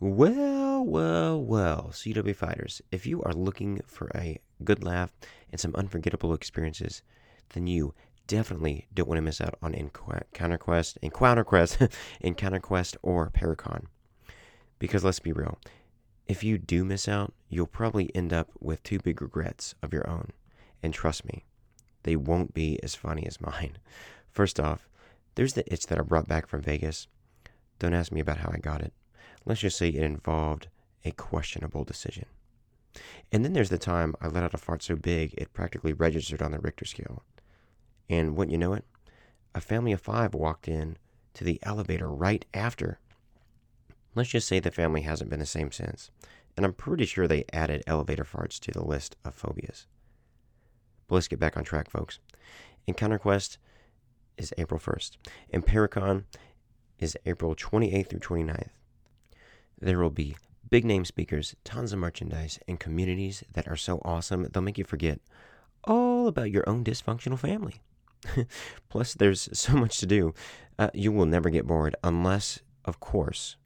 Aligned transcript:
Well, 0.00 0.84
well, 0.84 1.42
well, 1.42 1.90
CW 1.92 2.36
Fighters, 2.36 2.80
if 2.92 3.04
you 3.04 3.20
are 3.24 3.32
looking 3.32 3.80
for 3.84 4.08
a 4.14 4.38
good 4.62 4.84
laugh 4.84 5.10
and 5.50 5.60
some 5.60 5.74
unforgettable 5.74 6.34
experiences, 6.34 7.02
then 7.48 7.66
you 7.66 7.94
definitely 8.28 8.86
don't 8.94 9.08
want 9.08 9.18
to 9.18 9.22
miss 9.22 9.40
out 9.40 9.58
on 9.60 9.74
Encounter 9.74 10.56
Quest, 10.56 10.98
Encounter 11.02 11.42
Quest, 11.42 11.78
Encounter 12.20 12.60
Quest, 12.60 12.96
or 13.02 13.28
Paracon. 13.30 13.86
Because 14.78 15.02
let's 15.02 15.18
be 15.18 15.32
real, 15.32 15.58
if 16.28 16.44
you 16.44 16.58
do 16.58 16.84
miss 16.84 17.08
out, 17.08 17.34
you'll 17.48 17.66
probably 17.66 18.14
end 18.14 18.32
up 18.32 18.50
with 18.60 18.84
two 18.84 19.00
big 19.00 19.20
regrets 19.20 19.74
of 19.82 19.92
your 19.92 20.08
own. 20.08 20.30
And 20.80 20.94
trust 20.94 21.24
me, 21.24 21.44
they 22.04 22.14
won't 22.14 22.54
be 22.54 22.78
as 22.84 22.94
funny 22.94 23.26
as 23.26 23.40
mine. 23.40 23.78
First 24.30 24.60
off, 24.60 24.88
there's 25.34 25.54
the 25.54 25.72
itch 25.72 25.88
that 25.88 25.98
I 25.98 26.02
brought 26.02 26.28
back 26.28 26.46
from 26.46 26.62
Vegas. 26.62 27.08
Don't 27.80 27.94
ask 27.94 28.12
me 28.12 28.20
about 28.20 28.38
how 28.38 28.52
I 28.54 28.58
got 28.58 28.80
it. 28.80 28.92
Let's 29.48 29.62
just 29.62 29.78
say 29.78 29.88
it 29.88 30.02
involved 30.02 30.68
a 31.06 31.10
questionable 31.10 31.82
decision. 31.82 32.26
And 33.32 33.42
then 33.42 33.54
there's 33.54 33.70
the 33.70 33.78
time 33.78 34.14
I 34.20 34.28
let 34.28 34.42
out 34.42 34.52
a 34.52 34.58
fart 34.58 34.82
so 34.82 34.94
big 34.94 35.32
it 35.38 35.54
practically 35.54 35.94
registered 35.94 36.42
on 36.42 36.50
the 36.52 36.58
Richter 36.58 36.84
scale. 36.84 37.22
And 38.10 38.36
wouldn't 38.36 38.52
you 38.52 38.58
know 38.58 38.74
it, 38.74 38.84
a 39.54 39.62
family 39.62 39.92
of 39.92 40.02
five 40.02 40.34
walked 40.34 40.68
in 40.68 40.98
to 41.32 41.44
the 41.44 41.58
elevator 41.62 42.10
right 42.10 42.44
after. 42.52 43.00
Let's 44.14 44.28
just 44.28 44.46
say 44.46 44.60
the 44.60 44.70
family 44.70 45.00
hasn't 45.00 45.30
been 45.30 45.40
the 45.40 45.46
same 45.46 45.72
since, 45.72 46.10
and 46.54 46.66
I'm 46.66 46.74
pretty 46.74 47.06
sure 47.06 47.26
they 47.26 47.46
added 47.50 47.82
elevator 47.86 48.24
farts 48.24 48.60
to 48.60 48.70
the 48.70 48.84
list 48.84 49.16
of 49.24 49.34
phobias. 49.34 49.86
But 51.06 51.14
let's 51.14 51.28
get 51.28 51.40
back 51.40 51.56
on 51.56 51.64
track, 51.64 51.88
folks. 51.88 52.18
Encounter 52.86 53.18
Quest 53.18 53.56
is 54.36 54.52
April 54.58 54.78
1st, 54.78 55.12
and 55.50 55.64
Paracon 55.64 56.24
is 56.98 57.16
April 57.24 57.54
28th 57.54 58.08
through 58.08 58.20
29th. 58.20 58.68
There 59.80 59.98
will 59.98 60.10
be 60.10 60.36
big 60.68 60.84
name 60.84 61.04
speakers, 61.04 61.54
tons 61.64 61.92
of 61.92 61.98
merchandise, 61.98 62.58
and 62.66 62.80
communities 62.80 63.44
that 63.52 63.68
are 63.68 63.76
so 63.76 64.02
awesome 64.04 64.46
they'll 64.52 64.62
make 64.62 64.78
you 64.78 64.84
forget 64.84 65.20
all 65.84 66.26
about 66.26 66.50
your 66.50 66.68
own 66.68 66.84
dysfunctional 66.84 67.38
family. 67.38 67.76
Plus, 68.88 69.14
there's 69.14 69.48
so 69.52 69.74
much 69.74 69.98
to 69.98 70.06
do. 70.06 70.34
Uh, 70.78 70.90
you 70.92 71.12
will 71.12 71.26
never 71.26 71.50
get 71.50 71.66
bored 71.66 71.96
unless, 72.02 72.60
of 72.84 73.00
course, 73.00 73.56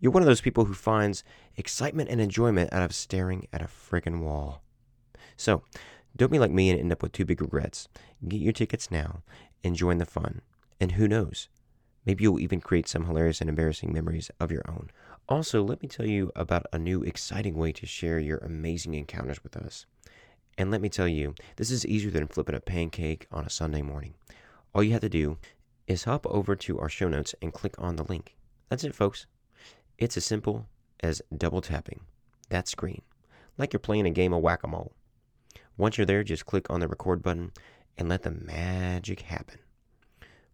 you're 0.00 0.12
one 0.12 0.22
of 0.22 0.26
those 0.26 0.42
people 0.42 0.66
who 0.66 0.74
finds 0.74 1.24
excitement 1.56 2.10
and 2.10 2.20
enjoyment 2.20 2.72
out 2.72 2.82
of 2.82 2.94
staring 2.94 3.46
at 3.52 3.62
a 3.62 3.66
friggin' 3.66 4.20
wall. 4.20 4.62
So, 5.36 5.62
don't 6.16 6.30
be 6.30 6.38
like 6.38 6.50
me 6.50 6.70
and 6.70 6.78
end 6.78 6.92
up 6.92 7.02
with 7.02 7.12
two 7.12 7.24
big 7.24 7.40
regrets. 7.40 7.88
Get 8.28 8.40
your 8.40 8.52
tickets 8.52 8.90
now 8.90 9.22
and 9.64 9.74
join 9.74 9.98
the 9.98 10.04
fun. 10.04 10.42
And 10.78 10.92
who 10.92 11.08
knows? 11.08 11.48
Maybe 12.04 12.22
you'll 12.22 12.38
even 12.38 12.60
create 12.60 12.86
some 12.86 13.06
hilarious 13.06 13.40
and 13.40 13.48
embarrassing 13.48 13.92
memories 13.92 14.30
of 14.38 14.52
your 14.52 14.62
own. 14.68 14.90
Also, 15.26 15.62
let 15.62 15.80
me 15.80 15.88
tell 15.88 16.04
you 16.04 16.30
about 16.36 16.66
a 16.70 16.78
new 16.78 17.02
exciting 17.02 17.54
way 17.54 17.72
to 17.72 17.86
share 17.86 18.18
your 18.18 18.36
amazing 18.38 18.92
encounters 18.92 19.42
with 19.42 19.56
us. 19.56 19.86
And 20.58 20.70
let 20.70 20.82
me 20.82 20.90
tell 20.90 21.08
you, 21.08 21.34
this 21.56 21.70
is 21.70 21.86
easier 21.86 22.10
than 22.10 22.26
flipping 22.26 22.54
a 22.54 22.60
pancake 22.60 23.26
on 23.32 23.46
a 23.46 23.50
Sunday 23.50 23.80
morning. 23.80 24.14
All 24.74 24.82
you 24.82 24.92
have 24.92 25.00
to 25.00 25.08
do 25.08 25.38
is 25.86 26.04
hop 26.04 26.26
over 26.26 26.54
to 26.56 26.78
our 26.78 26.90
show 26.90 27.08
notes 27.08 27.34
and 27.40 27.54
click 27.54 27.74
on 27.78 27.96
the 27.96 28.04
link. 28.04 28.36
That's 28.68 28.84
it, 28.84 28.94
folks. 28.94 29.26
It's 29.96 30.18
as 30.18 30.26
simple 30.26 30.66
as 31.00 31.22
double 31.34 31.62
tapping 31.62 32.00
that 32.50 32.68
screen, 32.68 33.00
like 33.56 33.72
you're 33.72 33.80
playing 33.80 34.06
a 34.06 34.10
game 34.10 34.34
of 34.34 34.42
whack 34.42 34.62
a 34.62 34.68
mole. 34.68 34.92
Once 35.78 35.96
you're 35.96 36.06
there, 36.06 36.22
just 36.22 36.44
click 36.44 36.68
on 36.68 36.80
the 36.80 36.88
record 36.88 37.22
button 37.22 37.50
and 37.96 38.10
let 38.10 38.24
the 38.24 38.30
magic 38.30 39.22
happen. 39.22 39.58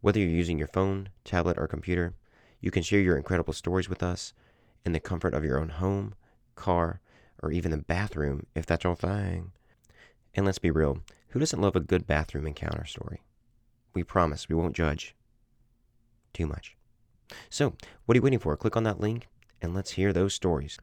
Whether 0.01 0.21
you're 0.21 0.29
using 0.29 0.59
your 0.59 0.69
phone, 0.69 1.09
tablet, 1.25 1.59
or 1.59 1.67
computer, 1.67 2.15
you 2.61 2.71
can 2.71 2.85
share 2.85 3.01
your 3.01 3.17
incredible 3.17 3.53
stories 3.53 3.89
with 3.89 4.03
us 4.03 4.33
in 4.85 4.93
the 4.93 5.01
comfort 5.01 5.35
of 5.35 5.45
your 5.45 5.59
own 5.59 5.69
home, 5.69 6.15
car, 6.55 7.01
or 7.43 7.51
even 7.51 7.71
the 7.71 7.79
bathroom 7.79 8.47
if 8.55 8.67
that's 8.67 8.85
your 8.85 8.97
thing. 8.97 9.53
And 10.35 10.47
let's 10.47 10.59
be 10.59 10.71
real, 10.71 11.01
who 11.29 11.41
doesn't 11.41 11.61
love 11.61 11.77
a 11.77 11.81
good 11.81 12.07
bathroom 12.07 12.47
encounter 12.47 12.85
story? 12.85 13.23
We 13.95 14.05
promise 14.05 14.49
we 14.49 14.55
won't 14.55 14.77
judge 14.77 15.15
too 16.33 16.47
much. 16.47 16.77
So, 17.49 17.75
what 18.05 18.15
are 18.15 18.19
you 18.19 18.23
waiting 18.23 18.39
for? 18.39 18.57
Click 18.57 18.77
on 18.77 18.85
that 18.85 19.01
link 19.01 19.29
and 19.63 19.75
let's 19.75 19.93
hear 19.93 20.13
those 20.13 20.35
stories. 20.35 20.79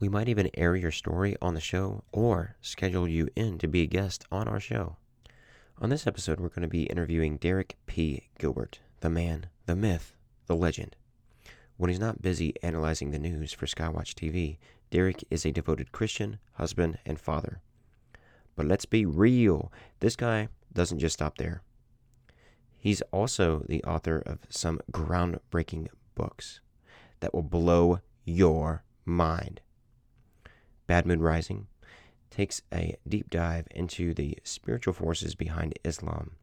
We 0.00 0.08
might 0.08 0.28
even 0.28 0.50
air 0.54 0.74
your 0.74 0.90
story 0.90 1.36
on 1.40 1.54
the 1.54 1.60
show 1.60 2.04
or 2.12 2.56
schedule 2.60 3.06
you 3.06 3.28
in 3.36 3.58
to 3.58 3.68
be 3.68 3.82
a 3.82 3.86
guest 3.86 4.24
on 4.32 4.48
our 4.48 4.58
show. 4.58 4.96
On 5.78 5.90
this 5.90 6.06
episode, 6.06 6.40
we're 6.40 6.48
going 6.48 6.62
to 6.62 6.68
be 6.68 6.84
interviewing 6.84 7.36
Derek 7.36 7.76
P. 7.86 8.28
Gilbert, 8.38 8.80
the 9.00 9.10
man, 9.10 9.46
the 9.66 9.76
myth, 9.76 10.12
the 10.46 10.56
legend. 10.56 10.96
When 11.82 11.88
he's 11.88 11.98
not 11.98 12.22
busy 12.22 12.54
analyzing 12.62 13.10
the 13.10 13.18
news 13.18 13.52
for 13.52 13.66
Skywatch 13.66 14.14
TV, 14.14 14.58
Derek 14.92 15.24
is 15.32 15.44
a 15.44 15.50
devoted 15.50 15.90
Christian, 15.90 16.38
husband, 16.52 16.98
and 17.04 17.18
father. 17.18 17.60
But 18.54 18.66
let's 18.66 18.84
be 18.84 19.04
real, 19.04 19.72
this 19.98 20.14
guy 20.14 20.46
doesn't 20.72 21.00
just 21.00 21.14
stop 21.14 21.38
there. 21.38 21.60
He's 22.78 23.02
also 23.10 23.64
the 23.68 23.82
author 23.82 24.22
of 24.24 24.38
some 24.48 24.78
groundbreaking 24.92 25.88
books 26.14 26.60
that 27.18 27.34
will 27.34 27.42
blow 27.42 27.98
your 28.24 28.84
mind. 29.04 29.60
Bad 30.86 31.04
Moon 31.04 31.20
Rising 31.20 31.66
takes 32.30 32.62
a 32.72 32.96
deep 33.08 33.28
dive 33.28 33.66
into 33.72 34.14
the 34.14 34.38
spiritual 34.44 34.94
forces 34.94 35.34
behind 35.34 35.76
Islam, 35.84 36.36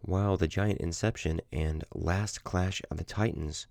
while 0.00 0.38
The 0.38 0.48
Giant 0.48 0.80
Inception 0.80 1.42
and 1.52 1.84
Last 1.92 2.42
Clash 2.42 2.80
of 2.90 2.96
the 2.96 3.04
Titans 3.04 3.66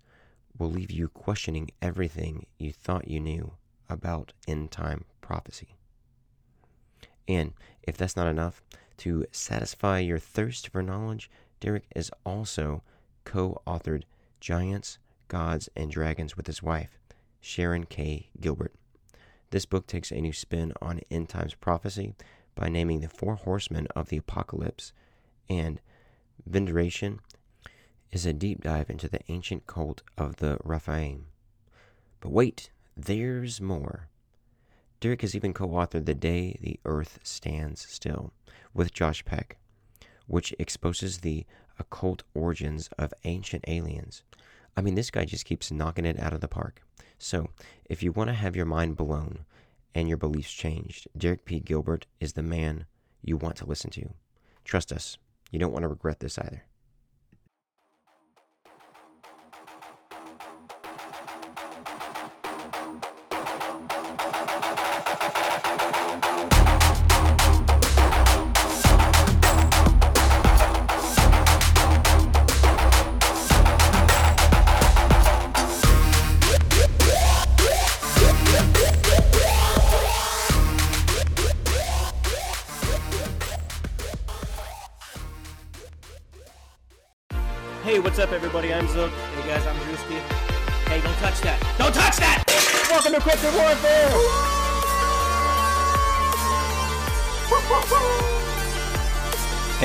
will 0.58 0.70
leave 0.70 0.90
you 0.90 1.08
questioning 1.08 1.70
everything 1.80 2.46
you 2.58 2.72
thought 2.72 3.08
you 3.08 3.20
knew 3.20 3.52
about 3.88 4.32
end 4.46 4.70
time 4.70 5.04
prophecy. 5.20 5.76
And 7.26 7.52
if 7.82 7.96
that's 7.96 8.16
not 8.16 8.26
enough, 8.26 8.62
to 8.98 9.24
satisfy 9.32 9.98
your 10.00 10.18
thirst 10.18 10.68
for 10.68 10.82
knowledge, 10.82 11.30
Derek 11.60 11.86
is 11.96 12.10
also 12.26 12.82
co 13.24 13.62
authored 13.66 14.02
Giants, 14.40 14.98
Gods, 15.28 15.68
and 15.74 15.90
Dragons 15.90 16.36
with 16.36 16.46
his 16.46 16.62
wife, 16.62 16.98
Sharon 17.40 17.84
K. 17.84 18.28
Gilbert. 18.40 18.74
This 19.50 19.64
book 19.64 19.86
takes 19.86 20.10
a 20.10 20.20
new 20.20 20.32
spin 20.32 20.72
on 20.82 21.00
end 21.10 21.28
times 21.28 21.54
prophecy 21.54 22.14
by 22.54 22.68
naming 22.68 23.00
the 23.00 23.08
four 23.08 23.36
horsemen 23.36 23.86
of 23.96 24.08
the 24.08 24.18
apocalypse, 24.18 24.92
and 25.48 25.80
Vindication 26.46 27.20
is 28.12 28.26
a 28.26 28.32
deep 28.32 28.62
dive 28.62 28.90
into 28.90 29.08
the 29.08 29.20
ancient 29.28 29.66
cult 29.66 30.02
of 30.18 30.36
the 30.36 30.58
Rephaim. 30.64 31.26
But 32.20 32.32
wait, 32.32 32.70
there's 32.96 33.60
more. 33.60 34.08
Derek 35.00 35.22
has 35.22 35.34
even 35.34 35.54
co 35.54 35.68
authored 35.68 36.04
The 36.04 36.14
Day 36.14 36.58
the 36.60 36.78
Earth 36.84 37.20
Stands 37.22 37.80
Still 37.80 38.32
with 38.74 38.92
Josh 38.92 39.24
Peck, 39.24 39.56
which 40.26 40.54
exposes 40.58 41.18
the 41.18 41.46
occult 41.78 42.22
origins 42.34 42.90
of 42.98 43.14
ancient 43.24 43.64
aliens. 43.66 44.22
I 44.76 44.82
mean, 44.82 44.94
this 44.94 45.10
guy 45.10 45.24
just 45.24 45.46
keeps 45.46 45.70
knocking 45.70 46.04
it 46.04 46.20
out 46.20 46.34
of 46.34 46.40
the 46.40 46.48
park. 46.48 46.82
So, 47.18 47.48
if 47.86 48.02
you 48.02 48.12
want 48.12 48.28
to 48.28 48.34
have 48.34 48.56
your 48.56 48.66
mind 48.66 48.96
blown 48.96 49.44
and 49.94 50.08
your 50.08 50.18
beliefs 50.18 50.52
changed, 50.52 51.08
Derek 51.16 51.44
P. 51.44 51.60
Gilbert 51.60 52.06
is 52.20 52.34
the 52.34 52.42
man 52.42 52.84
you 53.22 53.36
want 53.36 53.56
to 53.56 53.66
listen 53.66 53.90
to. 53.92 54.10
Trust 54.64 54.92
us, 54.92 55.16
you 55.50 55.58
don't 55.58 55.72
want 55.72 55.82
to 55.82 55.88
regret 55.88 56.20
this 56.20 56.38
either. 56.38 56.64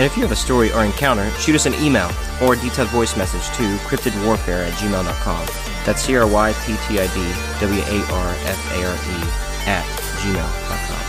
And 0.05 0.11
if 0.11 0.17
you 0.17 0.21
have 0.21 0.31
a 0.31 0.35
story 0.35 0.71
or 0.71 0.85
encounter, 0.85 1.27
shoot 1.39 1.55
us 1.55 1.65
an 1.65 1.73
email 1.83 2.11
or 2.39 2.53
a 2.53 2.57
detailed 2.57 2.89
voice 2.89 3.17
message 3.17 3.43
to 3.57 3.63
cryptidwarfare 3.87 4.67
at 4.67 4.73
gmail.com. 4.73 5.47
That's 5.83 6.03
C 6.03 6.15
R 6.15 6.27
Y 6.27 6.53
P 6.63 6.75
T 6.87 6.99
I 6.99 7.07
D 7.07 7.33
W 7.59 7.81
A 7.81 8.05
R 8.13 8.35
F 8.45 8.71
A 8.73 8.85
R 8.85 8.93
E 8.93 9.23
at 9.65 9.83
gmail.com. 10.21 11.01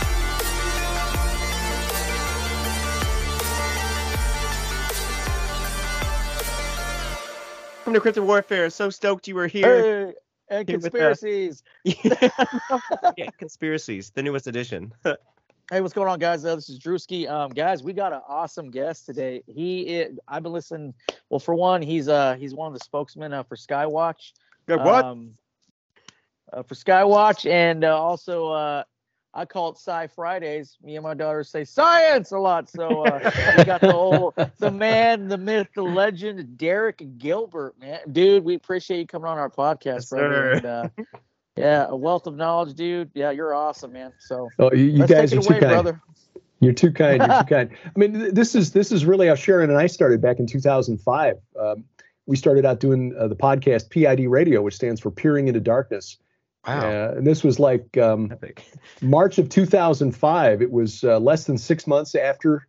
Welcome 7.85 7.93
to 7.93 7.99
Cryptid 7.99 8.25
Warfare. 8.25 8.71
So 8.71 8.89
stoked 8.89 9.27
you 9.27 9.35
were 9.35 9.45
here. 9.45 10.07
Hey. 10.07 10.13
and 10.49 10.67
Here 10.67 10.79
conspiracies. 10.79 11.61
yeah, 11.83 13.29
conspiracies, 13.37 14.09
the 14.09 14.23
newest 14.23 14.47
edition. 14.47 14.91
Hey, 15.69 15.81
what's 15.81 15.93
going 15.93 16.07
on, 16.07 16.17
guys? 16.19 16.45
Uh, 16.45 16.55
this 16.55 16.69
is 16.69 16.79
Drewski. 16.79 17.29
Um, 17.29 17.51
guys, 17.51 17.83
we 17.83 17.91
got 17.91 18.13
an 18.13 18.21
awesome 18.27 18.71
guest 18.71 19.05
today. 19.05 19.43
He, 19.47 19.81
is, 19.81 20.17
I've 20.27 20.41
been 20.43 20.53
listening. 20.53 20.93
Well, 21.29 21.39
for 21.39 21.55
one, 21.55 21.81
he's 21.81 22.07
uh 22.07 22.35
he's 22.35 22.53
one 22.55 22.67
of 22.71 22.73
the 22.79 22.83
spokesmen 22.83 23.33
uh, 23.33 23.43
for 23.43 23.57
Skywatch. 23.57 24.31
what? 24.67 25.03
Um, 25.03 25.33
uh, 26.53 26.63
for 26.63 26.75
Skywatch, 26.75 27.49
and 27.49 27.83
uh, 27.83 28.01
also 28.01 28.47
uh, 28.47 28.83
I 29.33 29.43
call 29.43 29.71
it 29.71 29.75
Sci 29.77 30.07
Fridays. 30.07 30.77
Me 30.81 30.95
and 30.95 31.03
my 31.03 31.13
daughter 31.13 31.43
say 31.43 31.65
science 31.65 32.31
a 32.31 32.39
lot. 32.39 32.69
So 32.69 33.01
uh, 33.01 33.29
we 33.57 33.65
got 33.65 33.81
the 33.81 33.91
whole 33.91 34.33
the 34.59 34.71
man, 34.71 35.27
the 35.27 35.37
myth, 35.37 35.67
the 35.75 35.83
legend, 35.83 36.57
Derek 36.57 37.03
Gilbert, 37.17 37.77
man, 37.77 37.99
dude. 38.13 38.45
We 38.45 38.55
appreciate 38.55 38.99
you 38.99 39.07
coming 39.07 39.27
on 39.27 39.37
our 39.37 39.49
podcast, 39.49 39.83
Yes, 39.85 40.09
brother. 40.09 40.33
sir. 40.33 40.51
And, 40.53 40.65
uh, 40.65 40.89
yeah, 41.57 41.87
a 41.89 41.95
wealth 41.95 42.27
of 42.27 42.35
knowledge, 42.35 42.75
dude. 42.75 43.11
Yeah, 43.13 43.31
you're 43.31 43.53
awesome, 43.53 43.93
man. 43.93 44.13
So 44.19 44.49
Oh, 44.59 44.71
you, 44.73 44.85
you 44.85 45.07
guys 45.07 45.33
are 45.33 45.41
too 45.41 45.47
away, 45.47 45.59
kind. 45.59 45.71
brother. 45.71 46.01
You're 46.59 46.73
too 46.73 46.91
kind. 46.91 47.21
You're 47.21 47.43
too 47.43 47.45
kind. 47.49 47.69
I 47.85 47.99
mean, 47.99 48.13
th- 48.13 48.33
this 48.33 48.55
is 48.55 48.71
this 48.71 48.91
is 48.91 49.05
really 49.05 49.27
how 49.27 49.35
Sharon 49.35 49.69
and 49.69 49.79
I 49.79 49.87
started 49.87 50.21
back 50.21 50.39
in 50.39 50.47
2005. 50.47 51.35
Um, 51.59 51.83
we 52.25 52.35
started 52.35 52.65
out 52.65 52.79
doing 52.79 53.15
uh, 53.17 53.27
the 53.27 53.35
podcast 53.35 53.89
PID 53.89 54.27
Radio, 54.29 54.61
which 54.61 54.75
stands 54.75 54.99
for 54.99 55.11
Peering 55.11 55.47
into 55.47 55.59
Darkness. 55.59 56.17
Wow. 56.67 56.79
Uh, 56.79 57.13
and 57.17 57.25
this 57.25 57.43
was 57.43 57.59
like 57.59 57.97
um, 57.97 58.33
March 59.01 59.37
of 59.37 59.47
2005. 59.49 60.61
It 60.61 60.71
was 60.71 61.03
uh, 61.03 61.19
less 61.19 61.45
than 61.45 61.57
six 61.57 61.87
months 61.87 62.13
after 62.15 62.67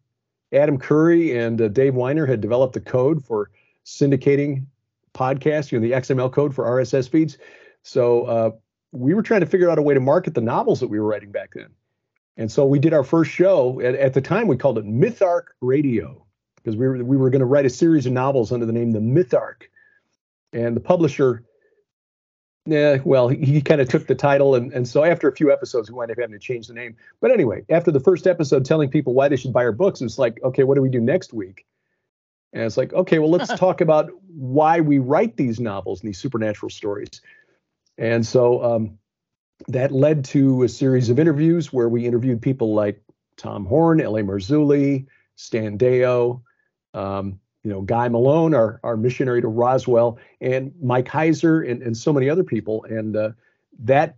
Adam 0.52 0.78
Curry 0.78 1.36
and 1.36 1.60
uh, 1.60 1.68
Dave 1.68 1.94
Winer 1.94 2.28
had 2.28 2.40
developed 2.40 2.74
the 2.74 2.80
code 2.80 3.24
for 3.24 3.50
syndicating 3.84 4.66
podcasts, 5.14 5.72
you 5.72 5.80
know, 5.80 5.88
the 5.88 5.94
XML 5.94 6.30
code 6.32 6.54
for 6.54 6.64
RSS 6.64 7.08
feeds. 7.08 7.38
So 7.82 8.22
uh, 8.24 8.50
we 8.92 9.14
were 9.14 9.22
trying 9.22 9.40
to 9.40 9.46
figure 9.46 9.70
out 9.70 9.78
a 9.78 9.82
way 9.82 9.94
to 9.94 10.00
market 10.00 10.34
the 10.34 10.40
novels 10.40 10.80
that 10.80 10.88
we 10.88 10.98
were 10.98 11.06
writing 11.06 11.30
back 11.30 11.52
then. 11.54 11.68
And 12.36 12.50
so 12.50 12.64
we 12.64 12.78
did 12.78 12.94
our 12.94 13.04
first 13.04 13.30
show. 13.30 13.80
At, 13.80 13.94
at 13.96 14.14
the 14.14 14.20
time, 14.20 14.46
we 14.46 14.56
called 14.56 14.78
it 14.78 14.86
Mythark 14.86 15.48
Radio 15.60 16.24
because 16.56 16.76
we 16.76 16.86
were 16.86 17.04
we 17.04 17.16
were 17.16 17.30
going 17.30 17.40
to 17.40 17.46
write 17.46 17.66
a 17.66 17.70
series 17.70 18.06
of 18.06 18.12
novels 18.12 18.52
under 18.52 18.64
the 18.64 18.72
name 18.72 18.92
The 18.92 19.00
Mythark. 19.00 19.64
And 20.52 20.74
the 20.74 20.80
publisher, 20.80 21.44
yeah, 22.64 22.98
well, 23.04 23.28
he, 23.28 23.44
he 23.44 23.60
kind 23.60 23.80
of 23.80 23.88
took 23.88 24.06
the 24.06 24.14
title, 24.14 24.54
and, 24.54 24.72
and 24.72 24.88
so 24.88 25.04
after 25.04 25.28
a 25.28 25.32
few 25.32 25.52
episodes, 25.52 25.90
we 25.90 25.96
wound 25.96 26.10
up 26.10 26.18
having 26.18 26.32
to 26.32 26.38
change 26.38 26.68
the 26.68 26.74
name. 26.74 26.96
But 27.20 27.32
anyway, 27.32 27.64
after 27.68 27.90
the 27.90 28.00
first 28.00 28.26
episode, 28.26 28.64
telling 28.64 28.88
people 28.88 29.12
why 29.12 29.28
they 29.28 29.36
should 29.36 29.52
buy 29.52 29.64
our 29.64 29.72
books, 29.72 30.00
it's 30.00 30.18
like, 30.18 30.38
okay, 30.42 30.62
what 30.62 30.76
do 30.76 30.80
we 30.80 30.88
do 30.88 31.00
next 31.00 31.34
week? 31.34 31.66
And 32.52 32.62
it's 32.62 32.78
like, 32.78 32.92
okay, 32.94 33.18
well, 33.18 33.30
let's 33.30 33.52
talk 33.58 33.80
about 33.80 34.10
why 34.28 34.80
we 34.80 34.98
write 34.98 35.36
these 35.36 35.60
novels 35.60 36.00
and 36.00 36.08
these 36.08 36.18
supernatural 36.18 36.70
stories. 36.70 37.20
And 37.98 38.24
so 38.26 38.62
um, 38.62 38.98
that 39.66 39.92
led 39.92 40.24
to 40.26 40.62
a 40.62 40.68
series 40.68 41.10
of 41.10 41.18
interviews 41.18 41.72
where 41.72 41.88
we 41.88 42.06
interviewed 42.06 42.40
people 42.40 42.74
like 42.74 43.02
Tom 43.36 43.66
Horn, 43.66 44.00
L.A. 44.00 44.22
Marzulli, 44.22 45.06
Stan 45.36 45.76
Deyo, 45.76 46.42
um, 46.94 47.40
you 47.64 47.70
know, 47.70 47.82
Guy 47.82 48.08
Malone, 48.08 48.54
our, 48.54 48.80
our 48.84 48.96
missionary 48.96 49.40
to 49.40 49.48
Roswell, 49.48 50.18
and 50.40 50.72
Mike 50.80 51.06
Heiser, 51.06 51.68
and, 51.68 51.82
and 51.82 51.96
so 51.96 52.12
many 52.12 52.30
other 52.30 52.44
people. 52.44 52.84
And 52.84 53.16
uh, 53.16 53.30
that 53.80 54.16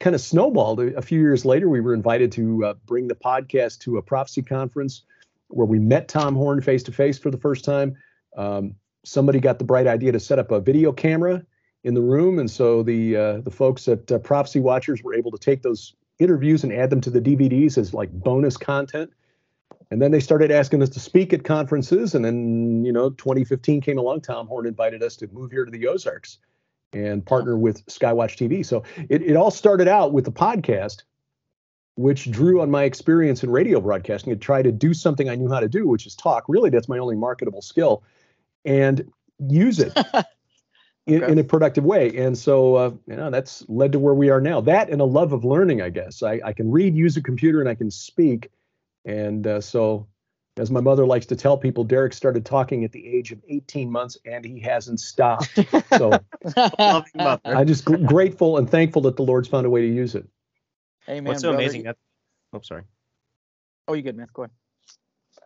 kind 0.00 0.14
of 0.14 0.20
snowballed. 0.20 0.80
A 0.80 1.02
few 1.02 1.20
years 1.20 1.44
later, 1.44 1.68
we 1.68 1.80
were 1.80 1.94
invited 1.94 2.30
to 2.32 2.64
uh, 2.64 2.74
bring 2.86 3.08
the 3.08 3.14
podcast 3.16 3.80
to 3.80 3.96
a 3.96 4.02
prophecy 4.02 4.42
conference 4.42 5.02
where 5.48 5.66
we 5.66 5.78
met 5.78 6.08
Tom 6.08 6.36
Horn 6.36 6.60
face 6.60 6.84
to 6.84 6.92
face 6.92 7.18
for 7.18 7.30
the 7.30 7.38
first 7.38 7.64
time. 7.64 7.96
Um, 8.36 8.76
somebody 9.04 9.40
got 9.40 9.58
the 9.58 9.64
bright 9.64 9.86
idea 9.86 10.12
to 10.12 10.20
set 10.20 10.38
up 10.38 10.52
a 10.52 10.60
video 10.60 10.92
camera 10.92 11.44
in 11.84 11.94
the 11.94 12.02
room, 12.02 12.38
and 12.38 12.50
so 12.50 12.82
the 12.82 13.16
uh, 13.16 13.40
the 13.40 13.50
folks 13.50 13.88
at 13.88 14.10
uh, 14.10 14.18
Prophecy 14.18 14.60
Watchers 14.60 15.02
were 15.02 15.14
able 15.14 15.30
to 15.30 15.38
take 15.38 15.62
those 15.62 15.94
interviews 16.18 16.64
and 16.64 16.72
add 16.72 16.90
them 16.90 17.00
to 17.00 17.10
the 17.10 17.20
DVDs 17.20 17.78
as 17.78 17.94
like 17.94 18.10
bonus 18.12 18.56
content. 18.56 19.10
And 19.90 20.02
then 20.02 20.10
they 20.10 20.20
started 20.20 20.50
asking 20.50 20.82
us 20.82 20.90
to 20.90 21.00
speak 21.00 21.32
at 21.32 21.44
conferences, 21.44 22.14
and 22.14 22.24
then 22.24 22.84
you 22.84 22.92
know 22.92 23.10
2015 23.10 23.80
came 23.80 23.98
along. 23.98 24.22
Tom 24.22 24.46
Horn 24.46 24.66
invited 24.66 25.02
us 25.02 25.16
to 25.16 25.28
move 25.28 25.50
here 25.50 25.64
to 25.64 25.70
the 25.70 25.86
Ozarks 25.86 26.38
and 26.92 27.24
partner 27.24 27.56
with 27.56 27.84
Skywatch 27.86 28.36
TV. 28.36 28.64
So 28.64 28.82
it, 29.08 29.22
it 29.22 29.36
all 29.36 29.50
started 29.50 29.88
out 29.88 30.12
with 30.12 30.24
the 30.24 30.32
podcast, 30.32 31.02
which 31.96 32.30
drew 32.30 32.60
on 32.60 32.70
my 32.70 32.84
experience 32.84 33.42
in 33.42 33.50
radio 33.50 33.80
broadcasting 33.80 34.32
to 34.32 34.38
try 34.38 34.62
to 34.62 34.72
do 34.72 34.94
something 34.94 35.28
I 35.28 35.34
knew 35.34 35.50
how 35.50 35.60
to 35.60 35.68
do, 35.68 35.86
which 35.86 36.06
is 36.06 36.14
talk. 36.14 36.44
Really, 36.48 36.70
that's 36.70 36.88
my 36.88 36.98
only 36.98 37.16
marketable 37.16 37.62
skill, 37.62 38.02
and 38.64 39.10
use 39.38 39.78
it 39.78 39.96
in, 41.08 41.22
Okay. 41.22 41.32
in 41.32 41.38
a 41.38 41.44
productive 41.44 41.84
way. 41.84 42.16
And 42.16 42.36
so, 42.36 42.74
uh, 42.76 42.90
you 43.06 43.16
know, 43.16 43.30
that's 43.30 43.64
led 43.68 43.92
to 43.92 43.98
where 43.98 44.14
we 44.14 44.30
are 44.30 44.40
now. 44.40 44.60
That 44.60 44.90
and 44.90 45.00
a 45.00 45.04
love 45.04 45.32
of 45.32 45.44
learning, 45.44 45.82
I 45.82 45.88
guess. 45.88 46.22
I, 46.22 46.40
I 46.44 46.52
can 46.52 46.70
read, 46.70 46.94
use 46.94 47.16
a 47.16 47.22
computer, 47.22 47.60
and 47.60 47.68
I 47.68 47.74
can 47.74 47.90
speak. 47.90 48.50
And 49.04 49.46
uh, 49.46 49.60
so, 49.60 50.06
as 50.58 50.70
my 50.70 50.80
mother 50.80 51.06
likes 51.06 51.26
to 51.26 51.36
tell 51.36 51.56
people, 51.56 51.84
Derek 51.84 52.12
started 52.12 52.44
talking 52.44 52.84
at 52.84 52.92
the 52.92 53.06
age 53.06 53.32
of 53.32 53.40
18 53.48 53.90
months, 53.90 54.18
and 54.24 54.44
he 54.44 54.60
hasn't 54.60 55.00
stopped. 55.00 55.58
So 55.96 56.12
I'm 57.14 57.66
just 57.66 57.84
gr- 57.84 57.96
grateful 57.96 58.58
and 58.58 58.68
thankful 58.68 59.02
that 59.02 59.16
the 59.16 59.22
Lord's 59.22 59.48
found 59.48 59.66
a 59.66 59.70
way 59.70 59.82
to 59.82 59.88
use 59.88 60.14
it. 60.14 60.26
Hey, 61.06 61.20
man, 61.20 61.30
What's 61.30 61.42
so 61.42 61.48
brother. 61.50 61.62
amazing? 61.62 61.84
That, 61.84 61.96
oh, 62.52 62.60
sorry. 62.60 62.82
Oh, 63.86 63.94
you 63.94 64.02
good, 64.02 64.16
man? 64.16 64.26
Go 64.32 64.42
ahead. 64.42 64.50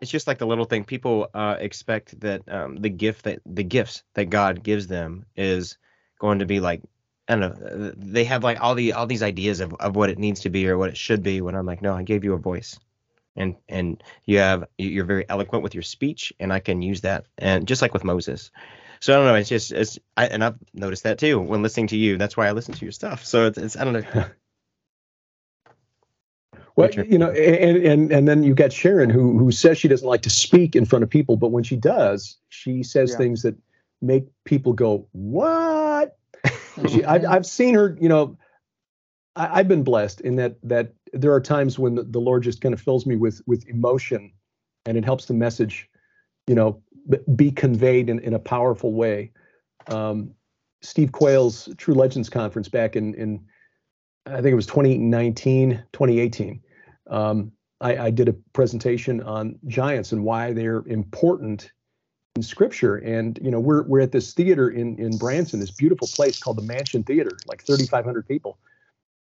It's 0.03 0.13
just 0.13 0.29
like 0.29 0.39
the 0.39 0.47
little 0.49 0.67
thing. 0.67 0.85
People 0.85 1.31
uh, 1.35 1.57
expect 1.61 2.21
that 2.23 2.43
um, 2.53 2.77
the 2.79 2.91
gift 2.91 3.25
that 3.25 3.41
the 3.47 3.65
gifts 3.65 4.05
that 4.15 4.27
God 4.27 4.65
gives 4.65 4.89
them 4.89 5.27
is 5.37 5.79
going 6.21 6.41
to 6.41 6.47
be 6.47 6.61
like 6.61 6.83
I 7.29 7.37
don't 7.37 7.41
know. 7.43 7.89
uh, 7.89 7.93
They 7.97 8.25
have 8.25 8.45
like 8.45 8.61
all 8.63 8.77
the 8.77 8.95
all 8.95 9.07
these 9.09 9.25
ideas 9.25 9.61
of, 9.61 9.75
of 9.81 9.97
what 9.97 10.11
it 10.11 10.19
needs 10.21 10.43
to 10.43 10.51
be 10.51 10.69
or 10.69 10.79
what 10.79 10.91
it 10.91 10.99
should 10.99 11.25
be. 11.25 11.43
When 11.43 11.57
I'm 11.57 11.67
like, 11.67 11.83
no, 11.83 11.95
I 11.95 12.05
gave 12.05 12.25
you 12.25 12.35
a 12.35 12.39
voice, 12.39 12.81
and 13.37 13.57
and 13.69 14.03
you 14.27 14.39
have 14.39 14.67
you're 14.79 15.07
very 15.07 15.27
eloquent 15.29 15.65
with 15.65 15.75
your 15.75 15.85
speech, 15.85 16.33
and 16.41 16.53
I 16.53 16.61
can 16.61 16.83
use 16.83 17.03
that. 17.03 17.27
And 17.39 17.69
just 17.69 17.83
like 17.83 17.95
with 17.95 18.05
Moses, 18.05 18.51
so 19.01 19.15
I 19.15 19.19
don't 19.19 19.27
know. 19.27 19.37
It's 19.37 19.51
just 19.51 19.73
it's 19.73 19.99
I, 20.17 20.27
and 20.29 20.45
I've 20.45 20.59
noticed 20.75 21.05
that 21.05 21.19
too 21.19 21.41
when 21.41 21.63
listening 21.63 21.89
to 21.89 21.99
you. 21.99 22.19
That's 22.19 22.37
why 22.37 22.49
I 22.49 22.53
listen 22.53 22.75
to 22.75 22.85
your 22.85 22.93
stuff. 22.93 23.25
So 23.25 23.47
it's, 23.47 23.59
it's 23.59 23.77
I 23.77 23.85
don't 23.85 23.95
know. 23.95 24.27
Well, 26.77 26.89
Richard. 26.89 27.11
you 27.11 27.19
know, 27.19 27.31
and 27.31 27.77
and 27.85 28.13
and 28.13 28.29
then 28.29 28.43
you 28.43 28.55
got 28.55 28.73
Sharon 28.73 29.11
who 29.11 29.39
who 29.39 29.51
says 29.53 29.79
she 29.79 29.89
doesn't 29.89 30.09
like 30.09 30.23
to 30.23 30.31
speak 30.31 30.75
in 30.75 30.85
front 30.85 31.03
of 31.03 31.11
people, 31.11 31.37
but 31.37 31.49
when 31.49 31.65
she 31.65 31.77
does, 31.77 32.39
she 32.49 32.83
says 32.83 33.11
Yeah. 33.11 33.19
things 33.19 33.43
that 33.43 33.57
make 34.01 34.25
people 34.45 34.73
go, 34.73 35.07
"What?" 35.13 36.17
she, 36.89 37.05
I've 37.05 37.25
I've 37.29 37.47
seen 37.47 37.75
her. 37.75 37.97
You 38.01 38.09
know, 38.09 38.39
I, 39.37 39.61
I've 39.61 39.69
been 39.69 39.83
blessed 39.83 40.23
in 40.23 40.37
that 40.37 40.57
that 40.63 40.95
there 41.13 41.33
are 41.33 41.41
times 41.41 41.79
when 41.79 41.95
the, 41.95 42.05
the 42.05 42.21
Lord 42.21 42.43
just 42.43 42.61
kind 42.61 42.73
of 42.73 42.81
fills 42.81 43.05
me 43.05 43.17
with 43.17 43.43
with 43.47 43.69
emotion, 43.69 44.33
and 44.87 44.97
it 44.97 45.05
helps 45.05 45.27
the 45.27 45.35
message, 45.35 45.91
you 46.47 46.55
know, 46.55 46.83
be 47.37 47.51
conveyed 47.51 48.09
in 48.09 48.19
in 48.21 48.33
a 48.33 48.39
powerful 48.39 48.95
way. 48.95 49.31
Um, 49.89 50.31
Steve 50.81 51.13
Quayle's 51.13 51.69
True 51.77 51.95
Legends 51.95 52.31
conference 52.31 52.69
back 52.69 52.97
in 52.97 53.15
in 53.15 53.45
I 54.27 54.37
think 54.37 54.47
it 54.53 54.55
was 54.55 54.67
2019, 54.67 55.83
2018. 55.93 56.61
Um, 57.11 57.53
I, 57.81 57.97
I 58.07 58.11
did 58.11 58.29
a 58.29 58.33
presentation 58.53 59.21
on 59.23 59.59
giants 59.67 60.13
and 60.13 60.23
why 60.25 60.53
they're 60.53 60.85
important 60.87 61.73
in 62.37 62.43
Scripture. 62.43 62.97
And 62.97 63.39
you 63.43 63.51
know, 63.51 63.59
we're 63.61 63.83
we're 63.83 64.01
at 64.01 64.13
this 64.13 64.33
theater 64.33 64.71
in 64.71 64.97
in 64.99 65.19
Branson, 65.19 65.59
this 65.61 65.73
beautiful 65.73 66.07
place 66.09 66.39
called 66.39 66.59
the 66.59 66.63
Mansion 66.63 67.03
Theater, 67.03 67.33
like 67.49 67.65
3,500 67.67 68.27
people. 68.29 68.59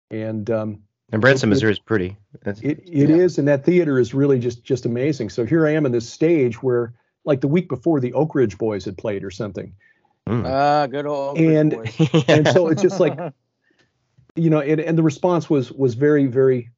And 0.09 0.49
um, 0.49 0.79
And 1.11 1.21
Branson, 1.21 1.49
It- 1.49 1.51
Missouri 1.51 1.71
is 1.73 1.79
pretty. 1.79 2.17
That's, 2.43 2.59
it 2.61 2.79
it 2.85 3.09
is, 3.11 3.37
and 3.37 3.47
that 3.47 3.63
theater 3.63 3.99
is 3.99 4.13
really 4.13 4.39
just 4.39 4.63
just 4.63 4.85
amazing. 4.85 5.29
So 5.29 5.45
here 5.45 5.67
I 5.67 5.71
am 5.73 5.85
in 5.85 5.91
this 5.91 6.09
stage 6.09 6.63
where, 6.63 6.93
like 7.25 7.41
the 7.41 7.47
week 7.47 7.69
before, 7.69 7.99
the 7.99 8.13
Oak 8.13 8.33
Ridge 8.33 8.57
Boys 8.57 8.85
had 8.85 8.97
played 8.97 9.23
or 9.23 9.29
something, 9.31 9.73
mm. 10.27 10.43
Ah, 10.47 10.87
good 10.87 11.05
old. 11.05 11.37
Oak 11.37 11.37
Ridge 11.37 11.55
And- 11.55 11.71
boys. 11.71 12.23
and 12.27 12.47
so 12.47 12.69
it's 12.69 12.81
just 12.81 12.99
like 12.99 13.17
you 14.37 14.49
know, 14.49 14.59
and, 14.59 14.79
and 14.79 14.97
the 14.97 15.03
response 15.03 15.49
was 15.49 15.71
was 15.71 15.95
very 15.95 16.27
very 16.27 16.71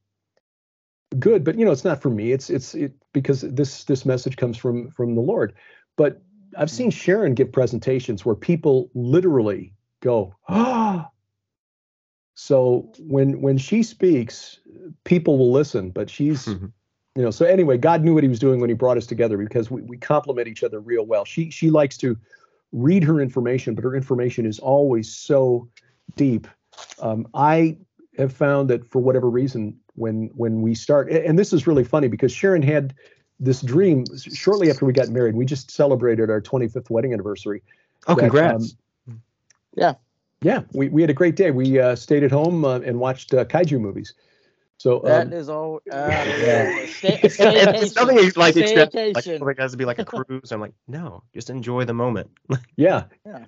good. 1.17 1.43
But 1.43 1.57
you 1.57 1.65
know, 1.65 1.71
it's 1.71 1.85
not 1.85 2.01
for 2.01 2.09
me. 2.09 2.31
It's 2.31 2.49
it's 2.49 2.75
it 2.75 2.93
because 3.13 3.41
this 3.41 3.83
this 3.85 4.05
message 4.05 4.37
comes 4.37 4.57
from 4.57 4.91
from 4.91 5.15
the 5.15 5.21
Lord. 5.21 5.53
But 5.97 6.21
I've 6.57 6.71
seen 6.71 6.89
Sharon 6.89 7.33
give 7.33 7.51
presentations 7.51 8.25
where 8.25 8.35
people 8.35 8.89
literally 8.93 9.73
go 10.01 10.35
ah. 10.47 11.09
So 12.35 12.89
when 12.99 13.41
when 13.41 13.57
she 13.57 13.83
speaks, 13.83 14.59
people 15.03 15.37
will 15.37 15.51
listen. 15.51 15.89
But 15.89 16.09
she's 16.09 16.47
you 17.15 17.23
know. 17.23 17.31
So 17.31 17.45
anyway, 17.45 17.77
God 17.77 18.01
knew 18.01 18.13
what 18.13 18.23
He 18.23 18.29
was 18.29 18.39
doing 18.39 18.61
when 18.61 18.69
He 18.69 18.75
brought 18.75 18.95
us 18.95 19.05
together 19.05 19.37
because 19.37 19.69
we 19.69 19.81
we 19.81 19.97
complement 19.97 20.47
each 20.47 20.63
other 20.63 20.79
real 20.79 21.05
well. 21.05 21.25
She 21.25 21.49
she 21.49 21.69
likes 21.69 21.97
to 21.97 22.17
read 22.71 23.03
her 23.03 23.19
information, 23.19 23.75
but 23.75 23.83
her 23.83 23.95
information 23.95 24.45
is 24.45 24.59
always 24.59 25.13
so 25.13 25.67
deep. 26.15 26.47
Um, 26.99 27.27
I 27.33 27.77
have 28.17 28.33
found 28.33 28.69
that 28.69 28.85
for 28.89 28.99
whatever 28.99 29.29
reason, 29.29 29.79
when 29.95 30.29
when 30.35 30.61
we 30.61 30.75
start, 30.75 31.11
and 31.11 31.37
this 31.37 31.53
is 31.53 31.67
really 31.67 31.83
funny 31.83 32.07
because 32.07 32.31
Sharon 32.31 32.61
had 32.61 32.93
this 33.39 33.61
dream 33.61 34.05
shortly 34.17 34.69
after 34.69 34.85
we 34.85 34.93
got 34.93 35.09
married. 35.09 35.35
We 35.35 35.45
just 35.45 35.71
celebrated 35.71 36.29
our 36.29 36.41
25th 36.41 36.89
wedding 36.89 37.13
anniversary. 37.13 37.63
oh, 38.07 38.15
that, 38.15 38.21
congrats. 38.21 38.75
um, 39.07 39.23
Yeah, 40.41 40.61
we, 40.73 40.89
we 40.89 41.01
had 41.01 41.09
a 41.09 41.13
great 41.13 41.35
day. 41.35 41.51
We 41.51 41.79
uh, 41.79 41.95
stayed 41.95 42.23
at 42.23 42.31
home 42.31 42.63
uh, 42.63 42.79
and 42.79 42.99
watched 42.99 43.33
uh, 43.33 43.45
kaiju 43.45 43.79
movies. 43.79 44.13
So 44.77 45.01
That 45.01 45.27
um, 45.27 45.33
is 45.33 45.49
all. 45.49 45.81
Uh, 45.91 46.23
Yeah. 46.39 46.85
stay, 46.87 47.19
It's, 47.21 47.39
it's 47.39 47.95
nothing 47.95 48.17
like 48.17 48.37
like 48.37 48.55
expect, 48.55 48.95
like, 48.95 49.25
Staycation. 49.25 49.41
like 49.41 49.59
has 49.59 49.71
to 49.71 49.77
be 49.77 49.85
like 49.85 49.99
a 49.99 50.05
cruise. 50.05 50.51
I'm 50.51 50.61
like, 50.61 50.73
no, 50.87 51.23
just 51.33 51.49
enjoy 51.49 51.83
the 51.85 51.93
moment. 51.93 52.31
yeah, 52.77 53.05
Yeah. 53.25 53.45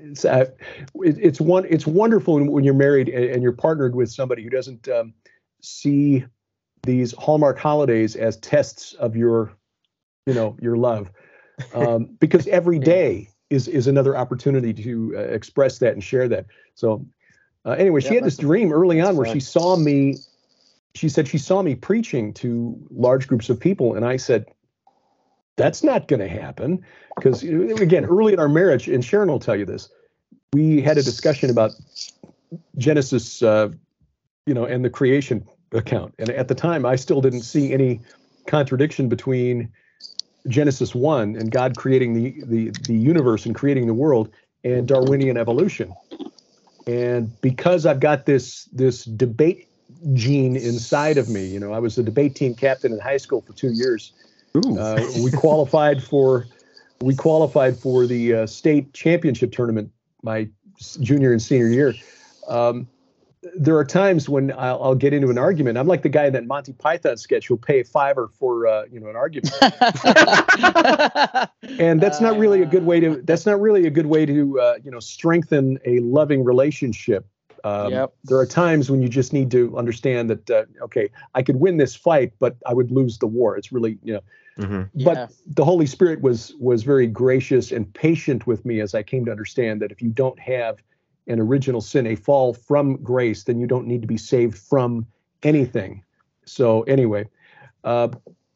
It's 0.00 0.24
uh, 0.24 0.46
it, 0.96 1.18
it's 1.18 1.40
one 1.40 1.66
it's 1.68 1.86
wonderful 1.86 2.34
when, 2.34 2.50
when 2.50 2.64
you're 2.64 2.74
married 2.74 3.08
and, 3.08 3.24
and 3.24 3.42
you're 3.42 3.52
partnered 3.52 3.94
with 3.94 4.10
somebody 4.10 4.42
who 4.42 4.50
doesn't 4.50 4.88
um, 4.88 5.14
see 5.60 6.24
these 6.84 7.14
hallmark 7.18 7.58
holidays 7.58 8.16
as 8.16 8.36
tests 8.38 8.94
of 8.94 9.16
your 9.16 9.52
you 10.26 10.34
know 10.34 10.56
your 10.60 10.76
love. 10.76 11.10
Um, 11.74 12.06
because 12.20 12.46
every 12.48 12.78
day 12.78 13.28
is 13.50 13.68
is 13.68 13.86
another 13.86 14.16
opportunity 14.16 14.74
to 14.74 15.14
uh, 15.16 15.20
express 15.20 15.78
that 15.78 15.92
and 15.94 16.02
share 16.02 16.28
that. 16.28 16.46
So 16.74 17.06
uh, 17.64 17.70
anyway 17.72 18.00
she 18.00 18.14
Yeah, 18.14 18.14
had 18.14 18.24
this 18.24 18.36
dream 18.36 18.72
early 18.72 19.00
on 19.00 19.16
where 19.16 19.26
she 19.26 19.40
saw 19.40 19.76
me 19.76 20.16
she 20.94 21.08
said 21.08 21.28
she 21.28 21.38
saw 21.38 21.62
me 21.62 21.74
preaching 21.74 22.32
to 22.34 22.76
large 22.90 23.26
groups 23.28 23.48
of 23.48 23.58
people 23.58 23.94
and 23.94 24.04
i 24.04 24.16
said 24.16 24.46
that's 25.56 25.82
not 25.82 26.08
going 26.08 26.20
to 26.20 26.28
happen 26.28 26.84
because 27.16 27.42
again 27.42 28.04
early 28.04 28.32
in 28.32 28.38
our 28.38 28.48
marriage 28.48 28.88
and 28.88 29.04
sharon 29.04 29.28
will 29.28 29.38
tell 29.38 29.56
you 29.56 29.64
this 29.64 29.88
we 30.52 30.80
had 30.80 30.98
a 30.98 31.02
discussion 31.02 31.50
about 31.50 31.72
genesis 32.76 33.42
uh, 33.42 33.68
you 34.46 34.54
know 34.54 34.64
and 34.64 34.84
the 34.84 34.90
creation 34.90 35.46
account 35.72 36.14
and 36.18 36.30
at 36.30 36.48
the 36.48 36.54
time 36.54 36.86
i 36.86 36.96
still 36.96 37.20
didn't 37.20 37.42
see 37.42 37.72
any 37.72 38.00
contradiction 38.46 39.08
between 39.08 39.70
genesis 40.48 40.94
1 40.94 41.36
and 41.36 41.50
god 41.50 41.76
creating 41.76 42.14
the 42.14 42.42
the, 42.46 42.70
the 42.86 42.94
universe 42.94 43.46
and 43.46 43.54
creating 43.54 43.86
the 43.86 43.94
world 43.94 44.30
and 44.64 44.88
darwinian 44.88 45.36
evolution 45.36 45.94
and 46.86 47.40
because 47.40 47.86
i've 47.86 48.00
got 48.00 48.26
this 48.26 48.64
this 48.72 49.04
debate 49.04 49.68
gene 50.14 50.56
inside 50.56 51.16
of 51.16 51.28
me 51.28 51.46
you 51.46 51.60
know 51.60 51.72
i 51.72 51.78
was 51.78 51.96
a 51.96 52.02
debate 52.02 52.34
team 52.34 52.54
captain 52.54 52.92
in 52.92 52.98
high 52.98 53.18
school 53.18 53.40
for 53.40 53.52
two 53.52 53.72
years. 53.72 54.12
Uh, 54.54 55.04
we 55.22 55.30
qualified 55.30 56.02
for 56.02 56.46
we 57.00 57.14
qualified 57.14 57.76
for 57.76 58.06
the 58.06 58.34
uh, 58.34 58.46
state 58.46 58.92
championship 58.92 59.52
tournament 59.52 59.90
my 60.22 60.48
junior 61.00 61.32
and 61.32 61.42
senior 61.42 61.68
year. 61.68 61.94
Um, 62.48 62.88
there 63.56 63.76
are 63.76 63.84
times 63.84 64.28
when 64.28 64.52
I'll, 64.52 64.80
I'll 64.82 64.94
get 64.94 65.12
into 65.12 65.28
an 65.28 65.36
argument. 65.36 65.76
I'm 65.76 65.88
like 65.88 66.02
the 66.02 66.08
guy 66.08 66.26
in 66.26 66.32
that 66.34 66.46
Monty 66.46 66.72
Python 66.74 67.16
sketch 67.16 67.48
who'll 67.48 67.56
pay 67.56 67.80
a 67.80 67.84
fiver 67.84 68.28
for 68.28 68.68
uh, 68.68 68.84
you 68.90 69.00
know 69.00 69.08
an 69.08 69.16
argument, 69.16 69.52
and 71.80 72.00
that's 72.00 72.20
not 72.20 72.38
really 72.38 72.62
a 72.62 72.66
good 72.66 72.84
way 72.84 73.00
to. 73.00 73.20
That's 73.22 73.44
not 73.44 73.60
really 73.60 73.86
a 73.86 73.90
good 73.90 74.06
way 74.06 74.26
to 74.26 74.60
uh, 74.60 74.74
you 74.84 74.92
know 74.92 75.00
strengthen 75.00 75.78
a 75.84 75.98
loving 76.00 76.44
relationship. 76.44 77.26
Um, 77.64 77.92
Yep. 77.92 78.14
There 78.24 78.38
are 78.38 78.46
times 78.46 78.90
when 78.90 79.02
you 79.02 79.08
just 79.08 79.32
need 79.32 79.50
to 79.52 79.76
understand 79.76 80.30
that 80.30 80.50
uh, 80.50 80.64
okay, 80.82 81.10
I 81.34 81.42
could 81.42 81.56
win 81.56 81.78
this 81.78 81.96
fight, 81.96 82.32
but 82.38 82.56
I 82.66 82.74
would 82.74 82.92
lose 82.92 83.18
the 83.18 83.26
war. 83.26 83.56
It's 83.56 83.72
really 83.72 83.98
you 84.04 84.14
know 84.14 84.20
Mhm. 84.58 84.90
Yeah. 84.94 85.04
but 85.04 85.32
the 85.46 85.64
holy 85.64 85.86
spirit 85.86 86.20
was 86.20 86.54
was 86.58 86.82
very 86.82 87.06
gracious 87.06 87.72
and 87.72 87.92
patient 87.94 88.46
with 88.46 88.64
me 88.66 88.80
as 88.80 88.94
i 88.94 89.02
came 89.02 89.24
to 89.24 89.30
understand 89.30 89.80
that 89.80 89.90
if 89.90 90.02
you 90.02 90.10
don't 90.10 90.38
have 90.38 90.82
an 91.26 91.40
original 91.40 91.80
sin 91.80 92.06
a 92.06 92.16
fall 92.16 92.52
from 92.52 93.02
grace 93.02 93.44
then 93.44 93.58
you 93.58 93.66
don't 93.66 93.86
need 93.86 94.02
to 94.02 94.06
be 94.06 94.18
saved 94.18 94.58
from 94.58 95.06
anything 95.42 96.02
so 96.44 96.82
anyway 96.82 97.26
uh, 97.84 98.08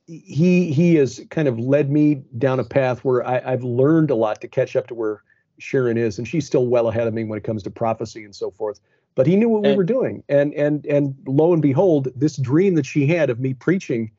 he 0.06 0.70
he 0.70 0.94
has 0.96 1.20
kind 1.30 1.48
of 1.48 1.58
led 1.58 1.90
me 1.90 2.22
down 2.38 2.60
a 2.60 2.64
path 2.64 3.02
where 3.02 3.26
I, 3.26 3.40
i've 3.52 3.64
learned 3.64 4.10
a 4.10 4.14
lot 4.14 4.40
to 4.42 4.48
catch 4.48 4.76
up 4.76 4.86
to 4.88 4.94
where 4.94 5.22
sharon 5.58 5.96
is 5.96 6.18
and 6.18 6.28
she's 6.28 6.46
still 6.46 6.66
well 6.66 6.88
ahead 6.88 7.06
of 7.06 7.14
me 7.14 7.24
when 7.24 7.38
it 7.38 7.44
comes 7.44 7.62
to 7.62 7.70
prophecy 7.70 8.22
and 8.24 8.34
so 8.34 8.50
forth 8.50 8.80
but 9.14 9.26
he 9.26 9.34
knew 9.34 9.48
what 9.48 9.62
we 9.62 9.74
were 9.74 9.84
doing 9.84 10.22
and 10.28 10.52
and 10.54 10.84
and 10.84 11.14
lo 11.26 11.54
and 11.54 11.62
behold 11.62 12.08
this 12.14 12.36
dream 12.36 12.74
that 12.74 12.84
she 12.84 13.06
had 13.06 13.30
of 13.30 13.40
me 13.40 13.54
preaching 13.54 14.10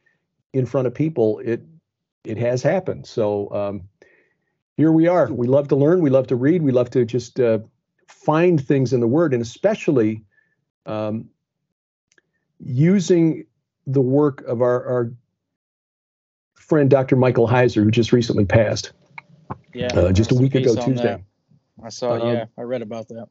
in 0.53 0.65
front 0.65 0.87
of 0.87 0.93
people, 0.93 1.39
it 1.39 1.63
it 2.23 2.37
has 2.37 2.61
happened. 2.61 3.05
So 3.05 3.51
um, 3.53 3.89
here 4.75 4.91
we 4.91 5.07
are. 5.07 5.31
We 5.31 5.47
love 5.47 5.69
to 5.69 5.75
learn. 5.75 6.01
We 6.01 6.09
love 6.09 6.27
to 6.27 6.35
read. 6.35 6.61
We 6.61 6.71
love 6.71 6.89
to 6.91 7.05
just 7.05 7.39
uh, 7.39 7.59
find 8.07 8.63
things 8.63 8.93
in 8.93 8.99
the 8.99 9.07
Word, 9.07 9.33
and 9.33 9.41
especially 9.41 10.23
um, 10.85 11.29
using 12.59 13.45
the 13.85 14.01
work 14.01 14.41
of 14.41 14.61
our, 14.61 14.85
our 14.85 15.13
friend 16.55 16.89
Dr. 16.89 17.15
Michael 17.15 17.47
Heiser, 17.47 17.83
who 17.83 17.91
just 17.91 18.11
recently 18.11 18.45
passed, 18.45 18.91
yeah. 19.73 19.87
uh, 19.87 20.11
just 20.11 20.31
a 20.31 20.35
week 20.35 20.55
ago 20.55 20.75
Tuesday. 20.75 21.03
that. 21.03 21.21
I 21.83 21.89
saw. 21.89 22.13
Um, 22.13 22.33
yeah, 22.33 22.45
I 22.57 22.61
read 22.61 22.81
about 22.81 23.07
that. 23.09 23.27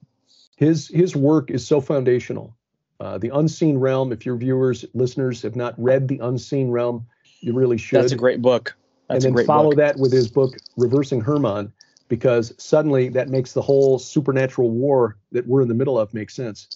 his 0.57 0.89
his 0.89 1.15
work 1.15 1.51
is 1.51 1.67
so 1.67 1.81
foundational. 1.81 2.57
Uh, 2.99 3.19
the 3.19 3.29
Unseen 3.29 3.79
Realm. 3.79 4.13
If 4.13 4.25
your 4.25 4.37
viewers, 4.37 4.85
listeners 4.95 5.43
have 5.43 5.57
not 5.57 5.75
read 5.77 6.09
the 6.09 6.19
Unseen 6.19 6.71
Realm, 6.71 7.07
you 7.41 7.53
really 7.53 7.77
should. 7.77 8.03
That's 8.03 8.13
a 8.13 8.17
great 8.17 8.41
book. 8.41 8.75
That's 9.09 9.25
and 9.25 9.37
then 9.37 9.47
follow 9.47 9.71
book. 9.71 9.77
that 9.77 9.99
with 9.99 10.13
his 10.13 10.29
book 10.29 10.55
Reversing 10.77 11.21
Hermon, 11.21 11.73
because 12.09 12.55
suddenly 12.59 13.09
that 13.11 13.29
makes 13.29 13.53
the 13.53 13.63
whole 13.63 13.99
supernatural 13.99 14.71
war 14.71 15.17
that 15.33 15.47
we're 15.47 15.63
in 15.63 15.69
the 15.69 15.75
middle 15.75 15.99
of 15.99 16.13
make 16.15 16.31
sense. 16.31 16.69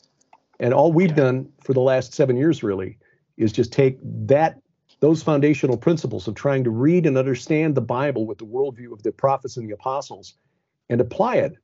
And 0.61 0.75
all 0.75 0.93
we've 0.93 1.15
done 1.15 1.51
for 1.65 1.73
the 1.73 1.81
last 1.81 2.13
seven 2.13 2.37
years 2.37 2.63
really 2.63 2.99
is 3.37 3.53
just 3.53 3.73
take 3.73 3.99
that 4.03 4.61
those 5.01 5.23
foundational 5.23 5.79
principles 5.79 6.29
of 6.29 6.35
trying 6.35 6.63
to 6.65 6.71
read 6.71 7.07
and 7.07 7.17
understand 7.17 7.75
the 7.75 7.81
Bible 7.81 8.27
with 8.27 8.37
the 8.37 8.45
worldview 8.45 8.93
of 8.93 9.03
the 9.03 9.11
prophets 9.11 9.57
and 9.57 9.67
the 9.67 9.73
apostles 9.73 10.35
and 10.91 11.01
apply 11.01 11.37
it. 11.37 11.57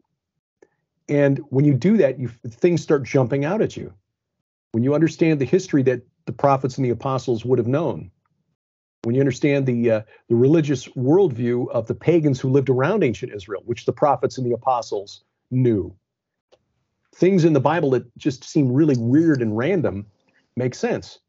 And 1.08 1.38
when 1.50 1.66
you 1.66 1.75
do 1.75 1.98
that, 1.98 2.18
you 2.18 2.28
things 2.28 2.82
start 2.82 3.02
jumping 3.02 3.44
out 3.44 3.60
at 3.60 3.76
you. 3.76 3.92
When 4.76 4.85
you 4.85 4.95
understand 4.95 5.40
the 5.40 5.47
history 5.47 5.83
that 5.85 6.02
the 6.26 6.33
prophets 6.33 6.76
and 6.76 6.85
the 6.85 6.90
apostles 6.90 7.47
would 7.47 7.59
have 7.59 7.66
known, 7.66 8.11
when 9.04 9.14
you 9.14 9.23
understand 9.23 9.64
the 9.64 9.90
uh, 9.90 10.02
the 10.28 10.35
religious 10.35 10.87
worldview 10.88 11.71
of 11.71 11.87
the 11.87 11.95
pagans 11.95 12.38
who 12.38 12.50
lived 12.50 12.68
around 12.68 13.02
ancient 13.02 13.33
Israel, 13.33 13.62
which 13.64 13.87
the 13.87 13.95
prophets 13.95 14.37
and 14.37 14.47
the 14.47 14.52
apostles 14.52 15.25
knew. 15.50 15.97
Things 17.14 17.47
in 17.47 17.54
the 17.54 17.59
Bible 17.59 17.88
that 17.92 18.18
just 18.18 18.45
seem 18.45 18.71
really 18.71 18.99
weird 18.99 19.40
and 19.40 19.56
random 19.56 20.09
make 20.59 20.75
sense. 20.75 21.21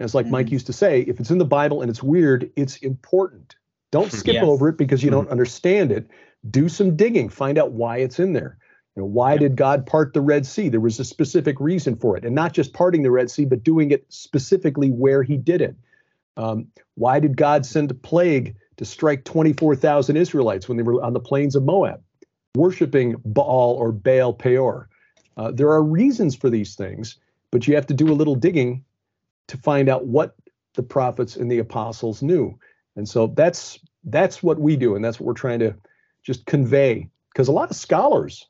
And 0.00 0.04
it's 0.04 0.16
like 0.16 0.26
Mike 0.26 0.50
used 0.50 0.66
to 0.66 0.72
say 0.72 1.02
if 1.02 1.20
it's 1.20 1.30
in 1.30 1.38
the 1.38 1.44
Bible 1.44 1.82
and 1.82 1.90
it's 1.90 2.02
weird, 2.02 2.50
it's 2.56 2.78
important. 2.78 3.54
Don't 3.92 4.10
skip 4.22 4.34
Yes. 4.34 4.44
over 4.44 4.70
it 4.70 4.76
because 4.76 5.04
you 5.04 5.12
don't 5.12 5.28
understand 5.28 5.92
it. 5.92 6.10
Do 6.50 6.68
some 6.68 6.96
digging, 6.96 7.28
find 7.28 7.58
out 7.58 7.70
why 7.70 7.98
it's 7.98 8.18
in 8.18 8.32
there. 8.32 8.58
You 8.98 9.04
know, 9.04 9.10
why 9.10 9.36
did 9.36 9.54
God 9.54 9.86
part 9.86 10.12
the 10.12 10.20
Red 10.20 10.44
Sea? 10.44 10.68
There 10.68 10.80
was 10.80 10.98
a 10.98 11.04
specific 11.04 11.60
reason 11.60 11.94
for 11.94 12.16
it, 12.16 12.24
and 12.24 12.34
not 12.34 12.52
just 12.52 12.72
parting 12.72 13.04
the 13.04 13.12
Red 13.12 13.30
Sea, 13.30 13.44
but 13.44 13.62
doing 13.62 13.92
it 13.92 14.04
specifically 14.08 14.90
where 14.90 15.22
He 15.22 15.36
did 15.36 15.62
it. 15.62 15.76
Um, 16.36 16.66
why 16.96 17.20
did 17.20 17.36
God 17.36 17.64
send 17.64 17.92
a 17.92 17.94
plague 17.94 18.56
to 18.76 18.84
strike 18.84 19.22
24,000 19.22 20.16
Israelites 20.16 20.68
when 20.68 20.76
they 20.76 20.82
were 20.82 21.00
on 21.00 21.12
the 21.12 21.20
plains 21.20 21.54
of 21.54 21.62
Moab, 21.62 22.02
worshiping 22.56 23.14
Baal 23.24 23.76
or 23.78 23.92
Baal 23.92 24.32
Peor? 24.32 24.88
Uh, 25.36 25.52
there 25.52 25.70
are 25.70 25.80
reasons 25.80 26.34
for 26.34 26.50
these 26.50 26.74
things, 26.74 27.18
but 27.52 27.68
you 27.68 27.76
have 27.76 27.86
to 27.86 27.94
do 27.94 28.10
a 28.10 28.18
little 28.18 28.34
digging 28.34 28.84
to 29.46 29.56
find 29.58 29.88
out 29.88 30.06
what 30.06 30.34
the 30.74 30.82
prophets 30.82 31.36
and 31.36 31.48
the 31.48 31.60
apostles 31.60 32.20
knew. 32.20 32.58
And 32.96 33.08
so 33.08 33.28
that's 33.28 33.78
that's 34.02 34.42
what 34.42 34.58
we 34.58 34.74
do, 34.74 34.96
and 34.96 35.04
that's 35.04 35.20
what 35.20 35.26
we're 35.28 35.34
trying 35.34 35.60
to 35.60 35.76
just 36.24 36.46
convey. 36.46 37.08
Because 37.32 37.46
a 37.46 37.52
lot 37.52 37.70
of 37.70 37.76
scholars, 37.76 38.44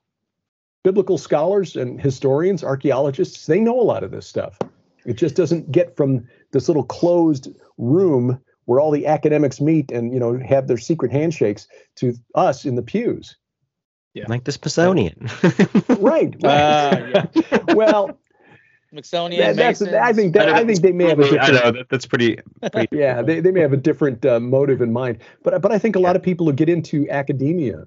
biblical 0.82 1.18
scholars 1.18 1.76
and 1.76 2.00
historians, 2.00 2.64
archaeologists, 2.64 3.46
they 3.46 3.60
know 3.60 3.78
a 3.80 3.82
lot 3.82 4.04
of 4.04 4.10
this 4.10 4.26
stuff. 4.26 4.58
It 5.04 5.14
just 5.16 5.34
doesn't 5.34 5.72
get 5.72 5.96
from 5.96 6.26
this 6.52 6.68
little 6.68 6.84
closed 6.84 7.48
room 7.78 8.40
where 8.66 8.80
all 8.80 8.90
the 8.90 9.06
academics 9.06 9.60
meet 9.60 9.90
and 9.90 10.12
you 10.12 10.20
know 10.20 10.38
have 10.38 10.68
their 10.68 10.76
secret 10.76 11.10
handshakes 11.10 11.66
to 11.96 12.14
us 12.34 12.64
in 12.66 12.74
the 12.74 12.82
pews. 12.82 13.36
Yeah. 14.14 14.24
Like 14.28 14.44
the 14.44 14.52
Smithsonian. 14.52 15.28
Right. 16.00 16.34
right. 16.42 17.14
Ah, 17.14 17.26
well, 17.74 18.18
Smithsonian. 18.90 19.40
that, 19.40 19.56
That's—I 19.56 20.12
think 20.12 20.34
that 20.34 20.48
I 20.48 20.64
think 20.64 20.80
they 20.80 20.92
may 20.92 21.08
have 21.08 21.18
a 21.18 21.24
I 21.24 21.30
different 21.30 21.50
I 21.50 21.64
know 21.64 21.70
that, 21.72 21.88
that's 21.88 22.06
pretty. 22.06 22.38
pretty 22.72 22.96
yeah 22.96 23.22
they, 23.22 23.40
they 23.40 23.50
may 23.50 23.60
have 23.60 23.72
a 23.72 23.76
different 23.76 24.24
uh, 24.24 24.40
motive 24.40 24.80
in 24.80 24.92
mind 24.92 25.18
but 25.42 25.60
but 25.60 25.72
i 25.72 25.78
think 25.78 25.96
a 25.96 25.98
lot 25.98 26.16
of 26.16 26.22
people 26.22 26.46
who 26.46 26.52
get 26.52 26.68
into 26.68 27.08
academia 27.10 27.86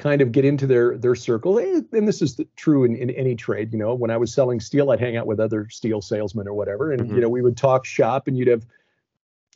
kind 0.00 0.20
of 0.22 0.32
get 0.32 0.44
into 0.44 0.66
their 0.66 0.96
their 0.98 1.14
circle. 1.14 1.58
Eh, 1.60 1.82
and 1.92 2.08
this 2.08 2.20
is 2.22 2.34
the, 2.36 2.46
true 2.56 2.82
in, 2.84 2.96
in 2.96 3.10
any 3.10 3.36
trade 3.36 3.72
you 3.72 3.78
know. 3.78 3.94
When 3.94 4.10
i 4.10 4.16
was 4.16 4.32
selling 4.34 4.58
steel 4.58 4.90
i'd 4.90 4.98
hang 5.00 5.16
out 5.16 5.26
with 5.26 5.38
other 5.38 5.68
steel 5.68 6.00
salesmen 6.00 6.48
or 6.48 6.54
whatever 6.54 6.90
and 6.92 7.02
Mhm. 7.02 7.14
you 7.14 7.20
know 7.20 7.28
we 7.28 7.42
would 7.42 7.56
talk 7.56 7.84
shop 7.84 8.26
and 8.26 8.36
you'd 8.36 8.48
have 8.48 8.64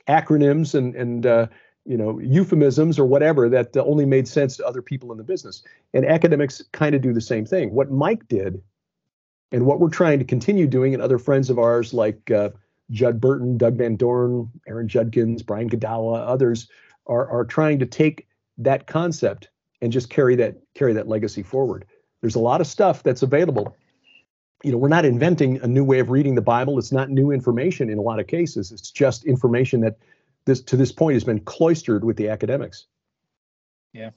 acronyms 0.07 0.75
and 0.75 0.95
and 0.95 1.27
uh, 1.27 1.47
you 1.87 1.97
know 1.97 2.19
euphemisms 2.21 2.99
or 2.99 3.07
whatever 3.07 3.49
that 3.49 3.77
uh, 3.77 3.83
only 3.85 4.05
made 4.07 4.29
sense 4.29 4.57
to 4.59 4.67
other 4.67 4.83
people 4.83 5.11
in 5.13 5.19
the 5.19 5.25
business. 5.25 5.63
And 5.95 6.05
academics 6.05 6.63
kind 6.73 6.95
of 6.95 7.01
do 7.03 7.13
the 7.13 7.21
same 7.21 7.47
thing. 7.47 7.73
What 7.75 7.91
mike 7.91 8.29
did 8.29 8.63
and 9.53 9.67
what 9.67 9.81
we're 9.81 9.89
trying 9.91 10.19
to 10.19 10.25
continue 10.25 10.67
doing 10.67 10.95
and 10.95 11.03
other 11.03 11.19
friends 11.19 11.49
of 11.51 11.59
ours 11.59 11.95
like 11.95 12.31
uh, 12.31 12.51
Judd 12.91 13.19
Burton, 13.21 13.57
Doug 13.57 13.77
Van 13.77 13.97
Dorn, 13.97 14.51
Aaron 14.69 14.89
Judkins, 14.89 15.43
Brian 15.43 15.71
Godawa, 15.71 16.19
others 16.27 16.69
are 17.07 17.27
are 17.31 17.45
trying 17.47 17.79
to 17.79 17.87
take 17.87 18.27
that 18.59 18.87
concept 18.87 19.49
and 19.85 19.93
just 19.93 20.09
carry 20.09 20.35
that 20.35 20.57
carry 20.75 20.95
that 20.95 21.09
legacy 21.09 21.43
forward. 21.43 21.85
There's 22.23 22.37
a 22.37 22.41
lot 22.41 22.63
of 22.63 22.67
stuff 22.67 23.03
that's 23.03 23.23
available. 23.23 23.77
You 24.63 24.73
know, 24.73 24.79
we're 24.79 24.89
not 24.89 25.05
inventing 25.05 25.61
a 25.61 25.67
new 25.67 25.85
way 25.85 25.99
of 25.99 26.09
reading 26.09 26.35
the 26.37 26.41
Bible. 26.41 26.79
It's 26.79 26.91
not 26.91 27.11
new 27.11 27.31
information 27.31 27.91
in 27.91 27.99
a 27.99 28.01
lot 28.01 28.19
of 28.19 28.27
cases. 28.27 28.73
It's 28.73 28.91
just 28.91 29.27
information 29.27 29.83
that 29.83 29.99
this 30.47 30.63
to 30.63 30.77
this 30.79 30.91
point 30.91 31.17
has 31.17 31.25
been 31.25 31.41
cloistered 31.41 32.03
with 32.03 32.17
the 32.17 32.31
academics. 32.31 32.87
Yeah. 33.93 34.11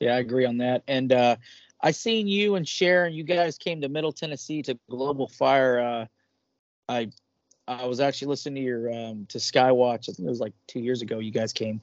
Yeah, 0.00 0.14
I 0.14 0.18
agree 0.18 0.46
on 0.46 0.56
that. 0.58 0.82
And 0.88 1.12
uh 1.12 1.36
I 1.82 1.90
seen 1.90 2.26
you 2.26 2.54
and 2.54 2.66
Sharon, 2.66 3.12
you 3.12 3.22
guys 3.22 3.58
came 3.58 3.82
to 3.82 3.90
Middle 3.90 4.12
Tennessee 4.12 4.62
to 4.62 4.78
Global 4.88 5.28
Fire. 5.28 5.78
Uh 5.78 6.06
I 6.88 7.10
I 7.68 7.84
was 7.84 8.00
actually 8.00 8.28
listening 8.28 8.62
to 8.62 8.66
your 8.66 8.90
um 8.90 9.26
to 9.28 9.36
Skywatch. 9.36 10.08
I 10.08 10.12
think 10.14 10.20
it 10.20 10.30
was 10.30 10.40
like 10.40 10.54
two 10.66 10.80
years 10.80 11.02
ago 11.02 11.18
you 11.18 11.32
guys 11.32 11.52
came. 11.52 11.82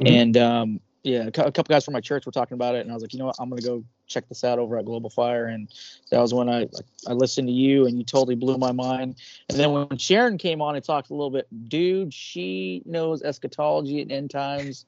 Mhm. 0.00 0.08
And 0.08 0.36
um 0.38 0.80
yeah, 1.04 1.26
a 1.26 1.30
couple 1.30 1.64
guys 1.64 1.84
from 1.84 1.92
my 1.92 2.00
church 2.00 2.24
were 2.24 2.32
talking 2.32 2.54
about 2.54 2.74
it, 2.74 2.80
and 2.80 2.90
I 2.90 2.94
was 2.94 3.02
like, 3.02 3.12
you 3.12 3.18
know 3.18 3.26
what, 3.26 3.36
I'm 3.38 3.50
gonna 3.50 3.60
go 3.60 3.84
check 4.06 4.26
this 4.26 4.42
out 4.42 4.58
over 4.58 4.78
at 4.78 4.86
Global 4.86 5.10
Fire, 5.10 5.44
and 5.44 5.68
that 6.10 6.18
was 6.18 6.32
when 6.32 6.48
I 6.48 6.60
like, 6.72 6.86
I 7.06 7.12
listened 7.12 7.46
to 7.48 7.52
you, 7.52 7.86
and 7.86 7.98
you 7.98 8.04
totally 8.04 8.34
blew 8.34 8.56
my 8.56 8.72
mind. 8.72 9.16
And 9.50 9.58
then 9.58 9.70
when 9.72 9.98
Sharon 9.98 10.38
came 10.38 10.62
on 10.62 10.76
and 10.76 10.82
talked 10.84 11.10
a 11.10 11.12
little 11.12 11.30
bit, 11.30 11.46
dude, 11.68 12.14
she 12.14 12.82
knows 12.86 13.22
eschatology 13.22 14.00
and 14.00 14.10
end 14.10 14.30
times. 14.30 14.86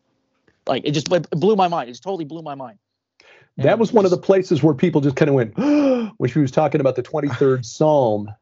Like 0.66 0.82
it 0.87 0.92
just 0.92 1.12
it 1.12 1.30
blew 1.30 1.54
my 1.54 1.68
mind. 1.68 1.90
It 1.90 1.92
just 1.92 2.02
totally 2.02 2.25
blew 2.25 2.42
my 2.42 2.54
mind. 2.54 2.78
That 3.58 3.78
was 3.78 3.92
one 3.92 4.04
of 4.04 4.11
the 4.11 4.18
places 4.18 4.62
where 4.62 4.75
people 4.75 5.02
just 5.02 5.16
kind 5.16 5.28
of 5.28 5.35
went 5.35 5.56
when 6.18 6.30
she 6.30 6.38
was 6.38 6.50
talking 6.50 6.80
about 6.80 6.96
the 6.96 7.02
23rd 7.02 7.64
Psalm 7.64 8.35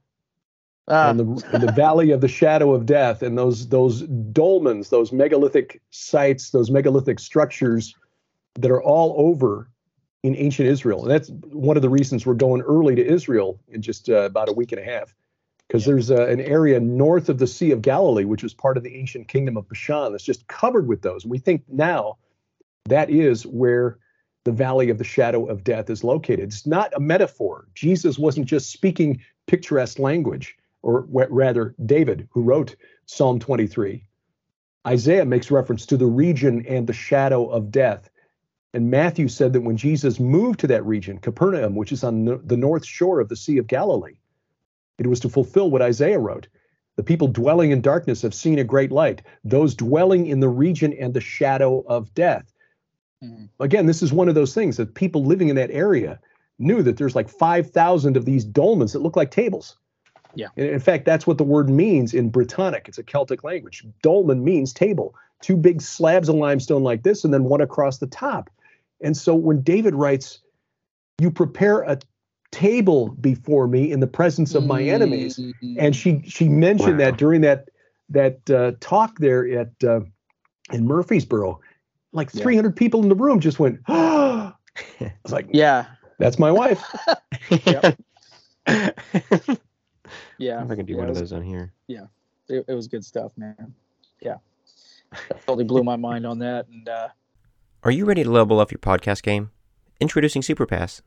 Ah, 0.88 1.10
and 1.10 1.18
the, 1.18 1.58
the 1.58 1.72
valley 1.72 2.10
of 2.10 2.20
the 2.20 2.28
shadow 2.28 2.74
of 2.74 2.84
death 2.84 3.22
and 3.22 3.38
those 3.38 3.68
those 3.68 4.02
dolmens 4.02 4.90
those 4.90 5.12
megalithic 5.12 5.80
sites 5.90 6.50
those 6.50 6.70
megalithic 6.70 7.18
structures 7.18 7.94
that 8.56 8.70
are 8.70 8.82
all 8.82 9.14
over 9.16 9.70
in 10.22 10.36
ancient 10.36 10.68
israel. 10.68 11.02
And 11.02 11.10
that's 11.10 11.30
one 11.52 11.76
of 11.76 11.82
the 11.82 11.88
reasons 11.88 12.26
we're 12.26 12.34
going 12.34 12.60
early 12.60 12.94
to 12.96 13.04
israel 13.04 13.58
in 13.68 13.80
just 13.80 14.10
uh, 14.10 14.24
about 14.24 14.50
a 14.50 14.52
week 14.52 14.72
and 14.72 14.80
a 14.80 14.84
half 14.84 15.14
because 15.68 15.86
there's 15.86 16.10
uh, 16.10 16.26
an 16.26 16.42
area 16.42 16.78
north 16.80 17.30
of 17.30 17.38
the 17.38 17.46
sea 17.46 17.70
of 17.70 17.80
galilee 17.80 18.24
which 18.24 18.42
was 18.42 18.52
part 18.52 18.76
of 18.76 18.82
the 18.82 18.94
ancient 18.94 19.26
kingdom 19.26 19.56
of 19.56 19.66
bashan 19.66 20.12
that's 20.12 20.24
just 20.24 20.46
covered 20.48 20.86
with 20.86 21.00
those. 21.00 21.24
And 21.24 21.30
we 21.30 21.38
think 21.38 21.62
now 21.66 22.18
that 22.90 23.08
is 23.08 23.46
where 23.46 23.98
the 24.44 24.52
valley 24.52 24.90
of 24.90 24.98
the 24.98 25.04
shadow 25.04 25.46
of 25.46 25.64
death 25.64 25.88
is 25.88 26.04
located. 26.04 26.40
It's 26.40 26.66
not 26.66 26.92
a 26.94 27.00
metaphor. 27.00 27.68
Jesus 27.74 28.18
wasn't 28.18 28.44
just 28.44 28.70
speaking 28.70 29.22
picturesque 29.46 29.98
language 29.98 30.58
or 30.84 31.06
rather 31.08 31.74
David, 31.84 32.28
who 32.30 32.42
wrote 32.42 32.76
Psalm 33.06 33.38
23. 33.40 34.04
Isaiah 34.86 35.24
makes 35.24 35.50
reference 35.50 35.86
to 35.86 35.96
the 35.96 36.06
region 36.06 36.64
and 36.66 36.86
the 36.86 36.92
shadow 36.92 37.46
of 37.46 37.70
death. 37.70 38.10
And 38.74 38.90
Matthew 38.90 39.28
said 39.28 39.54
that 39.54 39.62
when 39.62 39.76
Jesus 39.76 40.20
moved 40.20 40.60
to 40.60 40.66
that 40.66 40.84
region, 40.84 41.18
Capernaum, 41.18 41.74
which 41.74 41.92
is 41.92 42.04
on 42.04 42.24
the- 42.24 42.56
north 42.56 42.84
shore 42.84 43.20
of 43.20 43.28
the 43.28 43.36
Sea 43.36 43.56
of 43.58 43.66
Galilee, 43.66 44.18
it 44.98 45.06
was 45.06 45.20
to 45.20 45.28
fulfill 45.28 45.70
what 45.70 45.80
Isaiah 45.80 46.18
wrote. 46.18 46.48
The 46.96 47.02
people 47.02 47.28
dwelling 47.28 47.70
in 47.70 47.80
darkness 47.80 48.22
have 48.22 48.34
seen 48.34 48.58
a 48.58 48.64
great 48.64 48.92
light. 48.92 49.22
Those 49.42 49.74
dwelling 49.74 50.26
in 50.26 50.40
the 50.40 50.48
region 50.48 50.92
and 50.92 51.14
the 51.14 51.20
shadow 51.20 51.82
of 51.86 52.12
death. 52.14 52.52
Mhm. 53.22 53.48
Again, 53.58 53.86
this 53.86 54.02
is 54.02 54.12
one 54.12 54.28
of 54.28 54.34
those 54.34 54.54
things 54.54 54.76
that 54.76 54.94
people 54.94 55.24
living 55.24 55.48
in 55.48 55.56
that 55.56 55.70
area 55.70 56.20
knew 56.58 56.82
that 56.82 56.98
there's 56.98 57.16
like 57.16 57.28
5,000 57.28 58.16
of 58.16 58.26
these 58.26 58.44
dolmens 58.44 58.92
that 58.92 59.02
look 59.02 59.16
like 59.16 59.30
tables. 59.30 59.76
Yeah. 60.36 60.48
In 60.56 60.80
fact, 60.80 61.04
that's 61.04 61.26
what 61.26 61.38
the 61.38 61.44
word 61.44 61.68
means 61.68 62.14
in 62.14 62.30
Brittonic. 62.30 62.88
It's 62.88 62.98
a 62.98 63.02
Celtic 63.02 63.44
language. 63.44 63.84
Dolmen 64.02 64.44
means 64.44 64.72
table, 64.72 65.14
two 65.40 65.56
big 65.56 65.80
slabs 65.80 66.28
of 66.28 66.36
limestone 66.36 66.82
like 66.82 67.02
this, 67.02 67.24
and 67.24 67.32
then 67.32 67.44
one 67.44 67.60
across 67.60 67.98
the 67.98 68.06
top. 68.06 68.50
And 69.00 69.16
so 69.16 69.34
when 69.34 69.60
David 69.62 69.94
writes, 69.94 70.40
You 71.20 71.30
prepare 71.30 71.82
a 71.82 71.98
table 72.52 73.08
before 73.20 73.66
me 73.66 73.90
in 73.90 74.00
the 74.00 74.06
presence 74.06 74.54
of 74.54 74.64
my 74.64 74.82
enemies, 74.82 75.40
and 75.76 75.94
she 75.94 76.22
she 76.26 76.48
mentioned 76.48 76.98
Wow. 76.98 77.10
that 77.10 77.16
during 77.18 77.40
that 77.42 77.68
that 78.10 78.50
uh, 78.50 78.72
talk 78.80 79.18
there 79.18 79.46
at 79.58 79.70
uh, 79.82 80.00
in 80.72 80.86
Murfreesboro, 80.86 81.60
like 82.12 82.32
Yeah. 82.32 82.42
300 82.42 82.76
people 82.76 83.02
in 83.02 83.08
the 83.08 83.14
room 83.14 83.40
just 83.40 83.58
went, 83.58 83.80
"Oh!" 83.88 84.52
I 85.00 85.12
was 85.24 85.32
like, 85.32 85.48
yeah, 85.52 85.86
"That's 86.18 86.38
my 86.38 86.52
wife." 86.52 86.82
Yep. 90.38 90.40
I 90.40 90.44
yeah. 90.44 90.56
wonder 90.58 90.72
if 90.72 90.76
I 90.76 90.76
can 90.76 90.86
do 90.86 90.92
yeah, 90.94 90.98
one 90.98 91.08
it 91.08 91.10
of 91.12 91.16
those 91.18 91.32
on 91.32 91.42
here. 91.42 91.72
It, 92.48 92.64
it 92.68 92.74
was 92.74 92.88
good 92.88 93.04
stuff, 93.04 93.32
man. 93.36 93.74
Yeah, 94.20 94.36
totally 95.46 95.64
blew 95.64 95.82
my 95.82 95.96
mind 95.96 96.26
on 96.26 96.38
that. 96.40 96.66
And 96.68 96.88
uh, 96.88 97.08
Are 97.82 97.90
you 97.90 98.04
ready 98.04 98.24
to 98.24 98.30
level 98.30 98.60
up 98.60 98.70
your 98.70 98.78
podcast 98.78 99.22
game? 99.22 99.50
Introducing 100.00 100.42
Superpass, 100.42 101.00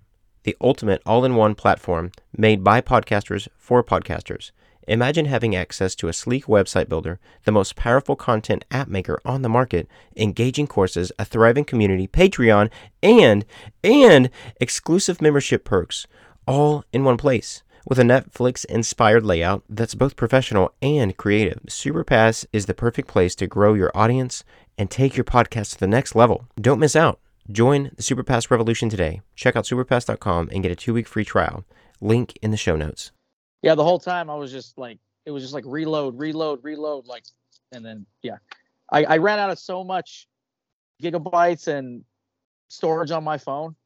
the 0.43 0.57
ultimate 0.61 1.01
all 1.05 1.25
in 1.25 1.35
one 1.35 1.55
platform 1.55 2.11
made 2.35 2.63
by 2.63 2.81
podcasters 2.81 3.47
for 3.57 3.83
podcasters. 3.83 4.51
Imagine 4.87 5.25
having 5.25 5.53
access 5.53 5.95
to 5.95 6.07
a 6.07 6.13
sleek 6.13 6.45
website 6.45 6.87
builder, 6.87 7.19
the 7.43 7.51
most 7.51 7.75
powerful 7.75 8.15
content 8.15 8.63
app 8.71 8.87
maker 8.87 9.19
on 9.25 9.41
the 9.41 9.49
market, 9.49 9.85
engaging 10.15 10.65
courses, 10.65 11.11
a 11.19 11.25
thriving 11.25 11.65
community, 11.65 12.07
Patreon, 12.07 12.71
and 13.03 13.45
and 13.83 14.29
exclusive 14.61 15.21
membership 15.21 15.65
perks 15.65 16.07
all 16.47 16.85
in 16.93 17.03
one 17.03 17.17
place. 17.17 17.63
With 17.89 17.99
a 17.99 18.03
Netflix 18.03 18.65
inspired 18.65 19.23
layout 19.23 19.63
that's 19.69 19.95
both 19.95 20.17
professional 20.17 20.73
and 20.81 21.15
creative, 21.15 21.61
Superpass 21.69 22.45
is 22.51 22.65
the 22.65 22.73
perfect 22.73 23.07
place 23.07 23.33
to 23.35 23.47
grow 23.47 23.75
your 23.75 23.93
audience 23.95 24.43
and 24.77 24.91
take 24.91 25.15
your 25.15 25.23
podcast 25.23 25.71
to 25.71 25.79
the 25.79 25.87
next 25.87 26.13
level. 26.13 26.49
Don't 26.59 26.81
miss 26.81 26.97
out. 26.97 27.21
Join 27.49 27.91
the 27.95 28.03
Superpass 28.03 28.51
revolution 28.51 28.89
today. 28.89 29.21
Check 29.35 29.55
out 29.55 29.63
superpass.com 29.63 30.49
and 30.51 30.61
get 30.61 30.71
a 30.73 30.75
two 30.75 30.93
week 30.93 31.07
free 31.07 31.23
trial. 31.23 31.63
Link 32.01 32.37
in 32.41 32.51
the 32.51 32.57
show 32.57 32.75
notes. 32.75 33.11
yeah, 33.61 33.73
the 33.73 33.85
whole 33.85 33.99
time 33.99 34.29
I 34.29 34.35
was 34.35 34.51
just 34.51 34.77
like, 34.77 34.99
it 35.25 35.31
was 35.31 35.41
just 35.41 35.53
like 35.53 35.63
reload, 35.65 36.19
reload, 36.19 36.59
reload, 36.65 37.07
like, 37.07 37.23
and 37.71 37.85
then 37.85 38.05
yeah, 38.21 38.35
I, 38.91 39.05
I 39.05 39.17
ran 39.19 39.39
out 39.39 39.49
of 39.49 39.59
so 39.59 39.85
much 39.85 40.27
gigabytes 41.01 41.69
and 41.69 42.03
storage 42.67 43.11
on 43.11 43.23
my 43.23 43.37
phone. 43.37 43.77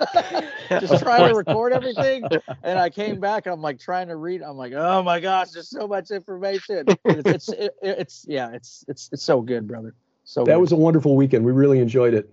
just 0.70 1.02
trying 1.02 1.28
to 1.28 1.34
record 1.34 1.72
everything, 1.72 2.24
and 2.62 2.78
I 2.78 2.90
came 2.90 3.20
back. 3.20 3.46
I'm 3.46 3.60
like 3.60 3.78
trying 3.78 4.08
to 4.08 4.16
read. 4.16 4.42
I'm 4.42 4.56
like, 4.56 4.72
oh 4.72 5.02
my 5.02 5.20
gosh, 5.20 5.50
there's 5.50 5.68
so 5.68 5.86
much 5.86 6.10
information. 6.10 6.86
It's 7.04 7.28
it's 7.28 7.48
it, 7.48 7.74
it's 7.82 8.26
yeah, 8.28 8.50
it's 8.52 8.84
it's 8.88 9.10
it's 9.12 9.22
so 9.22 9.40
good, 9.40 9.68
brother. 9.68 9.94
So 10.24 10.44
that 10.44 10.54
good. 10.54 10.60
was 10.60 10.72
a 10.72 10.76
wonderful 10.76 11.16
weekend. 11.16 11.44
We 11.44 11.52
really 11.52 11.78
enjoyed 11.78 12.14
it. 12.14 12.30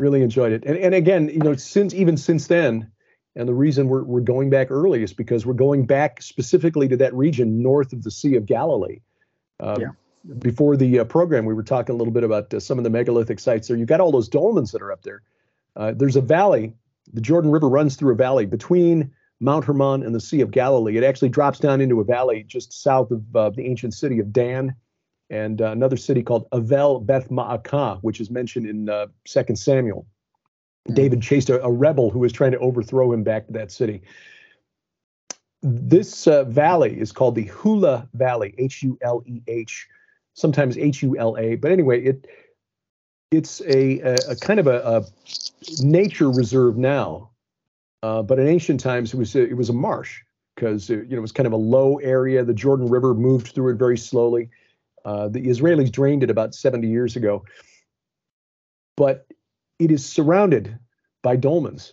Really 0.00 0.22
enjoyed 0.22 0.52
it. 0.52 0.64
And 0.64 0.76
and 0.76 0.94
again, 0.94 1.28
you 1.28 1.38
know, 1.38 1.54
since 1.54 1.94
even 1.94 2.16
since 2.16 2.46
then, 2.46 2.90
and 3.36 3.48
the 3.48 3.54
reason 3.54 3.88
we're 3.88 4.04
we're 4.04 4.20
going 4.20 4.50
back 4.50 4.70
early 4.70 5.02
is 5.02 5.12
because 5.12 5.46
we're 5.46 5.54
going 5.54 5.86
back 5.86 6.20
specifically 6.20 6.88
to 6.88 6.96
that 6.98 7.14
region 7.14 7.62
north 7.62 7.92
of 7.92 8.02
the 8.02 8.10
Sea 8.10 8.36
of 8.36 8.46
Galilee. 8.46 9.00
Um, 9.60 9.80
Yeah. 9.80 9.88
Before 10.38 10.76
the 10.76 11.00
uh, 11.00 11.04
program, 11.04 11.44
we 11.44 11.54
were 11.54 11.62
talking 11.62 11.94
a 11.94 11.98
little 11.98 12.12
bit 12.12 12.24
about 12.24 12.52
uh, 12.54 12.60
some 12.60 12.78
of 12.78 12.84
the 12.84 12.90
megalithic 12.90 13.38
sites 13.38 13.68
there. 13.68 13.76
You've 13.76 13.88
got 13.88 14.00
all 14.00 14.12
those 14.12 14.28
dolmens 14.28 14.72
that 14.72 14.82
are 14.82 14.92
up 14.92 15.02
there. 15.02 15.22
Uh, 15.76 15.92
there's 15.94 16.16
a 16.16 16.22
valley. 16.22 16.72
The 17.12 17.20
Jordan 17.20 17.50
River 17.50 17.68
runs 17.68 17.96
through 17.96 18.12
a 18.12 18.16
valley 18.16 18.46
between 18.46 19.12
Mount 19.40 19.64
Hermon 19.64 20.02
and 20.02 20.14
the 20.14 20.20
Sea 20.20 20.40
of 20.40 20.50
Galilee. 20.50 20.96
It 20.96 21.04
actually 21.04 21.28
drops 21.28 21.58
down 21.58 21.80
into 21.80 22.00
a 22.00 22.04
valley 22.04 22.44
just 22.46 22.72
south 22.72 23.10
of 23.10 23.36
uh, 23.36 23.50
the 23.50 23.66
ancient 23.66 23.92
city 23.92 24.18
of 24.18 24.32
Dan 24.32 24.74
and 25.30 25.60
uh, 25.60 25.70
another 25.70 25.96
city 25.96 26.22
called 26.22 26.48
Avel 26.50 27.04
Beth 27.04 27.28
Ma'akah, 27.28 27.98
which 28.02 28.20
is 28.20 28.30
mentioned 28.30 28.66
in 28.66 28.88
uh, 28.88 29.06
2 29.24 29.56
Samuel. 29.56 30.06
Hmm. 30.86 30.94
David 30.94 31.22
chased 31.22 31.50
a, 31.50 31.62
a 31.62 31.70
rebel 31.70 32.10
who 32.10 32.20
was 32.20 32.32
trying 32.32 32.52
to 32.52 32.58
overthrow 32.58 33.12
him 33.12 33.22
back 33.24 33.46
to 33.46 33.52
that 33.54 33.70
city. 33.70 34.02
This 35.62 36.26
uh, 36.26 36.44
valley 36.44 36.98
is 36.98 37.10
called 37.10 37.34
the 37.34 37.44
Hula 37.44 38.08
Valley, 38.12 38.54
H 38.58 38.82
U 38.82 38.98
L 39.00 39.22
E 39.26 39.40
H, 39.48 39.88
sometimes 40.34 40.76
H 40.76 41.02
U 41.02 41.16
L 41.16 41.36
A. 41.38 41.56
But 41.56 41.72
anyway, 41.72 42.02
it 42.02 42.26
it's 43.30 43.60
a, 43.62 44.00
a, 44.00 44.14
a 44.30 44.36
kind 44.36 44.60
of 44.60 44.66
a, 44.66 44.80
a 44.80 45.04
nature 45.80 46.30
reserve 46.30 46.76
now, 46.76 47.30
uh, 48.02 48.22
but 48.22 48.38
in 48.38 48.46
ancient 48.46 48.80
times 48.80 49.14
it 49.14 49.16
was 49.16 49.34
a, 49.34 49.42
it 49.42 49.56
was 49.56 49.70
a 49.70 49.72
marsh 49.72 50.20
because 50.54 50.88
you 50.88 51.04
know 51.10 51.18
it 51.18 51.20
was 51.20 51.32
kind 51.32 51.46
of 51.46 51.52
a 51.52 51.56
low 51.56 51.96
area. 51.98 52.44
The 52.44 52.54
Jordan 52.54 52.88
River 52.88 53.14
moved 53.14 53.48
through 53.48 53.72
it 53.72 53.76
very 53.76 53.98
slowly. 53.98 54.50
Uh, 55.04 55.28
the 55.28 55.46
Israelis 55.46 55.90
drained 55.90 56.22
it 56.22 56.30
about 56.30 56.54
70 56.54 56.88
years 56.88 57.16
ago, 57.16 57.44
but 58.96 59.26
it 59.78 59.90
is 59.90 60.04
surrounded 60.04 60.78
by 61.22 61.36
dolmens. 61.36 61.92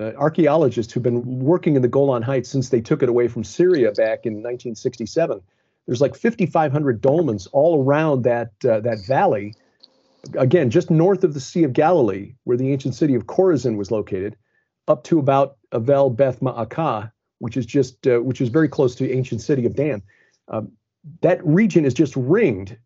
Uh, 0.00 0.12
archaeologists 0.16 0.92
who've 0.92 1.02
been 1.02 1.38
working 1.38 1.76
in 1.76 1.82
the 1.82 1.88
Golan 1.88 2.22
Heights 2.22 2.48
since 2.48 2.70
they 2.70 2.80
took 2.80 3.02
it 3.02 3.08
away 3.08 3.28
from 3.28 3.44
Syria 3.44 3.92
back 3.92 4.26
in 4.26 4.34
1967. 4.34 5.40
There's 5.86 6.00
like 6.00 6.14
5,500 6.14 7.02
dolmens 7.02 7.48
all 7.52 7.82
around 7.82 8.22
that 8.22 8.52
uh, 8.64 8.80
that 8.80 9.04
valley. 9.06 9.54
Again, 10.38 10.70
just 10.70 10.90
north 10.90 11.24
of 11.24 11.34
the 11.34 11.40
Sea 11.40 11.64
of 11.64 11.72
Galilee, 11.72 12.34
where 12.44 12.56
the 12.56 12.70
ancient 12.70 12.94
city 12.94 13.14
of 13.16 13.26
Chorazin 13.26 13.76
was 13.76 13.90
located, 13.90 14.36
up 14.86 15.02
to 15.04 15.18
about 15.18 15.56
Avel 15.72 16.14
Beth 16.14 16.40
Ma'akah, 16.40 17.10
which 17.40 17.56
is 17.56 17.66
just 17.66 18.06
uh, 18.06 18.18
which 18.18 18.40
is 18.40 18.48
very 18.48 18.68
close 18.68 18.94
to 18.94 19.04
the 19.04 19.12
ancient 19.12 19.40
city 19.40 19.66
of 19.66 19.74
Dan. 19.74 20.02
Um, 20.48 20.72
that 21.22 21.44
region 21.44 21.84
is 21.84 21.94
just 21.94 22.14
ringed 22.14 22.76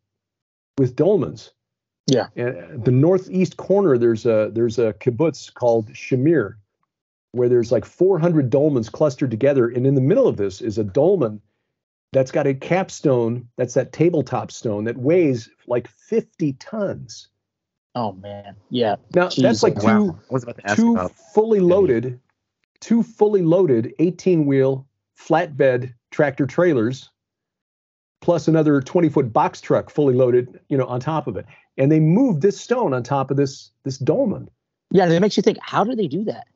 with 0.79 0.97
dolmens. 0.97 1.51
Yeah. 2.07 2.29
And 2.37 2.85
the 2.85 2.93
northeast 2.93 3.57
corner, 3.57 3.99
there's 3.99 4.25
a 4.27 4.51
there's 4.53 4.79
a 4.79 4.95
kibbutz 4.95 5.53
called 5.53 5.89
Shamir, 5.89 6.55
where 7.33 7.49
there's 7.49 7.73
like 7.73 7.85
400 7.85 8.51
dolmens 8.51 8.91
clustered 8.91 9.31
together, 9.31 9.69
and 9.69 9.87
in 9.87 9.95
the 9.95 10.01
middle 10.01 10.27
of 10.27 10.37
this 10.37 10.63
is 10.63 10.79
a 10.79 10.85
dolmen 10.85 11.41
that's 12.13 12.31
got 12.31 12.47
a 12.47 12.55
capstone. 12.55 13.49
That's 13.57 13.75
that 13.75 13.93
tabletop 13.93 14.51
stone 14.51 14.85
that 14.85 14.97
weighs 14.97 15.51
like 15.67 15.89
50 15.89 16.55
tons. 16.55 17.29
Oh 17.95 18.13
man, 18.13 18.57
yeah. 18.71 18.97
Now 19.15 19.29
Jeez, 19.29 19.43
that's 19.43 19.63
like 19.63 19.83
Wow. 19.83 19.99
two 19.99 20.19
I 20.31 20.33
was 20.33 20.43
about 20.43 20.57
to 20.59 20.67
ask 20.67 20.77
two 20.77 20.93
about. 20.93 21.13
fully 21.13 21.61
loaded, 21.61 22.21
two 22.81 23.03
fully 23.03 23.43
loaded 23.43 23.95
18 23.99 24.47
wheel 24.47 24.87
flatbed 25.19 25.95
tractor 26.11 26.47
trailers, 26.47 27.11
plus 28.21 28.49
another 28.49 28.81
20 28.83 29.09
foot 29.09 29.33
box 29.33 29.61
truck 29.61 29.89
fully 29.91 30.15
loaded, 30.15 30.61
you 30.69 30.77
know, 30.77 30.85
on 30.87 31.01
top 31.01 31.27
of 31.27 31.37
it. 31.37 31.47
And 31.79 31.91
they 31.91 32.01
moved 32.01 32.43
this 32.43 32.61
stone 32.61 32.93
on 32.93 33.03
top 33.03 33.31
of 33.31 33.37
this 33.37 33.71
this 33.85 33.99
dolmen. 33.99 34.49
Yeah, 34.91 35.05
and 35.05 35.13
it 35.13 35.21
makes 35.21 35.37
you 35.37 35.43
think, 35.43 35.59
how 35.61 35.83
do 35.85 35.95
they 35.97 36.07
do 36.07 36.25
that? 36.25 36.47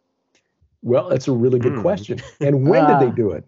Well, 0.83 1.09
that's 1.09 1.27
a 1.29 1.33
really 1.33 1.59
good 1.59 1.75
Hmm. 1.75 1.81
question. 1.83 2.21
And 2.41 2.69
when 2.69 2.87
did 2.87 2.97
Ah. 2.97 3.01
they 3.01 3.11
do 3.11 3.31
it? 3.33 3.45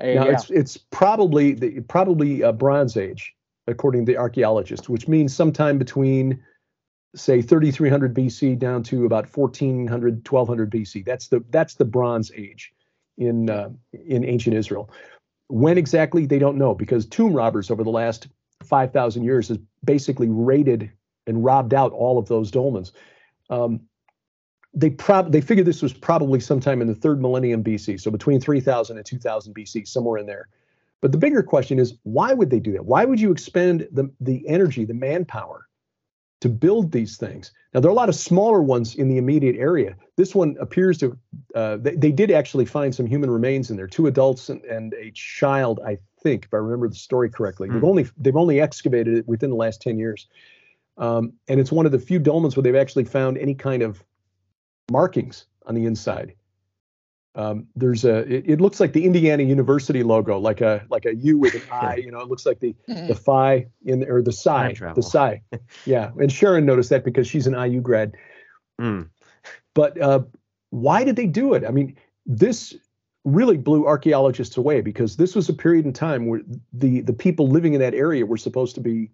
Now 0.00 0.08
yeah. 0.08 0.24
it's 0.24 0.50
it's 0.50 0.76
probably 0.76 1.52
the 1.52 1.80
probably 1.82 2.42
a 2.42 2.52
Bronze 2.52 2.96
Age, 2.96 3.34
according 3.66 4.04
to 4.06 4.12
the 4.12 4.18
archaeologists, 4.18 4.88
which 4.88 5.08
means 5.08 5.34
sometime 5.34 5.78
between 5.78 6.42
say 7.14 7.40
3300 7.40 8.14
BC 8.14 8.58
down 8.58 8.82
to 8.84 9.06
about 9.06 9.34
1400 9.34 10.28
1200 10.28 10.70
BC. 10.70 11.04
That's 11.04 11.28
the 11.28 11.42
that's 11.50 11.74
the 11.74 11.84
Bronze 11.84 12.30
Age 12.34 12.72
in 13.16 13.48
uh, 13.48 13.70
in 13.92 14.24
ancient 14.24 14.54
Israel. 14.54 14.90
When 15.48 15.78
exactly 15.78 16.26
they 16.26 16.38
don't 16.38 16.58
know 16.58 16.74
because 16.74 17.06
tomb 17.06 17.32
robbers 17.32 17.70
over 17.70 17.84
the 17.84 17.90
last 17.90 18.28
5000 18.64 19.22
years 19.22 19.48
has 19.48 19.58
basically 19.84 20.28
raided 20.28 20.90
and 21.26 21.44
robbed 21.44 21.72
out 21.72 21.92
all 21.92 22.18
of 22.18 22.28
those 22.28 22.50
dolmens. 22.50 22.92
Um, 23.48 23.80
they 24.76 24.90
prob 24.90 25.32
they 25.32 25.40
figured 25.40 25.66
this 25.66 25.82
was 25.82 25.94
probably 25.94 26.38
sometime 26.38 26.82
in 26.82 26.86
the 26.86 26.94
third 26.94 27.20
millennium 27.20 27.64
BC, 27.64 27.98
so 28.00 28.10
between 28.10 28.40
3000 28.40 28.98
and 28.98 29.06
2000 29.06 29.54
BC, 29.54 29.88
somewhere 29.88 30.18
in 30.18 30.26
there. 30.26 30.48
But 31.00 31.12
the 31.12 31.18
bigger 31.18 31.42
question 31.42 31.78
is, 31.78 31.94
why 32.04 32.34
would 32.34 32.50
they 32.50 32.60
do 32.60 32.72
that? 32.72 32.84
Why 32.84 33.04
would 33.04 33.20
you 33.20 33.32
expend 33.32 33.88
the 33.90 34.10
the 34.20 34.46
energy, 34.46 34.84
the 34.84 34.94
manpower, 34.94 35.66
to 36.42 36.50
build 36.50 36.92
these 36.92 37.16
things? 37.16 37.52
Now 37.72 37.80
there 37.80 37.88
are 37.88 37.92
a 37.92 37.96
lot 37.96 38.10
of 38.10 38.14
smaller 38.14 38.60
ones 38.62 38.94
in 38.94 39.08
the 39.08 39.16
immediate 39.16 39.56
area. 39.56 39.96
This 40.16 40.34
one 40.34 40.56
appears 40.60 40.98
to 40.98 41.18
uh, 41.54 41.78
they, 41.78 41.96
they 41.96 42.12
did 42.12 42.30
actually 42.30 42.66
find 42.66 42.94
some 42.94 43.06
human 43.06 43.30
remains 43.30 43.70
in 43.70 43.78
there, 43.78 43.86
two 43.86 44.06
adults 44.06 44.50
and, 44.50 44.62
and 44.64 44.92
a 44.94 45.10
child, 45.12 45.80
I 45.86 45.96
think, 46.22 46.44
if 46.44 46.54
I 46.54 46.58
remember 46.58 46.88
the 46.88 46.94
story 46.96 47.30
correctly. 47.30 47.68
They've 47.70 47.80
Hmm. 47.80 47.86
only 47.86 48.06
they've 48.18 48.36
only 48.36 48.60
excavated 48.60 49.16
it 49.16 49.26
within 49.26 49.48
the 49.48 49.56
last 49.56 49.80
10 49.80 49.98
years. 49.98 50.28
Um, 50.98 51.32
and 51.48 51.60
it's 51.60 51.72
one 51.72 51.86
of 51.86 51.92
the 51.92 51.98
few 51.98 52.20
dolmens 52.20 52.56
where 52.56 52.62
they've 52.62 52.74
actually 52.74 53.04
found 53.04 53.38
any 53.38 53.54
kind 53.54 53.82
of 53.82 54.02
markings 54.90 55.46
on 55.66 55.74
the 55.74 55.84
inside. 55.84 56.34
Um, 57.34 57.66
there's 57.76 58.04
a 58.06 58.18
it, 58.20 58.44
it 58.46 58.60
looks 58.62 58.80
like 58.80 58.94
the 58.94 59.04
Indiana 59.04 59.42
University 59.42 60.02
logo, 60.02 60.38
like 60.38 60.62
a 60.62 60.86
like 60.88 61.04
a 61.04 61.14
U 61.14 61.38
with 61.38 61.54
an 61.54 61.62
I. 61.70 61.96
You 61.96 62.10
know, 62.10 62.20
it 62.20 62.28
looks 62.28 62.46
like 62.46 62.60
the 62.60 62.74
the 62.86 63.14
phi 63.14 63.66
in 63.84 64.08
or 64.08 64.22
the 64.22 64.32
psi, 64.32 64.72
the 64.94 65.02
psi. 65.02 65.42
Yeah, 65.84 66.12
and 66.18 66.32
Sharon 66.32 66.64
noticed 66.64 66.90
that 66.90 67.04
because 67.04 67.26
she's 67.26 67.46
an 67.46 67.52
IU 67.54 67.82
grad. 67.82 68.16
Mm. 68.80 69.10
But 69.74 70.00
uh, 70.00 70.20
why 70.70 71.04
did 71.04 71.16
they 71.16 71.26
do 71.26 71.52
it? 71.52 71.64
I 71.64 71.70
mean, 71.70 71.96
this 72.24 72.74
really 73.24 73.56
blew 73.58 73.86
archaeologists 73.86 74.56
away 74.56 74.80
because 74.80 75.16
this 75.16 75.34
was 75.34 75.48
a 75.48 75.52
period 75.52 75.84
in 75.84 75.92
time 75.92 76.26
where 76.26 76.40
the 76.72 77.02
the 77.02 77.12
people 77.12 77.48
living 77.48 77.74
in 77.74 77.80
that 77.80 77.92
area 77.92 78.24
were 78.24 78.38
supposed 78.38 78.74
to 78.76 78.80
be 78.80 79.10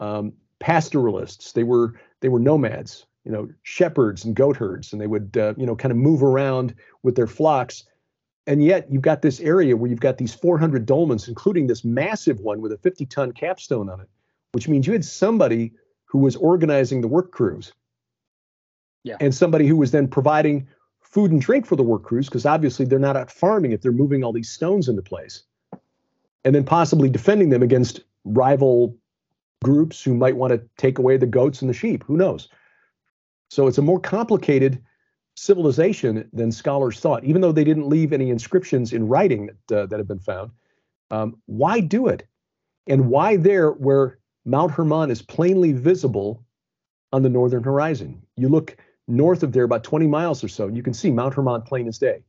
um, 0.00 0.32
pastoralists. 0.58 1.52
They 1.52 1.62
were 1.62 1.94
they 2.20 2.28
were 2.28 2.40
nomads, 2.40 3.06
you 3.24 3.32
know, 3.32 3.48
shepherds 3.62 4.24
and 4.24 4.34
goat 4.34 4.56
herds, 4.56 4.92
and 4.92 5.00
they 5.00 5.06
would 5.06 5.36
uh, 5.36 5.54
you 5.56 5.66
know 5.66 5.76
kind 5.76 5.92
of 5.92 5.98
move 5.98 6.22
around 6.22 6.74
with 7.02 7.16
their 7.16 7.26
flocks. 7.26 7.84
And 8.46 8.64
yet 8.64 8.90
you've 8.90 9.02
got 9.02 9.22
this 9.22 9.38
area 9.38 9.76
where 9.76 9.88
you've 9.88 10.00
got 10.00 10.18
these 10.18 10.34
400 10.34 10.84
dolmens, 10.84 11.28
including 11.28 11.68
this 11.68 11.84
massive 11.84 12.40
one 12.40 12.60
with 12.60 12.72
a 12.72 12.78
50 12.78 13.06
ton 13.06 13.32
capstone 13.32 13.88
on 13.88 14.00
it, 14.00 14.08
which 14.50 14.68
means 14.68 14.86
you 14.86 14.92
had 14.92 15.04
somebody 15.04 15.72
who 16.04 16.18
was 16.18 16.34
organizing 16.36 17.00
the 17.00 17.08
work 17.08 17.30
crews. 17.30 17.72
Yeah. 19.04 19.16
And 19.20 19.34
somebody 19.34 19.66
who 19.66 19.76
was 19.76 19.92
then 19.92 20.08
providing 20.08 20.68
food 21.00 21.30
and 21.30 21.40
drink 21.40 21.66
for 21.66 21.76
the 21.76 21.82
work 21.82 22.02
crews, 22.02 22.26
because 22.26 22.46
obviously 22.46 22.84
they're 22.84 22.98
not 22.98 23.16
out 23.16 23.30
farming 23.30 23.72
if 23.72 23.80
they're 23.80 23.92
moving 23.92 24.24
all 24.24 24.32
these 24.32 24.50
stones 24.50 24.88
into 24.88 25.02
place. 25.02 25.44
And 26.44 26.54
then 26.54 26.64
possibly 26.64 27.08
defending 27.08 27.50
them 27.50 27.62
against 27.62 28.00
rival 28.24 28.96
groups 29.62 30.02
who 30.02 30.14
might 30.14 30.36
want 30.36 30.52
to 30.52 30.60
take 30.76 30.98
away 30.98 31.16
the 31.16 31.26
goats 31.26 31.62
and 31.62 31.68
the 31.68 31.74
sheep. 31.74 32.02
Who 32.04 32.16
knows? 32.16 32.48
So 33.52 33.66
it's 33.66 33.76
a 33.76 33.82
more 33.82 34.00
complicated 34.00 34.82
civilization 35.36 36.26
than 36.32 36.50
scholars 36.50 37.00
thought, 37.00 37.22
even 37.22 37.42
though 37.42 37.52
they 37.52 37.64
didn't 37.64 37.86
leave 37.86 38.14
any 38.14 38.30
inscriptions 38.30 38.94
in 38.94 39.06
writing 39.06 39.50
that, 39.68 39.78
uh, 39.78 39.86
that 39.88 39.98
have 39.98 40.08
been 40.08 40.20
found. 40.20 40.52
Um, 41.10 41.36
why 41.44 41.80
do 41.80 42.08
it? 42.08 42.26
And 42.86 43.10
why 43.10 43.36
there 43.36 43.70
where 43.72 44.18
Mount 44.46 44.70
Hermon 44.70 45.10
is 45.10 45.20
plainly 45.20 45.72
visible 45.72 46.42
on 47.12 47.20
the 47.20 47.28
northern 47.28 47.62
horizon? 47.62 48.22
You 48.38 48.48
look 48.48 48.74
north 49.06 49.42
of 49.42 49.52
there 49.52 49.64
about 49.64 49.84
20 49.84 50.06
miles 50.06 50.42
or 50.42 50.48
so, 50.48 50.66
and 50.66 50.74
you 50.74 50.82
can 50.82 50.94
see 50.94 51.10
Mount 51.10 51.34
Hermon 51.34 51.60
plain 51.60 51.88
as 51.88 51.98
day. 51.98 52.24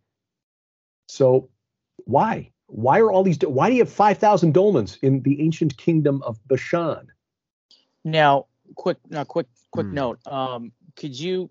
So 1.08 1.48
why? 2.04 2.52
Why 2.68 3.00
are 3.00 3.10
all 3.10 3.24
these? 3.24 3.40
Why 3.40 3.70
do 3.70 3.78
you 3.78 3.84
have 3.84 3.94
5,000 3.94 4.54
dolmens 4.54 4.98
in 5.02 5.22
the 5.22 5.42
ancient 5.42 5.78
kingdom 5.78 6.22
of 6.24 6.46
Bashan? 6.50 7.08
Now, 8.04 8.48
quick, 8.76 8.98
now, 9.10 9.24
quick, 9.24 9.48
quick 9.72 9.88
Hmm. 9.88 9.96
note. 9.96 10.28
Um, 10.28 10.74
could 10.96 11.18
you, 11.18 11.50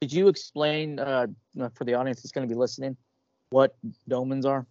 could 0.00 0.12
you 0.12 0.28
explain 0.28 0.98
uh, 0.98 1.26
for 1.74 1.84
the 1.84 1.94
audience 1.94 2.22
that's 2.22 2.32
going 2.32 2.46
to 2.46 2.52
be 2.52 2.58
listening, 2.58 2.96
what 3.50 3.76
dolmens 4.08 4.46
are? 4.46 4.66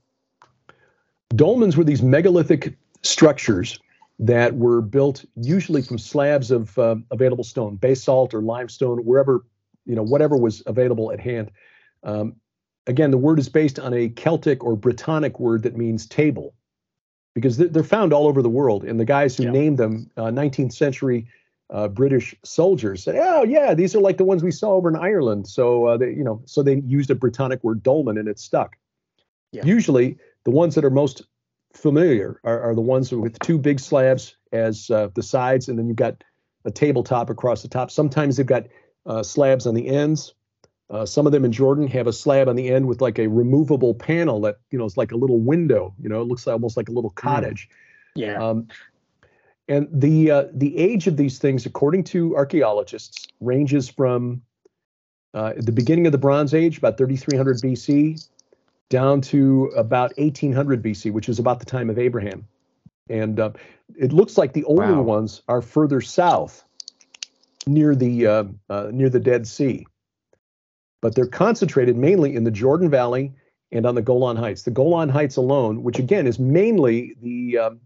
Dolmens 1.33 1.77
were 1.77 1.83
these 1.83 2.01
megalithic 2.01 2.75
structures 3.03 3.79
that 4.19 4.55
were 4.55 4.81
built 4.81 5.25
usually 5.35 5.81
from 5.81 5.97
slabs 5.97 6.51
of 6.51 6.77
uh, 6.77 6.95
available 7.09 7.43
stone, 7.43 7.75
basalt 7.77 8.33
or 8.33 8.41
limestone, 8.41 8.99
wherever, 8.99 9.45
you 9.85 9.95
know, 9.95 10.03
whatever 10.03 10.37
was 10.37 10.61
available 10.67 11.11
at 11.11 11.19
hand. 11.19 11.49
Um, 12.03 12.35
again, 12.85 13.11
the 13.11 13.17
word 13.17 13.39
is 13.39 13.49
based 13.49 13.79
on 13.79 13.93
a 13.93 14.09
Celtic 14.09 14.63
or 14.63 14.77
Brittonic 14.77 15.39
word 15.39 15.63
that 15.63 15.75
means 15.75 16.05
table, 16.05 16.53
because 17.33 17.57
they're, 17.57 17.69
they're 17.69 17.83
found 17.83 18.13
all 18.13 18.27
over 18.27 18.41
the 18.41 18.49
world. 18.49 18.83
And 18.83 18.99
the 18.99 19.05
guys 19.05 19.37
who 19.37 19.45
Yeah. 19.45 19.51
named 19.51 19.77
them, 19.79 20.11
uh, 20.17 20.29
19th 20.29 20.73
century 20.73 21.27
uh, 21.71 21.87
British 21.87 22.35
soldiers, 22.43 23.03
said, 23.03 23.15
"Oh 23.17 23.43
yeah, 23.43 23.73
these 23.73 23.95
are 23.95 24.01
like 24.01 24.17
the 24.17 24.25
ones 24.25 24.43
we 24.43 24.51
saw 24.51 24.73
over 24.73 24.89
in 24.89 24.95
Ireland." 24.95 25.47
So 25.47 25.85
uh, 25.85 25.97
they, 25.97 26.09
you 26.09 26.23
know, 26.23 26.41
so 26.45 26.61
they 26.61 26.81
used 26.81 27.09
a 27.09 27.15
Brittonic 27.15 27.63
word 27.63 27.81
dolmen, 27.81 28.17
and 28.17 28.27
it 28.27 28.39
stuck. 28.39 28.75
Yeah. 29.51 29.65
Usually, 29.65 30.17
the 30.43 30.51
ones 30.51 30.75
that 30.75 30.85
are 30.85 30.89
most 30.89 31.23
familiar 31.73 32.39
are, 32.43 32.61
are 32.61 32.75
the 32.75 32.81
ones 32.81 33.11
with 33.11 33.39
two 33.39 33.57
big 33.57 33.79
slabs 33.79 34.35
as 34.51 34.89
uh, 34.89 35.09
the 35.13 35.23
sides, 35.23 35.69
and 35.69 35.79
then 35.79 35.87
you've 35.87 35.95
got 35.95 36.23
a 36.65 36.71
tabletop 36.71 37.29
across 37.29 37.61
the 37.61 37.67
top. 37.67 37.89
Sometimes 37.89 38.37
they've 38.37 38.45
got 38.45 38.67
uh, 39.05 39.23
slabs 39.23 39.65
on 39.65 39.73
the 39.73 39.87
ends. 39.87 40.33
Uh, 40.89 41.05
some 41.05 41.25
of 41.25 41.31
them 41.31 41.45
in 41.45 41.53
Jordan 41.53 41.87
have 41.87 42.05
a 42.05 42.13
slab 42.13 42.49
on 42.49 42.57
the 42.57 42.69
end 42.69 42.85
with 42.85 42.99
like 42.99 43.17
a 43.17 43.27
removable 43.27 43.93
panel 43.93 44.41
that 44.41 44.57
you 44.71 44.77
know 44.77 44.85
is 44.85 44.97
like 44.97 45.13
a 45.13 45.17
little 45.17 45.39
window. 45.39 45.93
You 46.01 46.09
know, 46.09 46.21
it 46.21 46.27
looks 46.27 46.47
almost 46.47 46.75
like 46.75 46.89
a 46.89 46.91
little 46.91 47.11
cottage. 47.11 47.69
Yeah. 48.15 48.43
Um, 48.43 48.67
and 49.71 49.87
the 49.89 50.29
uh, 50.29 50.43
the 50.53 50.77
age 50.77 51.07
of 51.07 51.15
these 51.15 51.39
things, 51.39 51.65
according 51.65 52.03
to 52.03 52.35
archaeologists, 52.35 53.27
ranges 53.39 53.87
from 53.87 54.41
uh, 55.33 55.53
the 55.55 55.71
beginning 55.71 56.05
of 56.05 56.11
the 56.11 56.17
Bronze 56.17 56.53
Age, 56.53 56.77
about 56.77 56.97
3300 56.97 57.57
BC, 57.61 58.27
down 58.89 59.21
to 59.21 59.71
about 59.77 60.11
1800 60.17 60.83
BC, 60.83 61.13
which 61.13 61.29
is 61.29 61.39
about 61.39 61.59
the 61.59 61.65
time 61.65 61.89
of 61.89 61.97
Abraham. 61.97 62.45
And 63.09 63.39
uh, 63.39 63.51
it 63.97 64.11
looks 64.11 64.37
like 64.37 64.51
the 64.51 64.65
older 64.65 64.95
Wow. 64.95 65.03
ones 65.03 65.41
are 65.47 65.61
further 65.61 66.01
south, 66.01 66.65
near 67.65 67.95
the 67.95 68.27
uh, 68.27 68.43
uh, 68.69 68.89
near 68.91 69.09
the 69.09 69.21
Dead 69.21 69.47
Sea. 69.47 69.87
But 71.01 71.15
they're 71.15 71.27
concentrated 71.27 71.95
mainly 71.95 72.35
in 72.35 72.43
the 72.43 72.51
Jordan 72.51 72.89
Valley 72.89 73.31
and 73.71 73.85
on 73.85 73.95
the 73.95 74.01
Golan 74.01 74.35
Heights. 74.35 74.63
The 74.63 74.71
Golan 74.71 75.07
Heights 75.07 75.37
alone, 75.37 75.81
which 75.81 75.97
again 75.97 76.27
is 76.27 76.39
mainly 76.39 77.15
the 77.21 77.57
um, 77.57 77.79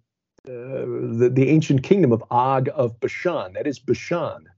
the, 0.45 1.29
the 1.33 1.49
ancient 1.49 1.83
kingdom 1.83 2.11
of 2.11 2.23
Og 2.31 2.69
of 2.73 2.99
Bashan. 2.99 3.53
That 3.53 3.67
is 3.67 3.79
Bashan. 3.79 4.49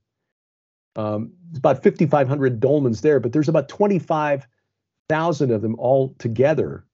Um, 0.96 1.32
it's 1.50 1.58
about 1.58 1.82
5,500 1.82 2.60
dolmens 2.60 3.02
there, 3.02 3.20
but 3.20 3.32
there's 3.32 3.48
about 3.48 3.68
25,000 3.68 5.50
of 5.50 5.62
them 5.62 5.76
all 5.78 6.14
together 6.18 6.84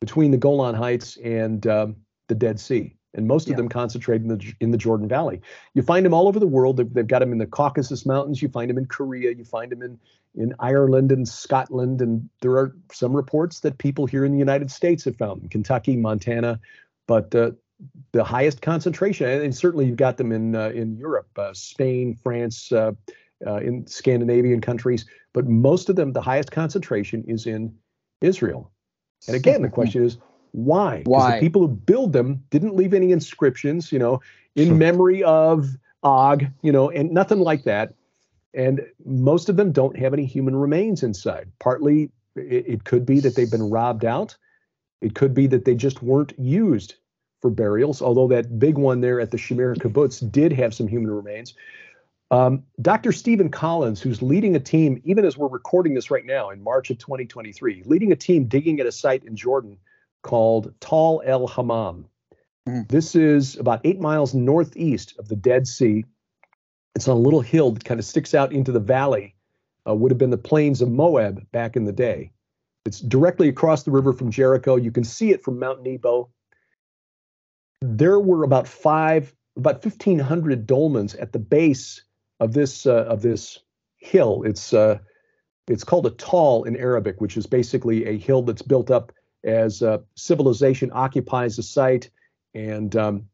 between 0.00 0.30
the 0.30 0.36
Golan 0.36 0.74
Heights 0.74 1.16
and 1.18 1.66
um, 1.66 1.96
the 2.28 2.34
Dead 2.34 2.60
Sea. 2.60 2.96
And 3.14 3.26
most 3.26 3.46
of 3.46 3.52
Yeah. 3.52 3.56
them 3.56 3.68
concentrate 3.68 4.22
in 4.22 4.28
the 4.28 4.54
in 4.60 4.70
the 4.70 4.78
Jordan 4.78 5.08
Valley. 5.08 5.40
You 5.74 5.82
find 5.82 6.06
them 6.06 6.14
all 6.14 6.28
over 6.28 6.38
the 6.38 6.46
world. 6.46 6.76
They've, 6.76 6.94
they've 6.94 7.06
got 7.06 7.18
them 7.18 7.32
in 7.32 7.38
the 7.38 7.46
Caucasus 7.46 8.06
Mountains. 8.06 8.40
You 8.40 8.48
find 8.48 8.70
them 8.70 8.78
in 8.78 8.86
Korea. 8.86 9.32
You 9.34 9.44
find 9.44 9.72
them 9.72 9.82
in 9.82 9.98
in 10.36 10.54
Ireland 10.60 11.10
and 11.10 11.28
Scotland. 11.28 12.00
And 12.00 12.28
there 12.40 12.52
are 12.52 12.76
some 12.92 13.16
reports 13.16 13.60
that 13.60 13.78
people 13.78 14.06
here 14.06 14.24
in 14.24 14.30
the 14.30 14.38
United 14.38 14.70
States 14.70 15.04
have 15.06 15.16
found 15.16 15.42
them, 15.42 15.48
Kentucky, 15.48 15.96
Montana. 15.96 16.60
But 17.08 17.34
uh, 17.34 17.50
the 18.12 18.24
highest 18.24 18.62
concentration, 18.62 19.28
and 19.28 19.54
certainly 19.54 19.86
you've 19.86 19.96
got 19.96 20.16
them 20.16 20.32
in 20.32 20.54
uh, 20.54 20.70
in 20.70 20.96
Europe, 20.96 21.28
uh, 21.38 21.54
Spain, 21.54 22.16
France, 22.22 22.72
uh, 22.72 22.92
uh, 23.46 23.56
in 23.56 23.86
Scandinavian 23.86 24.60
countries, 24.60 25.06
but 25.32 25.46
most 25.46 25.88
of 25.88 25.96
them, 25.96 26.12
the 26.12 26.20
highest 26.20 26.50
concentration 26.50 27.24
is 27.26 27.46
in 27.46 27.74
Israel. 28.20 28.70
And 29.26 29.36
again, 29.36 29.62
the 29.62 29.68
question 29.68 30.04
is 30.04 30.18
why? 30.52 31.02
Why? 31.04 31.36
the 31.36 31.40
people 31.40 31.62
who 31.62 31.68
build 31.68 32.12
them 32.12 32.42
didn't 32.50 32.74
leave 32.74 32.94
any 32.94 33.12
inscriptions, 33.12 33.92
you 33.92 33.98
know, 33.98 34.20
in 34.56 34.78
memory 34.78 35.22
of 35.22 35.68
Og, 36.02 36.46
you 36.62 36.72
know, 36.72 36.90
and 36.90 37.10
nothing 37.12 37.40
like 37.40 37.64
that. 37.64 37.94
And 38.52 38.84
most 39.04 39.48
of 39.48 39.56
them 39.56 39.70
don't 39.70 39.96
have 39.96 40.12
any 40.12 40.26
human 40.26 40.56
remains 40.56 41.02
inside. 41.02 41.52
Partly, 41.60 42.10
it, 42.34 42.64
it 42.66 42.84
could 42.84 43.06
be 43.06 43.20
that 43.20 43.36
they've 43.36 43.50
been 43.50 43.70
robbed 43.70 44.04
out. 44.04 44.36
It 45.00 45.14
could 45.14 45.34
be 45.34 45.46
that 45.46 45.64
they 45.64 45.74
just 45.74 46.02
weren't 46.02 46.32
used 46.36 46.96
for 47.40 47.50
burials, 47.50 48.02
although 48.02 48.28
that 48.28 48.58
big 48.58 48.76
one 48.76 49.00
there 49.00 49.20
at 49.20 49.30
the 49.30 49.36
Shamir 49.36 49.76
Kibbutz 49.76 50.30
did 50.30 50.52
have 50.52 50.74
some 50.74 50.86
human 50.86 51.10
remains. 51.10 51.54
Um, 52.30 52.62
Dr. 52.80 53.10
Stephen 53.12 53.50
Collins, 53.50 54.00
who's 54.00 54.22
leading 54.22 54.54
a 54.54 54.60
team, 54.60 55.00
even 55.04 55.24
as 55.24 55.36
we're 55.36 55.48
recording 55.48 55.94
this 55.94 56.10
right 56.10 56.24
now 56.24 56.50
in 56.50 56.62
March 56.62 56.90
of 56.90 56.98
2023, 56.98 57.82
leading 57.86 58.12
a 58.12 58.16
team 58.16 58.44
digging 58.44 58.78
at 58.78 58.86
a 58.86 58.92
site 58.92 59.24
in 59.24 59.34
Jordan 59.34 59.78
called 60.22 60.72
Tall 60.80 61.22
El 61.24 61.48
Hammam. 61.48 62.06
Mhm. 62.68 62.88
This 62.88 63.16
is 63.16 63.56
about 63.58 63.80
eight 63.84 64.00
miles 64.00 64.34
northeast 64.34 65.18
of 65.18 65.28
the 65.28 65.36
Dead 65.36 65.66
Sea. 65.66 66.04
It's 66.94 67.08
on 67.08 67.16
a 67.16 67.20
little 67.20 67.40
hill 67.40 67.72
that 67.72 67.84
kind 67.84 67.98
of 67.98 68.06
sticks 68.06 68.34
out 68.34 68.52
into 68.52 68.70
the 68.70 68.80
valley, 68.80 69.34
uh, 69.88 69.94
would 69.94 70.10
have 70.10 70.18
been 70.18 70.30
the 70.30 70.38
plains 70.38 70.82
of 70.82 70.90
Moab 70.90 71.50
back 71.50 71.74
in 71.74 71.84
the 71.84 71.92
day. 71.92 72.30
It's 72.84 73.00
directly 73.00 73.48
across 73.48 73.82
the 73.82 73.90
river 73.90 74.12
from 74.12 74.30
Jericho. 74.30 74.76
You 74.76 74.92
can 74.92 75.04
see 75.04 75.30
it 75.30 75.42
from 75.42 75.58
Mount 75.58 75.82
Nebo. 75.82 76.28
There 77.80 78.20
were 78.20 78.44
about 78.44 78.68
five, 78.68 79.34
about 79.56 79.84
1,500 79.84 80.66
dolmens 80.66 81.20
at 81.20 81.32
the 81.32 81.38
base 81.38 82.02
of 82.38 82.52
this 82.52 82.86
uh, 82.86 83.04
of 83.04 83.22
this 83.22 83.58
hill. 83.96 84.42
It's 84.44 84.72
uh, 84.72 84.98
it's 85.66 85.84
called 85.84 86.06
a 86.06 86.10
tall 86.10 86.64
in 86.64 86.76
Arabic, 86.76 87.20
which 87.20 87.36
is 87.36 87.46
basically 87.46 88.06
a 88.06 88.18
hill 88.18 88.42
that's 88.42 88.62
built 88.62 88.90
up 88.90 89.12
as 89.44 89.82
uh, 89.82 89.98
civilization 90.14 90.90
occupies 90.92 91.56
the 91.56 91.62
site. 91.62 92.10
And 92.54 92.94
um, 92.96 93.28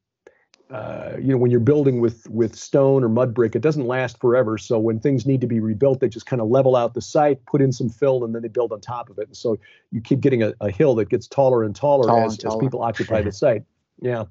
uh, 0.70 1.12
you 1.18 1.28
know, 1.28 1.38
when 1.38 1.50
you're 1.50 1.60
building 1.60 2.00
with 2.00 2.28
with 2.28 2.56
stone 2.56 3.04
or 3.04 3.08
mud 3.08 3.32
brick, 3.32 3.54
it 3.54 3.62
doesn't 3.62 3.86
last 3.86 4.20
forever. 4.20 4.58
So 4.58 4.78
when 4.78 5.00
things 5.00 5.26
need 5.26 5.40
to 5.40 5.46
be 5.46 5.60
rebuilt, 5.60 6.00
they 6.00 6.08
just 6.08 6.26
kind 6.26 6.42
of 6.42 6.48
level 6.48 6.76
out 6.76 6.94
the 6.94 7.02
site, 7.02 7.44
put 7.46 7.62
in 7.62 7.72
some 7.72 7.88
fill, 7.88 8.24
and 8.24 8.34
then 8.34 8.42
they 8.42 8.48
build 8.48 8.72
on 8.72 8.80
top 8.80 9.08
of 9.08 9.18
it. 9.18 9.28
And 9.28 9.36
so 9.36 9.58
you 9.92 10.00
keep 10.00 10.20
getting 10.20 10.42
a, 10.42 10.54
a 10.60 10.70
hill 10.70 10.94
that 10.96 11.08
gets 11.08 11.26
taller 11.26 11.62
and 11.62 11.74
taller 11.74 12.06
Taller 12.06 12.26
as, 12.26 12.38
and 12.38 12.52
as 12.52 12.56
people 12.58 12.82
occupy 12.82 13.22
the 13.22 13.32
site. 13.32 13.64
Yeah. 14.00 14.24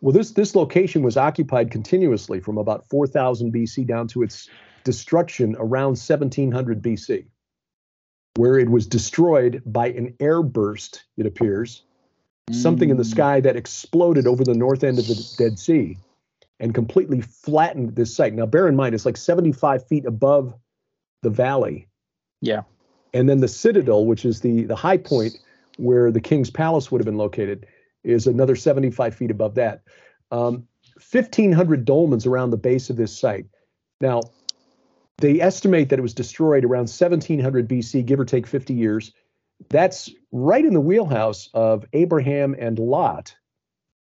Well, 0.00 0.12
this 0.12 0.32
this 0.32 0.54
location 0.56 1.02
was 1.02 1.16
occupied 1.16 1.70
continuously 1.70 2.40
from 2.40 2.58
about 2.58 2.88
4000 2.88 3.52
BC 3.52 3.86
down 3.86 4.08
to 4.08 4.22
its 4.22 4.48
destruction 4.84 5.54
around 5.58 5.98
1700 5.98 6.82
BC, 6.82 7.24
where 8.36 8.58
it 8.58 8.68
was 8.70 8.86
destroyed 8.86 9.62
by 9.66 9.88
an 9.88 10.14
airburst. 10.20 11.02
It 11.16 11.26
appears 11.26 11.82
something 12.50 12.88
in 12.90 12.96
the 12.96 13.02
Mm. 13.02 13.10
sky 13.10 13.40
that 13.40 13.56
exploded 13.56 14.26
over 14.26 14.42
the 14.42 14.54
north 14.54 14.82
end 14.82 14.98
of 14.98 15.06
the 15.06 15.34
Dead 15.38 15.58
Sea 15.58 15.96
and 16.58 16.74
completely 16.74 17.20
flattened 17.20 17.94
this 17.94 18.14
site. 18.14 18.34
Now, 18.34 18.46
bear 18.46 18.66
in 18.66 18.74
mind, 18.74 18.94
it's 18.94 19.06
like 19.06 19.16
75 19.16 19.86
feet 19.86 20.06
above 20.06 20.54
the 21.22 21.30
valley. 21.30 21.86
Yeah. 22.40 22.62
And 23.14 23.28
then 23.28 23.40
the 23.40 23.48
citadel, 23.48 24.06
which 24.06 24.24
is 24.24 24.40
the 24.40 24.64
the 24.64 24.76
high 24.76 24.96
point 24.98 25.38
where 25.76 26.10
the 26.10 26.20
king's 26.20 26.50
palace 26.50 26.90
would 26.90 27.00
have 27.00 27.06
been 27.06 27.16
located, 27.16 27.66
is 28.08 28.26
another 28.26 28.56
75 28.56 29.14
feet 29.14 29.30
above 29.30 29.54
that. 29.56 29.82
Um, 30.30 30.66
1,500 31.10 31.84
dolmens 31.86 32.26
around 32.26 32.50
the 32.50 32.56
base 32.56 32.90
of 32.90 32.96
this 32.96 33.16
site. 33.16 33.46
Now, 34.00 34.20
they 35.18 35.40
estimate 35.40 35.88
that 35.88 35.98
it 35.98 36.02
was 36.02 36.14
destroyed 36.14 36.64
around 36.64 36.88
1700 36.88 37.68
BC, 37.68 38.04
give 38.04 38.20
or 38.20 38.24
take 38.24 38.46
50 38.46 38.74
years. 38.74 39.12
That's 39.70 40.10
right 40.32 40.64
in 40.64 40.74
the 40.74 40.80
wheelhouse 40.80 41.50
of 41.54 41.84
Abraham 41.92 42.54
and 42.58 42.78
Lot. 42.78 43.34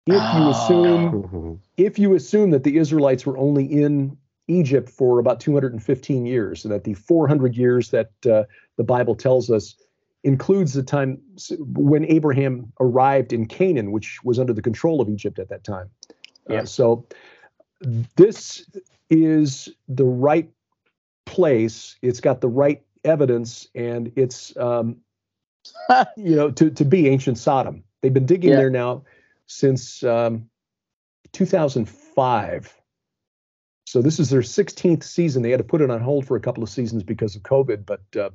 If 0.06 0.32
you 0.32 0.46
Oh. 0.46 0.50
assume 0.50 1.28
if 1.76 1.98
you 1.98 2.14
assume 2.14 2.50
that 2.50 2.64
the 2.64 2.76
Israelites 2.76 3.24
were 3.24 3.38
only 3.38 3.64
in 3.64 4.18
Egypt 4.48 4.90
for 4.90 5.18
about 5.18 5.40
215 5.40 6.26
years, 6.26 6.64
and 6.64 6.74
that 6.74 6.84
the 6.84 6.94
400 6.94 7.56
years 7.56 7.90
that 7.90 8.10
uh, 8.26 8.44
the 8.76 8.84
Bible 8.84 9.14
tells 9.14 9.50
us 9.50 9.76
includes 10.22 10.74
the 10.74 10.82
time 10.82 11.18
when 11.60 12.04
Abraham 12.04 12.72
arrived 12.80 13.32
in 13.32 13.46
Canaan, 13.46 13.92
which 13.92 14.22
was 14.22 14.38
under 14.38 14.52
the 14.52 14.62
control 14.62 15.00
of 15.00 15.08
Egypt 15.08 15.38
at 15.38 15.48
that 15.48 15.64
time. 15.64 15.90
Uh, 16.48 16.54
Yeah. 16.54 16.64
so 16.64 17.06
this 18.16 18.66
is 19.08 19.68
the 19.88 20.04
right 20.04 20.50
place. 21.26 21.96
It's 22.02 22.20
got 22.20 22.40
the 22.40 22.48
right 22.48 22.82
evidence, 23.04 23.68
and 23.74 24.12
it's 24.16 24.54
um, 24.56 24.96
you 26.16 26.36
know 26.36 26.50
to 26.50 26.70
to 26.70 26.84
be 26.84 27.08
ancient 27.08 27.38
Sodom. 27.38 27.84
They've 28.02 28.12
been 28.12 28.26
digging 28.26 28.50
Yeah. 28.50 28.56
there 28.56 28.70
now 28.70 29.04
since 29.46 30.02
um, 30.02 30.48
2005. 31.32 32.76
So 33.86 34.00
this 34.00 34.20
is 34.20 34.30
their 34.30 34.42
16th 34.42 35.02
season. 35.02 35.42
They 35.42 35.50
had 35.50 35.58
to 35.58 35.64
put 35.64 35.80
it 35.80 35.90
on 35.90 36.00
hold 36.00 36.24
for 36.24 36.36
a 36.36 36.40
couple 36.40 36.62
of 36.62 36.68
seasons 36.68 37.02
because 37.02 37.34
of 37.34 37.42
COVID, 37.42 37.84
but 37.84 38.02
uh, 38.16 38.30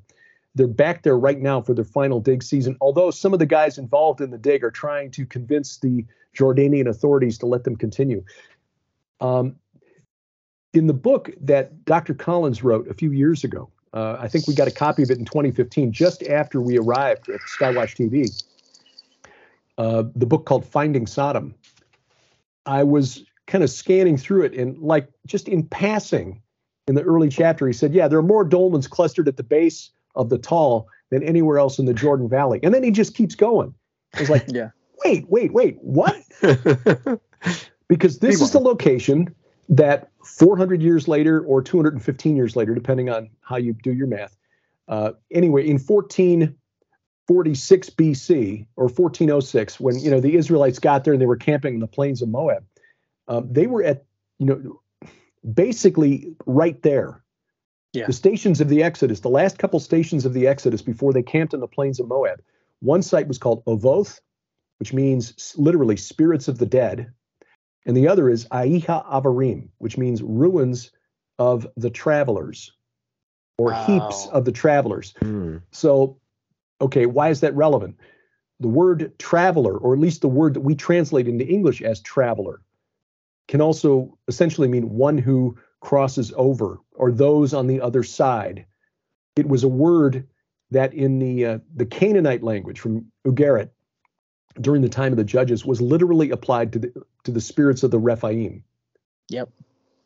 they're 0.55 0.67
back 0.67 1.03
there 1.03 1.17
right 1.17 1.39
now 1.39 1.61
for 1.61 1.73
their 1.73 1.85
final 1.85 2.21
dig 2.21 2.41
season. 2.41 2.77
Although 2.81 3.11
some 3.11 3.33
of 3.33 3.39
the 3.39 3.45
guys 3.45 3.77
involved 3.77 4.21
in 4.21 4.31
the 4.31 4.37
dig 4.37 4.63
are 4.63 4.71
trying 4.71 5.11
to 5.11 5.25
convince 5.25 5.77
the 5.77 6.05
Jordanian 6.35 6.87
authorities 6.87 7.37
to 7.39 7.45
let 7.45 7.65
them 7.65 7.75
continue. 7.75 8.23
Um, 9.19 9.57
in 10.73 10.87
the 10.87 10.93
book 10.93 11.31
that 11.41 11.85
Dr. 11.85 12.13
Collins 12.13 12.63
wrote 12.63 12.89
a 12.89 12.93
few 12.93 13.11
years 13.11 13.43
ago, 13.43 13.69
uh, 13.93 14.17
I 14.19 14.27
think 14.27 14.47
we 14.47 14.55
got 14.55 14.67
a 14.67 14.71
copy 14.71 15.03
of 15.03 15.11
it 15.11 15.17
in 15.17 15.25
2015, 15.25 15.91
just 15.91 16.23
after 16.23 16.59
we 16.59 16.77
arrived 16.77 17.29
at 17.29 17.39
Skywatch 17.41 17.95
TV. 17.95 18.43
Uh, 19.77 20.03
the 20.15 20.25
book 20.25 20.45
called 20.45 20.65
Finding 20.65 21.07
Sodom. 21.07 21.55
I 22.65 22.83
was 22.83 23.23
kind 23.47 23.63
of 23.63 23.69
scanning 23.69 24.17
through 24.17 24.43
it 24.43 24.53
and, 24.53 24.77
like, 24.79 25.09
just 25.25 25.47
in 25.47 25.63
passing 25.63 26.41
in 26.87 26.95
the 26.95 27.03
early 27.03 27.29
chapter, 27.29 27.67
he 27.67 27.73
said, 27.73 27.93
Yeah, 27.93 28.07
there 28.07 28.19
are 28.19 28.23
more 28.23 28.47
dolmens 28.47 28.89
clustered 28.89 29.27
at 29.27 29.37
the 29.37 29.43
base 29.43 29.91
of 30.15 30.29
the 30.29 30.37
tall 30.37 30.87
than 31.11 31.23
anywhere 31.23 31.59
else 31.59 31.79
in 31.79 31.85
the 31.85 31.93
Jordan 31.93 32.27
Valley. 32.27 32.59
And 32.63 32.73
then 32.73 32.83
he 32.83 32.91
just 32.91 33.15
keeps 33.15 33.35
going. 33.35 33.73
I 34.15 34.21
was 34.21 34.29
like, 34.29 34.45
Yeah. 34.53 34.71
Wait, 35.03 35.29
wait, 35.29 35.53
wait, 35.53 35.77
what? 35.81 36.15
because 37.87 38.19
this 38.19 38.41
is 38.41 38.51
the 38.51 38.59
location 38.59 39.33
that 39.69 40.09
400 40.23 40.81
years 40.81 41.07
later 41.07 41.41
or 41.41 41.61
215 41.61 42.35
years 42.35 42.55
later, 42.55 42.73
depending 42.73 43.09
on 43.09 43.29
how 43.41 43.57
you 43.57 43.73
do 43.73 43.93
your 43.93 44.07
math. 44.07 44.35
Uh, 44.87 45.11
anyway, 45.31 45.67
in 45.67 45.79
1446 45.79 47.89
BC 47.91 48.65
or 48.75 48.85
1406, 48.85 49.79
when 49.79 49.99
you 49.99 50.11
know 50.11 50.19
the 50.19 50.35
Israelites 50.35 50.79
got 50.79 51.03
there 51.03 51.13
and 51.13 51.21
they 51.21 51.25
were 51.25 51.35
camping 51.35 51.75
in 51.75 51.79
the 51.79 51.87
plains 51.87 52.21
of 52.21 52.29
Moab, 52.29 52.63
um, 53.27 53.51
they 53.51 53.67
were 53.67 53.83
at 53.83 54.05
you 54.37 54.45
know 54.45 54.81
basically 55.53 56.35
right 56.45 56.81
there. 56.83 57.21
Yeah. 57.95 58.07
The 58.07 58.13
stations 58.13 58.61
of 58.61 58.69
the 58.69 58.83
Exodus, 58.83 59.21
the 59.21 59.29
last 59.29 59.57
couple 59.57 59.79
stations 59.79 60.25
of 60.25 60.33
the 60.33 60.47
Exodus 60.47 60.81
before 60.81 61.13
they 61.13 61.23
camped 61.23 61.53
in 61.53 61.59
the 61.59 61.67
plains 61.67 61.99
of 61.99 62.07
Moab. 62.07 62.41
One 62.81 63.01
site 63.01 63.27
was 63.27 63.37
called 63.37 63.63
Ovoth, 63.65 64.19
which 64.79 64.93
means 64.93 65.55
literally 65.57 65.97
spirits 65.97 66.47
of 66.47 66.57
the 66.57 66.65
dead. 66.65 67.11
And 67.85 67.95
the 67.95 68.07
other 68.07 68.29
is 68.29 68.45
Aiha 68.49 69.05
Avarim, 69.07 69.69
which 69.77 69.97
means 69.97 70.21
ruins 70.21 70.91
of 71.39 71.67
the 71.77 71.89
travelers 71.89 72.71
or 73.57 73.73
heaps 73.85 74.27
of 74.27 74.45
the 74.45 74.51
travelers. 74.51 75.13
Hmm. 75.19 75.57
So, 75.71 76.17
okay, 76.81 77.05
why 77.05 77.29
is 77.29 77.41
that 77.41 77.55
relevant? 77.55 77.97
The 78.59 78.67
word 78.67 79.13
traveler, 79.17 79.77
or 79.77 79.93
at 79.93 79.99
least 79.99 80.21
the 80.21 80.27
word 80.27 80.55
that 80.55 80.61
we 80.61 80.75
translate 80.75 81.27
into 81.27 81.45
English 81.45 81.81
as 81.81 82.01
traveler, 82.01 82.61
can 83.47 83.61
also 83.61 84.17
essentially 84.27 84.67
mean 84.67 84.89
one 84.89 85.17
who 85.17 85.57
crosses 85.85 86.33
over 86.35 86.79
or 86.95 87.11
those 87.11 87.53
on 87.53 87.67
the 87.67 87.79
other 87.79 88.03
side. 88.03 88.65
It 89.35 89.47
was 89.47 89.63
a 89.63 89.67
word 89.67 90.27
that 90.71 90.93
in 90.93 91.19
the 91.19 91.45
uh, 91.45 91.59
the 91.75 91.85
Canaanite 91.85 92.41
language 92.41 92.79
from 92.79 93.05
Ugarit 93.25 93.69
during 94.59 94.81
the 94.81 94.89
time 94.89 95.13
of 95.13 95.17
the 95.17 95.23
judges 95.23 95.63
was 95.63 95.81
literally 95.81 96.31
applied 96.31 96.73
to 96.73 96.79
the 96.79 96.93
to 97.23 97.31
the 97.31 97.39
spirits 97.39 97.83
of 97.83 97.91
the 97.91 97.99
Rephaim. 97.99 98.63
Yep. 99.29 99.49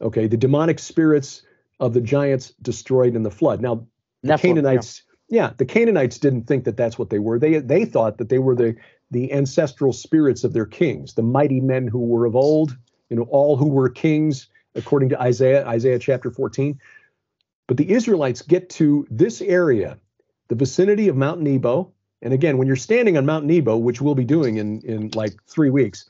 Okay, 0.01 0.27
the 0.27 0.37
demonic 0.37 0.79
spirits 0.79 1.43
of 1.79 1.93
the 1.93 2.01
giants 2.01 2.53
destroyed 2.61 3.15
in 3.15 3.23
the 3.23 3.31
flood. 3.31 3.61
Now, 3.61 3.87
the 4.21 4.33
Nephilim, 4.33 4.41
Canaanites, 4.41 5.03
yeah. 5.29 5.53
the 5.57 5.65
Canaanites 5.65 6.17
didn't 6.17 6.43
think 6.43 6.65
that 6.65 6.75
that's 6.75 6.99
what 6.99 7.09
they 7.09 7.19
were. 7.19 7.39
They 7.39 7.59
they 7.59 7.85
thought 7.85 8.17
that 8.17 8.27
they 8.27 8.39
were 8.39 8.55
the 8.55 8.75
the 9.11 9.31
ancestral 9.31 9.93
spirits 9.93 10.43
of 10.43 10.51
their 10.51 10.65
kings, 10.65 11.13
the 11.13 11.23
mighty 11.23 11.61
men 11.61 11.87
who 11.87 11.99
were 11.99 12.25
of 12.25 12.35
old. 12.35 12.77
You 13.09 13.15
know, 13.15 13.27
all 13.31 13.57
who 13.57 13.67
were 13.67 13.89
kings, 13.89 14.47
according 14.75 15.09
to 15.09 15.21
Isaiah, 15.21 15.65
Isaiah 15.65 15.99
chapter 15.99 16.31
14. 16.31 16.79
But 17.67 17.77
the 17.77 17.91
Israelites 17.91 18.41
get 18.41 18.69
to 18.71 19.07
this 19.09 19.41
area, 19.41 19.97
the 20.47 20.55
vicinity 20.55 21.07
of 21.07 21.15
Mount 21.15 21.41
Nebo. 21.41 21.91
And 22.21 22.33
again, 22.33 22.57
when 22.57 22.67
you're 22.67 22.75
standing 22.75 23.17
on 23.17 23.25
Mount 23.25 23.45
Nebo, 23.45 23.77
which 23.77 24.01
we'll 24.01 24.15
be 24.15 24.25
doing 24.25 24.57
in 24.57 24.81
in 24.81 25.09
like 25.13 25.33
three 25.47 25.69
weeks, 25.69 26.09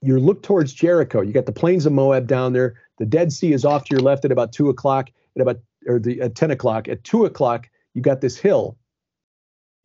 you 0.00 0.18
look 0.18 0.42
towards 0.42 0.72
Jericho. 0.72 1.20
You 1.20 1.32
got 1.32 1.46
the 1.46 1.52
plains 1.52 1.86
of 1.86 1.92
Moab 1.92 2.26
down 2.26 2.52
there. 2.52 2.74
The 2.98 3.06
Dead 3.06 3.32
Sea 3.32 3.52
is 3.52 3.64
off 3.64 3.84
to 3.84 3.94
your 3.94 4.02
left 4.02 4.24
at 4.24 4.32
about 4.32 4.52
two 4.52 4.68
o'clock. 4.68 5.10
At 5.36 5.42
about 5.42 5.58
or 5.86 5.98
the 5.98 6.20
at 6.20 6.34
ten 6.34 6.50
o'clock. 6.50 6.88
At 6.88 7.04
two 7.04 7.24
o'clock, 7.24 7.68
you 7.94 8.02
got 8.02 8.20
this 8.20 8.36
hill 8.36 8.76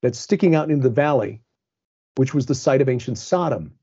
that's 0.01 0.19
sticking 0.19 0.55
out 0.55 0.69
into 0.69 0.83
the 0.83 0.93
valley, 0.93 1.41
which 2.15 2.33
was 2.33 2.45
the 2.45 2.55
site 2.55 2.81
of 2.81 2.89
ancient 2.89 3.17
Sodom. 3.17 3.73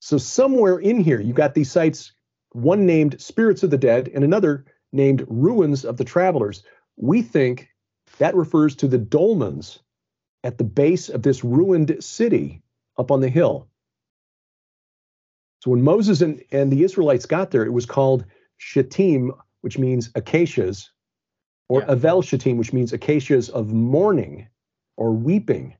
So 0.00 0.18
somewhere 0.18 0.78
in 0.78 1.00
here, 1.00 1.20
you 1.20 1.32
got 1.32 1.54
these 1.54 1.70
sites, 1.70 2.12
one 2.52 2.86
named 2.86 3.20
Spirits 3.20 3.62
of 3.62 3.70
the 3.70 3.78
Dead 3.78 4.10
and 4.14 4.24
another 4.24 4.64
named 4.92 5.24
Ruins 5.28 5.84
of 5.84 5.96
the 5.96 6.04
Travelers. 6.04 6.62
We 6.96 7.22
think 7.22 7.68
that 8.18 8.34
refers 8.34 8.74
to 8.76 8.88
the 8.88 8.98
dolmens 8.98 9.80
at 10.42 10.58
the 10.58 10.64
base 10.64 11.08
of 11.08 11.22
this 11.22 11.44
ruined 11.44 12.02
city 12.02 12.62
up 12.98 13.10
on 13.10 13.20
the 13.20 13.28
hill. 13.28 13.68
So 15.62 15.70
when 15.70 15.82
Moses 15.82 16.22
and, 16.22 16.42
and 16.50 16.72
the 16.72 16.82
Israelites 16.82 17.26
got 17.26 17.50
there, 17.50 17.64
it 17.64 17.72
was 17.72 17.86
called 17.86 18.24
Shittim, 18.56 19.32
which 19.60 19.78
means 19.78 20.10
acacias, 20.14 20.90
or 21.68 21.80
Yeah. 21.80 21.94
Avel 21.94 22.24
Shittim, 22.24 22.56
which 22.56 22.72
means 22.72 22.92
acacias 22.92 23.48
of 23.50 23.72
mourning 23.72 24.48
or 24.96 25.12
weeping. 25.12 25.76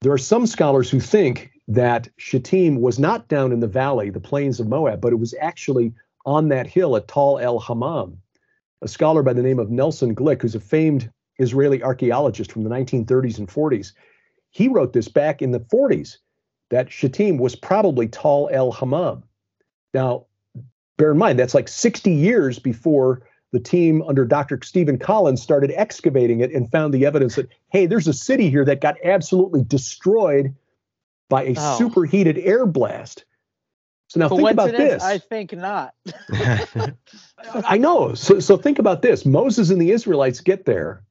There 0.00 0.12
are 0.12 0.18
some 0.18 0.46
scholars 0.46 0.88
who 0.88 1.00
think 1.00 1.50
that 1.68 2.08
Shittim 2.16 2.80
was 2.80 2.98
not 2.98 3.28
down 3.28 3.52
in 3.52 3.60
the 3.60 3.66
valley, 3.66 4.10
the 4.10 4.20
plains 4.20 4.60
of 4.60 4.68
Moab, 4.68 5.00
but 5.00 5.12
it 5.12 5.16
was 5.18 5.34
actually 5.40 5.92
on 6.26 6.48
that 6.48 6.66
hill 6.66 6.96
at 6.96 7.08
Tall 7.08 7.38
El 7.38 7.58
Hammam. 7.58 8.18
A 8.82 8.88
scholar 8.88 9.22
by 9.22 9.32
the 9.32 9.42
name 9.42 9.58
of 9.58 9.70
Nelson 9.70 10.14
Glueck, 10.14 10.42
who's 10.42 10.54
a 10.54 10.60
famed 10.60 11.10
Israeli 11.38 11.82
archaeologist 11.82 12.52
from 12.52 12.64
the 12.64 12.70
1930s 12.70 13.38
and 13.38 13.48
40s, 13.48 13.92
he 14.50 14.68
wrote 14.68 14.92
this 14.92 15.08
back 15.08 15.42
in 15.42 15.50
the 15.52 15.60
40s 15.60 16.18
that 16.70 16.90
Shittim 16.90 17.38
was 17.38 17.56
probably 17.56 18.08
Tall 18.08 18.48
El 18.52 18.72
Hammam. 18.72 19.22
Now, 19.92 20.26
bear 20.96 21.12
in 21.12 21.18
mind, 21.18 21.38
that's 21.38 21.54
like 21.54 21.68
60 21.68 22.10
years 22.10 22.58
before 22.58 23.26
the 23.52 23.60
team 23.60 24.02
under 24.02 24.24
Dr. 24.24 24.58
Steven 24.62 24.98
Collins 24.98 25.40
started 25.40 25.72
excavating 25.76 26.40
it 26.40 26.52
and 26.52 26.70
found 26.70 26.92
the 26.92 27.06
evidence 27.06 27.36
that, 27.36 27.48
hey, 27.70 27.86
there's 27.86 28.08
a 28.08 28.12
city 28.12 28.50
here 28.50 28.64
that 28.64 28.80
got 28.80 28.96
absolutely 29.04 29.62
destroyed 29.62 30.54
by 31.28 31.44
a 31.44 31.54
Oh. 31.56 31.78
superheated 31.78 32.38
air 32.38 32.66
blast. 32.66 33.24
So 34.08 34.20
now 34.20 34.28
think 34.28 34.50
about 34.50 34.72
this. 34.72 35.02
I 35.02 35.18
think 35.18 35.52
not. 35.52 35.94
I 37.64 37.78
know. 37.78 38.14
So, 38.14 38.38
so 38.38 38.56
think 38.56 38.78
about 38.78 39.02
this. 39.02 39.24
Moses 39.26 39.70
and 39.70 39.80
the 39.80 39.90
Israelites 39.90 40.40
get 40.40 40.66
there. 40.66 41.02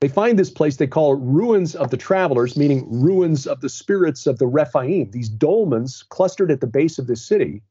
They 0.00 0.08
find 0.08 0.38
this 0.38 0.50
place 0.50 0.76
they 0.76 0.86
call 0.86 1.14
ruins 1.14 1.74
of 1.74 1.90
the 1.90 1.96
travelers, 1.96 2.56
meaning 2.56 2.86
ruins 2.88 3.46
of 3.46 3.60
the 3.60 3.68
spirits 3.68 4.26
of 4.26 4.38
the 4.38 4.46
Rephaim, 4.46 5.10
these 5.10 5.28
dolmens 5.28 6.08
clustered 6.08 6.50
at 6.50 6.60
the 6.60 6.66
base 6.66 6.98
of 6.98 7.06
this 7.06 7.24
city. 7.26 7.62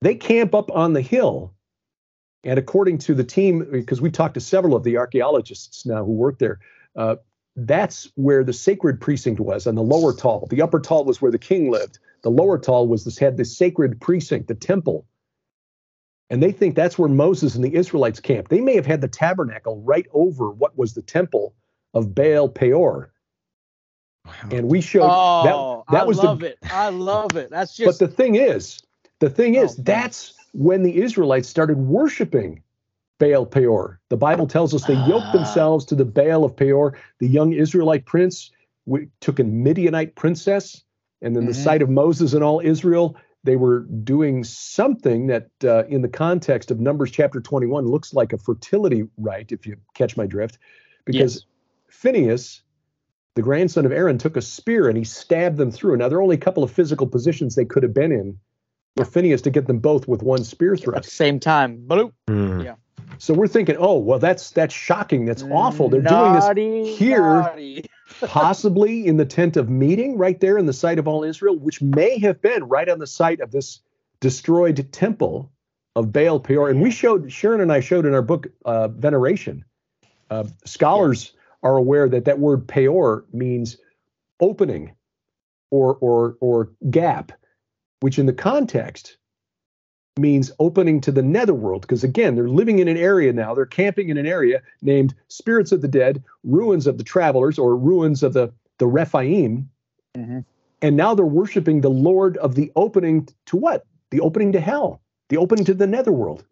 They 0.00 0.14
camp 0.16 0.54
up 0.54 0.70
on 0.72 0.94
the 0.94 1.00
hill. 1.00 1.54
And 2.44 2.58
according 2.58 2.98
to 2.98 3.14
the 3.14 3.24
team, 3.24 3.66
because 3.70 4.00
we 4.00 4.10
talked 4.10 4.34
to 4.34 4.40
several 4.40 4.74
of 4.74 4.82
the 4.84 4.96
archaeologists 4.96 5.84
now 5.86 6.04
who 6.04 6.12
work 6.12 6.38
there, 6.38 6.58
uh, 6.96 7.16
that's 7.66 8.10
where 8.14 8.44
the 8.44 8.52
sacred 8.52 9.00
precinct 9.00 9.40
was 9.40 9.66
on 9.66 9.74
the 9.74 9.82
lower 9.82 10.12
tall. 10.12 10.46
The 10.48 10.62
upper 10.62 10.78
tall 10.78 11.04
was 11.04 11.20
where 11.20 11.32
the 11.32 11.38
king 11.38 11.70
lived. 11.70 11.98
The 12.22 12.30
lower 12.30 12.58
tall 12.58 12.86
was 12.86 13.04
this 13.04 13.18
had 13.18 13.36
this 13.36 13.56
sacred 13.56 14.00
precinct, 14.00 14.48
the 14.48 14.54
temple. 14.54 15.06
And 16.30 16.42
they 16.42 16.52
think 16.52 16.74
that's 16.74 16.98
where 16.98 17.08
Moses 17.08 17.54
and 17.54 17.64
the 17.64 17.74
Israelites 17.74 18.20
camped. 18.20 18.50
They 18.50 18.60
may 18.60 18.74
have 18.76 18.86
had 18.86 19.00
the 19.00 19.08
tabernacle 19.08 19.80
right 19.82 20.06
over 20.12 20.50
what 20.50 20.76
was 20.78 20.94
the 20.94 21.02
temple 21.02 21.54
of 21.94 22.14
Baal 22.14 22.48
Peor. 22.48 23.12
And 24.50 24.70
we 24.70 24.80
showed 24.80 25.08
Oh, 25.10 25.84
that, 25.88 25.92
that 25.92 26.02
I 26.02 26.06
was 26.06 26.18
love 26.18 26.40
the 26.40 26.46
it. 26.48 26.58
I 26.70 26.90
love 26.90 27.34
it. 27.36 27.50
That's 27.50 27.74
just 27.74 27.98
but 27.98 28.06
the 28.06 28.14
thing 28.14 28.34
is, 28.34 28.82
the 29.20 29.30
thing 29.30 29.56
oh, 29.56 29.64
is, 29.64 29.72
Oh, 29.72 29.76
man. 29.78 29.84
that's 29.84 30.34
when 30.52 30.82
the 30.82 31.00
Israelites 31.02 31.48
started 31.48 31.78
worshiping 31.78 32.62
Baal 33.18 33.46
Peor. 33.46 34.00
The 34.10 34.16
Bible 34.16 34.46
tells 34.46 34.74
us 34.74 34.84
they 34.84 34.94
yoked 35.08 35.26
Ah. 35.28 35.32
themselves 35.32 35.84
to 35.86 35.94
the 35.94 36.04
Baal 36.04 36.44
of 36.44 36.56
Peor. 36.56 36.96
The 37.18 37.28
young 37.28 37.52
Israelite 37.52 38.06
prince 38.06 38.50
w- 38.86 39.08
took 39.20 39.38
a 39.38 39.44
Midianite 39.44 40.14
princess, 40.14 40.82
and 41.22 41.34
then 41.34 41.46
the 41.46 41.52
Mhm. 41.52 41.64
sight 41.64 41.82
of 41.82 41.90
Moses 41.90 42.32
and 42.32 42.44
all 42.44 42.60
Israel, 42.60 43.16
they 43.44 43.56
were 43.56 43.80
doing 44.04 44.44
something 44.44 45.26
that, 45.28 45.48
uh, 45.64 45.84
in 45.88 46.02
the 46.02 46.08
context 46.08 46.70
of 46.70 46.80
Numbers 46.80 47.10
chapter 47.10 47.40
21, 47.40 47.86
looks 47.86 48.14
like 48.14 48.32
a 48.32 48.38
fertility 48.38 49.04
rite, 49.18 49.52
if 49.52 49.66
you 49.66 49.76
catch 49.94 50.16
my 50.16 50.26
drift, 50.26 50.58
because 51.04 51.34
Yes. 51.34 51.44
Phineas, 51.88 52.62
the 53.34 53.42
grandson 53.42 53.84
of 53.86 53.92
Aaron, 53.92 54.18
took 54.18 54.36
a 54.36 54.42
spear 54.42 54.88
and 54.88 54.96
he 54.96 55.04
stabbed 55.04 55.56
them 55.56 55.70
through. 55.70 55.96
Now, 55.96 56.08
there 56.08 56.18
are 56.18 56.22
only 56.22 56.36
a 56.36 56.40
couple 56.40 56.62
of 56.62 56.70
physical 56.70 57.06
positions 57.06 57.54
they 57.54 57.64
could 57.64 57.82
have 57.82 57.94
been 57.94 58.12
in 58.12 58.38
for 58.96 59.04
Phineas 59.04 59.42
to 59.42 59.50
get 59.50 59.66
them 59.66 59.78
both 59.78 60.06
with 60.08 60.22
one 60.22 60.44
spear 60.44 60.76
thrust. 60.76 60.88
at 60.88 60.94
the 60.94 61.02
thrust. 61.02 61.16
same 61.16 61.40
time. 61.40 61.82
Bloop. 61.86 62.12
Hmm. 62.28 62.62
So 63.18 63.34
we're 63.34 63.48
thinking, 63.48 63.76
oh, 63.78 63.98
well, 63.98 64.18
that's 64.18 64.50
that's 64.50 64.74
shocking. 64.74 65.24
That's 65.26 65.42
awful. 65.42 65.88
They're 65.88 66.00
doing 66.00 66.32
this 66.32 66.98
here. 66.98 67.82
possibly 68.22 69.06
in 69.06 69.16
the 69.16 69.24
tent 69.24 69.56
of 69.56 69.68
meeting 69.68 70.16
right 70.16 70.40
there 70.40 70.58
in 70.58 70.66
the 70.66 70.72
sight 70.72 70.98
of 70.98 71.06
all 71.06 71.22
Israel, 71.24 71.56
which 71.56 71.82
may 71.82 72.18
have 72.18 72.40
been 72.40 72.64
right 72.64 72.88
on 72.88 72.98
the 72.98 73.06
site 73.06 73.40
of 73.40 73.50
this 73.50 73.80
destroyed 74.20 74.90
temple 74.92 75.52
of 75.94 76.12
Baal 76.12 76.40
Peor. 76.40 76.70
And 76.70 76.80
we 76.80 76.90
showed, 76.90 77.30
Sharon 77.30 77.60
and 77.60 77.72
I 77.72 77.80
showed 77.80 78.06
in 78.06 78.14
our 78.14 78.22
book, 78.22 78.46
uh, 78.64 78.88
Veneration, 78.88 79.64
uh, 80.30 80.44
scholars 80.64 81.32
are 81.62 81.76
aware 81.76 82.08
that 82.08 82.24
that 82.24 82.38
word 82.38 82.66
Peor 82.66 83.24
means 83.32 83.76
opening 84.40 84.94
or, 85.70 85.96
or, 85.96 86.36
or 86.40 86.70
gap, 86.90 87.32
which 88.00 88.18
in 88.18 88.26
the 88.26 88.32
context 88.32 89.17
means 90.18 90.52
opening 90.58 91.00
to 91.02 91.12
the 91.12 91.22
netherworld. 91.22 91.82
Because 91.82 92.04
again, 92.04 92.34
they're 92.34 92.48
living 92.48 92.78
in 92.78 92.88
an 92.88 92.96
area 92.96 93.32
now, 93.32 93.54
they're 93.54 93.66
camping 93.66 94.08
in 94.08 94.18
an 94.18 94.26
area 94.26 94.60
named 94.82 95.14
Spirits 95.28 95.72
of 95.72 95.80
the 95.80 95.88
Dead, 95.88 96.22
Ruins 96.44 96.86
of 96.86 96.98
the 96.98 97.04
Travelers, 97.04 97.58
or 97.58 97.76
Ruins 97.76 98.22
of 98.22 98.32
the, 98.32 98.52
the 98.78 98.86
Rephaim. 98.86 99.68
Mhm. 100.16 100.44
And 100.80 100.96
now 100.96 101.14
they're 101.14 101.26
worshiping 101.26 101.80
the 101.80 101.90
Lord 101.90 102.36
of 102.38 102.54
the 102.54 102.70
opening 102.76 103.28
to 103.46 103.56
what? 103.56 103.84
The 104.10 104.20
opening 104.20 104.52
to 104.52 104.60
hell, 104.60 105.00
the 105.28 105.36
opening 105.36 105.64
to 105.64 105.74
the 105.74 105.86
netherworld. 105.86 106.44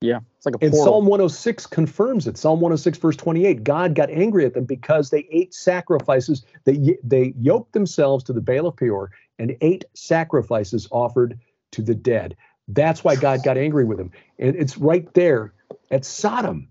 Yeah, 0.00 0.18
it's 0.36 0.46
like 0.46 0.56
a 0.56 0.64
And 0.64 0.72
portal. 0.72 0.94
Psalm 0.94 1.06
106 1.06 1.66
confirms 1.66 2.26
it. 2.26 2.36
Psalm 2.36 2.60
106, 2.60 2.98
verse 2.98 3.16
28. 3.16 3.62
God 3.62 3.94
got 3.94 4.10
angry 4.10 4.44
at 4.44 4.54
them 4.54 4.64
because 4.64 5.10
they 5.10 5.28
ate 5.30 5.54
sacrifices. 5.54 6.44
They, 6.64 6.98
they 7.04 7.34
yoked 7.38 7.72
themselves 7.72 8.24
to 8.24 8.32
the 8.32 8.40
Baal 8.40 8.66
of 8.66 8.76
Peor 8.76 9.12
and 9.38 9.56
ate 9.60 9.84
sacrifices 9.94 10.88
offered 10.90 11.38
to 11.72 11.82
the 11.82 11.94
dead. 11.94 12.36
That's 12.68 13.02
why 13.04 13.16
God 13.16 13.42
got 13.44 13.58
angry 13.58 13.84
with 13.84 13.98
him. 13.98 14.12
And 14.38 14.56
it's 14.56 14.78
right 14.78 15.12
there 15.14 15.52
at 15.90 16.04
Sodom. 16.04 16.68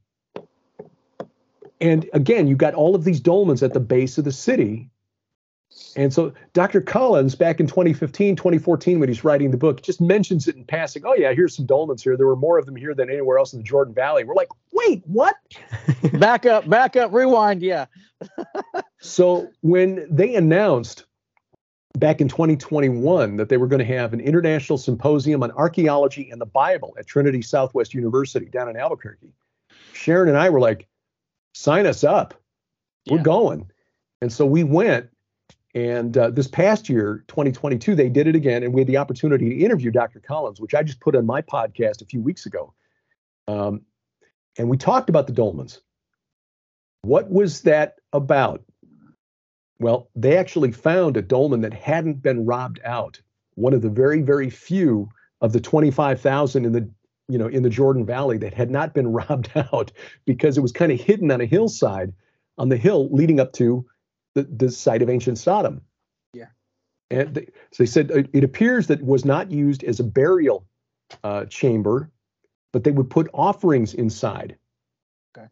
And 1.80 2.10
again, 2.13 2.47
you 2.47 2.56
got 2.56 2.73
all 2.75 2.95
of 2.95 3.04
these 3.04 3.19
dolmens 3.19 3.63
at 3.63 3.73
the 3.73 3.80
base 3.80 4.17
of 4.17 4.23
the 4.23 4.32
city. 4.32 4.89
And 5.95 6.13
so 6.13 6.34
Dr. 6.54 6.82
Collins, 6.82 7.36
back 7.36 7.60
in 7.60 7.67
2015, 7.67 8.36
2014, 8.36 8.99
when 8.99 9.10
he's 9.10 9.23
writing 9.23 9.51
the 9.51 9.58
book, 9.58 9.82
just 9.82 9.99
mentions 10.01 10.47
it 10.47 10.56
in 10.56 10.65
passing. 10.65 11.04
Oh, 11.06 11.15
yeah, 11.15 11.34
here's 11.34 11.56
some 11.56 11.65
dolmens 11.65 12.01
here. 12.01 12.17
There 12.17 12.27
were 12.27 12.36
more 12.36 12.58
of 12.58 12.65
them 12.65 12.75
here 12.75 12.93
than 12.93 13.10
anywhere 13.10 13.38
else 13.38 13.54
in 13.54 13.60
the 13.60 13.63
Jordan 13.63 13.93
Valley. 13.93 14.23
We're 14.23 14.36
like, 14.36 14.49
wait, 14.71 15.01
what? 15.06 15.36
back 16.13 16.45
up, 16.45 16.69
back 16.69 16.95
up, 16.95 17.13
rewind. 17.13 17.62
Yeah. 17.62 17.86
So 18.99 19.49
when 19.62 20.06
they 20.10 20.36
announced 20.36 21.06
back 21.97 22.21
in 22.21 22.27
2021 22.27 23.38
that 23.38 23.49
they 23.49 23.58
were 23.58 23.67
going 23.67 23.80
to 23.80 23.86
have 23.86 24.13
an 24.13 24.19
international 24.19 24.77
symposium 24.77 25.43
on 25.43 25.51
archaeology 25.51 26.30
and 26.30 26.39
the 26.39 26.45
Bible 26.45 26.95
at 26.97 27.08
Trinity 27.08 27.41
Southwest 27.41 27.93
University 27.93 28.45
down 28.47 28.69
in 28.69 28.77
Albuquerque, 28.77 29.34
Sharon 29.93 30.30
and 30.30 30.38
I 30.38 30.49
were 30.49 30.60
like, 30.60 30.88
sign 31.54 31.86
us 31.86 32.04
up. 32.04 32.34
We're 33.10 33.17
Yeah. 33.17 33.23
going. 33.23 33.71
And 34.21 34.32
so 34.32 34.45
we 34.45 34.63
went. 34.63 35.10
And 35.73 36.17
uh, 36.17 36.30
this 36.32 36.49
past 36.49 36.89
year, 36.89 37.23
2022, 37.30 37.95
they 37.95 38.10
did 38.10 38.27
it 38.27 38.36
again. 38.36 38.62
And 38.63 38.73
we 38.73 38.82
had 38.82 38.88
the 38.88 38.97
opportunity 38.97 39.49
to 39.49 39.56
interview 39.63 39.89
Dr. 39.89 40.19
Collins, 40.19 40.60
which 40.60 40.73
I 40.73 40.84
just 40.84 40.99
put 40.99 41.15
on 41.15 41.25
my 41.25 41.41
podcast 41.41 42.01
a 42.01 42.06
few 42.06 42.21
weeks 42.21 42.45
ago. 42.45 42.73
Um, 43.47 43.82
and 44.58 44.69
we 44.69 44.75
talked 44.75 45.10
about 45.10 45.27
the 45.27 45.33
dolmens. 45.33 45.79
What 47.04 47.31
was 47.31 47.62
that 47.62 48.00
about? 48.12 48.63
Well, 49.82 50.10
they 50.15 50.38
actually 50.38 50.71
found 50.71 51.17
a 51.17 51.23
dolmen 51.23 51.62
that 51.62 51.73
hadn't 51.73 52.21
been 52.21 52.46
robbed 52.46 52.79
out. 52.86 53.19
One 53.56 53.73
of 53.73 53.82
the 53.82 53.90
very, 53.90 54.21
very 54.21 54.52
few 54.52 55.10
of 55.42 55.54
the 55.54 55.60
25,000 55.60 56.65
in 56.65 56.71
the 56.71 56.88
you 57.27 57.40
know 57.40 57.48
in 57.48 57.63
the 57.63 57.69
Jordan 57.69 58.06
Valley 58.06 58.38
that 58.38 58.54
had 58.54 58.69
not 58.69 58.94
been 58.94 59.08
robbed 59.12 59.50
out 59.56 59.92
because 60.25 60.56
it 60.56 60.62
was 60.62 60.71
kind 60.71 60.92
of 60.92 61.02
hidden 61.02 61.32
on 61.32 61.42
a 61.42 61.46
hillside 61.46 62.13
on 62.60 62.69
the 62.69 62.77
hill 62.77 63.10
leading 63.12 63.40
up 63.40 63.54
to 63.54 63.84
the, 64.36 64.44
the 64.44 64.69
site 64.69 65.02
of 65.02 65.10
ancient 65.10 65.40
Sodom. 65.40 65.82
Yeah. 66.32 66.50
And 67.10 67.34
they, 67.34 67.48
so 67.71 67.84
they 67.84 67.88
said 67.88 68.12
it, 68.12 68.29
it 68.34 68.44
appears 68.44 68.86
that 68.88 69.00
it 69.00 69.06
was 69.06 69.25
not 69.25 69.50
used 69.50 69.84
as 69.84 70.00
a 70.00 70.04
burial 70.04 70.63
uh, 71.23 71.46
chamber, 71.46 72.12
but 72.71 72.84
they 72.84 72.92
would 72.92 73.10
put 73.10 73.32
offerings 73.34 73.96
inside. 73.96 74.58
Okay. 75.36 75.48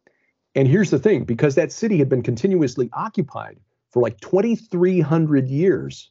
And 0.54 0.68
here's 0.68 0.90
the 0.90 1.00
thing 1.00 1.24
because 1.24 1.56
that 1.56 1.72
city 1.72 1.98
had 1.98 2.08
been 2.08 2.22
continuously 2.22 2.90
occupied 2.92 3.58
for 3.90 4.02
like 4.02 4.20
2,300 4.20 5.48
years, 5.48 6.10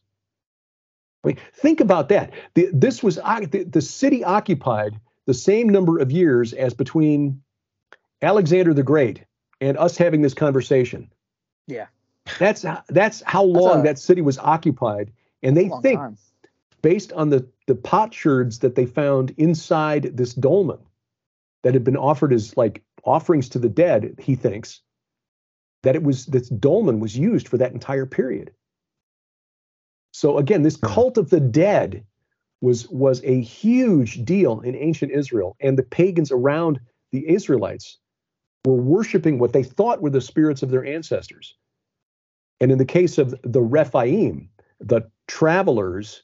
I 1.24 1.30
mean, 1.30 1.38
think 1.54 1.80
about 1.80 2.10
that. 2.10 2.32
The, 2.54 2.70
this 2.74 3.04
was 3.04 3.16
the, 3.16 3.68
the 3.70 3.82
city 3.82 4.24
occupied 4.24 5.00
the 5.26 5.34
same 5.34 5.70
number 5.70 6.00
of 6.00 6.12
years 6.12 6.54
as 6.54 6.74
between 6.74 7.42
Alexander 8.22 8.74
the 8.74 8.84
Great 8.84 9.24
and 9.62 9.78
us 9.78 9.98
having 9.98 10.22
this 10.22 10.34
conversation. 10.34 11.12
Yeah. 11.68 11.88
That's 12.38 12.66
that's 12.90 13.24
how 13.26 13.44
long 13.44 13.82
a- 13.82 13.84
that 13.84 14.00
city 14.00 14.22
was 14.22 14.38
occupied, 14.38 15.12
and 15.42 15.58
they 15.58 15.70
think 15.82 16.00
time. 16.00 16.18
based 16.82 17.12
on 17.14 17.30
the 17.30 17.48
the 17.66 17.76
potsherds 17.76 18.60
that 18.60 18.76
they 18.76 18.86
found 18.86 19.32
inside 19.38 20.12
this 20.16 20.34
dolmen 20.34 20.80
that 21.64 21.74
had 21.74 21.84
been 21.84 21.98
offered 21.98 22.32
as 22.32 22.56
like 22.56 22.84
offerings 23.04 23.50
to 23.50 23.60
the 23.60 23.70
dead, 23.70 24.16
he 24.20 24.36
thinks 24.36 24.82
that 25.84 25.96
it 25.96 26.04
was 26.04 26.26
this 26.26 26.50
dolmen 26.50 27.00
was 27.00 27.18
used 27.18 27.48
for 27.48 27.58
that 27.58 27.74
entire 27.74 28.06
period. 28.06 28.52
So 30.12 30.38
again, 30.38 30.64
this 30.64 30.78
cult 30.78 31.18
of 31.18 31.30
the 31.30 31.40
dead 31.40 32.06
was 32.62 32.90
was 32.90 33.24
a 33.24 33.42
huge 33.42 34.26
deal 34.26 34.60
in 34.62 34.76
ancient 34.76 35.12
Israel, 35.12 35.56
and 35.62 35.78
the 35.78 35.84
pagans 35.84 36.32
around 36.32 36.80
the 37.12 37.28
Israelites 37.30 37.98
were 38.66 38.76
worshiping 38.76 39.40
what 39.40 39.54
they 39.54 39.64
thought 39.64 40.02
were 40.02 40.10
the 40.10 40.22
spirits 40.22 40.64
of 40.64 40.70
their 40.70 40.86
ancestors. 40.86 41.56
And 42.60 42.72
in 42.72 42.78
the 42.78 42.86
case 42.86 43.18
of 43.18 43.34
the 43.44 43.62
Rephaim, 43.62 44.50
the 44.82 45.10
travelers, 45.28 46.24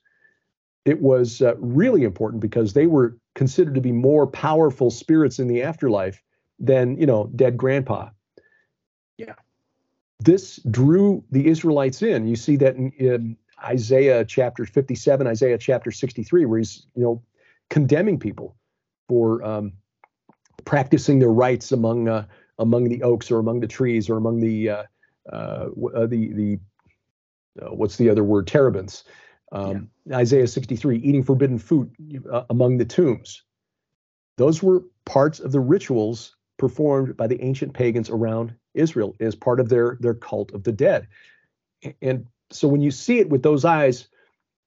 it 0.84 1.02
was 1.02 1.42
uh, 1.42 1.56
really 1.58 2.04
important 2.04 2.42
because 2.42 2.74
they 2.74 2.88
were 2.88 3.18
considered 3.36 3.76
to 3.76 3.82
be 3.82 3.94
more 3.94 4.28
powerful 4.28 4.92
spirits 4.92 5.40
in 5.40 5.48
the 5.48 5.64
afterlife 5.64 6.22
than, 6.60 6.98
you 6.98 7.06
know, 7.06 7.30
dead 7.36 7.58
grandpa. 7.58 8.10
Yeah. 10.26 10.34
This 10.34 10.58
drew 10.70 11.24
the 11.32 11.48
Israelites 11.48 12.02
in. 12.02 12.28
You 12.28 12.36
see 12.36 12.56
that 12.58 12.76
in, 12.76 12.92
in 12.92 13.38
Isaiah 13.64 14.26
chapter 14.26 14.66
57, 14.66 15.28
Isaiah 15.28 15.58
chapter 15.58 15.92
63, 15.92 16.46
where 16.46 16.60
he's, 16.60 16.86
you 16.96 17.04
know, 17.04 17.24
condemning 17.70 18.20
people 18.20 18.56
for 19.08 19.44
um, 19.44 19.74
practicing 20.66 21.20
their 21.20 21.32
rites 21.32 21.72
among 21.72 22.08
uh, 22.08 22.26
among 22.60 22.86
the 22.86 23.04
oaks 23.04 23.32
or 23.32 23.40
among 23.40 23.60
the 23.60 23.68
trees 23.68 24.10
or 24.10 24.18
among 24.18 24.40
the 24.40 24.70
uh, 24.70 24.84
uh, 25.32 25.68
uh, 25.96 26.08
the 26.08 26.34
the 26.34 26.60
uh, 27.62 27.74
what's 27.74 27.98
the 27.98 28.10
other 28.10 28.24
word 28.24 28.48
terebinths. 28.48 29.04
Um, 29.52 29.90
Isaiah 30.12 30.48
63, 30.48 30.98
eating 30.98 31.24
forbidden 31.24 31.58
food 31.58 31.92
uh, 32.32 32.44
among 32.50 32.78
the 32.78 32.86
tombs. 32.86 33.44
Those 34.38 34.62
were 34.62 34.84
parts 35.06 35.40
of 35.40 35.52
the 35.52 35.60
rituals 35.60 36.36
performed 36.58 37.16
by 37.16 37.28
the 37.28 37.42
ancient 37.42 37.74
pagans 37.74 38.10
around 38.10 38.54
Israel 38.76 39.16
as 39.20 39.36
part 39.36 39.60
of 39.60 39.70
their 39.70 39.98
their 40.00 40.14
cult 40.14 40.52
of 40.54 40.64
the 40.64 40.72
dead. 40.72 41.08
And 42.02 42.26
so 42.52 42.68
when 42.68 42.82
you 42.82 42.92
see 42.92 43.20
it 43.20 43.30
with 43.30 43.44
those 43.44 43.66
eyes, 43.66 44.08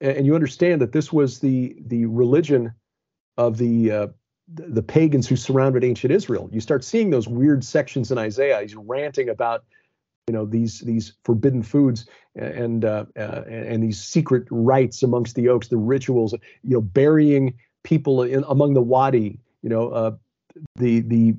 and 0.01 0.27
you 0.27 0.35
understand 0.35 0.81
that 0.81 0.93
this 0.93 1.13
was 1.13 1.41
the 1.41 1.77
the 1.87 2.07
religion 2.07 2.73
of 3.37 3.59
the 3.59 3.91
uh, 3.91 4.07
the 4.53 4.67
the 4.67 4.83
pagans 4.83 5.29
who 5.29 5.37
surrounded 5.37 5.85
ancient 5.85 6.13
Israel, 6.13 6.49
you 6.53 6.61
start 6.61 6.85
seeing 6.85 7.11
those 7.11 7.29
weird 7.29 7.65
sections 7.65 8.11
in 8.11 8.19
Isaiah. 8.19 8.61
He's 8.61 8.77
ranting 8.77 9.29
about 9.29 9.65
you 10.27 10.35
know 10.35 10.45
these 10.45 10.81
these 10.81 11.15
forbidden 11.25 11.63
foods 11.63 12.07
and 12.35 12.85
uh, 12.85 13.07
uh, 13.17 13.43
and 13.49 13.83
these 13.83 14.01
secret 14.01 14.47
rites 14.51 15.03
amongst 15.03 15.35
the 15.35 15.49
oaks, 15.49 15.69
the 15.69 15.77
rituals, 15.77 16.33
you 16.63 16.75
know, 16.75 16.81
burying 16.81 17.55
people 17.83 18.23
in 18.23 18.45
among 18.49 18.75
the 18.75 18.83
wadi, 18.83 19.39
you 19.63 19.69
know, 19.69 19.89
uh, 19.89 20.13
the 20.77 21.01
the 21.01 21.35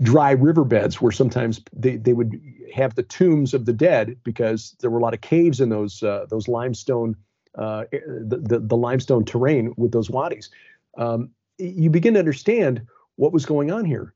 dry 0.00 0.32
riverbeds 0.32 1.00
where 1.00 1.12
sometimes 1.12 1.60
they, 1.72 1.96
they 1.96 2.12
would 2.12 2.40
have 2.74 2.94
the 2.94 3.02
tombs 3.02 3.54
of 3.54 3.66
the 3.66 3.72
dead 3.72 4.16
because 4.24 4.76
there 4.80 4.90
were 4.90 4.98
a 4.98 5.02
lot 5.02 5.14
of 5.14 5.20
caves 5.20 5.60
in 5.60 5.68
those 5.68 6.02
uh, 6.02 6.26
those 6.28 6.48
limestone 6.48 7.16
uh, 7.56 7.84
the, 7.92 8.40
the 8.42 8.58
the 8.60 8.76
limestone 8.76 9.24
terrain 9.24 9.74
with 9.76 9.92
those 9.92 10.10
wadis. 10.10 10.50
Um, 10.96 11.30
you 11.58 11.90
begin 11.90 12.14
to 12.14 12.20
understand 12.20 12.86
what 13.16 13.32
was 13.32 13.46
going 13.46 13.70
on 13.70 13.84
here. 13.84 14.14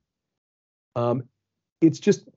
Um, 0.94 1.24
it's 1.80 1.98
just 2.00 2.28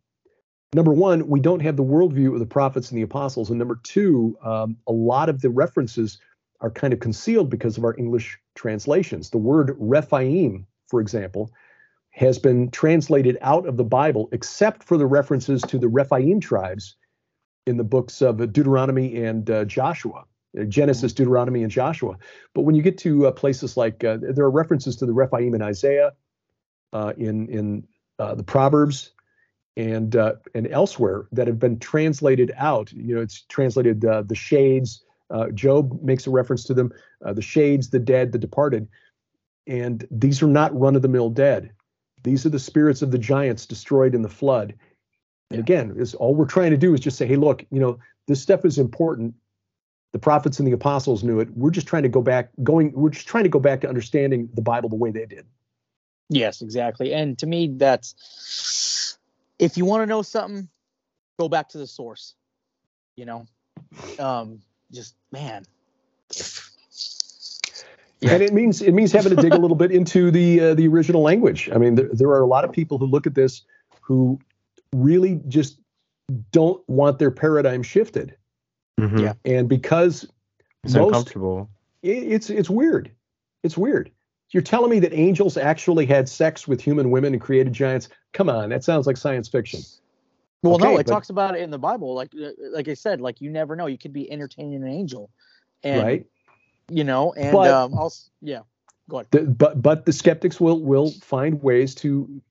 number 0.73 0.91
one, 0.91 1.27
we 1.27 1.39
don't 1.39 1.61
have 1.61 1.77
the 1.77 1.83
worldview 1.83 2.33
of 2.33 2.39
the 2.39 2.45
prophets 2.45 2.89
and 2.89 2.97
the 2.97 3.03
apostles, 3.03 3.49
and 3.49 3.57
number 3.57 3.79
two, 3.83 4.37
um, 4.43 4.77
a 4.87 4.91
lot 4.91 5.29
of 5.29 5.41
the 5.41 5.49
references 5.49 6.19
are 6.61 6.69
kind 6.69 6.91
of 6.93 6.99
concealed 6.99 7.49
because 7.49 7.77
of 7.77 7.85
our 7.85 7.95
English 7.97 8.37
translations. 8.55 9.29
The 9.29 9.37
word 9.37 9.75
Rephaim, 9.79 10.67
for 10.87 10.99
example, 10.99 11.51
has 12.11 12.39
been 12.39 12.69
translated 12.71 13.37
out 13.41 13.67
of 13.67 13.77
the 13.77 13.83
Bible, 13.83 14.29
except 14.31 14.83
for 14.83 14.97
the 14.97 15.05
references 15.05 15.61
to 15.61 15.77
the 15.77 15.87
Rephaim 15.87 16.39
tribes 16.39 16.95
in 17.65 17.77
the 17.77 17.83
books 17.83 18.21
of 18.21 18.37
Deuteronomy 18.51 19.23
and 19.23 19.49
uh, 19.49 19.65
Joshua, 19.65 20.25
uh, 20.59 20.63
Genesis, 20.63 21.13
Deuteronomy, 21.13 21.61
and 21.63 21.71
Joshua. 21.71 22.17
But 22.53 22.61
when 22.61 22.75
you 22.75 22.81
get 22.81 22.97
to 22.99 23.27
uh, 23.27 23.31
places 23.31 23.77
like 23.77 24.03
uh, 24.03 24.17
there 24.21 24.45
are 24.45 24.51
references 24.51 24.95
to 24.97 25.05
the 25.05 25.13
Rephaim 25.13 25.53
in 25.53 25.61
Isaiah, 25.61 26.13
uh, 26.93 27.13
in 27.17 27.47
in 27.49 27.87
uh, 28.17 28.35
the 28.35 28.43
Proverbs, 28.43 29.11
and 29.77 30.15
uh, 30.15 30.33
and 30.55 30.67
elsewhere 30.67 31.27
that 31.31 31.47
have 31.47 31.59
been 31.59 31.79
translated 31.79 32.51
out. 32.57 32.91
You 32.91 33.15
know, 33.15 33.21
it's 33.21 33.41
translated 33.41 34.03
uh, 34.03 34.23
the 34.23 34.35
shades. 34.35 35.03
Uh, 35.29 35.49
Job 35.51 36.01
makes 36.01 36.25
a 36.25 36.31
reference 36.31 36.63
to 36.65 36.73
them, 36.73 36.91
uh, 37.23 37.33
the 37.33 37.41
shades, 37.41 37.91
the 37.91 37.99
dead, 37.99 38.31
the 38.31 38.39
departed, 38.39 38.87
and 39.67 40.07
these 40.09 40.41
are 40.41 40.47
not 40.47 40.77
run-of-the-mill 40.77 41.29
dead. 41.29 41.71
These 42.23 42.45
are 42.45 42.49
the 42.49 42.59
spirits 42.59 43.01
of 43.01 43.11
the 43.11 43.17
giants 43.17 43.65
destroyed 43.65 44.15
in 44.15 44.21
the 44.21 44.29
flood. 44.29 44.75
And 45.51 45.59
again, 45.59 45.95
is 45.97 46.13
all 46.15 46.35
we're 46.35 46.45
trying 46.45 46.71
to 46.71 46.77
do 46.77 46.93
is 46.93 46.99
just 46.99 47.17
say, 47.17 47.25
hey, 47.25 47.35
look, 47.35 47.65
you 47.71 47.79
know, 47.79 47.99
this 48.27 48.41
stuff 48.41 48.65
is 48.65 48.77
important. 48.77 49.33
The 50.11 50.19
prophets 50.19 50.59
and 50.59 50.67
the 50.67 50.71
apostles 50.71 51.23
knew 51.23 51.39
it. 51.39 51.49
We're 51.51 51.71
just 51.71 51.87
trying 51.87 52.03
to 52.03 52.09
go 52.09 52.21
back, 52.21 52.49
going. 52.63 52.91
We're 52.93 53.09
just 53.09 53.27
trying 53.27 53.43
to 53.43 53.49
go 53.49 53.59
back 53.59 53.81
to 53.81 53.89
understanding 53.89 54.49
the 54.53 54.61
Bible 54.61 54.89
the 54.89 54.95
way 54.95 55.11
they 55.11 55.25
did. 55.25 55.45
Yes, 56.29 56.61
exactly. 56.61 57.13
And 57.13 57.37
to 57.39 57.47
me, 57.47 57.67
that's 57.67 59.17
if 59.57 59.77
you 59.77 59.85
want 59.85 60.01
to 60.03 60.05
know 60.05 60.21
something, 60.21 60.67
go 61.39 61.49
back 61.49 61.69
to 61.69 61.77
the 61.77 61.87
source. 61.87 62.35
You 63.15 63.25
know, 63.25 63.47
um, 64.17 64.61
just 64.91 65.15
man. 65.31 65.65
And 68.21 68.43
it 68.43 68.53
means 68.53 68.81
it 68.81 68.91
means 68.93 69.11
having 69.13 69.33
to 69.35 69.41
dig 69.41 69.53
a 69.53 69.57
little 69.57 69.77
bit 69.77 69.91
into 69.91 70.29
the 70.31 70.59
uh, 70.59 70.73
the 70.73 70.87
original 70.87 71.21
language. 71.21 71.69
I 71.73 71.77
mean, 71.77 71.95
there, 71.95 72.09
there 72.11 72.27
are 72.29 72.41
a 72.41 72.47
lot 72.47 72.65
of 72.65 72.71
people 72.71 72.97
who 72.97 73.05
look 73.05 73.25
at 73.25 73.33
this 73.35 73.61
who 74.01 74.37
really 74.93 75.39
just 75.47 75.79
don't 76.51 76.81
want 76.89 77.17
their 77.19 77.31
paradigm 77.31 77.81
shifted, 77.81 78.35
Mhm. 78.99 79.21
Yeah. 79.21 79.33
and 79.45 79.69
because 79.69 80.25
It's 80.83 80.93
most 80.95 81.07
uncomfortable. 81.07 81.69
it, 82.03 82.09
it's 82.23 82.49
it's 82.49 82.69
weird. 82.69 83.09
It's 83.63 83.77
weird. 83.77 84.11
You're 84.51 84.63
telling 84.63 84.89
me 84.89 84.99
that 84.99 85.13
angels 85.13 85.55
actually 85.57 86.05
had 86.05 86.27
sex 86.27 86.67
with 86.67 86.81
human 86.81 87.11
women 87.11 87.33
and 87.33 87.41
created 87.41 87.71
giants? 87.71 88.09
Come 88.33 88.49
on, 88.49 88.69
that 88.69 88.83
sounds 88.83 89.05
like 89.07 89.15
science 89.15 89.47
fiction. 89.47 89.79
Well, 90.63 90.77
no, 90.79 90.93
it 90.95 91.05
but- 91.05 91.07
talks 91.07 91.29
about 91.29 91.55
it 91.55 91.61
in 91.61 91.69
the 91.69 91.79
Bible. 91.79 92.13
Like, 92.15 92.33
uh, 92.35 92.49
like 92.73 92.89
I 92.89 92.95
said, 92.95 93.21
like 93.21 93.39
you 93.39 93.49
never 93.49 93.77
know. 93.77 93.85
You 93.85 93.97
could 93.97 94.11
be 94.11 94.29
entertaining 94.29 94.83
an 94.83 94.89
angel, 94.89 95.29
and 95.83 96.03
right? 96.03 96.25
You 96.89 97.03
know, 97.03 97.33
and 97.33 97.51
But- 97.51 97.71
um, 97.71 97.93
also, 97.93 98.29
yeah, 98.41 98.61
go 99.09 99.17
ahead. 99.17 99.27
The, 99.31 99.41
but 99.43 99.81
but 99.81 100.05
the 100.05 100.13
skeptics 100.13 100.59
will 100.59 100.81
will 100.81 101.11
find 101.21 101.61
ways 101.61 101.95
to 101.95 102.41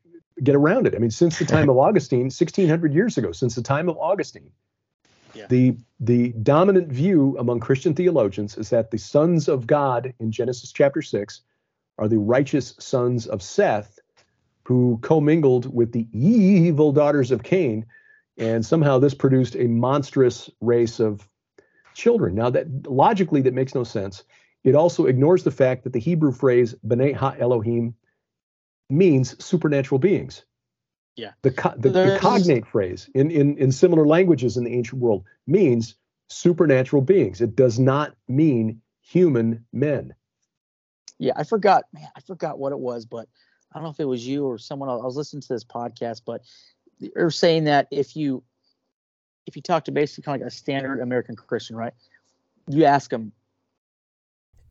get 0.43 0.55
around 0.55 0.86
it. 0.86 0.95
I 0.95 0.99
mean, 0.99 1.11
since 1.11 1.39
the 1.39 1.45
time 1.57 1.68
of 1.68 1.76
Augustine, 1.78 2.30
1600 2.30 2.93
years 2.95 3.18
ago, 3.18 3.32
since 3.32 3.55
the 3.55 3.62
time 3.62 3.89
of 3.89 3.97
Augustine, 3.99 4.51
Yeah. 5.34 5.47
the 5.49 5.76
the 6.01 6.28
dominant 6.43 6.89
view 6.89 7.36
among 7.39 7.61
Christian 7.61 7.95
theologians 7.95 8.57
is 8.57 8.70
that 8.70 8.91
the 8.91 8.99
sons 8.99 9.49
of 9.49 9.66
God 9.66 10.14
in 10.20 10.30
Genesis 10.30 10.72
chapter 10.72 11.03
six 11.03 11.41
are 11.99 12.07
the 12.09 12.18
righteous 12.18 12.74
sons 12.78 13.26
of 13.26 13.43
Seth, 13.43 13.99
who 14.62 14.99
commingled 15.03 15.74
with 15.74 15.91
the 15.93 16.07
evil 16.12 16.93
daughters 16.93 17.32
of 17.32 17.43
Cain, 17.43 17.84
and 18.36 18.64
somehow 18.64 18.99
this 19.01 19.14
produced 19.14 19.57
a 19.57 19.66
monstrous 19.66 20.49
race 20.61 21.01
of 21.01 21.28
children. 21.99 22.34
Now 22.34 22.49
that 22.51 22.86
logically 22.86 23.42
that 23.42 23.53
makes 23.53 23.74
no 23.74 23.84
sense. 23.84 24.24
It 24.64 24.74
also 24.74 25.07
ignores 25.07 25.44
the 25.44 25.51
fact 25.51 25.84
that 25.84 25.92
the 25.92 26.01
Hebrew 26.01 26.32
phrase 26.32 26.74
"B'nai 26.86 27.14
Ha 27.14 27.34
Elohim" 27.38 27.94
means 28.88 29.42
supernatural 29.44 29.99
beings. 29.99 30.44
Yeah. 31.16 31.32
The, 31.42 31.51
co- 31.51 31.74
the, 31.76 31.90
the 31.90 32.18
cognate 32.20 32.66
phrase 32.66 33.11
in, 33.12 33.32
in, 33.32 33.59
in 33.59 33.72
similar 33.72 34.07
languages 34.07 34.57
in 34.57 34.62
the 34.62 34.72
ancient 34.72 35.01
world 35.01 35.24
means 35.49 35.96
supernatural 36.28 37.03
beings. 37.03 37.40
It 37.40 37.57
does 37.57 37.78
not 37.78 38.14
mean 38.28 38.80
human 39.01 39.64
men. 39.72 40.14
Yeah, 41.18 41.32
I 41.34 41.42
forgot, 41.42 41.84
man, 41.92 42.09
I 42.16 42.20
forgot 42.20 42.61
what 42.61 42.70
it 42.70 42.78
was, 42.78 43.05
but 43.05 43.28
I 43.72 43.78
don't 43.78 43.82
know 43.82 43.90
if 43.90 43.99
it 43.99 44.05
was 44.05 44.24
you 44.24 44.46
or 44.46 44.59
someone 44.59 44.88
else. 44.88 45.03
I 45.03 45.07
was 45.07 45.16
listening 45.16 45.42
to 45.42 45.53
this 45.53 45.64
podcast, 45.64 46.22
but 46.24 46.42
they're 47.01 47.30
saying 47.30 47.64
that 47.64 47.88
if 47.90 48.14
you 48.14 48.44
if 49.49 49.57
you 49.57 49.62
talk 49.62 49.84
to 49.86 49.90
basically 49.90 50.22
kind 50.22 50.42
of 50.42 50.46
like 50.46 50.53
a 50.53 50.55
standard 50.55 51.01
American 51.01 51.34
Christian, 51.34 51.74
right? 51.74 51.94
You 52.68 52.84
ask 52.84 53.11
them, 53.11 53.32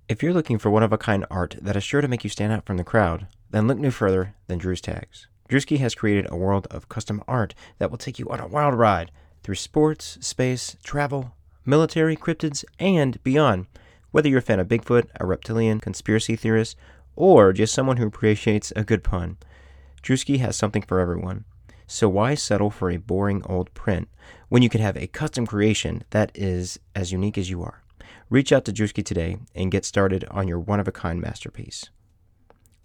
If 0.08 0.22
you're 0.22 0.34
looking 0.34 0.60
for 0.60 0.70
one 0.70 0.84
of 0.84 0.94
a 0.94 1.00
kind 1.00 1.26
art 1.32 1.58
that 1.60 1.76
is 1.76 1.84
sure 1.84 2.00
to 2.00 2.08
make 2.08 2.24
you 2.24 2.30
stand 2.30 2.54
out 2.54 2.66
from 2.66 2.78
the 2.78 2.84
crowd, 2.84 3.26
then 3.50 3.68
look 3.68 3.80
no 3.80 3.90
further 3.90 4.36
than 4.46 4.60
Drew's 4.60 4.80
Tags. 4.80 5.28
Drewski 5.50 5.80
has 5.80 5.96
created 5.96 6.28
a 6.30 6.38
world 6.38 6.68
of 6.70 6.90
custom 6.90 7.24
art 7.28 7.56
that 7.80 7.90
will 7.90 7.98
take 7.98 8.20
you 8.20 8.30
on 8.30 8.40
a 8.40 8.48
wild 8.48 8.76
ride 8.76 9.12
through 9.44 9.56
sports, 9.56 10.20
space, 10.22 10.78
travel, 10.84 11.34
military, 11.66 12.16
cryptids, 12.16 12.64
and 12.78 13.22
beyond. 13.24 13.66
Whether 14.12 14.30
you're 14.30 14.40
a 14.40 14.44
fan 14.44 14.60
of 14.60 14.68
Bigfoot, 14.68 15.08
a 15.20 15.26
reptilian, 15.26 15.80
conspiracy 15.80 16.36
theorist, 16.36 16.78
or 17.16 17.52
just 17.52 17.74
someone 17.74 17.98
who 17.98 18.06
appreciates 18.06 18.72
a 18.76 18.84
good 18.84 19.04
pun, 19.04 19.38
Drewski 20.04 20.38
has 20.40 20.56
something 20.56 20.84
for 20.84 21.00
everyone. 21.00 21.46
So 21.88 22.10
why 22.10 22.36
settle 22.36 22.70
for 22.70 22.92
a 22.92 22.98
boring 22.98 23.42
old 23.46 23.74
print 23.74 24.10
when 24.50 24.62
you 24.62 24.68
can 24.70 24.82
have 24.82 24.98
a 24.98 25.08
custom 25.08 25.48
creation 25.48 26.04
that 26.10 26.32
is 26.36 26.78
as 26.94 27.14
unique 27.14 27.38
as 27.38 27.50
you 27.50 27.64
are? 27.64 27.82
Reach 28.30 28.52
out 28.52 28.66
to 28.66 28.74
Drewski 28.74 29.06
today 29.06 29.38
and 29.56 29.72
get 29.72 29.86
started 29.86 30.26
on 30.30 30.50
your 30.50 30.60
one 30.60 30.82
of 30.82 30.88
a 30.90 30.92
kind 30.92 31.22
masterpiece. 31.22 31.90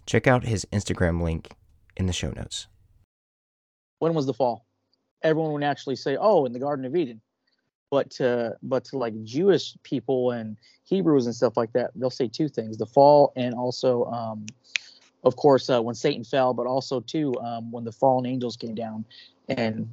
Check 0.05 0.25
out 0.25 0.45
his 0.45 0.65
Instagram 0.71 1.21
link 1.21 1.51
in 1.97 2.05
the 2.05 2.13
show 2.13 2.31
notes. 2.31 2.67
When 3.99 4.13
was 4.13 4.25
the 4.25 4.33
fall? 4.33 4.65
Everyone 5.21 5.51
would 5.51 5.59
naturally 5.59 5.97
say, 5.97 6.17
"Oh, 6.19 6.45
in 6.45 6.53
the 6.53 6.59
Garden 6.59 6.85
of 6.85 6.95
Eden." 6.95 7.21
But 7.91 8.09
to 8.11 8.57
but 8.63 8.85
to 8.85 8.97
like 8.97 9.21
Jewish 9.23 9.77
people 9.83 10.31
and 10.31 10.57
Hebrews 10.85 11.25
and 11.25 11.35
stuff 11.35 11.57
like 11.57 11.73
that, 11.73 11.91
they'll 11.95 12.09
say 12.09 12.29
two 12.29 12.47
things: 12.47 12.77
the 12.77 12.85
fall 12.85 13.33
and 13.35 13.53
also, 13.53 14.05
um, 14.05 14.45
of 15.23 15.35
course, 15.35 15.69
uh, 15.69 15.81
when 15.81 15.95
Satan 15.95 16.23
fell, 16.23 16.53
but 16.53 16.65
also 16.67 16.99
too 16.99 17.33
um, 17.39 17.71
when 17.71 17.83
the 17.83 17.91
fallen 17.91 18.25
angels 18.25 18.57
came 18.57 18.75
down 18.75 19.05
and 19.47 19.91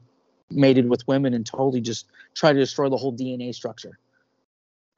mated 0.50 0.88
with 0.88 1.06
women 1.06 1.34
and 1.34 1.46
totally 1.46 1.80
just 1.80 2.06
tried 2.34 2.54
to 2.54 2.58
destroy 2.58 2.88
the 2.88 2.96
whole 2.96 3.12
DNA 3.12 3.54
structure. 3.54 3.98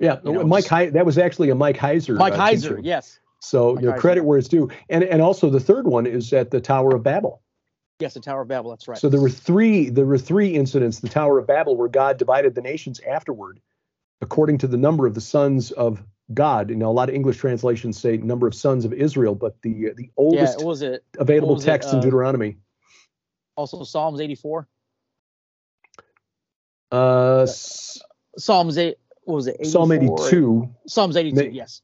Yeah, 0.01 0.18
You 0.24 0.33
know, 0.33 0.45
Mike. 0.45 0.64
just- 0.64 0.74
He- 0.85 0.91
that 0.91 1.07
was 1.07 1.18
actually 1.18 1.51
a 1.51 1.55
Mike 1.55 1.76
Heiser. 1.76 2.16
Mike 2.16 2.33
uh, 2.33 2.39
Heiser, 2.39 2.68
teaching. 2.70 2.85
yes, 2.85 3.18
So 3.41 3.74
Mike 3.74 3.83
you 3.83 3.89
know, 3.89 3.95
Heiser. 3.95 3.99
credit 4.01 4.24
where 4.24 4.39
it's 4.39 4.49
due, 4.49 4.70
and 4.89 5.05
and 5.05 5.20
also 5.22 5.51
the 5.51 5.61
third 5.61 5.87
one 5.87 6.07
is 6.07 6.33
at 6.33 6.51
the 6.51 6.61
Tower 6.61 6.95
of 6.97 7.03
Babel. 7.03 7.41
yes, 8.01 8.14
the 8.14 8.20
Tower 8.20 8.43
of 8.43 8.49
Babel. 8.49 8.70
That's 8.70 8.89
right. 8.89 8.99
So 8.99 9.09
there 9.09 9.20
were 9.20 9.28
three 9.30 9.91
there 9.91 10.07
were 10.07 10.18
three 10.18 10.55
incidents, 10.55 11.01
the 11.01 11.09
Tower 11.09 11.39
of 11.39 11.47
Babel, 11.47 11.76
where 11.76 11.89
God 11.89 12.16
divided 12.18 12.55
the 12.55 12.62
nations 12.62 12.99
afterward, 13.01 13.61
according 14.20 14.59
to 14.59 14.66
the 14.66 14.76
number 14.78 15.07
of 15.07 15.14
the 15.14 15.20
sons 15.20 15.70
of 15.70 16.03
God. 16.33 16.70
You 16.70 16.77
know, 16.77 16.91
a 16.91 16.93
lot 16.93 17.09
of 17.09 17.14
English 17.14 17.37
translations 17.39 17.99
say 17.99 18.16
number 18.16 18.47
of 18.47 18.55
sons 18.55 18.85
of 18.85 18.93
Israel, 18.93 19.35
but 19.35 19.61
the 19.62 19.93
the 19.97 20.11
oldest 20.16 20.59
what 20.59 20.66
was 20.66 20.83
it? 20.83 21.05
available 21.18 21.55
was 21.55 21.64
it, 21.64 21.66
text 21.66 21.93
in 21.93 21.99
uh, 21.99 22.03
Deuteronomy. 22.03 22.57
Also 23.57 23.83
Psalms 23.85 24.20
84. 24.20 24.66
Uh, 26.91 27.47
Psalms 28.39 28.79
8. 28.79 28.97
What 29.25 29.35
was 29.35 29.47
it? 29.47 29.57
84? 29.61 29.70
Psalm 29.70 29.93
82, 29.93 30.75
Psalms 30.87 31.16
82. 31.16 31.35
Ma- 31.37 31.51
yes. 31.51 31.83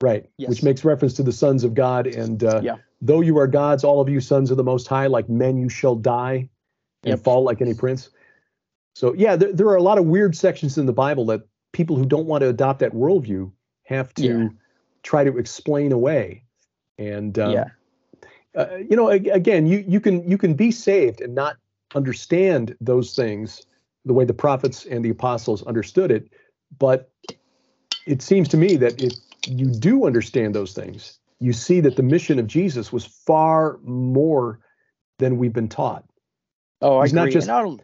right, 0.00 0.28
Yes. 0.36 0.50
which 0.50 0.62
makes 0.62 0.84
reference 0.84 1.14
to 1.14 1.22
the 1.22 1.32
sons 1.32 1.64
of 1.64 1.74
God. 1.74 2.06
And 2.06 2.42
uh, 2.44 2.60
Yeah. 2.62 2.76
though 3.00 3.20
you 3.22 3.38
are 3.38 3.46
gods, 3.46 3.82
all 3.84 4.00
of 4.00 4.08
you 4.08 4.20
sons 4.20 4.50
of 4.50 4.56
the 4.56 4.64
Most 4.64 4.86
High, 4.86 5.06
like 5.06 5.28
men 5.28 5.56
you 5.56 5.68
shall 5.68 5.94
die 5.96 6.48
and 7.02 7.10
Yep. 7.12 7.20
fall 7.20 7.42
like 7.44 7.60
any 7.60 7.74
prince. 7.74 8.10
So 8.94 9.14
yeah, 9.14 9.36
there, 9.36 9.52
there 9.52 9.66
are 9.68 9.76
a 9.76 9.82
lot 9.82 9.98
of 9.98 10.06
weird 10.06 10.36
sections 10.36 10.76
in 10.76 10.86
the 10.86 10.92
Bible 10.92 11.26
that 11.26 11.42
people 11.72 11.96
who 11.96 12.04
don't 12.06 12.26
want 12.26 12.42
to 12.42 12.48
adopt 12.48 12.80
that 12.80 12.92
worldview 12.92 13.50
have 13.84 14.12
to 14.14 14.22
Yeah. 14.22 14.48
try 15.02 15.24
to 15.24 15.36
explain 15.38 15.92
away. 15.92 16.44
And 16.98 17.38
um, 17.38 17.52
yeah. 17.52 17.64
uh, 18.54 18.76
you 18.76 18.96
know, 18.96 19.08
again, 19.08 19.66
you 19.66 19.84
you 19.86 20.00
can 20.00 20.28
you 20.28 20.36
can 20.38 20.54
be 20.54 20.70
saved 20.70 21.20
and 21.20 21.34
not 21.34 21.56
understand 21.94 22.76
those 22.80 23.14
things 23.14 23.62
the 24.04 24.12
way 24.14 24.24
the 24.24 24.34
prophets 24.34 24.86
and 24.86 25.04
the 25.04 25.10
apostles 25.10 25.62
understood 25.64 26.10
it, 26.10 26.30
but 26.78 27.10
it 28.06 28.22
seems 28.22 28.48
to 28.48 28.56
me 28.56 28.76
that 28.76 29.02
if 29.02 29.12
you 29.46 29.66
do 29.66 30.06
understand 30.06 30.54
those 30.54 30.72
things, 30.72 31.18
you 31.38 31.52
see 31.52 31.80
that 31.80 31.96
the 31.96 32.02
mission 32.02 32.38
of 32.38 32.46
Jesus 32.46 32.92
was 32.92 33.04
far 33.04 33.78
more 33.82 34.58
than 35.18 35.36
we've 35.38 35.52
been 35.52 35.68
taught. 35.68 36.04
Oh, 36.80 36.98
I 36.98 37.02
He's 37.04 37.12
agree. 37.12 37.24
not 37.24 37.30
just- 37.30 37.48
I 37.48 37.76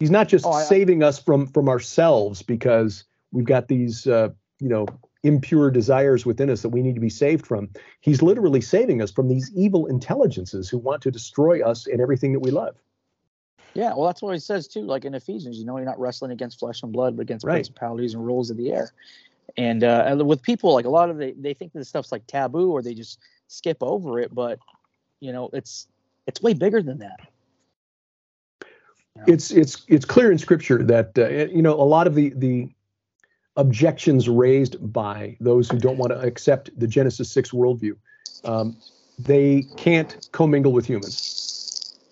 He's 0.00 0.10
not 0.10 0.28
just 0.28 0.44
Oh, 0.44 0.50
I- 0.50 0.60
I- 0.60 0.64
saving 0.64 1.02
us 1.02 1.18
from 1.18 1.46
from 1.46 1.68
ourselves 1.68 2.42
because 2.42 3.04
we've 3.34 3.44
got 3.44 3.68
these 3.68 4.06
uh, 4.06 4.30
you 4.60 4.68
know 4.68 4.86
impure 5.22 5.70
desires 5.70 6.24
within 6.26 6.50
us 6.50 6.62
that 6.62 6.68
we 6.68 6.82
need 6.82 6.94
to 6.94 7.00
be 7.00 7.10
saved 7.10 7.46
from. 7.46 7.70
He's 8.00 8.22
literally 8.22 8.60
saving 8.60 9.02
us 9.02 9.10
from 9.10 9.28
these 9.28 9.50
evil 9.54 9.86
intelligences 9.86 10.68
who 10.68 10.78
want 10.78 11.02
to 11.02 11.10
destroy 11.10 11.66
us 11.66 11.86
and 11.86 12.00
everything 12.00 12.32
that 12.32 12.40
we 12.40 12.50
love. 12.50 12.76
yeah, 13.74 13.92
well, 13.94 14.06
that's 14.06 14.22
what 14.22 14.32
he 14.34 14.38
says 14.38 14.68
too. 14.68 14.82
Like 14.82 15.04
in 15.04 15.14
Ephesians, 15.14 15.58
you 15.58 15.64
know, 15.64 15.76
you're 15.76 15.86
not 15.86 15.98
wrestling 15.98 16.30
against 16.30 16.58
flesh 16.58 16.82
and 16.82 16.92
blood, 16.92 17.16
but 17.16 17.22
against 17.22 17.44
Right. 17.44 17.54
principalities 17.54 18.14
and 18.14 18.24
rules 18.24 18.50
of 18.50 18.56
the 18.56 18.72
air. 18.72 18.92
And, 19.56 19.84
uh, 19.84 20.16
with 20.24 20.42
people, 20.42 20.72
like 20.74 20.84
a 20.84 20.90
lot 20.90 21.10
of 21.10 21.18
they, 21.18 21.32
they 21.32 21.54
think 21.54 21.72
this 21.72 21.88
stuff's 21.88 22.12
like 22.12 22.26
taboo 22.26 22.70
or 22.70 22.82
they 22.82 22.94
just 22.94 23.18
skip 23.48 23.78
over 23.80 24.20
it, 24.20 24.34
but 24.34 24.58
you 25.20 25.32
know, 25.32 25.50
it's 25.52 25.88
it's 26.26 26.42
way 26.42 26.54
bigger 26.54 26.82
than 26.82 26.98
that. 26.98 27.20
It's 29.26 29.50
it's 29.50 29.84
it's 29.88 30.04
clear 30.04 30.32
in 30.32 30.38
Scripture 30.38 30.82
that 30.84 31.18
uh, 31.18 31.28
you 31.52 31.62
know 31.62 31.74
a 31.74 31.82
lot 31.84 32.06
of 32.06 32.14
the 32.14 32.30
the 32.36 32.68
objections 33.56 34.28
raised 34.28 34.92
by 34.92 35.36
those 35.40 35.68
who 35.68 35.78
don't 35.78 35.96
want 35.96 36.12
to 36.12 36.20
accept 36.20 36.70
the 36.78 36.86
Genesis 36.86 37.30
six 37.30 37.50
worldview, 37.50 37.96
um, 38.44 38.76
they 39.18 39.68
can't 39.76 40.18
commingle 40.32 40.72
with 40.72 40.86
humans 40.86 41.22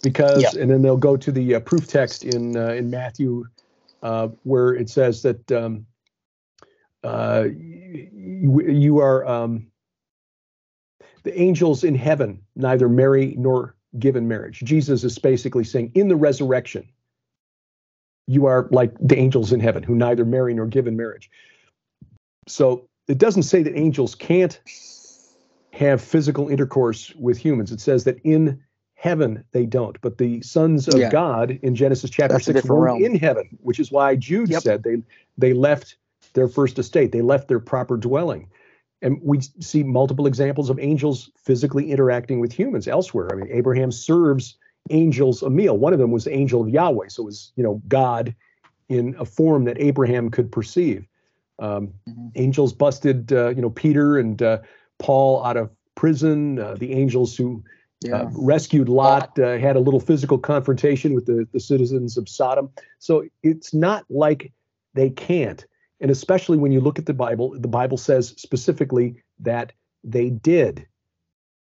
because, 0.02 0.54
Yeah. 0.54 0.60
and 0.60 0.70
then 0.70 0.82
they'll 0.82 0.96
go 0.96 1.16
to 1.16 1.32
the 1.32 1.56
uh, 1.56 1.60
proof 1.60 1.86
text 1.86 2.24
in 2.24 2.56
uh, 2.56 2.68
in 2.68 2.90
Matthew 2.90 3.44
uh, 4.02 4.28
where 4.44 4.74
it 4.74 4.88
says 4.88 5.22
that 5.22 5.50
um, 5.52 5.86
uh, 7.04 7.46
you, 7.52 8.62
you 8.68 8.98
are 8.98 9.26
um, 9.26 9.66
the 11.24 11.40
angels 11.40 11.84
in 11.84 11.94
heaven 11.94 12.42
neither 12.56 12.88
marry 12.88 13.34
nor 13.38 13.76
give 13.98 14.16
in 14.16 14.26
marriage. 14.28 14.60
Jesus 14.64 15.04
is 15.04 15.18
basically 15.18 15.64
saying 15.64 15.92
in 15.94 16.08
the 16.08 16.16
resurrection, 16.16 16.88
you 18.26 18.46
are 18.46 18.68
like 18.70 18.92
the 19.00 19.18
angels 19.18 19.52
in 19.52 19.60
heaven 19.60 19.82
who 19.82 19.94
neither 19.94 20.24
marry 20.24 20.54
nor 20.54 20.66
give 20.66 20.86
in 20.86 20.96
marriage. 20.96 21.30
So 22.48 22.88
it 23.08 23.18
doesn't 23.18 23.44
say 23.44 23.62
that 23.62 23.76
angels 23.76 24.14
can't 24.14 24.60
have 25.72 26.00
physical 26.00 26.48
intercourse 26.48 27.12
with 27.16 27.38
humans. 27.38 27.72
It 27.72 27.80
says 27.80 28.04
that 28.04 28.18
in 28.24 28.62
heaven 28.94 29.44
they 29.52 29.66
don't. 29.66 30.00
But 30.00 30.18
the 30.18 30.40
sons 30.42 30.86
of 30.88 30.98
Yeah. 30.98 31.10
God 31.10 31.58
in 31.62 31.74
Genesis 31.74 32.10
chapter 32.10 32.34
That's 32.34 32.44
six 32.44 32.64
were 32.64 32.88
in 33.00 33.16
heaven, 33.16 33.58
which 33.60 33.80
is 33.80 33.90
why 33.90 34.16
Jude 34.16 34.50
Yep. 34.50 34.62
said 34.62 34.82
they 34.82 35.02
they 35.36 35.52
left 35.52 35.96
their 36.34 36.48
first 36.48 36.78
estate, 36.78 37.12
they 37.12 37.20
left 37.22 37.48
their 37.48 37.60
proper 37.60 37.96
dwelling. 37.96 38.48
And 39.02 39.20
we 39.20 39.40
see 39.40 39.82
multiple 39.82 40.26
examples 40.26 40.70
of 40.70 40.78
angels 40.78 41.30
physically 41.36 41.90
interacting 41.90 42.38
with 42.38 42.52
humans 42.52 42.86
elsewhere. 42.86 43.28
I 43.32 43.34
mean, 43.34 43.48
Abraham 43.50 43.90
serves 43.90 44.56
angels 44.90 45.42
a 45.42 45.50
meal. 45.50 45.76
One 45.78 45.92
of 45.92 45.98
them 45.98 46.10
was 46.10 46.24
the 46.24 46.34
angel 46.34 46.62
of 46.62 46.68
Yahweh, 46.68 47.08
so 47.08 47.22
it 47.22 47.26
was 47.26 47.52
you 47.56 47.62
know 47.62 47.80
God 47.88 48.34
in 48.88 49.14
a 49.18 49.24
form 49.24 49.64
that 49.64 49.80
Abraham 49.80 50.30
could 50.30 50.50
perceive. 50.50 51.06
Um, 51.58 51.94
Mhm. 52.08 52.32
Angels 52.34 52.72
busted 52.72 53.32
uh, 53.32 53.50
you 53.50 53.62
know 53.62 53.70
Peter 53.70 54.18
and 54.18 54.42
uh, 54.42 54.58
Paul 54.98 55.44
out 55.44 55.56
of 55.56 55.70
prison. 55.94 56.58
Uh, 56.58 56.74
the 56.74 56.92
angels 56.92 57.36
who 57.36 57.62
Yeah. 58.04 58.22
uh, 58.22 58.30
rescued 58.32 58.88
Lot 58.88 59.38
uh, 59.38 59.58
had 59.58 59.76
a 59.76 59.80
little 59.80 60.00
physical 60.00 60.36
confrontation 60.38 61.14
with 61.14 61.26
the, 61.26 61.46
the 61.52 61.60
citizens 61.60 62.16
of 62.16 62.28
Sodom. 62.28 62.70
So 62.98 63.24
it's 63.42 63.72
not 63.72 64.04
like 64.10 64.52
they 64.94 65.10
can't. 65.10 65.64
And 66.00 66.10
especially 66.10 66.58
when 66.58 66.72
you 66.72 66.80
look 66.80 66.98
at 66.98 67.06
the 67.06 67.14
Bible, 67.14 67.56
the 67.56 67.68
Bible 67.68 67.96
says 67.96 68.34
specifically 68.36 69.22
that 69.38 69.72
they 70.02 70.30
did. 70.30 70.84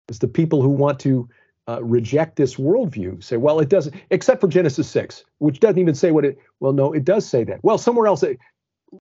It's 0.09 0.21
the 0.21 0.29
people 0.29 0.63
who 0.63 0.69
want 0.69 1.01
to 1.01 1.29
uh, 1.69 1.85
reject 1.85 2.37
this 2.37 2.57
worldview 2.57 3.23
say, 3.23 3.37
well, 3.37 3.61
it 3.61 3.69
doesn't, 3.69 3.95
except 4.11 4.41
for 4.41 4.49
Genesis 4.49 4.89
6, 4.89 5.25
which 5.39 5.61
doesn't 5.61 5.79
even 5.79 5.95
say 5.95 6.11
what 6.11 6.25
it, 6.25 6.39
well, 6.61 6.73
no, 6.73 6.93
it 6.93 7.05
does 7.05 7.29
say 7.29 7.45
that. 7.45 7.63
Well, 7.63 7.77
somewhere 7.77 8.07
else, 8.07 8.23
it, 8.23 8.39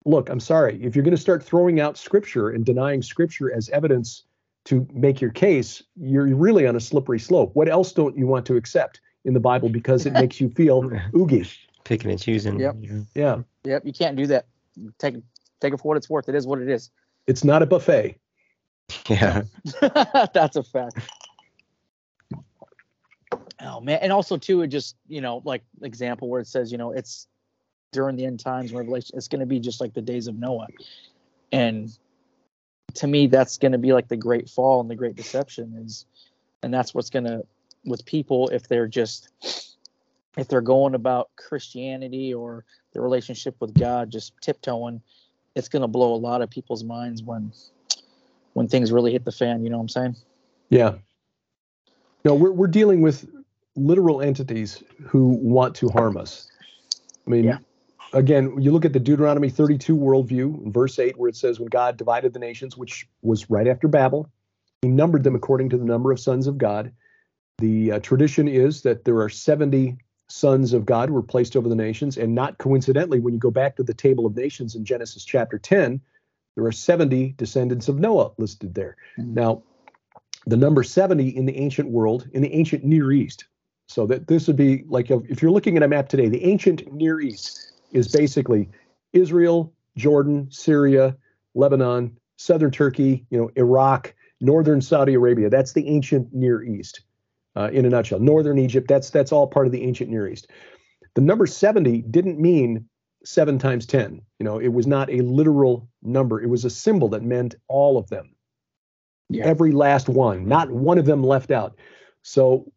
look, 0.04 0.30
I'm 0.30 0.40
sorry. 0.40 0.84
If 0.84 0.96
you're 0.96 1.04
going 1.04 1.16
to 1.16 1.22
start 1.22 1.44
throwing 1.44 1.80
out 1.80 1.98
scripture 1.98 2.50
and 2.50 2.66
denying 2.66 3.04
scripture 3.04 3.54
as 3.54 3.70
evidence 3.70 4.24
to 4.66 4.88
make 4.94 5.22
your 5.22 5.30
case, 5.30 5.84
you're 5.96 6.26
really 6.36 6.66
on 6.66 6.76
a 6.76 6.80
slippery 6.80 7.20
slope. 7.20 7.52
What 7.54 7.70
else 7.70 7.92
don't 7.92 8.18
you 8.18 8.26
want 8.26 8.48
to 8.48 8.56
accept 8.56 9.00
in 9.26 9.36
the 9.36 9.40
Bible 9.40 9.70
because 9.70 10.08
it 10.08 10.14
makes 10.14 10.42
you 10.42 10.50
feel 10.50 10.92
oogie? 11.16 11.48
Picking 11.84 12.10
and 12.10 12.20
choosing. 12.20 12.60
Yep. 12.60 12.78
you. 12.80 13.06
Yeah, 13.14 13.42
Yep. 13.64 13.86
You 13.86 13.94
can't 13.94 14.18
do 14.18 14.26
that. 14.26 14.48
Take 14.98 15.18
take 15.62 15.72
it 15.72 15.78
for 15.78 15.88
what 15.88 15.98
it's 15.98 16.10
worth. 16.10 16.28
It 16.28 16.34
is 16.34 16.48
what 16.48 16.60
it 16.60 16.68
is. 16.68 16.90
it's 17.28 17.44
not 17.44 17.62
a 17.62 17.68
buffet. 17.68 18.18
Yeah. 19.08 19.44
That's 20.34 20.56
a 20.56 20.64
fact. 20.64 21.00
Oh 23.66 23.82
man, 23.82 24.00
and 24.02 24.12
also 24.12 24.38
too, 24.38 24.62
it 24.62 24.68
just 24.68 24.96
you 25.08 25.22
know, 25.22 25.42
like 25.44 25.64
example 25.82 26.30
where 26.30 26.40
it 26.40 26.48
says, 26.48 26.72
you 26.72 26.78
know, 26.78 26.92
it's 26.92 27.28
during 27.92 28.16
the 28.16 28.26
end 28.26 28.40
times 28.40 28.72
revelation, 28.72 29.18
it's 29.18 29.28
going 29.28 29.40
to 29.40 29.46
be 29.46 29.60
just 29.60 29.82
like 29.82 29.94
the 29.94 30.02
days 30.02 30.28
of 30.28 30.38
Noah, 30.38 30.68
and 31.52 31.90
to 32.96 33.08
me, 33.08 33.28
that's 33.28 33.58
going 33.58 33.72
to 33.72 33.78
be 33.78 33.92
like 33.92 34.08
the 34.08 34.18
great 34.18 34.50
fall 34.50 34.82
and 34.82 34.90
the 34.90 34.96
great 34.96 35.16
deception 35.16 35.74
is, 35.84 36.06
and 36.62 36.74
that's 36.74 36.94
what's 36.94 37.10
going 37.10 37.26
to 37.26 37.44
with 37.86 38.06
people 38.06 38.50
if 38.50 38.68
they're 38.68 38.88
just 38.88 39.30
if 40.38 40.48
they're 40.48 40.62
going 40.62 40.96
about 40.96 41.30
Christianity 41.36 42.34
or 42.34 42.66
their 42.94 43.02
relationship 43.02 43.56
with 43.60 43.74
God 43.74 44.12
just 44.12 44.34
tiptoeing, 44.42 45.02
it's 45.56 45.70
going 45.70 45.82
to 45.82 45.88
blow 45.88 46.14
a 46.14 46.18
lot 46.18 46.42
of 46.42 46.50
people's 46.50 46.84
minds 46.84 47.24
when 47.24 47.52
when 48.54 48.68
things 48.68 48.92
really 48.92 49.12
hit 49.12 49.26
the 49.26 49.32
fan. 49.32 49.64
You 49.64 49.70
know 49.70 49.78
what 49.78 49.84
I'm 49.84 49.90
saying? 49.90 50.16
Yeah. 50.70 50.96
No, 52.24 52.36
we're 52.36 52.52
we're 52.52 52.68
dealing 52.68 53.02
with 53.02 53.28
literal 53.76 54.22
entities 54.22 54.84
who 55.04 55.38
want 55.42 55.76
to 55.76 55.90
harm 55.90 56.18
us. 56.18 56.50
I 57.26 57.30
mean, 57.30 57.46
Yeah. 57.46 57.58
again, 58.14 58.60
you 58.62 58.72
look 58.72 58.86
at 58.86 58.94
the 58.94 59.00
Deuteronomy 59.00 59.50
32 59.50 59.96
worldview 59.96 60.72
verse 60.72 61.00
8, 61.00 61.18
where 61.18 61.30
it 61.30 61.36
says, 61.36 61.60
When 61.60 61.70
God 61.70 61.98
divided 61.98 62.34
the 62.34 62.40
nations, 62.40 62.78
which 62.78 63.08
was 63.22 63.50
right 63.50 63.68
after 63.68 63.88
Babel, 63.88 64.30
he 64.82 64.88
numbered 64.88 65.24
them 65.24 65.36
according 65.36 65.70
to 65.70 65.78
the 65.78 65.86
number 65.86 66.12
of 66.12 66.20
sons 66.20 66.48
of 66.48 66.58
God. 66.58 66.92
The 67.58 67.94
uh, 67.94 68.00
tradition 68.00 68.48
is 68.48 68.82
that 68.84 69.06
there 69.06 69.20
are 69.20 69.30
70 69.30 69.98
sons 70.28 70.74
of 70.74 70.86
God 70.86 71.10
were 71.10 71.22
placed 71.22 71.56
over 71.56 71.70
the 71.70 71.76
nations. 71.76 72.18
And 72.18 72.36
not 72.36 72.58
coincidentally, 72.58 73.20
when 73.20 73.34
you 73.34 73.40
go 73.40 73.52
back 73.52 73.76
to 73.76 73.84
the 73.84 73.94
table 73.94 74.26
of 74.26 74.36
nations 74.36 74.76
in 74.76 74.86
Genesis 74.86 75.24
chapter 75.24 75.58
10, 75.58 76.02
there 76.56 76.66
are 76.66 76.72
70 76.72 77.34
descendants 77.38 77.88
of 77.88 78.00
Noah 78.00 78.32
listed 78.38 78.74
there. 78.74 78.96
Mm-hmm. 79.18 79.34
Now, 79.34 79.64
the 80.48 80.58
number 80.58 80.84
70 80.84 81.30
in 81.30 81.46
the 81.46 81.58
ancient 81.58 81.90
world, 81.90 82.30
in 82.34 82.42
the 82.42 82.54
ancient 82.54 82.84
Near 82.84 83.12
East, 83.12 83.46
so 83.88 84.06
that 84.08 84.28
this 84.28 84.48
would 84.48 84.56
be 84.56 84.84
like 84.88 85.12
if 85.12 85.42
you're 85.42 85.52
looking 85.52 85.78
at 85.78 85.84
a 85.84 85.88
map 85.88 86.10
today, 86.10 86.28
the 86.28 86.44
ancient 86.44 86.92
Near 86.92 87.20
East 87.20 87.74
is 87.92 88.08
basically 88.08 88.70
Israel, 89.14 89.74
Jordan, 89.98 90.48
Syria, 90.52 91.16
Lebanon, 91.54 92.18
southern 92.38 92.72
Turkey, 92.72 93.26
you 93.30 93.38
know, 93.38 93.50
Iraq, 93.56 94.14
northern 94.42 94.82
Saudi 94.82 95.14
Arabia. 95.14 95.50
That's 95.50 95.74
the 95.74 95.88
ancient 95.88 96.34
Near 96.34 96.64
East 96.64 97.02
uh, 97.56 97.70
in 97.72 97.86
a 97.86 97.90
nutshell. 97.90 98.20
Northern 98.20 98.58
Egypt, 98.58 98.88
that's 98.88 99.10
that's 99.10 99.32
all 99.32 99.48
part 99.48 99.66
of 99.66 99.72
the 99.72 99.84
ancient 99.84 100.10
Near 100.10 100.28
East. 100.28 100.50
The 101.14 101.22
number 101.22 101.46
70 101.46 102.02
didn't 102.04 102.40
mean 102.40 102.90
7 103.24 103.58
times 103.58 103.86
10. 103.86 104.22
You 104.40 104.44
know, 104.44 104.60
it 104.60 104.68
was 104.68 104.86
not 104.86 105.10
a 105.10 105.22
literal 105.22 105.88
number. 106.04 106.42
It 106.42 106.50
was 106.50 106.66
a 106.66 106.70
symbol 106.70 107.10
that 107.10 107.24
meant 107.24 107.56
all 107.68 107.98
of 107.98 108.10
them. 108.10 108.32
Yeah. 109.30 109.46
Every 109.46 109.72
last 109.72 110.10
one, 110.10 110.48
not 110.48 110.70
one 110.70 110.98
of 110.98 111.06
them 111.06 111.24
left 111.24 111.50
out. 111.50 111.80
So 112.22 112.72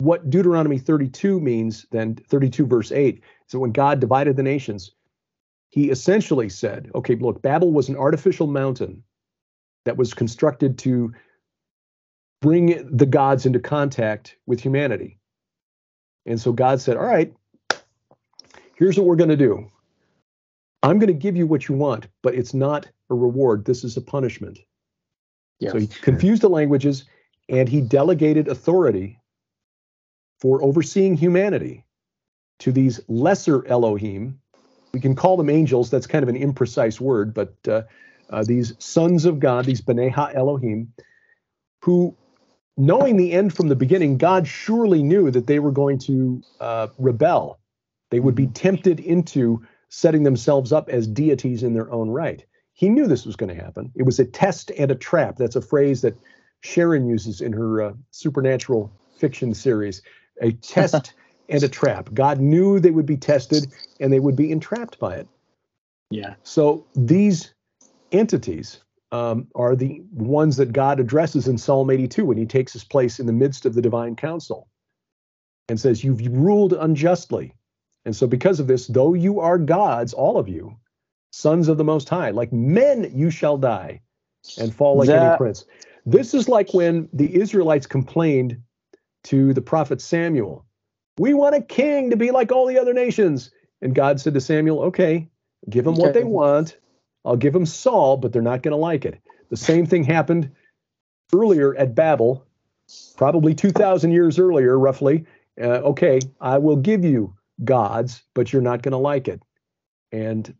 what 0.00 0.30
Deuteronomy 0.30 0.78
32 0.78 1.40
means, 1.40 1.86
then 1.90 2.16
32 2.16 2.66
verse 2.66 2.92
8, 2.92 3.16
is 3.16 3.22
that 3.52 3.58
when 3.58 3.72
God 3.72 4.00
divided 4.00 4.36
the 4.36 4.42
nations, 4.42 4.92
he 5.68 5.90
essentially 5.90 6.48
said, 6.48 6.90
okay, 6.94 7.14
look, 7.16 7.42
Babel 7.42 7.72
was 7.72 7.88
an 7.88 7.96
artificial 7.96 8.46
mountain 8.46 9.02
that 9.84 9.96
was 9.96 10.14
constructed 10.14 10.78
to 10.78 11.12
bring 12.40 12.96
the 12.96 13.06
gods 13.06 13.46
into 13.46 13.60
contact 13.60 14.36
with 14.46 14.60
humanity. 14.60 15.18
And 16.26 16.40
so 16.40 16.52
God 16.52 16.80
said, 16.80 16.96
All 16.96 17.04
right, 17.04 17.32
here's 18.76 18.98
what 18.98 19.06
we're 19.06 19.16
going 19.16 19.30
to 19.30 19.36
do. 19.36 19.70
I'm 20.82 20.98
going 20.98 21.08
to 21.08 21.14
give 21.14 21.36
you 21.36 21.46
what 21.46 21.68
you 21.68 21.74
want, 21.74 22.08
but 22.22 22.34
it's 22.34 22.54
not 22.54 22.88
a 23.10 23.14
reward. 23.14 23.64
This 23.64 23.84
is 23.84 23.96
a 23.96 24.00
punishment. 24.00 24.58
Yes. 25.58 25.72
So 25.72 25.78
he 25.78 25.86
confused 25.86 26.42
the 26.42 26.48
languages 26.48 27.04
and 27.50 27.68
he 27.68 27.82
delegated 27.82 28.48
authority 28.48 29.19
for 30.40 30.62
overseeing 30.62 31.14
humanity 31.14 31.84
to 32.60 32.72
these 32.72 33.00
lesser 33.08 33.66
Elohim. 33.66 34.40
We 34.92 35.00
can 35.00 35.14
call 35.14 35.36
them 35.36 35.50
angels. 35.50 35.90
That's 35.90 36.06
kind 36.06 36.22
of 36.22 36.28
an 36.28 36.36
imprecise 36.36 37.00
word, 37.00 37.34
but 37.34 37.54
uh, 37.68 37.82
uh, 38.30 38.44
these 38.44 38.74
sons 38.78 39.24
of 39.24 39.40
God, 39.40 39.64
these 39.64 39.80
B'nai 39.80 40.10
Ha 40.10 40.30
Elohim, 40.34 40.92
who 41.82 42.16
knowing 42.76 43.16
the 43.16 43.32
end 43.32 43.54
from 43.54 43.68
the 43.68 43.76
beginning, 43.76 44.18
God 44.18 44.46
surely 44.46 45.02
knew 45.02 45.30
that 45.30 45.46
they 45.46 45.58
were 45.58 45.72
going 45.72 45.98
to 46.00 46.42
uh, 46.60 46.88
rebel. 46.98 47.58
They 48.10 48.20
would 48.20 48.34
be 48.34 48.44
mm-hmm. 48.44 48.52
tempted 48.52 49.00
into 49.00 49.62
setting 49.88 50.22
themselves 50.22 50.72
up 50.72 50.88
as 50.88 51.06
deities 51.06 51.62
in 51.62 51.74
their 51.74 51.90
own 51.90 52.10
right. 52.10 52.44
He 52.72 52.88
knew 52.88 53.06
this 53.06 53.26
was 53.26 53.36
going 53.36 53.54
to 53.54 53.62
happen. 53.62 53.92
It 53.94 54.04
was 54.04 54.18
a 54.18 54.24
test 54.24 54.70
and 54.78 54.90
a 54.90 54.94
trap. 54.94 55.36
That's 55.36 55.56
a 55.56 55.60
phrase 55.60 56.00
that 56.02 56.16
Sharon 56.62 57.06
uses 57.06 57.40
in 57.40 57.52
her 57.52 57.82
uh, 57.82 57.92
supernatural 58.10 58.90
fiction 59.16 59.52
series 59.52 60.02
a 60.40 60.52
test 60.52 61.14
and 61.48 61.62
a 61.62 61.68
trap. 61.68 62.10
God 62.14 62.40
knew 62.40 62.80
they 62.80 62.90
would 62.90 63.06
be 63.06 63.16
tested 63.16 63.72
and 64.00 64.12
they 64.12 64.20
would 64.20 64.36
be 64.36 64.50
entrapped 64.50 64.98
by 64.98 65.16
it. 65.16 65.28
Yeah. 66.10 66.34
So 66.42 66.86
these 66.94 67.54
entities, 68.12 68.80
um, 69.12 69.48
are 69.54 69.74
the 69.74 70.02
ones 70.12 70.56
that 70.56 70.72
God 70.72 71.00
addresses 71.00 71.48
in 71.48 71.58
Psalm 71.58 71.90
82 71.90 72.24
when 72.24 72.38
he 72.38 72.46
takes 72.46 72.72
his 72.72 72.84
place 72.84 73.18
in 73.18 73.26
the 73.26 73.32
midst 73.32 73.66
of 73.66 73.74
the 73.74 73.82
divine 73.82 74.16
council 74.16 74.68
and 75.68 75.80
says, 75.80 76.04
You've 76.04 76.26
ruled 76.26 76.72
unjustly. 76.72 77.54
And 78.04 78.14
so, 78.14 78.26
because 78.26 78.60
of 78.60 78.66
this, 78.66 78.86
though 78.86 79.14
you 79.14 79.40
are 79.40 79.58
gods, 79.58 80.12
all 80.12 80.38
of 80.38 80.48
you, 80.48 80.76
sons 81.32 81.68
of 81.68 81.76
the 81.76 81.84
Most 81.84 82.08
High, 82.08 82.30
like 82.30 82.52
men 82.52 83.10
you 83.14 83.30
shall 83.30 83.58
die 83.58 84.00
and 84.58 84.74
fall 84.74 84.96
like 84.96 85.08
that, 85.08 85.22
any 85.22 85.36
prince. 85.36 85.64
This 86.06 86.32
is 86.32 86.48
like 86.48 86.72
when 86.72 87.08
the 87.12 87.34
Israelites 87.34 87.86
complained 87.86 88.60
to 89.24 89.52
the 89.54 89.62
prophet 89.62 90.00
Samuel, 90.00 90.64
We 91.18 91.34
want 91.34 91.54
a 91.56 91.62
king 91.62 92.10
to 92.10 92.16
be 92.16 92.30
like 92.30 92.52
all 92.52 92.66
the 92.66 92.78
other 92.78 92.94
nations. 92.94 93.50
And 93.82 93.94
God 93.94 94.20
said 94.20 94.34
to 94.34 94.40
Samuel, 94.40 94.80
Okay, 94.84 95.28
give 95.68 95.84
them 95.84 95.96
what 95.96 96.12
they 96.14 96.24
want 96.24 96.76
I'll 97.24 97.36
give 97.36 97.52
them 97.52 97.66
Saul, 97.66 98.16
but 98.16 98.32
they're 98.32 98.42
not 98.42 98.62
going 98.62 98.72
to 98.72 98.76
like 98.76 99.04
it. 99.04 99.20
The 99.50 99.56
same 99.56 99.86
thing 99.86 100.04
happened 100.04 100.50
earlier 101.34 101.76
at 101.76 101.94
Babel, 101.94 102.46
probably 103.16 103.54
2,000 103.54 104.10
years 104.12 104.38
earlier, 104.38 104.78
roughly. 104.78 105.26
Uh, 105.60 105.82
okay, 105.90 106.20
I 106.40 106.58
will 106.58 106.76
give 106.76 107.04
you 107.04 107.34
gods, 107.64 108.22
but 108.34 108.52
you're 108.52 108.62
not 108.62 108.82
going 108.82 108.92
to 108.92 108.98
like 108.98 109.28
it. 109.28 109.42
And 110.12 110.54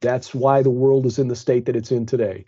that's 0.00 0.34
why 0.34 0.62
the 0.62 0.70
world 0.70 1.06
is 1.06 1.18
in 1.18 1.28
the 1.28 1.36
state 1.36 1.66
that 1.66 1.76
it's 1.76 1.90
in 1.92 2.06
today. 2.06 2.44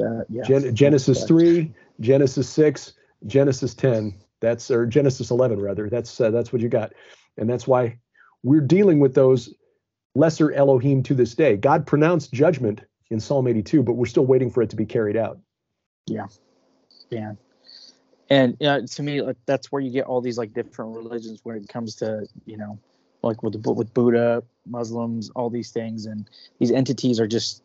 Uh, 0.00 0.24
yes, 0.28 0.48
Gen- 0.48 0.74
Genesis 0.74 1.24
3, 1.24 1.72
Genesis 2.00 2.48
6, 2.48 2.92
Genesis 3.26 3.74
10. 3.74 4.14
That's 4.40 4.70
or 4.70 4.86
Genesis 4.86 5.30
11 5.30 5.60
rather. 5.60 5.88
That's 5.88 6.20
uh, 6.20 6.30
that's 6.30 6.52
what 6.52 6.62
you 6.62 6.68
got. 6.68 6.92
And 7.36 7.48
that's 7.48 7.66
why 7.66 7.98
we're 8.42 8.60
dealing 8.60 9.00
with 9.00 9.14
those 9.14 9.54
lesser 10.14 10.52
Elohim 10.52 11.02
to 11.04 11.14
this 11.14 11.34
day. 11.34 11.56
God 11.56 11.86
pronounced 11.86 12.32
judgment 12.32 12.82
in 13.10 13.20
Psalm 13.20 13.46
82, 13.46 13.82
but 13.82 13.94
we're 13.94 14.06
still 14.06 14.26
waiting 14.26 14.50
for 14.50 14.62
it 14.62 14.70
to 14.70 14.76
be 14.76 14.86
carried 14.86 15.16
out. 15.16 15.38
Yeah. 16.06 16.26
Yeah. 17.10 17.32
And 18.30 18.56
you 18.60 18.66
know, 18.66 18.86
to 18.86 19.02
me, 19.02 19.22
like 19.22 19.36
that's 19.46 19.70
where 19.70 19.82
you 19.82 19.90
get 19.90 20.06
all 20.06 20.20
these 20.20 20.38
like 20.38 20.54
different 20.54 20.96
religions 20.96 21.40
when 21.42 21.56
it 21.56 21.68
comes 21.68 21.96
to, 21.96 22.26
you 22.46 22.56
know, 22.56 22.78
like 23.22 23.42
with 23.42 23.62
the, 23.62 23.72
with 23.72 23.92
Buddha, 23.92 24.42
Muslims, 24.66 25.30
all 25.30 25.50
these 25.50 25.70
things, 25.70 26.06
and 26.06 26.28
these 26.58 26.70
entities 26.70 27.20
are 27.20 27.26
just 27.26 27.62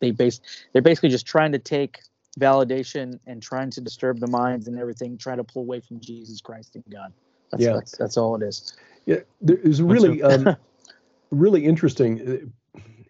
they 0.00 0.10
base 0.10 0.40
they're 0.72 0.82
basically 0.82 1.08
just 1.08 1.26
trying 1.26 1.52
to 1.52 1.58
take 1.58 2.00
validation 2.38 3.18
and 3.26 3.42
trying 3.42 3.70
to 3.70 3.80
disturb 3.80 4.20
the 4.20 4.26
minds 4.26 4.68
and 4.68 4.78
everything, 4.78 5.18
trying 5.18 5.38
to 5.38 5.44
pull 5.44 5.62
away 5.62 5.80
from 5.80 6.00
Jesus 6.00 6.40
Christ 6.40 6.76
and 6.76 6.84
God. 6.90 7.12
That's, 7.50 7.62
yeah, 7.62 7.72
that's, 7.72 7.96
that's 7.96 8.16
all 8.16 8.36
it 8.36 8.42
is. 8.46 8.74
Yeah, 9.06 9.20
there's 9.40 9.82
really 9.82 10.22
um, 10.22 10.56
really 11.30 11.64
interesting 11.64 12.52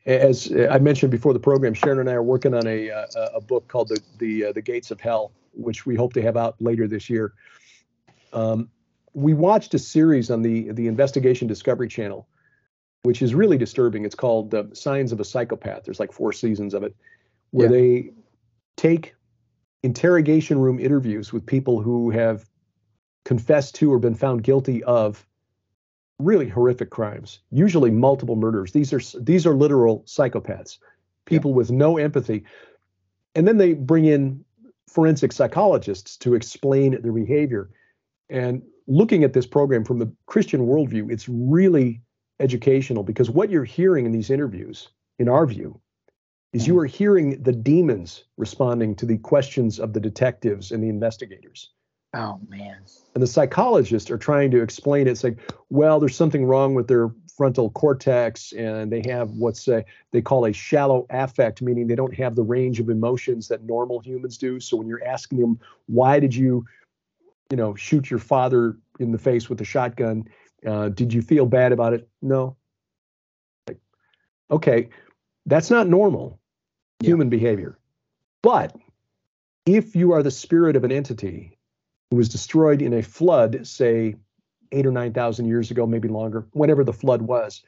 as 0.07 0.53
I 0.71 0.79
mentioned 0.79 1.11
before 1.11 1.33
the 1.33 1.41
program, 1.41 1.75
Sharon 1.75 2.01
and 2.01 2.09
I 2.09 2.15
are 2.15 2.23
working 2.23 2.55
on 2.55 2.67
a 2.67 2.91
uh, 2.91 3.07
a 3.35 3.41
book 3.41 3.69
called 3.69 3.89
the 3.89 4.01
the 4.19 4.47
uh, 4.47 4.53
the 4.53 4.63
Gates 4.63 4.91
of 4.91 5.01
Hell, 5.01 5.33
which 5.53 5.87
we 5.87 5.95
hope 5.95 6.13
to 6.15 6.23
have 6.23 6.37
out 6.37 6.61
later 6.61 6.89
this 6.89 7.11
year. 7.11 7.35
Um, 8.33 8.71
we 9.13 9.35
watched 9.35 9.75
a 9.75 9.79
series 9.79 10.31
on 10.31 10.43
the 10.43 10.73
the 10.73 10.87
Investigation 10.87 11.47
Discovery 11.49 11.89
Channel, 11.89 12.27
which 13.03 13.21
is 13.23 13.35
really 13.35 13.59
disturbing. 13.59 14.05
It's 14.05 14.15
called 14.15 14.55
uh, 14.55 14.65
Signs 14.73 15.13
of 15.13 15.21
a 15.21 15.25
Psychopath. 15.25 15.85
There's 15.85 16.01
like 16.01 16.13
four 16.13 16.33
seasons 16.33 16.73
of 16.73 16.83
it, 16.83 16.97
where 17.51 17.67
yeah. 17.67 17.73
they 17.73 18.11
take 18.81 19.15
interrogation 19.83 20.59
room 20.59 20.81
interviews 20.81 21.35
with 21.35 21.45
people 21.45 21.83
who 21.83 22.11
have 22.11 22.49
confessed 23.27 23.75
to 23.75 23.93
or 23.93 23.99
been 23.99 24.15
found 24.15 24.43
guilty 24.43 24.83
of 24.85 25.27
really 26.19 26.49
horrific 26.49 26.89
crimes, 26.89 27.41
usually 27.51 27.91
multiple 27.91 28.37
murders. 28.37 28.73
These 28.73 28.93
are 28.95 29.21
these 29.21 29.47
are 29.47 29.55
literal 29.55 30.03
psychopaths, 30.07 30.79
people 31.27 31.51
yeah. 31.51 31.57
with 31.59 31.71
no 31.71 31.99
empathy. 31.99 32.45
And 33.35 33.47
then 33.47 33.59
they 33.59 33.75
bring 33.75 34.07
in 34.07 34.45
forensic 34.89 35.33
psychologists 35.33 36.17
to 36.17 36.35
explain 36.35 37.01
their 37.03 37.13
behavior. 37.13 37.71
And 38.31 38.63
looking 38.87 39.25
at 39.25 39.35
this 39.35 39.47
program 39.47 39.85
from 39.85 39.99
the 39.99 40.11
Christian 40.25 40.67
worldview, 40.67 41.13
it's 41.13 41.29
really 41.29 42.01
educational 42.41 43.03
because 43.03 43.29
what 43.29 43.51
you're 43.51 43.65
hearing 43.65 44.07
in 44.07 44.13
these 44.13 44.31
interviews, 44.31 44.89
in 45.19 45.29
our 45.29 45.47
view, 45.47 45.81
is 46.53 46.67
you 46.67 46.75
mm-hmm. 46.75 46.81
are 46.81 46.87
hearing 46.87 47.43
the 47.43 47.53
demons 47.53 48.25
responding 48.37 48.95
to 48.97 49.07
the 49.07 49.19
questions 49.19 49.79
of 49.79 49.93
the 49.93 50.01
detectives 50.01 50.73
and 50.73 50.83
the 50.83 50.89
investigators. 50.89 51.71
Oh 52.13 52.41
man. 52.49 52.79
And 53.15 53.23
the 53.23 53.29
psychologists 53.29 54.11
are 54.11 54.19
trying 54.19 54.51
to 54.51 54.63
explain 54.63 55.07
it. 55.07 55.13
It's 55.13 55.23
like, 55.23 55.39
well, 55.69 56.01
there's 56.01 56.17
something 56.17 56.45
wrong 56.45 56.75
with 56.75 56.89
their 56.89 57.11
frontal 57.37 57.71
cortex, 57.71 58.53
and 58.53 58.91
they 58.91 59.03
have 59.07 59.31
what's 59.31 59.69
a, 59.69 59.85
they 60.11 60.21
call 60.21 60.45
a 60.45 60.53
shallow 60.53 61.07
affect, 61.11 61.63
meaning 61.63 61.87
they 61.87 61.95
don't 61.95 62.15
have 62.15 62.35
the 62.35 62.43
range 62.43 62.81
of 62.81 62.89
emotions 62.89 63.47
that 63.49 63.63
normal 63.63 64.01
humans 64.01 64.37
do. 64.37 64.59
So 64.59 64.77
when 64.77 64.89
you're 64.89 65.05
asking 65.07 65.39
them, 65.39 65.61
why 65.87 66.19
did 66.19 66.35
you, 66.35 66.65
you 67.51 67.57
know, 67.57 67.77
shoot 67.77 68.11
your 68.11 68.19
father 68.19 68.77
in 68.99 69.13
the 69.13 69.19
face 69.19 69.49
with 69.49 69.61
a 69.61 69.65
shotgun? 69.65 70.25
Uh, 70.67 70.89
did 70.89 71.15
you 71.15 71.23
feel 71.23 71.47
bad 71.47 71.71
about 71.71 71.95
it? 71.95 72.09
No. 72.21 72.57
Like, 73.69 73.79
okay, 74.51 74.89
that's 75.47 75.71
not 75.71 75.87
normal 75.87 76.40
yeah. 77.01 77.09
human 77.09 77.29
behavior. 77.29 77.79
But 78.43 78.75
if 79.67 79.95
you 79.95 80.13
are 80.13 80.23
the 80.23 80.31
spirit 80.31 80.77
of 80.77 80.85
an 80.85 80.93
entity 80.93 81.59
who 82.11 82.17
was 82.17 82.29
destroyed 82.29 82.83
in 82.83 82.93
a 82.95 83.03
flood, 83.03 83.67
say 83.67 84.17
eight 84.73 84.87
or 84.87 84.93
9,000 84.93 85.47
years 85.47 85.71
ago, 85.71 85.87
maybe 85.87 86.09
longer, 86.09 86.47
whenever 86.53 86.85
the 86.85 86.93
flood 86.93 87.23
was. 87.23 87.63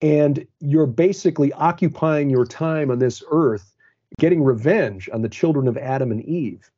and 0.00 0.46
you're 0.60 0.86
basically 0.86 1.52
occupying 1.54 2.30
your 2.30 2.46
time 2.46 2.88
on 2.90 3.00
this 3.00 3.22
earth 3.32 3.74
getting 4.20 4.42
revenge 4.44 5.08
on 5.12 5.22
the 5.22 5.28
children 5.28 5.66
of 5.66 5.76
Adam 5.76 6.12
and 6.12 6.24
Eve. 6.24 6.70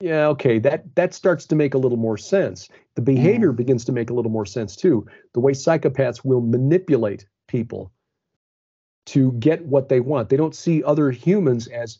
Yeah, 0.00 0.26
okay, 0.28 0.58
that 0.58 0.94
that 0.96 1.14
starts 1.14 1.46
to 1.46 1.54
make 1.54 1.74
a 1.74 1.78
little 1.78 1.98
more 1.98 2.16
sense. 2.16 2.68
The 2.96 3.02
behavior 3.02 3.52
mm. 3.52 3.56
begins 3.56 3.84
to 3.84 3.92
make 3.92 4.10
a 4.10 4.14
little 4.14 4.32
more 4.32 4.46
sense 4.46 4.74
too. 4.74 5.06
The 5.32 5.40
way 5.40 5.52
psychopaths 5.52 6.24
will 6.24 6.40
manipulate 6.40 7.26
people 7.46 7.92
to 9.06 9.32
get 9.32 9.64
what 9.64 9.88
they 9.88 10.00
want. 10.00 10.28
They 10.28 10.36
don't 10.36 10.54
see 10.54 10.82
other 10.82 11.10
humans 11.10 11.66
as 11.68 11.98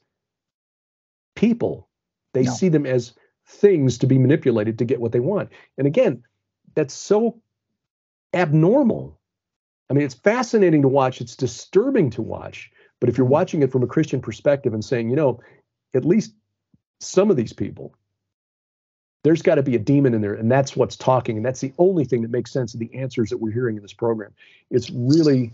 people. 1.34 1.88
They 2.32 2.44
No. 2.44 2.52
see 2.52 2.68
them 2.68 2.86
as 2.86 3.12
things 3.46 3.98
to 3.98 4.06
be 4.06 4.18
manipulated 4.18 4.78
to 4.78 4.84
get 4.84 5.00
what 5.00 5.12
they 5.12 5.20
want. 5.20 5.50
And 5.78 5.86
again, 5.86 6.22
that's 6.74 6.94
so 6.94 7.40
abnormal. 8.32 9.18
I 9.90 9.94
mean, 9.94 10.04
it's 10.04 10.14
fascinating 10.14 10.82
to 10.82 10.88
watch, 10.88 11.20
it's 11.20 11.36
disturbing 11.36 12.10
to 12.10 12.22
watch. 12.22 12.70
But 13.00 13.08
if 13.08 13.18
you're 13.18 13.26
mm-hmm. 13.26 13.32
watching 13.32 13.62
it 13.62 13.72
from 13.72 13.82
a 13.82 13.86
Christian 13.86 14.20
perspective 14.20 14.72
and 14.72 14.84
saying, 14.84 15.10
you 15.10 15.16
know, 15.16 15.40
at 15.94 16.04
least 16.04 16.34
some 17.00 17.30
of 17.30 17.36
these 17.36 17.52
people, 17.52 17.94
there's 19.24 19.42
got 19.42 19.56
to 19.56 19.62
be 19.62 19.76
a 19.76 19.78
demon 19.78 20.14
in 20.14 20.20
there, 20.20 20.34
and 20.34 20.50
that's 20.50 20.76
what's 20.76 20.96
talking, 20.96 21.36
and 21.36 21.46
that's 21.46 21.60
the 21.60 21.72
only 21.78 22.04
thing 22.04 22.22
that 22.22 22.30
makes 22.30 22.50
sense 22.50 22.74
of 22.74 22.80
the 22.80 22.92
answers 22.94 23.30
that 23.30 23.38
we're 23.38 23.52
hearing 23.52 23.76
in 23.76 23.82
this 23.82 23.92
program. 23.92 24.32
It's 24.70 24.90
really 24.90 25.52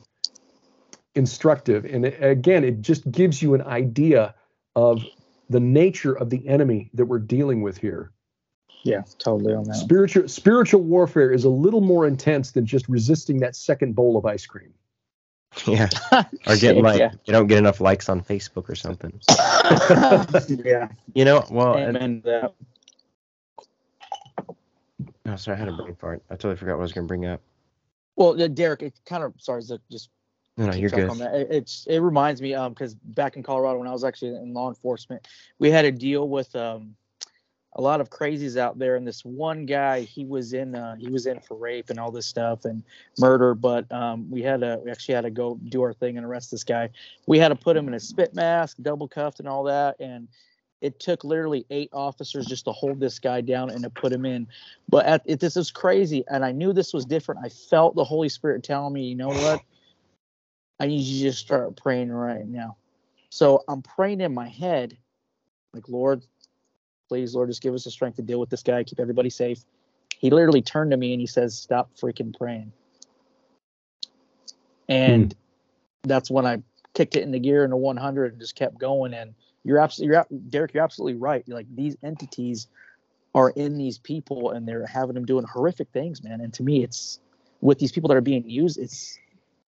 instructive, 1.19 1.85
and 1.85 2.07
it- 2.07 2.23
again, 2.23 2.65
it 2.65 2.81
just 2.81 3.11
gives 3.11 3.43
you 3.43 3.55
an 3.55 3.63
idea 3.63 4.35
of 4.75 5.03
the 5.51 5.61
nature 5.61 6.17
of 6.17 6.31
the 6.31 6.47
enemy 6.49 6.91
that 6.95 7.07
we're 7.07 7.19
dealing 7.19 7.63
with 7.63 7.77
here. 7.77 8.13
Yeah, 8.85 9.03
totally 9.19 9.55
on 9.55 9.65
that. 9.65 9.75
Spiritual 9.75 10.29
spiritual 10.29 10.83
warfare 10.83 11.33
is 11.33 11.45
a 11.45 11.49
little 11.49 11.81
more 11.81 12.07
intense 12.07 12.53
than 12.53 12.65
just 12.65 12.89
resisting 12.89 13.41
that 13.41 13.57
second 13.57 13.95
bowl 13.95 14.17
of 14.17 14.25
ice 14.25 14.47
cream. 14.47 14.73
Yeah. 15.67 15.89
Or 16.47 16.57
getting 16.57 16.83
like 16.83 17.01
yeah. 17.01 17.13
you 17.25 17.33
don't 17.33 17.47
get 17.47 17.59
enough 17.59 17.81
likes 17.81 18.09
on 18.09 18.23
Facebook 18.23 18.69
or 18.69 18.75
something. 18.75 19.21
yeah. 20.65 20.89
You 21.15 21.25
know, 21.25 21.45
well, 21.51 21.75
and, 21.75 21.97
Amen 21.97 22.23
to 22.23 22.53
that. 24.47 24.55
oh, 25.27 25.37
sorry, 25.37 25.57
I 25.57 25.61
had 25.61 25.69
a 25.69 25.73
brain 25.73 25.97
fart. 25.97 26.23
I 26.31 26.35
totally 26.35 26.57
forgot 26.57 26.75
what 26.75 26.81
I 26.81 26.83
was 26.83 26.93
gonna 26.93 27.07
bring 27.07 27.27
up. 27.27 27.41
Well, 28.17 28.49
Derek, 28.49 28.83
it 28.83 28.95
kind 29.05 29.23
of 29.25 29.35
sorry, 29.39 29.63
Zook, 29.63 29.83
just 29.91 30.11
No, 30.59 30.73
you're 30.75 30.91
good. 30.91 31.09
On 31.09 31.19
that. 31.19 31.35
It, 31.35 31.49
it's 31.51 31.87
it 31.89 32.01
reminds 32.01 32.43
me 32.43 32.53
um 32.53 32.73
because 32.73 32.95
back 32.95 33.37
in 33.37 33.45
Colorado 33.45 33.79
when 33.79 33.87
I 33.87 33.93
was 33.93 34.03
actually 34.03 34.35
in 34.35 34.53
law 34.53 34.69
enforcement, 34.69 35.29
we 35.61 35.71
had 35.71 35.83
to 35.83 35.93
deal 35.93 36.29
with 36.29 36.55
um 36.57 36.97
a 37.75 37.81
lot 37.81 38.01
of 38.01 38.11
crazies 38.11 38.57
out 38.57 38.77
there, 38.77 38.97
and 38.97 39.07
this 39.07 39.25
one 39.25 39.65
guy 39.65 40.01
he 40.01 40.25
was 40.25 40.53
in 40.53 40.75
uh, 40.75 40.97
he 40.97 41.09
was 41.11 41.27
in 41.27 41.39
for 41.39 41.57
rape 41.57 41.91
and 41.91 42.01
all 42.01 42.11
this 42.11 42.27
stuff 42.27 42.65
and 42.65 42.83
murder, 43.19 43.55
but 43.55 43.91
um 43.93 44.29
we 44.29 44.43
had 44.43 44.61
to 44.61 44.81
we 44.85 44.91
actually 44.91 45.15
had 45.15 45.21
to 45.21 45.31
go 45.31 45.61
do 45.69 45.81
our 45.83 45.93
thing 45.93 46.17
and 46.17 46.27
arrest 46.27 46.51
this 46.51 46.65
guy. 46.65 46.91
We 47.29 47.39
had 47.39 47.49
to 47.49 47.57
put 47.57 47.77
him 47.77 47.87
in 47.87 47.95
a 47.95 48.01
spit 48.01 48.35
mask, 48.35 48.79
double 48.83 49.07
cuffed, 49.07 49.39
and 49.39 49.49
all 49.49 49.63
that, 49.65 49.95
and 50.01 50.27
it 50.81 50.99
took 50.99 51.23
literally 51.23 51.67
eight 51.71 51.91
officers 51.93 52.47
just 52.47 52.65
to 52.65 52.73
hold 52.73 52.99
this 52.99 53.21
guy 53.21 53.43
down 53.43 53.71
and 53.71 53.83
to 53.85 53.91
put 53.91 54.13
him 54.13 54.25
in. 54.25 54.49
But 54.89 55.07
at, 55.07 55.23
it, 55.25 55.39
this 55.39 55.57
is 55.57 55.71
crazy, 55.71 56.25
and 56.29 56.45
I 56.45 56.51
knew 56.51 56.73
this 56.73 56.93
was 56.93 57.05
different. 57.05 57.43
I 57.45 57.49
felt 57.49 57.95
the 57.95 58.05
Holy 58.05 58.29
Spirit 58.29 58.65
telling 58.65 58.93
me, 58.93 59.05
you 59.05 59.15
know 59.15 59.29
what? 59.29 59.61
I 60.81 60.87
need 60.87 61.01
you 61.01 61.19
to 61.19 61.31
just 61.31 61.45
start 61.45 61.77
praying 61.77 62.11
right 62.11 62.47
now. 62.47 62.77
So 63.31 63.65
I'm 63.69 63.83
praying 63.83 64.21
in 64.21 64.33
my 64.33 64.49
head, 64.49 64.97
like, 65.73 65.89
Lord, 65.89 66.23
please, 67.09 67.35
Lord, 67.35 67.49
just 67.49 67.63
give 67.63 67.75
us 67.75 67.85
the 67.85 67.91
strength 67.91 68.17
to 68.17 68.23
deal 68.23 68.41
with 68.41 68.51
this 68.51 68.63
guy, 68.63 68.85
keep 68.85 69.01
everybody 69.01 69.31
safe. 69.31 69.65
He 70.19 70.31
literally 70.31 70.63
turned 70.63 70.91
to 70.93 70.97
me 70.97 71.13
and 71.13 71.21
he 71.21 71.27
says, 71.27 71.57
Stop 71.57 71.91
freaking 71.95 72.37
praying. 72.37 72.73
And 74.89 75.33
hmm. 75.33 76.09
that's 76.09 76.31
when 76.31 76.47
I 76.47 76.63
kicked 76.95 77.17
it 77.17 77.23
in 77.23 77.31
the 77.31 77.39
gear 77.39 77.65
into 77.65 77.77
100 77.77 78.33
and 78.33 78.41
just 78.41 78.55
kept 78.55 78.79
going. 78.79 79.15
And 79.15 79.35
you're 79.65 79.79
absolutely, 79.79 80.15
you're, 80.15 80.27
Derek, 80.49 80.75
you're 80.75 80.83
absolutely 80.83 81.21
right. 81.21 81.47
Like 81.49 81.67
these 81.75 81.97
entities 82.03 82.69
are 83.35 83.51
in 83.51 83.77
these 83.77 83.99
people 83.99 84.51
and 84.51 84.67
they're 84.67 84.87
having 84.87 85.15
them 85.15 85.27
doing 85.27 85.45
horrific 85.45 85.89
things, 85.93 86.25
man. 86.25 86.41
And 86.41 86.53
to 86.55 86.63
me, 86.63 86.83
it's 86.83 87.21
with 87.61 87.79
these 87.79 87.93
people 87.93 88.09
that 88.09 88.17
are 88.17 88.23
being 88.23 88.49
used, 88.49 88.79
it's 88.79 89.19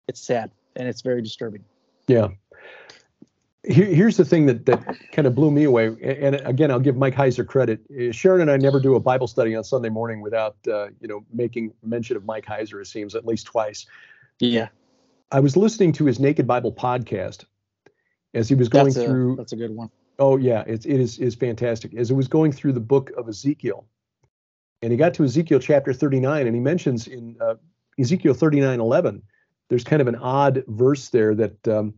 it's 0.08 0.20
sad 0.20 0.50
and 0.76 0.88
it's 0.88 1.02
very 1.02 1.22
disturbing. 1.22 1.64
Yeah. 2.06 2.28
Here, 3.62 3.86
here's 3.86 4.16
the 4.16 4.24
thing 4.24 4.46
that 4.46 4.64
that 4.66 4.96
kind 5.12 5.26
of 5.26 5.34
blew 5.34 5.50
me 5.50 5.64
away. 5.64 5.88
And 6.02 6.36
again, 6.46 6.70
I'll 6.70 6.80
give 6.80 6.96
Mike 6.96 7.14
Heiser 7.14 7.46
credit. 7.46 7.80
Uh, 7.90 8.10
Sharon 8.10 8.40
and 8.40 8.50
I 8.50 8.56
never 8.56 8.80
do 8.80 8.94
a 8.94 9.00
Bible 9.00 9.26
study 9.26 9.54
on 9.54 9.64
Sunday 9.64 9.90
morning 9.90 10.22
without, 10.22 10.56
uh, 10.66 10.88
you 11.00 11.08
know, 11.08 11.24
making 11.32 11.72
mention 11.82 12.16
of 12.16 12.24
Mike 12.24 12.46
Heiser. 12.46 12.80
It 12.80 12.86
seems 12.86 13.14
at 13.14 13.26
least 13.26 13.46
twice. 13.46 13.86
Yeah, 14.38 14.68
I 15.30 15.40
was 15.40 15.56
listening 15.56 15.92
to 15.92 16.06
his 16.06 16.18
Naked 16.18 16.46
Bible 16.46 16.72
podcast 16.72 17.44
as 18.34 18.48
he 18.48 18.54
was 18.54 18.68
going 18.68 18.86
that's 18.86 18.96
a 18.96 19.04
through. 19.04 19.36
that's 19.36 19.52
a 19.52 19.56
good 19.56 19.74
one. 19.74 19.90
Oh 20.18 20.36
yeah, 20.36 20.62
it, 20.66 20.86
it 20.86 21.00
is 21.00 21.18
is 21.18 21.34
fantastic. 21.34 21.94
As 21.94 22.10
it 22.10 22.14
was 22.14 22.28
going 22.28 22.52
through 22.52 22.72
the 22.72 22.80
book 22.80 23.10
of 23.16 23.28
Ezekiel, 23.28 23.86
and 24.82 24.90
he 24.90 24.96
got 24.96 25.14
to 25.14 25.24
Ezekiel 25.24 25.58
chapter 25.58 25.92
39, 25.92 26.46
and 26.46 26.54
he 26.54 26.60
mentions 26.60 27.06
in 27.06 27.36
uh, 27.40 27.54
Ezekiel 27.98 28.34
39:11, 28.34 29.22
there's 29.70 29.84
kind 29.84 30.02
of 30.02 30.08
an 30.08 30.16
odd 30.16 30.64
verse 30.66 31.08
there 31.08 31.34
that 31.34 31.68
um, 31.68 31.94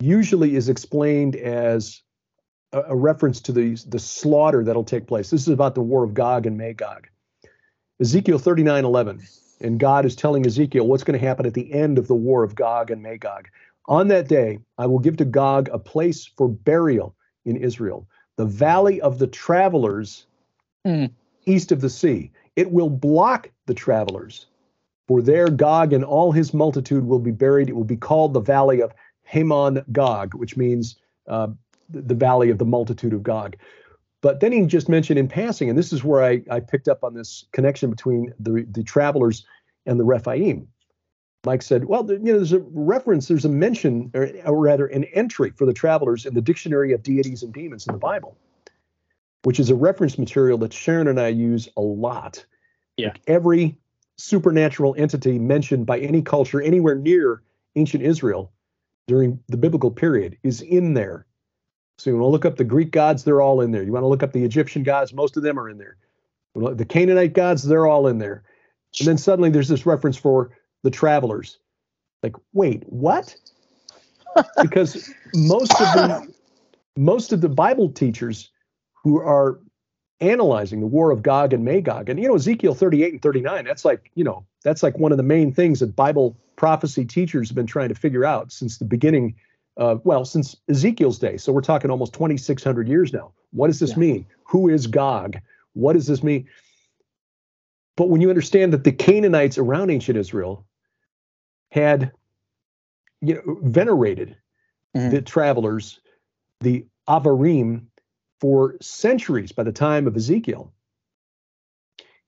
usually 0.00 0.56
is 0.56 0.68
explained 0.68 1.36
as 1.36 2.02
a, 2.72 2.80
a 2.88 2.96
reference 2.96 3.40
to 3.42 3.52
the 3.52 3.76
the 3.86 4.00
slaughter 4.00 4.64
that'll 4.64 4.82
take 4.84 5.06
place. 5.06 5.30
This 5.30 5.42
is 5.42 5.48
about 5.48 5.76
the 5.76 5.82
war 5.82 6.02
of 6.02 6.14
Gog 6.14 6.46
and 6.46 6.58
Magog. 6.58 7.06
Ezekiel 8.00 8.40
39:11, 8.40 9.22
and 9.60 9.78
God 9.78 10.04
is 10.04 10.16
telling 10.16 10.44
Ezekiel 10.46 10.86
what's 10.88 11.04
going 11.04 11.18
to 11.18 11.24
happen 11.24 11.46
at 11.46 11.54
the 11.54 11.72
end 11.72 11.98
of 11.98 12.08
the 12.08 12.14
war 12.14 12.42
of 12.42 12.56
Gog 12.56 12.90
and 12.90 13.02
Magog. 13.02 13.48
On 13.86 14.08
that 14.08 14.26
day, 14.28 14.58
I 14.78 14.86
will 14.86 14.98
give 14.98 15.18
to 15.18 15.24
Gog 15.24 15.68
a 15.70 15.78
place 15.78 16.24
for 16.24 16.48
burial 16.48 17.14
in 17.44 17.56
Israel, 17.56 18.08
the 18.36 18.46
valley 18.46 19.00
of 19.00 19.18
the 19.18 19.28
travelers 19.28 20.26
Mm. 20.86 21.10
east 21.46 21.72
of 21.72 21.80
the 21.80 21.88
sea. 21.88 22.30
It 22.56 22.70
will 22.70 22.90
block 22.90 23.50
the 23.66 23.74
travelers, 23.74 24.46
for 25.06 25.22
there 25.22 25.48
Gog 25.48 25.92
and 25.92 26.04
all 26.04 26.32
his 26.32 26.54
multitude 26.54 27.04
will 27.04 27.18
be 27.18 27.30
buried. 27.30 27.68
It 27.68 27.76
will 27.76 27.84
be 27.84 27.96
called 27.96 28.32
the 28.32 28.40
valley 28.40 28.80
of 28.80 28.92
Hamon 29.24 29.84
Gog, 29.92 30.34
which 30.34 30.56
means 30.56 30.96
uh, 31.28 31.48
the, 31.90 32.14
valley 32.14 32.50
of 32.50 32.58
the 32.58 32.64
multitude 32.64 33.12
of 33.12 33.22
Gog. 33.22 33.56
But 34.20 34.40
then 34.40 34.52
he 34.52 34.64
just 34.64 34.88
mentioned 34.88 35.18
in 35.18 35.28
passing, 35.28 35.68
and 35.68 35.78
this 35.78 35.92
is 35.92 36.02
where 36.02 36.22
I, 36.22 36.42
I 36.50 36.60
picked 36.60 36.88
up 36.88 37.04
on 37.04 37.14
this 37.14 37.44
connection 37.52 37.90
between 37.90 38.32
the, 38.38 38.66
the 38.70 38.82
travelers 38.82 39.44
and 39.84 40.00
the 40.00 40.04
Rephaim. 40.04 40.68
Mike 41.44 41.60
said, 41.60 41.84
well, 41.84 42.10
you 42.10 42.18
know, 42.18 42.36
there's 42.36 42.54
a 42.54 42.60
reference, 42.72 43.28
there's 43.28 43.44
a 43.44 43.50
mention, 43.50 44.10
or, 44.14 44.30
or 44.46 44.58
rather, 44.58 44.86
an 44.86 45.04
entry 45.04 45.50
for 45.50 45.66
the 45.66 45.74
travelers 45.74 46.24
in 46.24 46.32
the 46.32 46.40
Dictionary 46.40 46.92
of 46.92 47.02
Deities 47.02 47.42
and 47.42 47.52
Demons 47.52 47.86
in 47.86 47.92
the 47.92 47.98
Bible, 47.98 48.34
which 49.42 49.60
is 49.60 49.68
a 49.68 49.74
reference 49.74 50.18
material 50.18 50.56
that 50.58 50.72
Sharon 50.72 51.06
and 51.06 51.20
I 51.20 51.28
use 51.28 51.68
a 51.76 51.82
lot. 51.82 52.44
Yeah. 52.96 53.08
Like 53.08 53.20
every 53.26 53.76
supernatural 54.16 54.94
entity 54.96 55.38
mentioned 55.38 55.86
by 55.86 55.98
any 55.98 56.22
culture 56.22 56.60
anywhere 56.60 56.94
near 56.94 57.42
ancient 57.76 58.02
Israel 58.02 58.52
during 59.06 59.38
the 59.48 59.56
biblical 59.56 59.90
period 59.90 60.36
is 60.42 60.60
in 60.62 60.94
there. 60.94 61.26
So 61.98 62.10
you 62.10 62.16
want 62.16 62.28
to 62.28 62.32
look 62.32 62.44
up 62.44 62.56
the 62.56 62.64
Greek 62.64 62.90
gods, 62.90 63.24
they're 63.24 63.40
all 63.40 63.60
in 63.60 63.70
there. 63.70 63.82
You 63.82 63.92
want 63.92 64.02
to 64.02 64.08
look 64.08 64.22
up 64.22 64.32
the 64.32 64.44
Egyptian 64.44 64.82
gods, 64.82 65.12
most 65.12 65.36
of 65.36 65.42
them 65.42 65.58
are 65.58 65.68
in 65.68 65.78
there. 65.78 65.96
The 66.54 66.84
Canaanite 66.84 67.34
gods, 67.34 67.64
they're 67.64 67.86
all 67.86 68.06
in 68.06 68.18
there. 68.18 68.44
And 69.00 69.08
then 69.08 69.18
suddenly 69.18 69.50
there's 69.50 69.68
this 69.68 69.86
reference 69.86 70.16
for 70.16 70.50
the 70.82 70.90
travelers. 70.90 71.58
Like, 72.22 72.36
wait, 72.52 72.84
what? 72.86 73.34
because 74.62 75.12
most 75.34 75.72
of 75.72 75.92
the 75.94 76.34
most 76.96 77.32
of 77.32 77.40
the 77.40 77.48
Bible 77.48 77.90
teachers 77.90 78.50
who 79.02 79.18
are 79.18 79.60
analyzing 80.20 80.80
the 80.80 80.86
war 80.86 81.10
of 81.10 81.22
Gog 81.22 81.52
and 81.52 81.64
Magog, 81.64 82.08
and 82.08 82.20
you 82.20 82.28
know, 82.28 82.34
Ezekiel 82.34 82.74
38 82.74 83.12
and 83.12 83.22
39, 83.22 83.64
that's 83.64 83.84
like, 83.84 84.10
you 84.14 84.24
know, 84.24 84.44
that's 84.62 84.82
like 84.82 84.98
one 84.98 85.12
of 85.12 85.18
the 85.18 85.24
main 85.24 85.52
things 85.52 85.80
that 85.80 85.96
Bible 85.96 86.36
prophecy 86.56 87.04
teachers 87.04 87.48
have 87.48 87.56
been 87.56 87.66
trying 87.66 87.88
to 87.88 87.94
figure 87.94 88.24
out 88.24 88.52
since 88.52 88.78
the 88.78 88.84
beginning, 88.84 89.34
uh, 89.76 89.96
well, 90.04 90.24
since 90.24 90.56
Ezekiel's 90.68 91.18
day. 91.18 91.36
So 91.36 91.52
we're 91.52 91.60
talking 91.60 91.90
almost 91.90 92.12
2,600 92.14 92.88
years 92.88 93.12
now. 93.12 93.32
What 93.50 93.66
does 93.66 93.80
this 93.80 93.90
Yeah. 93.90 93.98
mean? 93.98 94.26
Who 94.44 94.68
is 94.68 94.86
Gog? 94.86 95.36
What 95.72 95.94
does 95.94 96.06
this 96.06 96.22
mean? 96.22 96.46
But 97.96 98.08
when 98.08 98.20
you 98.20 98.28
understand 98.28 98.72
that 98.72 98.84
the 98.84 98.92
Canaanites 98.92 99.58
around 99.58 99.90
ancient 99.90 100.18
Israel 100.18 100.64
had 101.70 102.12
you 103.20 103.34
know, 103.34 103.58
venerated 103.62 104.36
Mhm. 104.94 105.10
the 105.10 105.22
travelers, 105.22 106.00
the 106.60 106.84
Avarim, 107.08 107.86
for 108.44 108.76
centuries 108.82 109.52
by 109.52 109.62
the 109.62 109.72
time 109.72 110.06
of 110.06 110.14
Ezekiel. 110.14 110.70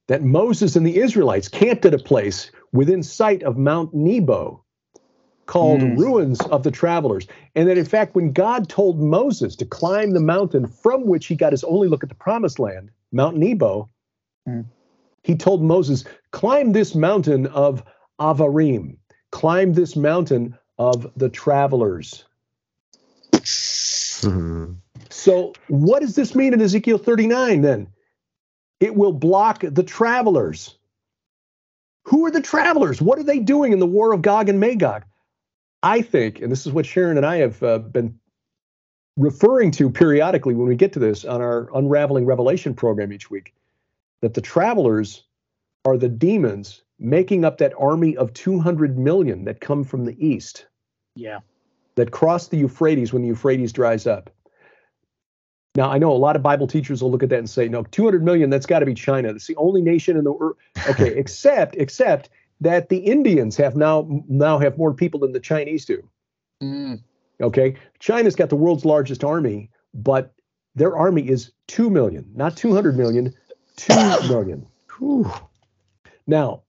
That 0.09 0.23
Moses 0.23 0.75
and 0.75 0.87
the 0.87 0.97
Israelites 0.97 1.47
camped 1.47 1.85
at 1.85 1.93
a 1.93 1.99
place 1.99 2.51
within 2.73 3.03
sight 3.03 3.43
of 3.43 3.59
Mount 3.59 3.93
Nebo 3.93 4.64
called 5.45 5.83
Mm. 5.83 5.99
Ruins 5.99 6.41
of 6.41 6.62
the 6.62 6.71
Travelers. 6.71 7.27
And 7.55 7.69
that, 7.69 7.77
in 7.77 7.85
fact, 7.85 8.14
when 8.14 8.33
God 8.33 8.67
told 8.67 8.99
Moses 8.99 9.57
to 9.57 9.67
climb 9.67 10.12
the 10.12 10.21
mountain 10.21 10.67
from 10.67 11.05
which 11.07 11.27
he 11.27 11.35
got 11.35 11.53
his 11.53 11.64
only 11.64 11.87
look 11.87 12.03
at 12.03 12.09
the 12.09 12.14
promised 12.14 12.59
land, 12.59 12.91
Mount 13.12 13.37
Nebo, 13.37 13.91
Mm. 14.49 14.64
he 15.23 15.37
told 15.37 15.62
Moses, 15.62 16.05
climb 16.31 16.73
this 16.73 16.95
mountain 16.95 17.47
of 17.49 17.85
Avarim. 18.19 18.97
Climb 19.33 19.75
this 19.75 19.97
mountain 19.97 20.57
of 20.79 21.12
the 21.14 21.29
travelers. 21.29 22.25
Hmm. 24.23 24.77
So, 25.11 25.53
what 25.69 26.01
does 26.01 26.15
this 26.15 26.35
mean 26.35 26.53
in 26.55 26.61
Ezekiel 26.61 26.99
39 26.99 27.63
then? 27.63 27.89
It 28.81 28.95
will 28.95 29.13
block 29.13 29.63
the 29.63 29.83
travelers. 29.83 30.77
Who 32.05 32.25
are 32.27 32.31
the 32.31 32.43
travelers? 32.43 33.01
What 33.03 33.19
are 33.19 33.25
they 33.25 33.39
doing 33.39 33.73
in 33.73 33.79
the 33.79 33.87
war 33.87 34.13
of 34.13 34.23
Gog 34.23 34.49
and 34.49 34.61
Magog? 34.61 35.05
I 35.83 36.03
think, 36.03 36.41
and 36.41 36.51
this 36.53 36.67
is 36.67 36.73
what 36.73 36.87
Sharon 36.87 37.17
and 37.17 37.27
I 37.27 37.37
have 37.37 37.63
uh, 37.63 37.79
been 37.79 38.19
referring 39.17 39.71
to 39.73 39.91
periodically 39.91 40.55
when 40.55 40.69
we 40.69 40.77
get 40.77 40.93
to 40.93 40.99
this 40.99 41.25
on 41.25 41.41
our 41.41 41.69
Unraveling 41.75 42.27
Revelation 42.27 42.75
program 42.75 43.13
each 43.13 43.31
week, 43.31 43.55
that 44.21 44.35
the 44.35 44.41
travelers 44.41 45.25
are 45.85 45.97
the 45.97 46.09
demons 46.09 46.83
making 46.99 47.45
up 47.45 47.59
that 47.59 47.73
army 47.79 48.17
of 48.17 48.33
200 48.35 48.99
million 48.99 49.45
that 49.45 49.61
come 49.61 49.85
from 49.85 50.05
the 50.05 50.17
east 50.27 50.67
Yeah. 51.15 51.41
that 51.97 52.11
cross 52.11 52.49
the 52.49 52.57
Euphrates 52.57 53.13
when 53.13 53.23
the 53.23 53.29
Euphrates 53.29 53.73
dries 53.73 54.07
up. 54.07 54.31
Now, 55.77 55.91
I 55.91 55.99
know 55.99 56.11
a 56.11 56.16
lot 56.16 56.37
of 56.37 56.43
Bible 56.43 56.66
teachers 56.66 57.03
will 57.03 57.11
look 57.11 57.22
at 57.22 57.29
that 57.29 57.39
and 57.39 57.51
say, 57.51 57.68
no, 57.68 57.83
200 57.83 58.24
million, 58.24 58.49
that's 58.49 58.64
got 58.64 58.79
to 58.79 58.87
be 58.87 58.95
China. 58.95 59.33
That's 59.33 59.47
the 59.47 59.57
only 59.57 59.83
nation 59.83 60.16
in 60.16 60.24
the 60.24 60.33
world. 60.33 60.57
Okay, 60.89 61.14
except, 61.14 61.74
except 61.77 62.31
that 62.61 62.89
the 62.89 62.99
Indians 62.99 63.57
have 63.57 63.77
now 63.77 64.07
now 64.29 64.59
have 64.59 64.79
more 64.79 64.95
people 64.95 65.20
than 65.20 65.33
the 65.33 65.41
Chinese 65.41 65.85
do. 65.85 66.09
Mm. 66.62 67.03
Okay, 67.41 67.74
China's 67.99 68.37
got 68.37 68.49
the 68.49 68.57
world's 68.57 68.85
largest 68.85 69.24
army, 69.24 69.68
but 69.93 70.33
their 70.74 70.97
army 70.97 71.29
is 71.29 71.51
2 71.66 71.91
million, 71.91 72.31
not 72.35 72.57
200 72.57 72.97
million, 72.97 73.35
2 73.77 73.95
million. 74.29 74.66
Whew. 74.99 75.31
Now, 76.27 76.62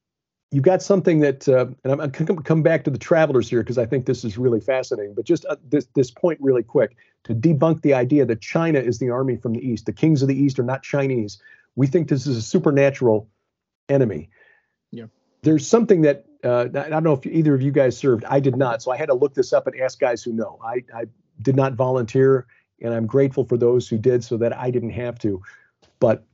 you've 0.52 0.64
got 0.64 0.82
something 0.82 1.20
that, 1.20 1.48
uh, 1.48 1.68
and 1.84 1.94
I'm, 1.94 2.00
I'm 2.00 2.10
going 2.10 2.26
to 2.28 2.42
come 2.42 2.64
back 2.64 2.84
to 2.86 2.90
the 2.90 2.98
travelers 2.98 3.50
here 3.50 3.62
because 3.62 3.78
I 3.78 3.86
think 3.86 4.06
this 4.06 4.24
is 4.24 4.38
really 4.38 4.62
fascinating. 4.62 5.14
But 5.14 5.26
just 5.26 5.46
uh, 5.46 5.58
this 5.68 5.88
this 5.94 6.12
point 6.12 6.40
really 6.42 6.64
quick 6.64 6.96
to 7.26 7.36
debunk 7.36 7.82
the 7.82 7.94
idea 7.94 8.26
that 8.26 8.42
China 8.42 8.80
is 8.80 9.00
the 9.00 9.10
army 9.10 9.36
from 9.38 9.54
the 9.54 9.68
east. 9.68 9.86
The 9.86 9.94
kings 9.94 10.22
of 10.22 10.28
the 10.28 10.36
east 10.36 10.60
are 10.60 10.64
not 10.64 10.84
Chinese. 10.84 11.38
We 11.76 11.88
think 11.88 12.08
this 12.08 12.26
is 12.26 12.38
a 12.38 12.42
supernatural 12.42 13.30
enemy. 13.90 14.30
Yeah. 14.92 15.06
There's 15.44 15.68
something 15.68 16.02
that 16.02 16.26
uh, 16.44 16.68
I 16.74 16.90
don't 16.90 17.04
know 17.04 17.14
if 17.14 17.26
either 17.26 17.54
of 17.54 17.62
you 17.62 17.72
guys 17.72 17.98
served. 17.98 18.24
I 18.26 18.40
did 18.40 18.56
not, 18.56 18.82
so 18.82 18.92
I 18.92 18.98
had 18.98 19.08
to 19.08 19.14
look 19.14 19.34
this 19.34 19.54
up 19.54 19.68
and 19.68 19.80
ask 19.82 20.00
guys 20.00 20.24
who 20.24 20.34
know. 20.34 20.60
I, 20.64 20.84
I 20.94 21.06
did 21.42 21.56
not 21.56 21.74
volunteer, 21.74 22.48
and 22.82 22.94
I'm 22.94 23.06
grateful 23.06 23.44
for 23.44 23.58
those 23.58 23.88
who 23.88 23.98
did, 23.98 24.24
so 24.24 24.38
that 24.38 24.58
I 24.58 24.72
didn't 24.72 24.92
have 24.92 25.20
to. 25.20 25.42
But 26.00 26.26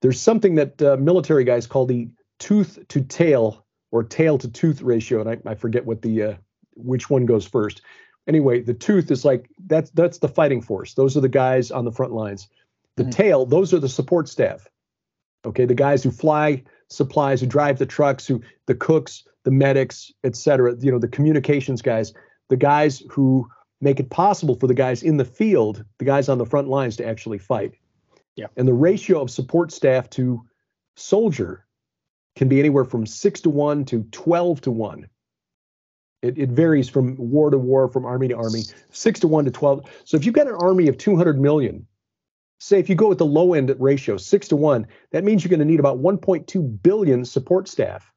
there's 0.00 0.20
something 0.20 0.56
that 0.56 0.80
uh, 0.82 0.96
military 0.98 1.44
guys 1.44 1.66
call 1.66 1.86
the 1.86 2.08
tooth 2.42 2.78
to 2.88 3.00
tail 3.00 3.64
or 3.92 4.02
tail 4.02 4.36
to 4.38 4.48
tooth 4.48 4.82
ratio, 4.82 5.20
and 5.20 5.30
I, 5.30 5.50
I 5.52 5.54
forget 5.54 5.86
what 5.86 6.02
the 6.02 6.22
uh, 6.22 6.34
which 6.74 7.08
one 7.08 7.24
goes 7.26 7.46
first. 7.46 7.82
Anyway, 8.26 8.60
the 8.60 8.74
tooth 8.74 9.10
is 9.10 9.24
like 9.24 9.48
that's 9.66 9.90
that's 9.90 10.18
the 10.18 10.28
fighting 10.28 10.60
force. 10.60 10.94
Those 10.94 11.16
are 11.16 11.20
the 11.20 11.28
guys 11.28 11.70
on 11.70 11.84
the 11.84 11.92
front 11.92 12.12
lines. 12.12 12.48
The 12.96 13.04
Mhm. 13.04 13.12
tail, 13.12 13.46
those 13.46 13.72
are 13.72 13.78
the 13.78 13.88
support 13.88 14.28
staff. 14.28 14.68
Okay, 15.44 15.64
the 15.66 15.74
guys 15.74 16.02
who 16.02 16.10
fly 16.10 16.62
supplies, 16.88 17.40
who 17.40 17.46
drive 17.46 17.78
the 17.78 17.86
trucks, 17.86 18.26
who 18.26 18.42
the 18.66 18.74
cooks, 18.74 19.24
the 19.44 19.50
medics, 19.50 20.12
et 20.24 20.36
cetera. 20.36 20.74
You 20.78 20.90
know, 20.92 20.98
the 20.98 21.08
communications 21.08 21.80
guys, 21.82 22.12
the 22.48 22.56
guys 22.56 23.02
who 23.08 23.48
make 23.80 24.00
it 24.00 24.10
possible 24.10 24.54
for 24.54 24.66
the 24.66 24.74
guys 24.74 25.02
in 25.02 25.16
the 25.16 25.24
field, 25.24 25.84
the 25.98 26.04
guys 26.04 26.28
on 26.28 26.38
the 26.38 26.46
front 26.46 26.68
lines 26.68 26.96
to 26.96 27.06
actually 27.06 27.38
fight. 27.38 27.72
Yeah. 28.36 28.46
And 28.56 28.66
the 28.68 28.74
ratio 28.74 29.20
of 29.20 29.30
support 29.30 29.72
staff 29.72 30.08
to 30.10 30.42
soldier 30.96 31.64
can 32.36 32.48
be 32.48 32.58
anywhere 32.58 32.84
from 32.84 33.06
six 33.06 33.40
to 33.42 33.50
one 33.50 33.84
to 33.86 34.02
12 34.10 34.62
to 34.62 34.70
one. 34.70 35.06
It, 36.22 36.38
it 36.38 36.50
varies 36.50 36.88
from 36.88 37.16
war 37.16 37.50
to 37.50 37.58
war, 37.58 37.88
from 37.88 38.04
army 38.04 38.28
to 38.28 38.36
army, 38.36 38.62
six 38.90 39.20
to 39.20 39.28
one 39.28 39.44
to 39.44 39.50
12. 39.50 39.90
So 40.04 40.16
if 40.16 40.24
you've 40.24 40.34
got 40.34 40.46
an 40.46 40.54
army 40.54 40.88
of 40.88 40.96
200 40.96 41.40
million, 41.40 41.86
say 42.58 42.78
if 42.78 42.88
you 42.88 42.94
go 42.94 43.08
with 43.08 43.18
the 43.18 43.26
low 43.26 43.54
end 43.54 43.74
ratio, 43.78 44.16
six 44.16 44.48
to 44.48 44.56
one, 44.56 44.86
that 45.10 45.24
means 45.24 45.42
you're 45.42 45.50
going 45.50 45.58
to 45.58 45.66
need 45.66 45.80
about 45.80 46.00
1.2 46.00 46.82
billion 46.82 47.24
support 47.24 47.68
staff. 47.68 48.12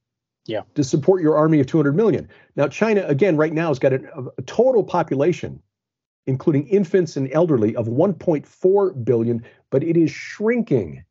Yeah. 0.46 0.62
To 0.76 0.84
support 0.84 1.24
your 1.24 1.36
army 1.36 1.60
of 1.60 1.66
200 1.66 1.96
million. 1.96 2.30
Now, 2.56 2.68
China, 2.68 3.04
again, 3.08 3.36
right 3.36 3.52
now 3.52 3.70
has 3.70 3.80
got 3.80 3.94
a, 3.94 4.00
a 4.38 4.42
total 4.44 4.84
population, 4.84 5.60
including 6.28 6.68
infants 6.68 7.18
and 7.18 7.32
elderly, 7.34 7.76
of 7.76 7.88
1.4 7.88 9.06
billion, 9.06 9.44
but 9.72 9.84
it 9.84 9.98
is 9.98 10.12
shrinking. 10.12 11.04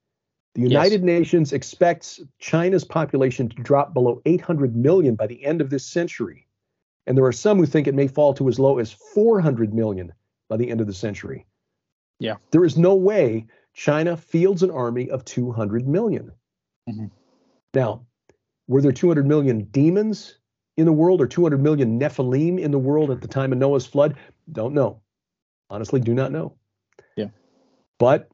The 0.54 0.62
Yes. 0.62 0.70
United 0.70 1.02
Nations 1.02 1.52
expects 1.52 2.20
China's 2.38 2.84
population 2.84 3.48
to 3.48 3.56
drop 3.56 3.92
below 3.92 4.22
800 4.24 4.76
million 4.76 5.16
by 5.16 5.26
the 5.26 5.44
end 5.44 5.60
of 5.60 5.70
this 5.70 5.84
century. 5.84 6.46
And 7.06 7.18
there 7.18 7.24
are 7.24 7.32
some 7.32 7.58
who 7.58 7.66
think 7.66 7.86
it 7.86 7.94
may 7.94 8.06
fall 8.06 8.32
to 8.34 8.48
as 8.48 8.58
low 8.58 8.78
as 8.78 8.92
400 8.92 9.74
million 9.74 10.12
by 10.48 10.56
the 10.56 10.70
end 10.70 10.80
of 10.80 10.86
the 10.86 10.94
century. 10.94 11.44
Yeah. 12.20 12.36
There 12.52 12.64
is 12.64 12.78
no 12.78 12.94
way 12.94 13.46
China 13.74 14.16
fields 14.16 14.62
an 14.62 14.70
army 14.70 15.10
of 15.10 15.24
200 15.24 15.88
million. 15.88 16.30
Mhm. 16.88 17.10
Now, 17.74 18.06
were 18.68 18.80
there 18.80 18.92
200 18.92 19.26
million 19.26 19.64
demons 19.64 20.38
in 20.76 20.86
the 20.86 20.92
world 20.92 21.20
or 21.20 21.26
200 21.26 21.60
million 21.60 21.98
Nephilim 21.98 22.60
in 22.60 22.70
the 22.70 22.78
world 22.78 23.10
at 23.10 23.20
the 23.20 23.28
time 23.28 23.52
of 23.52 23.58
Noah's 23.58 23.86
flood? 23.86 24.16
Don't 24.52 24.72
know. 24.72 25.00
Honestly, 25.68 25.98
do 26.00 26.14
not 26.14 26.30
know. 26.30 26.54
Yeah. 27.16 27.30
But 27.98 28.28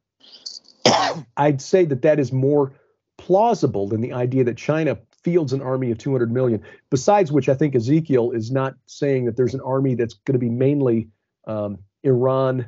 I'd 1.37 1.61
say 1.61 1.85
that 1.87 2.03
that 2.03 2.19
is 2.19 2.33
more 2.33 2.73
plausible 3.19 3.89
than 3.89 4.01
the 4.01 4.13
idea 4.13 4.45
that 4.45 4.57
China 4.57 4.99
fields 5.23 5.53
an 5.53 5.61
army 5.61 5.91
of 5.91 5.99
200 5.99 6.33
million. 6.33 6.63
Besides 6.91 7.31
which, 7.31 7.49
I 7.49 7.55
think 7.55 7.75
Ezekiel 7.75 8.31
is 8.33 8.51
not 8.51 8.75
saying 8.87 9.27
that 9.27 9.37
there's 9.37 9.55
an 9.55 9.61
army 9.61 9.95
that's 9.95 10.15
going 10.15 10.35
to 10.35 10.39
be 10.39 10.49
mainly 10.49 11.09
um, 11.47 11.79
Iran, 12.03 12.67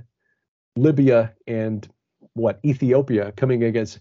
Libya, 0.76 1.32
and 1.46 1.88
what 2.34 2.60
Ethiopia 2.64 3.32
coming 3.32 3.64
against. 3.64 4.00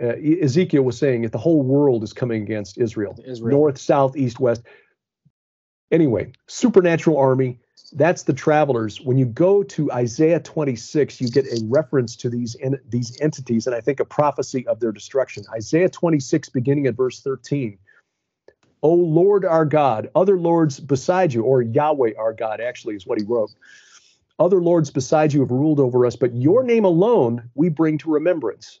Uh, 0.00 0.14
Ezekiel 0.42 0.82
was 0.82 0.96
saying 0.96 1.22
that 1.22 1.32
the 1.32 1.38
whole 1.38 1.62
world 1.62 2.04
is 2.04 2.12
coming 2.12 2.42
against 2.42 2.78
Israel, 2.78 3.18
Israel. 3.24 3.58
north, 3.58 3.78
south, 3.78 4.16
east, 4.16 4.38
west. 4.38 4.62
Anyway, 5.90 6.32
supernatural 6.46 7.16
army. 7.16 7.58
That's 7.92 8.24
the 8.24 8.32
travelers. 8.32 9.00
When 9.00 9.16
you 9.16 9.24
go 9.26 9.62
to 9.62 9.90
Isaiah 9.92 10.40
26, 10.40 11.20
you 11.20 11.28
get 11.28 11.46
a 11.46 11.60
reference 11.68 12.16
to 12.16 12.28
these 12.28 12.56
en- 12.60 12.80
these 12.88 13.18
entities, 13.20 13.66
and 13.66 13.74
I 13.74 13.80
think 13.80 14.00
a 14.00 14.04
prophecy 14.04 14.66
of 14.66 14.80
their 14.80 14.92
destruction. 14.92 15.44
Isaiah 15.54 15.88
26, 15.88 16.50
beginning 16.50 16.86
at 16.86 16.96
verse 16.96 17.20
13. 17.20 17.78
O 18.82 18.94
Lord 18.94 19.44
our 19.44 19.64
God, 19.64 20.10
other 20.14 20.38
lords 20.38 20.78
beside 20.80 21.32
you, 21.32 21.42
or 21.42 21.62
Yahweh 21.62 22.12
our 22.18 22.32
God, 22.32 22.60
actually, 22.60 22.94
is 22.94 23.06
what 23.06 23.18
he 23.18 23.24
wrote. 23.24 23.50
Other 24.38 24.60
lords 24.62 24.90
beside 24.90 25.32
you 25.32 25.40
have 25.40 25.50
ruled 25.50 25.80
over 25.80 26.06
us, 26.06 26.14
but 26.14 26.34
your 26.34 26.62
name 26.62 26.84
alone 26.84 27.50
we 27.54 27.68
bring 27.70 27.98
to 27.98 28.10
remembrance. 28.10 28.80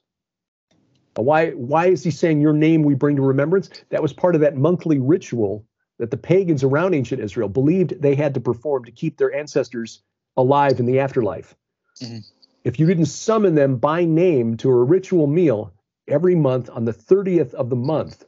Why, 1.16 1.50
why 1.50 1.86
is 1.86 2.04
he 2.04 2.12
saying 2.12 2.40
your 2.40 2.52
name 2.52 2.84
we 2.84 2.94
bring 2.94 3.16
to 3.16 3.22
remembrance? 3.22 3.70
That 3.90 4.02
was 4.02 4.12
part 4.12 4.36
of 4.36 4.40
that 4.42 4.56
monthly 4.56 5.00
ritual 5.00 5.64
that 5.98 6.10
the 6.10 6.16
pagans 6.16 6.62
around 6.62 6.94
ancient 6.94 7.20
Israel 7.20 7.48
believed 7.48 8.00
they 8.00 8.14
had 8.14 8.34
to 8.34 8.40
perform 8.40 8.84
to 8.84 8.92
keep 8.92 9.16
their 9.16 9.34
ancestors 9.34 10.02
alive 10.36 10.78
in 10.78 10.86
the 10.86 11.00
afterlife. 11.00 11.56
Mhm. 12.00 12.24
If 12.64 12.78
you 12.78 12.86
didn't 12.86 13.06
summon 13.06 13.54
them 13.54 13.76
by 13.76 14.04
name 14.04 14.56
to 14.58 14.70
a 14.70 14.84
ritual 14.84 15.26
meal 15.26 15.72
every 16.06 16.34
month 16.34 16.70
on 16.70 16.84
the 16.84 16.92
30th 16.92 17.54
of 17.54 17.70
the 17.70 17.76
month, 17.76 18.24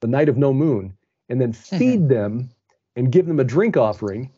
the 0.00 0.06
night 0.06 0.28
of 0.28 0.36
no 0.36 0.52
moon, 0.52 0.96
and 1.28 1.40
then 1.40 1.52
feed 1.52 2.08
them 2.08 2.50
and 2.96 3.12
give 3.12 3.26
them 3.26 3.40
a 3.40 3.44
drink 3.44 3.76
offering, 3.76 4.30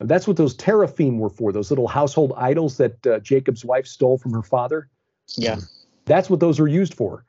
that's 0.00 0.28
what 0.28 0.36
those 0.36 0.54
teraphim 0.54 1.18
were 1.18 1.30
for, 1.30 1.52
those 1.52 1.70
little 1.70 1.88
household 1.88 2.32
idols 2.36 2.76
that 2.76 3.06
uh, 3.06 3.18
Jacob's 3.20 3.64
wife 3.64 3.86
stole 3.86 4.18
from 4.18 4.32
her 4.32 4.42
father. 4.42 4.88
Yeah. 5.36 5.58
That's 6.04 6.30
what 6.30 6.40
those 6.40 6.60
were 6.60 6.68
used 6.68 6.94
for. 6.94 7.24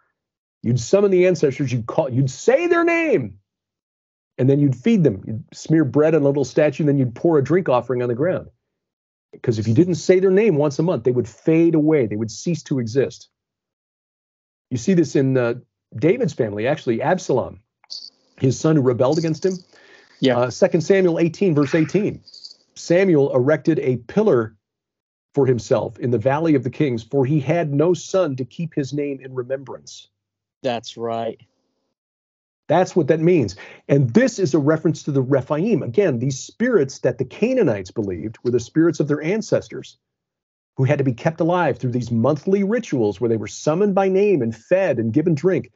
You'd 0.61 0.79
summon 0.79 1.11
the 1.11 1.25
ancestors, 1.25 1.71
you'd 1.71 1.87
call, 1.87 2.09
you'd 2.09 2.29
say 2.29 2.67
their 2.67 2.83
name, 2.83 3.39
and 4.39 4.49
then 4.49 4.59
you'd 4.59 4.75
feed 4.75 5.03
them. 5.03 5.21
You'd 5.27 5.43
smear 5.53 5.83
bread 5.83 6.15
on 6.15 6.21
a 6.21 6.25
little 6.25 6.45
statue, 6.45 6.83
and 6.83 6.89
then 6.89 6.97
you'd 6.97 7.13
pour 7.13 7.37
a 7.37 7.43
drink 7.43 7.67
offering 7.67 8.01
on 8.01 8.07
the 8.07 8.15
ground. 8.15 8.47
Because 9.33 9.59
if 9.59 9.67
you 9.67 9.75
didn't 9.75 9.95
say 9.95 10.19
their 10.19 10.31
name 10.31 10.55
once 10.55 10.79
a 10.79 10.83
month, 10.83 11.03
they 11.03 11.11
would 11.11 11.27
fade 11.27 11.75
away. 11.75 12.07
They 12.07 12.15
would 12.15 12.31
cease 12.31 12.63
to 12.63 12.79
exist. 12.79 13.27
You 14.71 14.77
see 14.77 14.93
this 14.93 15.15
in 15.15 15.37
uh, 15.37 15.55
David's 15.95 16.33
family, 16.33 16.65
actually, 16.65 17.01
Absalom, 17.01 17.59
his 18.39 18.57
son 18.57 18.77
who 18.77 18.81
rebelled 18.81 19.17
against 19.17 19.45
him. 19.45 19.57
Yeah. 20.21 20.37
Uh, 20.37 20.51
2 20.51 20.81
Samuel 20.81 21.19
18, 21.19 21.53
verse 21.53 21.75
18. 21.75 22.23
Samuel 22.75 23.35
erected 23.35 23.77
a 23.79 23.97
pillar 23.97 24.55
for 25.35 25.45
himself 25.45 25.99
in 25.99 26.11
the 26.11 26.17
valley 26.17 26.55
of 26.55 26.63
the 26.63 26.69
kings, 26.69 27.03
for 27.03 27.25
he 27.25 27.39
had 27.39 27.73
no 27.73 27.93
son 27.93 28.37
to 28.37 28.45
keep 28.45 28.73
his 28.73 28.93
name 28.93 29.19
in 29.21 29.35
remembrance. 29.35 30.07
That's 30.63 30.97
right. 30.97 31.39
That's 32.69 32.95
what 32.95 33.07
that 33.07 33.19
means. 33.19 33.55
And 33.89 34.11
this 34.11 34.37
is 34.39 34.53
a 34.53 34.59
reference 34.59 35.03
to 35.03 35.11
the 35.11 35.23
Rephaim. 35.23 35.83
Again, 35.83 36.19
these 36.19 36.39
spirits 36.39 36.99
that 36.99 37.17
the 37.17 37.25
Canaanites 37.25 37.91
believed 37.91 38.37
were 38.43 38.51
the 38.51 38.59
spirits 38.59 38.99
of 38.99 39.07
their 39.07 39.21
ancestors 39.21 39.97
who 40.77 40.83
had 40.85 40.99
to 40.99 41.03
be 41.03 41.11
kept 41.11 41.41
alive 41.41 41.77
through 41.77 41.91
these 41.91 42.11
monthly 42.11 42.63
rituals 42.63 43.19
where 43.19 43.27
they 43.27 43.37
were 43.37 43.47
summoned 43.47 43.95
by 43.95 44.07
name 44.07 44.41
and 44.41 44.55
fed 44.55 44.99
and 44.99 45.11
given 45.11 45.33
drink. 45.33 45.71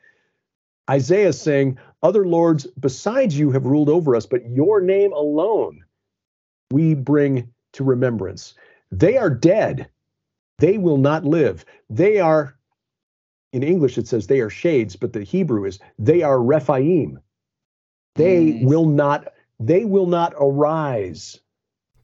Isaiah 0.89 1.30
is 1.30 1.41
saying, 1.41 1.80
Other 2.04 2.26
lords 2.28 2.68
besides 2.80 3.38
you 3.38 3.52
have 3.52 3.66
ruled 3.66 3.89
over 3.89 4.16
us, 4.16 4.28
but 4.28 4.48
your 4.50 4.80
name 4.80 5.12
alone 5.14 5.84
we 6.72 6.94
bring 6.94 7.52
to 7.74 7.84
remembrance. 7.84 8.54
They 8.91 9.18
are 9.18 9.32
dead. 9.32 9.89
They 10.60 10.78
will 10.78 10.98
not 10.98 11.26
live. 11.26 11.66
They 11.89 12.20
are, 12.20 12.56
in 13.54 13.64
English, 13.64 13.97
it 13.97 14.08
says 14.08 14.28
they 14.28 14.39
are 14.41 14.49
shades, 14.49 14.95
but 14.95 15.14
the 15.14 15.24
Hebrew 15.24 15.64
is 15.66 15.80
they 15.97 16.22
are 16.24 16.41
Rephaim. 16.41 17.20
They 18.16 18.54
Mm. 18.54 18.64
will 18.66 18.86
not, 18.86 19.32
they 19.60 19.86
will 19.86 20.08
not 20.08 20.34
arise. 20.39 21.39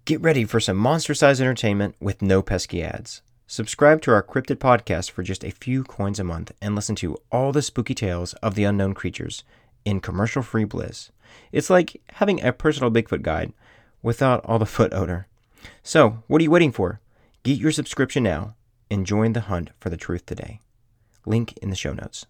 Get 0.05 0.21
ready 0.21 0.45
for 0.45 0.59
some 0.59 0.77
monster 0.77 1.13
sized 1.13 1.41
entertainment 1.41 1.95
with 1.99 2.21
no 2.21 2.41
pesky 2.41 2.81
ads. 2.81 3.21
Subscribe 3.47 4.01
to 4.03 4.11
our 4.11 4.23
Cryptid 4.23 4.57
podcast 4.57 5.09
for 5.11 5.23
just 5.23 5.43
a 5.43 5.51
few 5.51 5.83
coins 5.83 6.19
a 6.19 6.23
month 6.23 6.51
and 6.61 6.75
listen 6.75 6.95
to 6.97 7.17
all 7.31 7.51
the 7.51 7.61
spooky 7.63 7.95
tales 7.95 8.33
of 8.35 8.55
the 8.55 8.63
unknown 8.63 8.93
creatures 8.93 9.43
in 9.85 9.99
commercial 9.99 10.41
free 10.43 10.65
bliss. 10.65 11.11
It's 11.51 11.69
like 11.69 12.01
having 12.13 12.41
a 12.43 12.53
personal 12.53 12.91
Bigfoot 12.91 13.21
guide 13.23 13.53
without 14.03 14.43
all 14.45 14.59
the 14.59 14.65
foot 14.77 14.93
odor. 14.93 15.27
So, 15.83 16.23
what 16.27 16.39
are 16.41 16.43
you 16.43 16.51
waiting 16.51 16.71
for? 16.71 17.01
Get 17.43 17.57
your 17.57 17.71
subscription 17.71 18.23
now 18.23 18.55
and 18.91 19.05
join 19.05 19.33
the 19.33 19.41
hunt 19.41 19.71
for 19.79 19.89
the 19.89 19.97
truth 19.97 20.25
today. 20.25 20.59
Link 21.29 21.57
in 21.61 21.69
the 21.69 21.75
show 21.75 21.93
notes. 21.93 22.25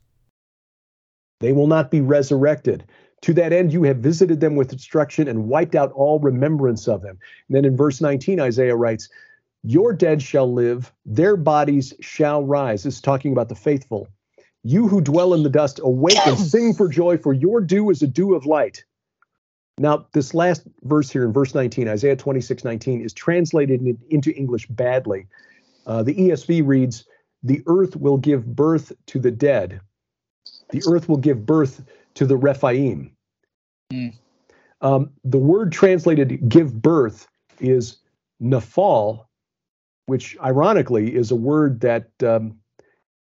They 1.40 1.54
will 1.54 1.68
not 1.68 1.90
be 1.90 2.02
resurrected. 2.02 2.84
To 3.22 3.34
that 3.34 3.54
end, 3.54 3.74
you 3.74 3.84
have 3.84 3.98
visited 3.98 4.42
them 4.42 4.56
with 4.56 4.70
destruction 4.70 5.28
and 5.28 5.48
wiped 5.48 5.74
out 5.74 5.92
all 5.94 6.20
remembrance 6.20 6.88
of 6.88 7.02
them. 7.02 7.18
And 7.48 7.56
then 7.56 7.66
in 7.66 7.78
verse 7.78 8.02
19, 8.02 8.40
Isaiah 8.40 8.76
writes, 8.76 9.10
Your 9.64 9.94
dead 9.94 10.22
shall 10.22 10.52
live, 10.52 10.94
their 11.06 11.38
bodies 11.38 11.94
shall 12.02 12.44
rise. 12.44 12.84
This 12.84 12.96
is 12.96 13.02
talking 13.02 13.32
about 13.32 13.50
the 13.50 13.56
faithful. 13.56 14.08
You 14.64 14.88
who 14.88 15.02
dwell 15.02 15.34
in 15.34 15.44
the 15.44 15.50
dust, 15.50 15.80
awake 15.82 16.20
and 16.26 16.38
sing 16.54 16.74
for 16.74 16.90
joy, 16.90 17.18
for 17.18 17.34
your 17.34 17.62
dew 17.62 17.90
is 17.90 18.02
a 18.02 18.08
dew 18.08 18.36
of 18.36 18.46
light. 18.46 18.84
Now, 19.78 20.08
this 20.12 20.34
last 20.34 20.64
verse 20.84 21.10
here 21.10 21.24
in 21.24 21.32
verse 21.32 21.56
19, 21.56 21.88
Isaiah 21.88 22.18
26, 22.18 22.66
19, 22.66 23.02
is 23.02 23.14
translated 23.14 23.82
into 24.10 24.36
English 24.36 24.68
badly. 24.68 25.28
Uh, 25.88 26.04
the 26.04 26.14
ESV 26.14 26.68
reads, 26.68 27.06
The 27.44 27.62
earth 27.68 27.96
will 27.96 28.18
give 28.18 28.46
birth 28.46 28.92
to 29.08 29.20
the 29.20 29.32
dead. 29.32 29.82
The 30.72 30.84
earth 30.88 31.08
will 31.08 31.18
give 31.18 31.46
birth 31.46 31.84
to 32.16 32.26
the 32.26 32.38
Rephaim. 32.38 33.12
Hmm. 33.92 34.10
Um, 34.82 35.12
the 35.24 35.38
word 35.38 35.72
translated 35.72 36.48
give 36.48 36.82
birth 36.82 37.28
is 37.60 37.98
nephal, 38.42 39.26
which 40.06 40.38
ironically 40.44 41.14
is 41.16 41.32
a 41.32 41.36
word 41.36 41.82
that 41.82 42.10
um, 42.24 42.58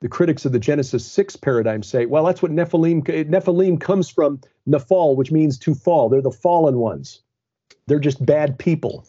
the 0.00 0.08
critics 0.08 0.44
of 0.44 0.52
the 0.52 0.58
Genesis 0.58 1.04
6 1.10 1.36
paradigm 1.36 1.82
say, 1.82 2.06
well, 2.06 2.24
that's 2.24 2.42
what 2.42 2.52
Nephilim, 2.52 3.02
Nephilim 3.28 3.80
comes 3.80 4.08
from 4.08 4.40
nephal, 4.68 5.16
which 5.16 5.32
means 5.32 5.58
to 5.58 5.74
fall. 5.74 6.08
They're 6.08 6.22
the 6.22 6.30
fallen 6.30 6.78
ones. 6.78 7.22
They're 7.86 7.98
just 7.98 8.24
bad 8.24 8.58
people. 8.58 9.06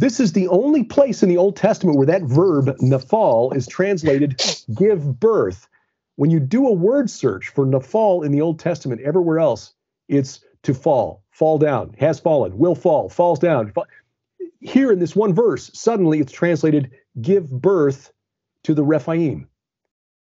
This 0.00 0.18
is 0.18 0.32
the 0.32 0.48
only 0.48 0.82
place 0.82 1.22
in 1.22 1.28
the 1.28 1.36
Old 1.36 1.56
Testament 1.56 1.98
where 1.98 2.06
that 2.06 2.22
verb 2.22 2.74
nephal 2.78 3.54
is 3.54 3.66
translated 3.66 4.42
give 4.74 5.20
birth. 5.20 5.68
When 6.16 6.30
you 6.30 6.40
do 6.40 6.66
a 6.66 6.72
word 6.72 7.10
search 7.10 7.48
for 7.48 7.66
nephal 7.66 8.24
in 8.24 8.32
the 8.32 8.40
Old 8.40 8.58
Testament, 8.58 9.02
everywhere 9.02 9.38
else, 9.38 9.74
it's 10.08 10.42
to 10.62 10.72
fall, 10.72 11.22
fall 11.32 11.58
down, 11.58 11.94
has 11.98 12.18
fallen, 12.18 12.56
will 12.56 12.74
fall, 12.74 13.10
falls 13.10 13.38
down. 13.38 13.74
Here 14.60 14.90
in 14.90 15.00
this 15.00 15.14
one 15.14 15.34
verse, 15.34 15.70
suddenly 15.74 16.18
it's 16.18 16.32
translated 16.32 16.92
give 17.20 17.50
birth 17.50 18.10
to 18.64 18.72
the 18.72 18.82
Rephaim. 18.82 19.48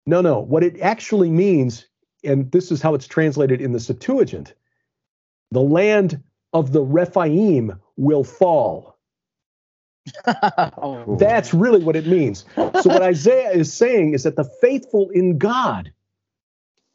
No, 0.07 0.21
no. 0.21 0.39
What 0.39 0.63
it 0.63 0.81
actually 0.81 1.29
means, 1.29 1.87
and 2.23 2.51
this 2.51 2.71
is 2.71 2.81
how 2.81 2.95
it's 2.95 3.07
translated 3.07 3.61
in 3.61 3.73
the 3.73 3.79
Septuagint 3.79 4.55
the 5.51 5.61
land 5.61 6.23
of 6.51 6.71
the 6.71 6.81
Rephaim 6.81 7.79
will 7.95 8.23
fall. 8.23 8.97
Oh, 10.77 11.15
That's 11.19 11.53
really 11.53 11.83
what 11.83 11.95
it 11.95 12.07
means. 12.07 12.45
So, 12.55 12.89
what 12.89 13.01
Isaiah 13.13 13.51
is 13.51 13.73
saying 13.73 14.13
is 14.13 14.23
that 14.23 14.35
the 14.35 14.43
faithful 14.43 15.09
in 15.09 15.37
God, 15.37 15.91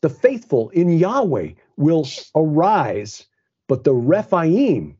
the 0.02 0.10
faithful 0.10 0.70
in 0.70 0.90
Yahweh 0.98 1.52
will 1.76 2.06
arise, 2.34 3.26
but 3.68 3.84
the 3.84 3.94
Rephaim 3.94 4.96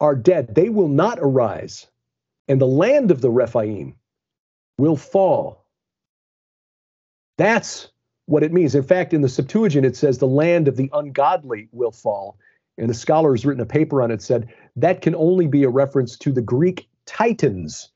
are 0.00 0.14
dead. 0.14 0.54
They 0.54 0.68
will 0.68 0.88
not 0.88 1.18
arise. 1.20 1.86
And 2.48 2.60
the 2.60 2.66
land 2.66 3.10
of 3.10 3.20
the 3.20 3.30
Rephaim 3.30 3.94
will 4.78 4.96
fall. 4.96 5.64
That's 7.36 7.88
what 8.26 8.42
it 8.42 8.52
means. 8.52 8.74
In 8.74 8.82
fact, 8.82 9.14
in 9.14 9.22
the 9.22 9.28
Septuagint, 9.28 9.86
it 9.86 9.96
says 9.96 10.18
the 10.18 10.26
land 10.26 10.68
of 10.68 10.76
the 10.76 10.90
ungodly 10.92 11.68
will 11.72 11.92
fall. 11.92 12.38
And 12.78 12.90
a 12.90 12.94
scholar 12.94 13.32
has 13.32 13.44
written 13.44 13.62
a 13.62 13.66
paper 13.66 14.02
on 14.02 14.10
it 14.10 14.22
said 14.22 14.48
that 14.76 15.02
can 15.02 15.14
only 15.14 15.46
be 15.46 15.64
a 15.64 15.68
reference 15.68 16.16
to 16.18 16.32
the 16.32 16.42
Greek 16.42 16.87
Titans 17.08 17.90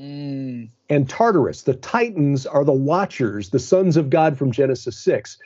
Mm. 0.00 0.70
and 0.88 1.08
Tartarus. 1.08 1.62
The 1.62 1.74
Titans 1.74 2.46
are 2.46 2.64
the 2.64 2.72
watchers, 2.72 3.50
the 3.50 3.58
sons 3.58 3.98
of 3.98 4.08
God 4.08 4.38
from 4.38 4.50
Genesis 4.50 4.98
6. 4.98 5.38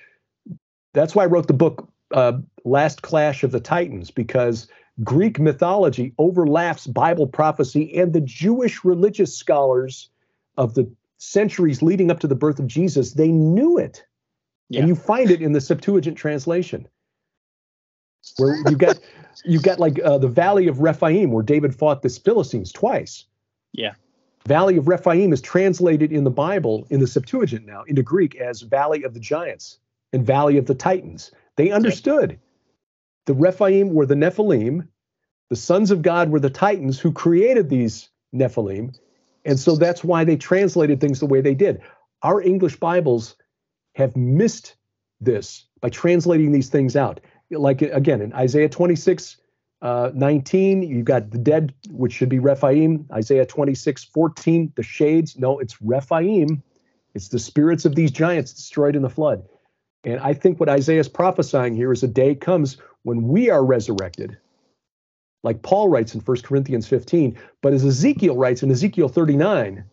That's 0.93 1.15
why 1.15 1.25
I 1.25 1.27
wrote 1.27 1.49
the 1.49 1.55
book 1.55 1.89
uh, 2.13 2.35
Last 2.65 3.03
Clash 3.03 3.43
of 3.43 3.51
the 3.51 3.59
Titans, 3.59 4.13
because 4.13 4.69
Greek 5.03 5.41
mythology 5.41 6.15
overlaps 6.19 6.87
Bible 6.87 7.27
prophecy 7.27 7.97
and 7.99 8.13
the 8.13 8.21
Jewish 8.21 8.85
religious 8.85 9.37
scholars 9.37 10.09
of 10.57 10.75
the 10.75 10.89
centuries 11.19 11.83
leading 11.83 12.11
up 12.13 12.21
to 12.21 12.29
the 12.29 12.37
birth 12.37 12.61
of 12.61 12.69
Jesus. 12.69 13.15
They 13.15 13.33
knew 13.33 13.77
it. 13.77 14.05
Yeah. 14.69 14.81
And 14.81 14.89
you 14.89 14.95
find 14.95 15.33
it 15.33 15.43
in 15.43 15.51
the 15.51 15.61
Septuagint 15.61 16.17
translation. 16.17 16.87
Where 18.37 18.57
you 18.69 18.77
got 18.77 19.01
you 19.45 19.61
got 19.61 19.79
like 19.79 20.01
uh, 20.03 20.19
the 20.19 20.29
Valley 20.29 20.69
of 20.69 20.81
Rephaim, 20.81 21.33
where 21.33 21.43
David 21.43 21.75
fought 21.75 22.03
the 22.03 22.09
Philistines 22.09 22.73
twice. 22.73 23.25
Yeah. 23.73 23.95
Valley 24.47 24.77
of 24.77 24.89
Rephaim 24.89 25.33
is 25.33 25.41
translated 25.41 26.13
in 26.13 26.25
the 26.25 26.31
Bible, 26.31 26.87
in 26.91 27.01
the 27.01 27.07
Septuagint 27.07 27.65
now, 27.65 27.83
into 27.85 28.03
Greek 28.03 28.37
as 28.37 28.61
Valley 28.61 29.03
of 29.03 29.15
the 29.15 29.21
Giants 29.21 29.79
and 30.13 30.27
Valley 30.27 30.59
of 30.59 30.67
the 30.67 30.75
Titans. 30.75 31.33
They 31.57 31.71
understood. 31.71 32.39
The 33.27 33.35
Rephaim 33.35 33.95
were 33.95 34.05
the 34.05 34.15
Nephilim, 34.15 34.87
the 35.51 35.57
sons 35.57 35.91
of 35.91 36.03
God 36.03 36.31
were 36.31 36.41
the 36.41 36.51
Titans 36.51 36.99
who 36.99 37.13
created 37.13 37.69
these 37.69 38.09
Nephilim. 38.35 38.97
And 39.45 39.59
so 39.59 39.77
that's 39.77 40.03
why 40.03 40.25
they 40.25 40.37
translated 40.37 41.01
things 41.01 41.21
the 41.21 41.27
way 41.27 41.41
they 41.41 41.55
did. 41.55 41.81
Our 42.23 42.41
English 42.41 42.77
Bibles 42.77 43.37
have 43.95 44.17
missed 44.17 44.75
this 45.21 45.67
by 45.81 45.91
translating 45.91 46.53
these 46.53 46.71
things 46.71 46.97
out. 46.97 47.21
Like 47.51 47.83
again, 47.83 48.21
in 48.21 48.33
Isaiah 48.33 48.69
26, 48.69 49.37
uh, 49.83 50.11
19, 50.15 50.83
you've 50.83 51.05
got 51.05 51.31
the 51.31 51.39
dead, 51.39 51.75
which 51.91 52.13
should 52.13 52.29
be 52.29 52.39
Rephaim. 52.39 53.07
Isaiah 53.13 53.47
26, 53.47 54.05
14, 54.05 54.73
the 54.77 54.83
shades. 54.83 55.39
No, 55.39 55.59
it's 55.59 55.81
Rephaim. 55.83 56.63
It's 57.15 57.29
the 57.29 57.39
spirits 57.39 57.85
of 57.85 57.95
these 57.95 58.11
giants 58.11 58.53
destroyed 58.53 58.97
in 58.97 59.03
the 59.03 59.11
flood. 59.11 59.45
And 60.05 60.21
I 60.21 60.35
think 60.35 60.59
what 60.59 60.69
Isaiah 60.69 61.01
is 61.01 61.09
prophesying 61.09 61.75
here 61.75 61.93
is 61.93 62.03
a 62.03 62.09
day 62.09 62.35
comes 62.35 62.77
when 63.03 63.29
we 63.29 63.51
are 63.51 63.65
resurrected. 63.65 64.37
Like 65.43 65.63
Paul 65.63 65.89
writes 65.91 66.15
in 66.15 66.21
1 66.21 66.43
Corinthians 66.43 66.89
15, 66.89 67.39
but 67.61 67.73
as 67.73 67.85
Ezekiel 67.85 68.37
writes 68.37 68.63
in 68.63 68.71
Ezekiel 68.71 69.09
39, 69.09 69.85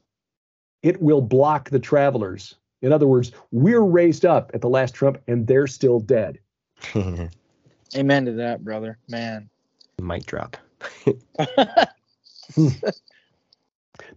it 0.82 1.02
will 1.02 1.22
block 1.22 1.70
the 1.70 1.80
travelers. 1.80 2.56
In 2.82 2.91
other 2.91 3.08
words, 3.08 3.32
we're 3.52 3.82
raised 3.82 4.26
up 4.26 4.52
at 4.54 4.62
the 4.62 4.70
last 4.70 4.95
trump 4.95 5.22
and 5.28 5.45
they're 5.45 5.68
still 5.68 5.99
dead. 5.99 6.39
Amen 7.96 8.26
to 8.26 8.32
that, 8.34 8.64
brother. 8.64 8.98
Man. 9.08 9.50
Mic 10.02 10.26
drop. 10.26 10.58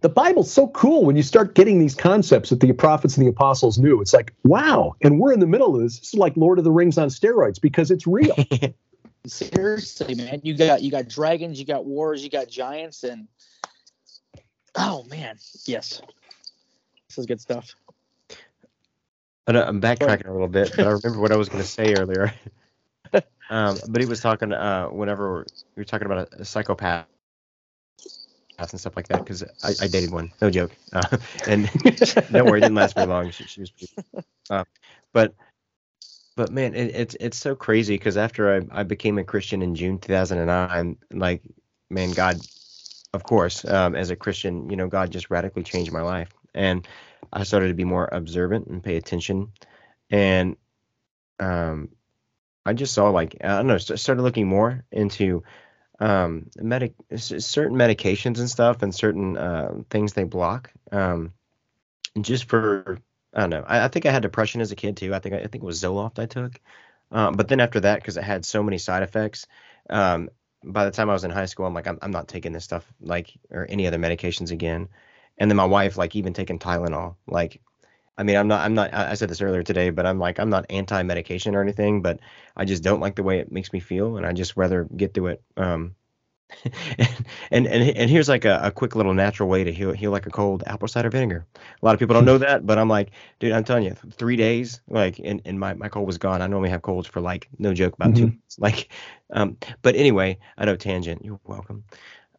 the 0.01 0.09
Bible's 0.09 0.51
so 0.51 0.67
cool 0.69 1.05
when 1.05 1.15
you 1.15 1.23
start 1.23 1.55
getting 1.55 1.79
these 1.79 1.95
concepts 1.95 2.49
that 2.49 2.59
the 2.59 2.71
prophets 2.73 3.17
and 3.17 3.25
the 3.25 3.29
apostles 3.29 3.77
knew. 3.77 4.01
It's 4.01 4.13
like, 4.13 4.33
wow. 4.43 4.95
And 5.01 5.19
we're 5.19 5.33
in 5.33 5.39
the 5.39 5.47
middle 5.47 5.75
of 5.75 5.81
this. 5.81 5.99
This 5.99 6.09
is 6.09 6.13
like 6.15 6.35
Lord 6.35 6.57
of 6.57 6.63
the 6.63 6.71
Rings 6.71 6.97
on 6.97 7.09
steroids 7.09 7.59
because 7.59 7.91
it's 7.91 8.07
real. 8.07 8.35
Seriously, 9.25 10.15
man. 10.15 10.41
You 10.43 10.55
got 10.55 10.83
you 10.83 10.91
got 10.91 11.07
dragons, 11.07 11.59
you 11.59 11.65
got 11.65 11.85
wars, 11.85 12.23
you 12.23 12.29
got 12.29 12.47
giants, 12.47 13.03
and 13.03 13.27
oh 14.75 15.03
man, 15.09 15.37
yes. 15.65 16.01
This 17.09 17.17
is 17.17 17.25
good 17.25 17.41
stuff. 17.41 17.75
I 19.47 19.51
know, 19.51 19.61
uh, 19.61 19.67
I'm 19.67 19.81
backtracking 19.81 20.27
a 20.27 20.31
little 20.31 20.47
bit, 20.47 20.73
but 20.75 20.85
I 20.85 20.91
remember 20.91 21.19
what 21.19 21.31
I 21.31 21.37
was 21.37 21.49
going 21.49 21.61
to 21.61 21.67
say 21.67 21.95
earlier. 21.95 22.33
Um, 23.49 23.79
but 23.87 24.01
he 24.01 24.05
was 24.05 24.19
talking 24.21 24.51
uh, 24.53 24.87
whenever 24.87 25.45
we 25.75 25.81
were 25.81 25.85
talking 25.85 26.05
about 26.05 26.29
a, 26.33 26.41
a 26.41 26.45
psychopath 26.45 27.05
and 28.59 28.79
stuff 28.79 28.95
like 28.95 29.07
that 29.09 29.23
because 29.23 29.43
I, 29.63 29.75
I 29.81 29.87
dated 29.87 30.11
one, 30.11 30.31
no 30.41 30.49
joke. 30.49 30.71
Uh, 30.93 31.17
and 31.47 31.69
don't 32.31 32.47
worry, 32.47 32.59
it 32.59 32.63
didn't 32.63 32.75
last 32.75 32.95
very 32.95 33.07
long. 33.07 33.29
She, 33.31 33.45
she 33.45 33.61
was, 33.61 33.71
uh, 34.49 34.63
but 35.13 35.33
but 36.35 36.51
man, 36.51 36.75
it, 36.75 36.95
it's 36.95 37.15
it's 37.19 37.37
so 37.37 37.55
crazy 37.55 37.95
because 37.95 38.17
after 38.17 38.57
I, 38.57 38.81
I 38.81 38.83
became 38.83 39.17
a 39.17 39.23
Christian 39.23 39.61
in 39.61 39.75
June 39.75 39.99
2009, 39.99 40.97
like 41.13 41.41
man, 41.89 42.11
God, 42.11 42.41
of 43.13 43.23
course, 43.23 43.63
um, 43.65 43.95
as 43.95 44.09
a 44.09 44.15
Christian, 44.15 44.69
you 44.69 44.75
know, 44.75 44.87
God 44.87 45.11
just 45.11 45.29
radically 45.29 45.63
changed 45.63 45.91
my 45.91 46.01
life, 46.01 46.29
and 46.53 46.87
I 47.31 47.43
started 47.43 47.69
to 47.69 47.73
be 47.73 47.85
more 47.85 48.09
observant 48.11 48.67
and 48.67 48.83
pay 48.83 48.97
attention, 48.97 49.51
and 50.09 50.57
um, 51.39 51.89
I 52.65 52.73
just 52.73 52.93
saw 52.93 53.09
like 53.09 53.37
I 53.41 53.57
don't 53.57 53.67
know, 53.67 53.77
st- 53.77 53.99
started 53.99 54.21
looking 54.21 54.47
more 54.47 54.83
into 54.91 55.43
um, 55.99 56.49
medic 56.57 56.93
certain 57.15 57.77
medications 57.77 58.39
and 58.39 58.49
stuff, 58.49 58.81
and 58.81 58.93
certain 58.93 59.37
uh, 59.37 59.81
things 59.89 60.13
they 60.13 60.23
block. 60.23 60.71
Um, 60.91 61.33
just 62.19 62.45
for 62.45 62.99
I 63.33 63.41
don't 63.41 63.49
know. 63.49 63.63
I, 63.67 63.85
I, 63.85 63.87
think 63.89 64.05
I 64.05 64.11
had 64.11 64.21
depression 64.21 64.61
as 64.61 64.71
a 64.71 64.75
kid 64.75 64.97
too. 64.97 65.13
I 65.13 65.19
think 65.19 65.35
I, 65.35 65.39
think 65.39 65.55
it 65.55 65.63
was 65.63 65.81
Zoloft 65.81 66.19
I 66.19 66.25
took. 66.25 66.59
Um, 67.11 67.35
but 67.35 67.47
then 67.47 67.59
after 67.59 67.81
that, 67.81 67.97
because 67.97 68.17
it 68.17 68.23
had 68.23 68.45
so 68.45 68.63
many 68.63 68.77
side 68.77 69.03
effects, 69.03 69.45
um, 69.89 70.29
by 70.63 70.85
the 70.85 70.91
time 70.91 71.09
I 71.09 71.13
was 71.13 71.23
in 71.23 71.31
high 71.31 71.45
school, 71.45 71.65
I'm 71.65 71.73
like, 71.73 71.87
I'm, 71.87 71.99
I'm 72.01 72.11
not 72.11 72.27
taking 72.27 72.53
this 72.53 72.63
stuff 72.63 72.85
like 73.01 73.37
or 73.51 73.67
any 73.69 73.87
other 73.87 73.97
medications 73.97 74.51
again. 74.51 74.87
And 75.37 75.51
then 75.51 75.57
my 75.57 75.65
wife, 75.65 75.97
like, 75.97 76.15
even 76.15 76.33
taking 76.33 76.59
Tylenol. 76.59 77.15
Like, 77.27 77.61
I 78.17 78.23
mean, 78.23 78.37
I'm 78.37 78.47
not, 78.47 78.61
I'm 78.61 78.73
not. 78.73 78.93
I 78.93 79.13
said 79.15 79.29
this 79.29 79.41
earlier 79.41 79.63
today, 79.63 79.89
but 79.89 80.05
I'm 80.05 80.19
like, 80.19 80.39
I'm 80.39 80.49
not 80.49 80.65
anti-medication 80.69 81.55
or 81.55 81.61
anything, 81.61 82.01
but 82.01 82.19
I 82.55 82.65
just 82.65 82.83
don't 82.83 83.01
like 83.01 83.15
the 83.15 83.23
way 83.23 83.39
it 83.39 83.51
makes 83.51 83.73
me 83.73 83.79
feel, 83.79 84.17
and 84.17 84.25
I 84.25 84.31
just 84.31 84.55
rather 84.55 84.85
get 84.95 85.13
through 85.13 85.27
it. 85.27 85.43
Um, 85.57 85.95
and, 87.51 87.67
and 87.67 87.67
and 87.67 88.09
here's 88.09 88.29
like 88.29 88.45
a, 88.45 88.59
a 88.63 88.71
quick 88.71 88.95
little 88.95 89.13
natural 89.13 89.49
way 89.49 89.63
to 89.63 89.73
heal 89.73 89.91
heal 89.91 90.11
like 90.11 90.27
a 90.27 90.29
cold 90.29 90.63
apple 90.67 90.87
cider 90.87 91.09
vinegar. 91.09 91.45
A 91.55 91.85
lot 91.85 91.93
of 91.93 91.99
people 91.99 92.13
don't 92.13 92.25
know 92.25 92.37
that, 92.37 92.65
but 92.65 92.77
I'm 92.77 92.87
like, 92.87 93.11
dude, 93.39 93.51
I'm 93.51 93.63
telling 93.63 93.83
you, 93.83 93.95
three 94.11 94.35
days, 94.35 94.79
like, 94.87 95.19
and, 95.19 95.41
and 95.45 95.59
my, 95.59 95.73
my 95.73 95.89
cold 95.89 96.07
was 96.07 96.17
gone. 96.17 96.41
I 96.41 96.47
normally 96.47 96.69
have 96.69 96.81
colds 96.81 97.07
for 97.07 97.19
like 97.19 97.49
no 97.57 97.73
joke 97.73 97.95
about 97.95 98.09
mm-hmm. 98.09 98.15
two 98.15 98.25
months. 98.27 98.41
Like, 98.57 98.89
um, 99.31 99.57
but 99.81 99.95
anyway, 99.95 100.37
I 100.57 100.63
know 100.63 100.77
tangent. 100.77 101.25
You're 101.25 101.41
welcome. 101.43 101.83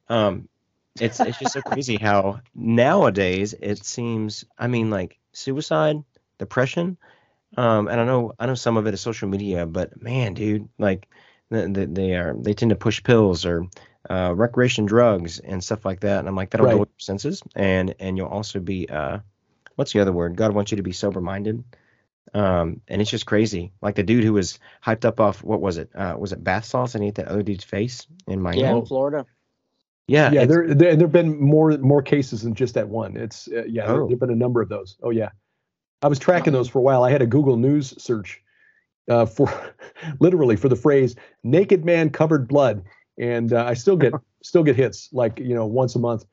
Um, 0.09 0.49
it's 0.99 1.21
it's 1.21 1.39
just 1.39 1.53
so 1.53 1.61
crazy 1.61 1.97
how 1.97 2.41
nowadays 2.55 3.55
it 3.55 3.85
seems. 3.85 4.45
I 4.57 4.67
mean, 4.67 4.89
like 4.89 5.19
suicide, 5.37 6.03
depression. 6.39 6.97
Um, 7.57 7.89
and 7.89 8.01
I 8.01 8.05
know 8.05 8.33
I 8.39 8.47
know 8.47 8.55
some 8.55 8.77
of 8.77 8.87
it 8.87 8.95
is 8.95 9.01
social 9.01 9.29
media, 9.29 9.67
but 9.67 10.01
man, 10.03 10.35
dude, 10.35 10.69
like 10.79 11.09
they, 11.51 11.67
they 11.67 12.15
are 12.15 12.35
they 12.39 12.55
tend 12.55 12.71
to 12.71 12.77
push 12.77 13.03
pills 13.03 13.47
or 13.47 13.67
uh, 14.11 14.33
recreation 14.35 14.87
drugs 14.87 15.39
and 15.39 15.63
stuff 15.63 15.85
like 15.85 16.01
that. 16.01 16.19
And 16.19 16.29
I'm 16.29 16.37
like, 16.37 16.51
that'll 16.51 16.67
right. 16.67 16.77
your 16.77 16.89
senses, 16.99 17.43
and 17.55 17.95
and 17.99 18.17
you'll 18.17 18.29
also 18.29 18.61
be 18.61 18.89
uh, 18.89 19.19
what's 19.77 19.93
the 19.93 20.01
other 20.01 20.13
word? 20.13 20.37
God 20.37 20.53
wants 20.53 20.73
you 20.73 20.77
to 20.77 20.83
be 20.83 20.93
sober 20.93 21.21
minded. 21.21 21.63
Um, 22.35 22.81
and 22.89 23.01
it's 23.01 23.11
just 23.11 23.25
crazy. 23.25 23.73
Like 23.81 23.95
the 23.95 24.03
dude 24.03 24.25
who 24.25 24.33
was 24.33 24.59
hyped 24.85 25.05
up 25.05 25.21
off 25.21 25.45
what 25.45 25.61
was 25.61 25.79
it? 25.79 25.91
Uh, 25.95 26.17
was 26.19 26.33
it 26.33 26.43
bath 26.43 26.65
salts 26.65 26.95
and 26.95 27.03
he 27.03 27.09
hit 27.09 27.15
that 27.17 27.29
other 27.29 27.43
dude's 27.43 27.65
face 27.65 28.07
in 28.27 28.43
Miami? 28.43 28.63
Yeah, 28.63 28.77
in 28.77 28.85
Florida. 28.85 29.27
Yeah, 30.09 30.31
yeah. 30.31 30.45
There, 30.45 30.73
there 30.73 30.95
there've 30.95 31.11
been 31.11 31.41
more 31.41 31.77
more 31.79 32.03
cases 32.03 32.43
than 32.43 32.55
just 32.55 32.75
that 32.75 32.89
one. 32.89 33.17
It's 33.17 33.49
uh, 33.49 33.65
yeah, 33.67 33.85
oh. 33.87 34.07
there, 34.07 34.09
have 34.11 34.21
been 34.21 34.31
a 34.31 34.37
number 34.37 34.63
of 34.63 34.69
those. 34.69 34.97
Oh 35.03 35.11
yeah, 35.11 35.31
I 36.03 36.09
was 36.09 36.19
tracking 36.19 36.53
those 36.53 36.69
for 36.69 36.79
a 36.79 36.83
while. 36.83 37.03
I 37.03 37.11
had 37.11 37.23
a 37.23 37.27
Google 37.27 37.57
News 37.57 37.93
search 38.01 38.41
uh, 39.11 39.27
for 39.27 39.53
literally 40.21 40.57
for 40.57 40.69
the 40.69 40.77
phrase 40.77 41.17
"naked 41.43 41.85
man 41.85 42.11
covered 42.11 42.47
blood," 42.47 42.85
and 43.19 43.53
uh, 43.53 43.65
I 43.65 43.75
still 43.75 43.97
get 43.97 44.13
still 44.43 44.63
get 44.63 44.77
hits 44.77 45.09
like 45.13 45.41
you 45.41 45.55
know 45.55 45.67
once 45.67 45.97
a 45.97 45.99
month. 45.99 46.25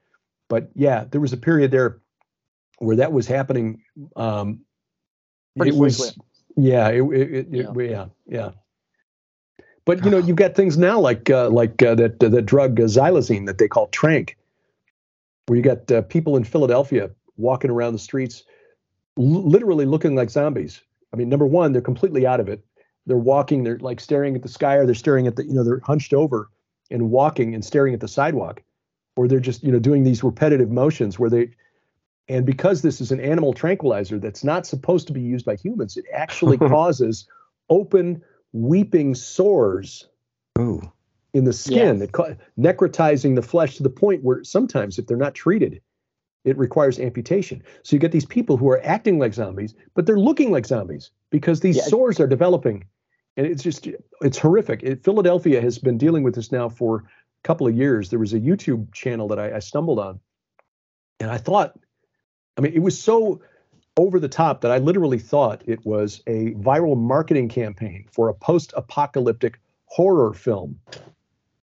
But 0.49 0.69
yeah, 0.75 1.05
there 1.09 1.21
was 1.21 1.33
a 1.33 1.37
period 1.37 1.71
there 1.71 1.99
where 2.77 2.97
that 2.97 3.11
was 3.11 3.25
happening. 3.25 3.81
Um, 4.15 4.61
Pretty 5.57 5.75
it 5.75 5.79
was, 5.79 6.17
yeah, 6.57 6.89
it, 6.89 7.01
it, 7.01 7.47
yeah. 7.51 7.71
It, 7.71 7.89
yeah, 7.89 8.05
yeah. 8.27 8.49
But 9.85 10.05
you 10.05 10.11
know, 10.11 10.17
you've 10.17 10.37
got 10.37 10.55
things 10.55 10.77
now 10.77 10.99
like 10.99 11.29
uh, 11.29 11.49
like 11.49 11.81
uh, 11.83 11.95
that 11.95 12.23
uh, 12.23 12.29
the 12.29 12.41
drug 12.41 12.79
uh, 12.79 12.83
xylazine 12.83 13.45
that 13.47 13.57
they 13.57 13.67
call 13.67 13.89
tranq, 13.89 14.35
where 15.47 15.57
you 15.57 15.63
got 15.63 15.91
uh, 15.91 16.01
people 16.03 16.37
in 16.37 16.43
Philadelphia 16.43 17.09
walking 17.37 17.69
around 17.69 17.93
the 17.93 17.99
streets, 17.99 18.43
l- 19.17 19.47
literally 19.47 19.85
looking 19.85 20.15
like 20.15 20.29
zombies. 20.29 20.81
I 21.13 21.17
mean, 21.17 21.29
number 21.29 21.45
one, 21.45 21.73
they're 21.73 21.81
completely 21.81 22.25
out 22.25 22.39
of 22.39 22.47
it. 22.47 22.63
They're 23.05 23.17
walking, 23.17 23.63
they're 23.63 23.79
like 23.79 23.99
staring 23.99 24.35
at 24.35 24.41
the 24.41 24.49
sky, 24.49 24.75
or 24.75 24.85
they're 24.85 24.95
staring 24.95 25.27
at 25.27 25.35
the, 25.35 25.45
you 25.45 25.53
know, 25.53 25.63
they're 25.63 25.81
hunched 25.83 26.13
over 26.13 26.49
and 26.89 27.11
walking 27.11 27.53
and 27.53 27.63
staring 27.63 27.93
at 27.93 27.99
the 27.99 28.07
sidewalk, 28.07 28.63
or 29.15 29.27
they're 29.27 29.39
just, 29.39 29.63
you 29.63 29.71
know, 29.71 29.79
doing 29.79 30.03
these 30.03 30.23
repetitive 30.23 30.71
motions 30.71 31.19
where 31.19 31.29
they, 31.29 31.49
and 32.29 32.45
because 32.45 32.81
this 32.81 33.01
is 33.01 33.11
an 33.11 33.19
animal 33.19 33.53
tranquilizer 33.53 34.17
that's 34.17 34.43
not 34.43 34.65
supposed 34.65 35.07
to 35.07 35.13
be 35.13 35.21
used 35.21 35.45
by 35.45 35.55
humans, 35.55 35.97
it 35.97 36.05
actually 36.13 36.57
causes 36.69 37.27
open 37.69 38.21
weeping 38.53 39.15
sores 39.15 40.07
Ooh. 40.57 40.81
in 41.33 41.43
the 41.43 41.53
skin, 41.53 41.99
yes. 41.99 42.09
ca- 42.11 42.35
necrotizing 42.57 43.35
the 43.35 43.41
flesh 43.41 43.75
to 43.77 43.83
the 43.83 43.89
point 43.89 44.23
where 44.23 44.43
sometimes, 44.43 44.97
if 44.97 45.07
they're 45.07 45.17
not 45.17 45.35
treated, 45.35 45.81
it 46.45 46.57
requires 46.57 46.99
amputation. 46.99 47.63
So 47.83 47.95
you 47.95 47.99
get 47.99 48.11
these 48.11 48.25
people 48.25 48.57
who 48.57 48.69
are 48.69 48.81
acting 48.83 49.19
like 49.19 49.33
zombies, 49.33 49.73
but 49.93 50.05
they're 50.05 50.19
looking 50.19 50.51
like 50.51 50.65
zombies 50.65 51.11
because 51.29 51.59
these 51.59 51.77
yeah. 51.77 51.83
sores 51.83 52.19
are 52.19 52.27
developing. 52.27 52.85
And 53.35 53.47
it's 53.47 53.63
just, 53.63 53.87
it's 54.21 54.37
horrific. 54.37 54.83
It, 54.83 55.03
Philadelphia 55.03 55.59
has 55.61 55.79
been 55.79 55.97
dealing 55.97 56.21
with 56.21 56.35
this 56.35 56.51
now 56.51 56.69
for 56.69 56.97
a 56.97 57.03
couple 57.43 57.65
of 57.65 57.75
years. 57.75 58.09
There 58.09 58.19
was 58.19 58.33
a 58.33 58.39
YouTube 58.39 58.93
channel 58.93 59.27
that 59.29 59.39
I, 59.39 59.55
I 59.55 59.59
stumbled 59.59 59.99
on, 59.99 60.19
and 61.19 61.31
I 61.31 61.37
thought, 61.37 61.79
I 62.57 62.61
mean, 62.61 62.73
it 62.73 62.83
was 62.83 62.99
so 62.99 63.41
over 63.97 64.19
the 64.19 64.27
top 64.27 64.61
that 64.61 64.71
I 64.71 64.77
literally 64.79 65.19
thought 65.19 65.61
it 65.65 65.85
was 65.85 66.21
a 66.27 66.51
viral 66.53 66.97
marketing 66.97 67.49
campaign 67.49 68.05
for 68.11 68.29
a 68.29 68.33
post 68.33 68.73
apocalyptic 68.75 69.59
horror 69.85 70.33
film 70.33 70.79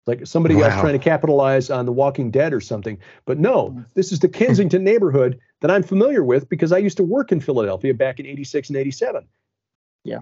like 0.08 0.26
somebody 0.26 0.56
wow. 0.56 0.62
else 0.62 0.80
trying 0.80 0.94
to 0.94 0.98
capitalize 0.98 1.68
on 1.70 1.84
The 1.84 1.92
Walking 1.92 2.30
Dead 2.30 2.54
or 2.54 2.62
something. 2.62 2.98
But 3.26 3.38
no, 3.38 3.70
mm. 3.70 3.84
this 3.92 4.10
is 4.10 4.20
the 4.20 4.28
Kensington 4.28 4.82
neighborhood 4.82 5.38
that 5.60 5.70
I'm 5.70 5.82
familiar 5.82 6.24
with 6.24 6.48
because 6.48 6.72
I 6.72 6.78
used 6.78 6.96
to 6.96 7.04
work 7.04 7.30
in 7.30 7.40
Philadelphia 7.40 7.92
back 7.92 8.18
in 8.18 8.24
86 8.24 8.70
and 8.70 8.78
87. 8.78 9.28
Yeah. 10.04 10.20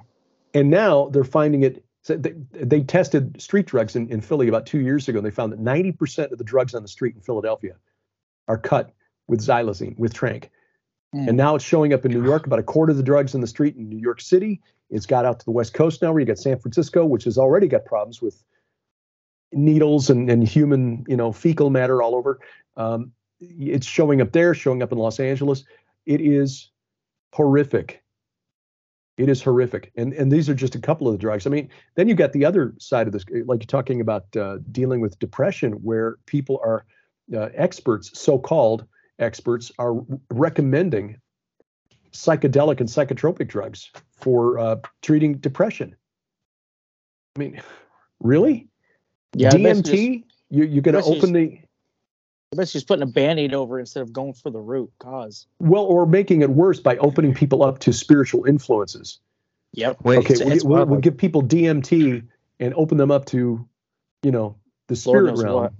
And 0.54 0.70
now 0.70 1.08
they're 1.10 1.24
finding 1.24 1.62
it. 1.62 1.84
So 2.02 2.16
they, 2.16 2.34
they 2.52 2.80
tested 2.82 3.40
street 3.40 3.66
drugs 3.66 3.94
in, 3.94 4.08
in 4.10 4.20
Philly 4.20 4.48
about 4.48 4.66
two 4.66 4.80
years 4.80 5.08
ago, 5.08 5.18
and 5.18 5.26
they 5.26 5.30
found 5.30 5.52
that 5.52 5.60
90% 5.60 6.32
of 6.32 6.38
the 6.38 6.44
drugs 6.44 6.74
on 6.74 6.82
the 6.82 6.88
street 6.88 7.14
in 7.14 7.20
Philadelphia 7.20 7.76
are 8.48 8.58
cut 8.58 8.92
with 9.28 9.40
xylazine, 9.40 9.96
with 9.98 10.12
tranq. 10.12 10.48
Mm. 11.14 11.28
And 11.28 11.36
now 11.36 11.54
it's 11.54 11.64
showing 11.64 11.92
up 11.92 12.04
in 12.04 12.12
New 12.12 12.24
York. 12.24 12.46
About 12.46 12.58
a 12.58 12.64
quarter 12.64 12.90
of 12.90 12.96
the 12.96 13.02
drugs 13.02 13.34
in 13.34 13.40
the 13.40 13.46
street 13.46 13.76
in 13.76 13.88
New 13.88 13.98
York 13.98 14.20
City. 14.20 14.60
It's 14.90 15.06
got 15.06 15.24
out 15.24 15.40
to 15.40 15.44
the 15.44 15.50
West 15.50 15.74
Coast 15.74 16.02
now, 16.02 16.12
where 16.12 16.20
you 16.20 16.26
got 16.26 16.38
San 16.38 16.58
Francisco, 16.58 17.04
which 17.04 17.24
has 17.24 17.38
already 17.38 17.66
got 17.66 17.84
problems 17.84 18.22
with 18.22 18.42
needles 19.52 20.10
and, 20.10 20.30
and 20.30 20.46
human, 20.46 21.04
you 21.08 21.16
know, 21.16 21.32
fecal 21.32 21.70
matter 21.70 22.02
all 22.02 22.14
over. 22.14 22.38
Um, 22.76 23.12
it's 23.40 23.86
showing 23.86 24.20
up 24.20 24.32
there, 24.32 24.54
showing 24.54 24.82
up 24.82 24.92
in 24.92 24.98
Los 24.98 25.20
Angeles. 25.20 25.64
It 26.04 26.20
is 26.20 26.70
horrific. 27.32 28.02
It 29.16 29.28
is 29.28 29.42
horrific. 29.42 29.92
And 29.96 30.12
and 30.12 30.30
these 30.30 30.48
are 30.48 30.54
just 30.54 30.74
a 30.74 30.80
couple 30.80 31.08
of 31.08 31.14
the 31.14 31.18
drugs. 31.18 31.46
I 31.46 31.50
mean, 31.50 31.70
then 31.94 32.08
you 32.08 32.14
got 32.14 32.32
the 32.32 32.44
other 32.44 32.74
side 32.78 33.06
of 33.06 33.12
this, 33.12 33.24
like 33.46 33.60
you're 33.60 33.66
talking 33.66 34.00
about 34.00 34.36
uh, 34.36 34.58
dealing 34.70 35.00
with 35.00 35.18
depression, 35.18 35.72
where 35.82 36.16
people 36.26 36.60
are 36.62 36.84
uh, 37.34 37.48
experts, 37.54 38.10
so-called 38.18 38.86
experts, 39.18 39.72
are 39.78 39.94
recommending 40.30 41.20
psychedelic 42.12 42.80
and 42.80 42.88
psychotropic 42.88 43.48
drugs 43.48 43.90
for 44.18 44.58
uh, 44.58 44.76
treating 45.02 45.34
depression. 45.34 45.94
I 47.36 47.38
mean, 47.38 47.62
really? 48.20 48.68
Yeah, 49.34 49.50
DMT. 49.50 50.24
you, 50.50 50.64
you're 50.64 50.82
going 50.82 50.94
to 50.94 51.04
open 51.04 51.32
the. 51.32 51.58
I 52.52 52.56
bet 52.56 52.68
she's 52.68 52.84
putting 52.84 53.02
a 53.02 53.06
band-aid 53.06 53.52
over 53.52 53.78
instead 53.78 54.02
of 54.02 54.12
going 54.12 54.32
for 54.32 54.50
the 54.50 54.60
root 54.60 54.90
cause. 54.98 55.46
Well, 55.58 55.82
or 55.82 56.06
making 56.06 56.42
it 56.42 56.50
worse 56.50 56.80
by 56.80 56.96
opening 56.98 57.34
people 57.34 57.62
up 57.62 57.80
to 57.80 57.92
spiritual 57.92 58.44
influences. 58.44 59.18
Yep. 59.72 59.98
Wait, 60.04 60.18
okay, 60.18 60.34
it's, 60.34 60.44
we, 60.44 60.52
it's 60.52 60.64
we'll, 60.64 60.86
we'll, 60.86 61.00
give 61.00 61.16
people 61.16 61.42
DMT 61.42 62.26
and 62.60 62.74
open 62.74 62.96
them 62.96 63.10
up 63.10 63.26
to, 63.26 63.68
you 64.22 64.30
know, 64.30 64.56
the 64.86 64.96
spirit 64.96 65.36
realm. 65.36 65.62
What. 65.62 65.72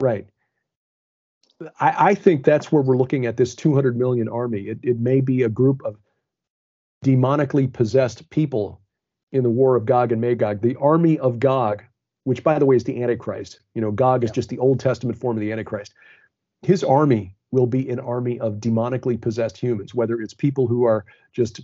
Right. 0.00 0.26
I, 1.80 2.10
I 2.10 2.14
think 2.14 2.44
that's 2.44 2.70
where 2.70 2.82
we're 2.82 2.96
looking 2.96 3.26
at 3.26 3.36
this 3.36 3.54
200 3.54 3.96
million 3.96 4.28
army. 4.28 4.62
It, 4.62 4.78
it 4.82 4.98
may 4.98 5.20
be 5.20 5.42
a 5.42 5.48
group 5.48 5.82
of 5.84 5.96
demonically 7.04 7.72
possessed 7.72 8.28
people 8.30 8.80
in 9.32 9.42
the 9.42 9.50
war 9.50 9.76
of 9.76 9.86
Gog 9.86 10.12
and 10.12 10.20
Magog. 10.20 10.60
The 10.60 10.76
army 10.76 11.18
of 11.18 11.38
Gog 11.38 11.82
which 12.24 12.44
by 12.44 12.58
the 12.58 12.66
way 12.66 12.76
is 12.76 12.84
the 12.84 13.02
Antichrist. 13.02 13.60
You 13.74 13.80
know, 13.80 13.90
Gog 13.90 14.22
yeah. 14.22 14.26
is 14.26 14.30
just 14.30 14.48
the 14.48 14.58
Old 14.58 14.80
Testament 14.80 15.18
form 15.18 15.36
of 15.36 15.40
the 15.40 15.52
Antichrist. 15.52 15.94
His 16.62 16.84
army 16.84 17.34
will 17.50 17.66
be 17.66 17.88
an 17.88 18.00
army 18.00 18.38
of 18.40 18.54
demonically 18.54 19.20
possessed 19.20 19.58
humans, 19.58 19.94
whether 19.94 20.20
it's 20.20 20.34
people 20.34 20.66
who 20.66 20.84
are 20.84 21.04
just 21.32 21.60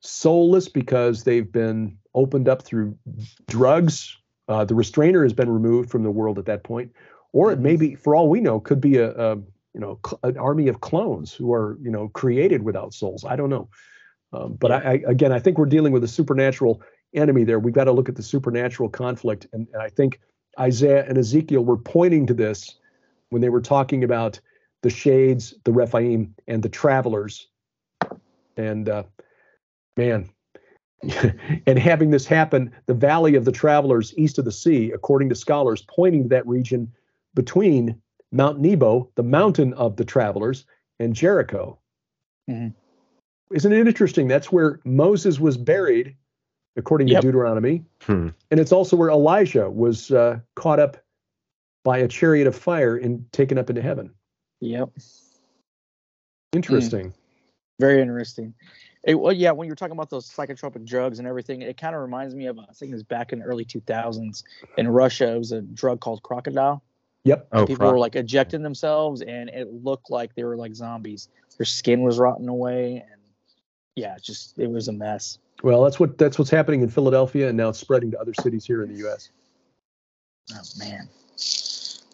soulless 0.00 0.68
because 0.68 1.24
they've 1.24 1.50
been 1.50 1.98
opened 2.14 2.48
up 2.48 2.62
through 2.62 2.96
drugs. 3.48 4.16
Uh, 4.48 4.64
the 4.64 4.74
restrainer 4.74 5.22
has 5.22 5.32
been 5.32 5.50
removed 5.50 5.90
from 5.90 6.02
the 6.02 6.10
world 6.10 6.38
at 6.38 6.46
that 6.46 6.64
point, 6.64 6.92
or 7.32 7.52
it 7.52 7.58
may 7.58 7.76
be, 7.76 7.94
for 7.94 8.14
all 8.14 8.28
we 8.28 8.40
know, 8.40 8.60
could 8.60 8.80
be 8.80 8.96
a, 8.96 9.10
a 9.10 9.36
you 9.74 9.80
know 9.80 9.98
cl- 10.04 10.20
an 10.24 10.36
army 10.38 10.68
of 10.68 10.80
clones 10.80 11.32
who 11.32 11.52
are 11.52 11.78
you 11.82 11.90
know 11.90 12.08
created 12.08 12.62
without 12.62 12.94
souls. 12.94 13.24
I 13.24 13.36
don't 13.36 13.50
know, 13.50 13.68
um, 14.32 14.54
but. 14.54 14.72
I, 14.72 14.76
I, 14.76 14.92
again, 15.06 15.32
I 15.32 15.38
think 15.38 15.58
we're 15.58 15.66
dealing 15.66 15.92
with 15.92 16.04
a 16.04 16.08
supernatural 16.08 16.82
enemy 17.14 17.44
there. 17.44 17.58
We've 17.58 17.74
got 17.74 17.84
to 17.84 17.92
look 17.92 18.08
at 18.08 18.16
the 18.16 18.22
supernatural 18.22 18.88
conflict. 18.88 19.46
And, 19.52 19.66
and 19.72 19.82
I 19.82 19.88
think 19.88 20.20
Isaiah 20.58 21.04
and 21.06 21.18
Ezekiel 21.18 21.64
were 21.64 21.76
pointing 21.76 22.26
to 22.26 22.34
this 22.34 22.76
when 23.30 23.42
they 23.42 23.48
were 23.48 23.60
talking 23.60 24.04
about 24.04 24.40
the 24.82 24.90
shades, 24.90 25.54
the 25.64 25.72
Rephaim, 25.72 26.34
and 26.48 26.62
the 26.62 26.68
travelers. 26.68 27.48
And 28.56 28.88
uh, 28.88 29.04
man, 29.96 30.30
and 31.66 31.78
having 31.78 32.10
this 32.10 32.26
happen, 32.26 32.72
the 32.86 32.94
Valley 32.94 33.34
of 33.34 33.44
the 33.44 33.52
Travelers 33.52 34.12
east 34.16 34.38
of 34.38 34.44
the 34.44 34.52
sea, 34.52 34.90
according 34.92 35.28
to 35.30 35.34
scholars, 35.34 35.84
pointing 35.88 36.24
to 36.24 36.28
that 36.30 36.46
region 36.46 36.92
between 37.34 38.00
Mount 38.32 38.60
Nebo, 38.60 39.10
the 39.14 39.22
mountain 39.22 39.72
of 39.74 39.96
the 39.96 40.04
travelers, 40.04 40.66
and 40.98 41.14
Jericho. 41.14 41.78
Mhm. 42.48 42.74
Isn't 43.52 43.72
it 43.72 43.86
interesting? 43.86 44.28
That's 44.28 44.52
where 44.52 44.80
Moses 44.84 45.40
was 45.40 45.56
buried, 45.56 46.16
according 46.76 47.08
to 47.08 47.20
Deuteronomy. 47.20 47.84
Hmm. 48.02 48.28
And 48.50 48.60
it's 48.60 48.72
also 48.72 48.96
where 48.96 49.10
Elijah 49.10 49.68
was 49.68 50.10
uh, 50.12 50.38
caught 50.54 50.78
up 50.78 50.96
by 51.84 51.98
a 51.98 52.08
chariot 52.08 52.46
of 52.46 52.54
fire 52.54 52.96
and 52.96 53.30
taken 53.32 53.58
up 53.58 53.70
into 53.70 53.82
heaven. 53.82 54.14
Yep. 54.60 54.90
Interesting. 56.52 57.14
Very 57.80 58.00
interesting. 58.00 58.54
It, 59.04 59.14
well, 59.14 59.32
yeah, 59.32 59.52
when 59.52 59.66
you 59.66 59.72
were 59.72 59.76
talking 59.76 59.96
about 59.96 60.10
those 60.10 60.30
psychotropic 60.30 60.84
drugs 60.84 61.18
and 61.18 61.26
everything, 61.26 61.62
it 61.62 61.78
kind 61.78 61.94
of 61.94 62.02
reminds 62.02 62.34
me 62.34 62.46
of 62.46 62.58
I 62.58 62.72
think 62.74 62.90
it 62.90 62.94
was 62.94 63.02
back 63.02 63.32
in 63.32 63.38
the 63.38 63.46
early 63.46 63.64
2000s 63.64 64.44
in 64.76 64.88
Russia. 64.88 65.34
It 65.34 65.38
was 65.38 65.52
a 65.52 65.62
drug 65.62 66.00
called 66.00 66.22
crocodile. 66.22 66.82
Yep. 67.24 67.48
Oh, 67.52 67.66
People 67.66 67.76
crap. 67.76 67.92
were 67.92 67.98
like 67.98 68.16
ejecting 68.16 68.62
themselves, 68.62 69.20
and 69.20 69.50
it 69.50 69.72
looked 69.72 70.10
like 70.10 70.34
they 70.34 70.44
were 70.44 70.56
like 70.56 70.74
zombies. 70.74 71.28
Their 71.58 71.66
skin 71.66 72.00
was 72.02 72.18
rotting 72.18 72.48
away, 72.48 73.04
and 73.10 73.20
yeah, 73.94 74.14
it's 74.16 74.24
just 74.24 74.58
it 74.58 74.70
was 74.70 74.88
a 74.88 74.92
mess. 74.92 75.38
Well, 75.62 75.84
that's 75.84 76.00
what 76.00 76.16
that's 76.16 76.38
what's 76.38 76.50
happening 76.50 76.80
in 76.82 76.88
Philadelphia, 76.88 77.48
and 77.48 77.56
now 77.56 77.68
it's 77.68 77.78
spreading 77.78 78.10
to 78.12 78.20
other 78.20 78.32
cities 78.34 78.64
here 78.64 78.82
in 78.82 78.90
the 78.92 78.98
U.S. 79.00 79.28
Oh 80.52 80.60
man. 80.78 81.08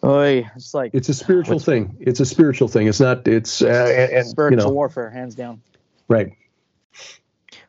Oy, 0.03 0.47
it's 0.55 0.73
like 0.73 0.91
It's 0.93 1.09
a 1.09 1.13
spiritual 1.13 1.59
thing. 1.59 1.95
It's 1.99 2.19
a 2.19 2.25
spiritual 2.25 2.67
thing. 2.67 2.87
It's 2.87 2.99
not. 2.99 3.27
It's 3.27 3.61
uh, 3.61 3.67
and, 3.67 4.11
and 4.11 4.27
spiritual 4.27 4.59
you 4.59 4.67
know 4.67 4.73
warfare, 4.73 5.09
hands 5.09 5.35
down. 5.35 5.61
right. 6.07 6.33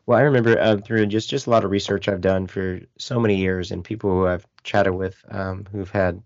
Well, 0.05 0.17
I 0.17 0.21
remember 0.21 0.59
uh, 0.59 0.77
through 0.77 1.05
just 1.07 1.29
just 1.29 1.47
a 1.47 1.49
lot 1.49 1.63
of 1.63 1.71
research 1.71 2.07
I've 2.07 2.21
done 2.21 2.47
for 2.47 2.81
so 2.97 3.19
many 3.19 3.35
years, 3.37 3.71
and 3.71 3.83
people 3.83 4.09
who 4.09 4.27
I've 4.27 4.45
chatted 4.63 4.93
with 4.93 5.23
um, 5.29 5.65
who've 5.71 5.89
had 5.89 6.21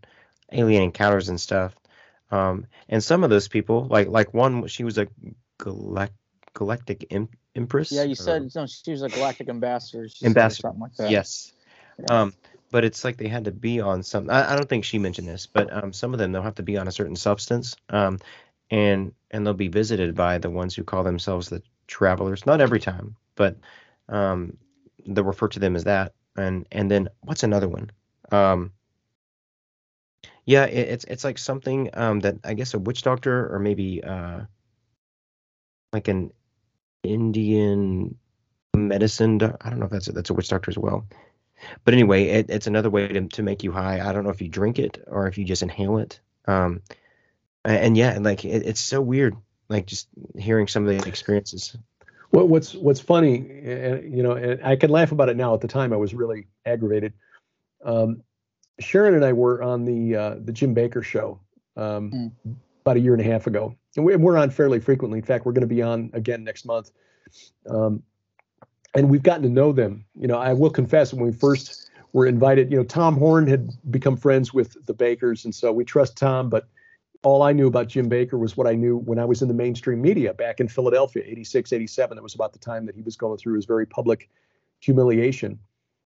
alien 0.54 0.84
encounters 0.84 1.30
and 1.30 1.40
stuff. 1.40 1.76
Um, 2.32 2.68
and 2.90 3.04
some 3.04 3.24
of 3.24 3.30
those 3.30 3.48
people, 3.48 3.88
like 3.90 4.08
like 4.08 4.34
one, 4.34 4.68
she 4.68 4.84
was 4.84 4.98
a 4.98 5.08
galac- 5.60 6.10
galactic 6.54 7.06
im- 7.10 7.30
empress. 7.56 7.92
Yeah, 7.92 8.04
you 8.04 8.14
or- 8.14 8.16
said 8.16 8.50
no. 8.56 8.66
She 8.66 8.92
was 8.92 9.02
a 9.04 9.10
galactic 9.10 9.50
ambassador. 9.50 10.08
Ambassador, 10.24 10.62
something 10.62 10.82
like 10.82 10.96
that. 10.96 11.12
Yes. 11.12 11.54
Um, 12.10 12.34
but 12.72 12.84
it's 12.84 13.04
like 13.04 13.18
they 13.18 13.28
had 13.28 13.46
to 13.46 13.52
be 13.52 13.82
on 13.82 14.02
some. 14.02 14.30
I, 14.30 14.54
I 14.54 14.56
don't 14.56 14.68
think 14.68 14.84
she 14.84 14.98
mentioned 14.98 15.28
this, 15.28 15.46
but 15.46 15.72
um, 15.72 15.94
some 15.94 16.14
of 16.14 16.20
them 16.20 16.32
they'll 16.32 16.42
have 16.42 16.56
to 16.56 16.64
be 16.64 16.78
on 16.78 16.88
a 16.88 16.92
certain 16.92 17.16
substance, 17.16 17.76
um, 17.90 18.20
and 18.72 19.14
and 19.30 19.46
they'll 19.46 19.54
be 19.54 19.68
visited 19.68 20.16
by 20.16 20.40
the 20.40 20.50
ones 20.50 20.76
who 20.76 20.84
call 20.84 21.04
themselves 21.04 21.50
the 21.50 21.62
travelers. 21.86 22.48
Not 22.48 22.62
every 22.62 22.80
time, 22.80 23.16
but 23.36 23.58
um, 24.10 24.58
they'll 25.06 25.24
refer 25.24 25.50
to 25.50 25.60
them 25.60 25.76
as 25.76 25.84
that. 25.84 26.14
And 26.36 26.66
and 26.72 26.90
then 26.90 27.10
what's 27.22 27.44
another 27.44 27.70
one? 27.70 27.92
Um, 28.32 28.72
yeah, 30.46 30.66
it, 30.66 30.90
it's 30.90 31.06
it's 31.06 31.24
like 31.24 31.38
something 31.38 31.90
um, 31.94 32.20
that 32.22 32.36
I 32.44 32.54
guess 32.54 32.74
a 32.74 32.80
witch 32.80 33.02
doctor 33.04 33.54
or 33.54 33.60
maybe 33.60 34.04
uh, 34.04 34.42
like 35.92 36.08
an 36.08 36.32
Indian 37.04 38.18
medicine. 38.76 39.38
doc- 39.38 39.58
I 39.62 39.70
don't 39.70 39.80
know 39.80 39.86
if 39.86 39.92
that's 39.92 40.08
a, 40.08 40.12
that's 40.12 40.30
a 40.30 40.34
witch 40.34 40.50
doctor 40.50 40.72
as 40.72 40.78
well. 40.78 41.06
But 41.86 41.94
anyway, 41.94 42.26
it, 42.26 42.50
it's 42.50 42.68
another 42.68 42.90
way 42.90 43.08
to, 43.08 43.28
to 43.28 43.44
make 43.44 43.64
you 43.64 43.72
high. 43.72 44.08
I 44.08 44.12
don't 44.12 44.24
know 44.24 44.32
if 44.32 44.42
you 44.42 44.50
drink 44.50 44.80
it 44.80 45.04
or 45.08 45.28
if 45.28 45.38
you 45.38 45.46
just 45.46 45.64
inhale 45.64 45.98
it. 45.98 46.20
Um, 46.46 46.82
a- 47.64 47.70
and, 47.70 47.96
yeah, 47.96 48.18
like 48.20 48.44
it, 48.44 48.66
it's 48.66 48.82
so 48.82 49.00
weird, 49.00 49.36
like 49.70 49.86
just 49.86 50.10
hearing 50.38 50.68
some 50.68 50.88
of 50.88 50.98
the 50.98 51.08
experiences. 51.08 51.78
What, 52.32 52.50
what's 52.50 52.74
what's 52.74 53.00
funny, 53.00 53.38
uh, 53.40 54.02
you 54.02 54.24
know, 54.24 54.32
and 54.32 54.64
I 54.64 54.76
can 54.76 54.90
laugh 54.90 55.12
about 55.12 55.30
it 55.30 55.38
now. 55.38 55.54
At 55.54 55.62
the 55.62 55.68
time, 55.68 55.94
I 55.94 55.98
was 55.98 56.14
really 56.14 56.48
aggravated. 56.66 57.14
Um, 57.86 58.24
Sharon 58.80 59.16
and 59.16 59.24
I 59.26 59.34
were 59.34 59.62
on 59.62 59.86
the 59.86 60.16
uh, 60.16 60.36
the 60.44 60.52
Jim 60.52 60.74
Bakker 60.76 61.04
show 61.04 61.40
um, 61.78 62.12
Mm. 62.46 62.56
about 62.82 62.98
a 62.98 63.00
year 63.00 63.14
and 63.14 63.22
a 63.22 63.26
half 63.26 63.48
ago, 63.48 63.76
and 63.96 64.06
we, 64.06 64.16
we're 64.16 64.38
on 64.38 64.50
fairly 64.50 64.80
frequently. 64.80 65.20
In 65.20 65.26
fact, 65.26 65.46
we're 65.46 65.52
going 65.54 65.68
to 65.68 65.76
be 65.76 65.82
on 65.82 66.10
again 66.14 66.44
next 66.44 66.66
month. 66.66 66.92
Um, 67.70 68.04
and 68.96 69.10
we've 69.10 69.24
gotten 69.24 69.44
to 69.44 69.50
know 69.50 69.72
them. 69.72 70.06
You 70.16 70.28
know, 70.28 70.38
I 70.38 70.54
will 70.54 70.70
confess 70.70 71.14
when 71.14 71.26
we 71.26 71.32
first 71.32 71.90
were 72.12 72.28
invited, 72.28 72.70
you 72.72 72.78
know, 72.78 72.84
Tom 72.84 73.18
Horn 73.18 73.48
had 73.48 73.72
become 73.90 74.16
friends 74.18 74.54
with 74.54 74.78
the 74.86 74.94
Bakkers, 74.94 75.46
and 75.46 75.54
so 75.56 75.72
we 75.72 75.84
trust 75.84 76.16
Tom. 76.18 76.50
But 76.50 76.68
all 77.24 77.42
I 77.42 77.54
knew 77.54 77.68
about 77.68 77.88
Jim 77.88 78.10
Bakker 78.10 78.38
was 78.38 78.56
what 78.58 78.68
I 78.68 78.74
knew 78.74 78.98
when 78.98 79.18
I 79.18 79.26
was 79.26 79.42
in 79.42 79.48
the 79.48 79.54
mainstream 79.54 80.02
media 80.02 80.34
back 80.34 80.60
in 80.60 80.68
Philadelphia, 80.68 81.24
86, 81.26 81.74
87. 81.74 82.16
That 82.18 82.22
was 82.22 82.36
about 82.36 82.54
the 82.54 82.60
time 82.60 82.86
that 82.86 82.96
he 82.96 83.02
was 83.02 83.16
going 83.16 83.38
through 83.38 83.56
his 83.56 83.66
very 83.66 83.86
public 83.86 84.30
humiliation. 84.80 85.58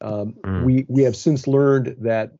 Um, 0.00 0.34
Mm. 0.44 0.64
We 0.64 0.84
we 0.88 1.02
have 1.04 1.16
since 1.16 1.46
learned 1.46 1.96
that 2.00 2.32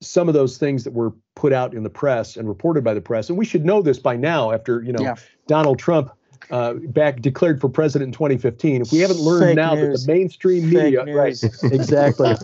some 0.00 0.28
of 0.28 0.34
those 0.34 0.58
things 0.58 0.84
that 0.84 0.92
were 0.92 1.12
put 1.34 1.52
out 1.52 1.74
in 1.74 1.82
the 1.82 1.90
press 1.90 2.36
and 2.36 2.48
reported 2.48 2.84
by 2.84 2.94
the 2.94 3.00
press, 3.00 3.28
and 3.28 3.38
we 3.38 3.44
should 3.44 3.64
know 3.64 3.82
this 3.82 3.98
by 3.98 4.16
now 4.16 4.52
after 4.52 4.82
you 4.82 4.92
know 4.92 5.02
Yeah. 5.02 5.16
Donald 5.46 5.78
Trump 5.78 6.10
uh, 6.50 6.74
back 6.74 7.20
declared 7.20 7.60
for 7.60 7.68
president 7.68 8.08
in 8.08 8.12
2015. 8.12 8.82
If 8.82 8.92
we 8.92 8.98
haven't 8.98 9.18
learned 9.20 9.44
Fake 9.46 9.56
now 9.56 9.74
news. 9.74 10.00
that 10.02 10.06
the 10.06 10.12
mainstream 10.12 10.64
Fake 10.64 10.72
media, 10.72 11.04
right, 11.14 11.36
exactly, 11.64 12.34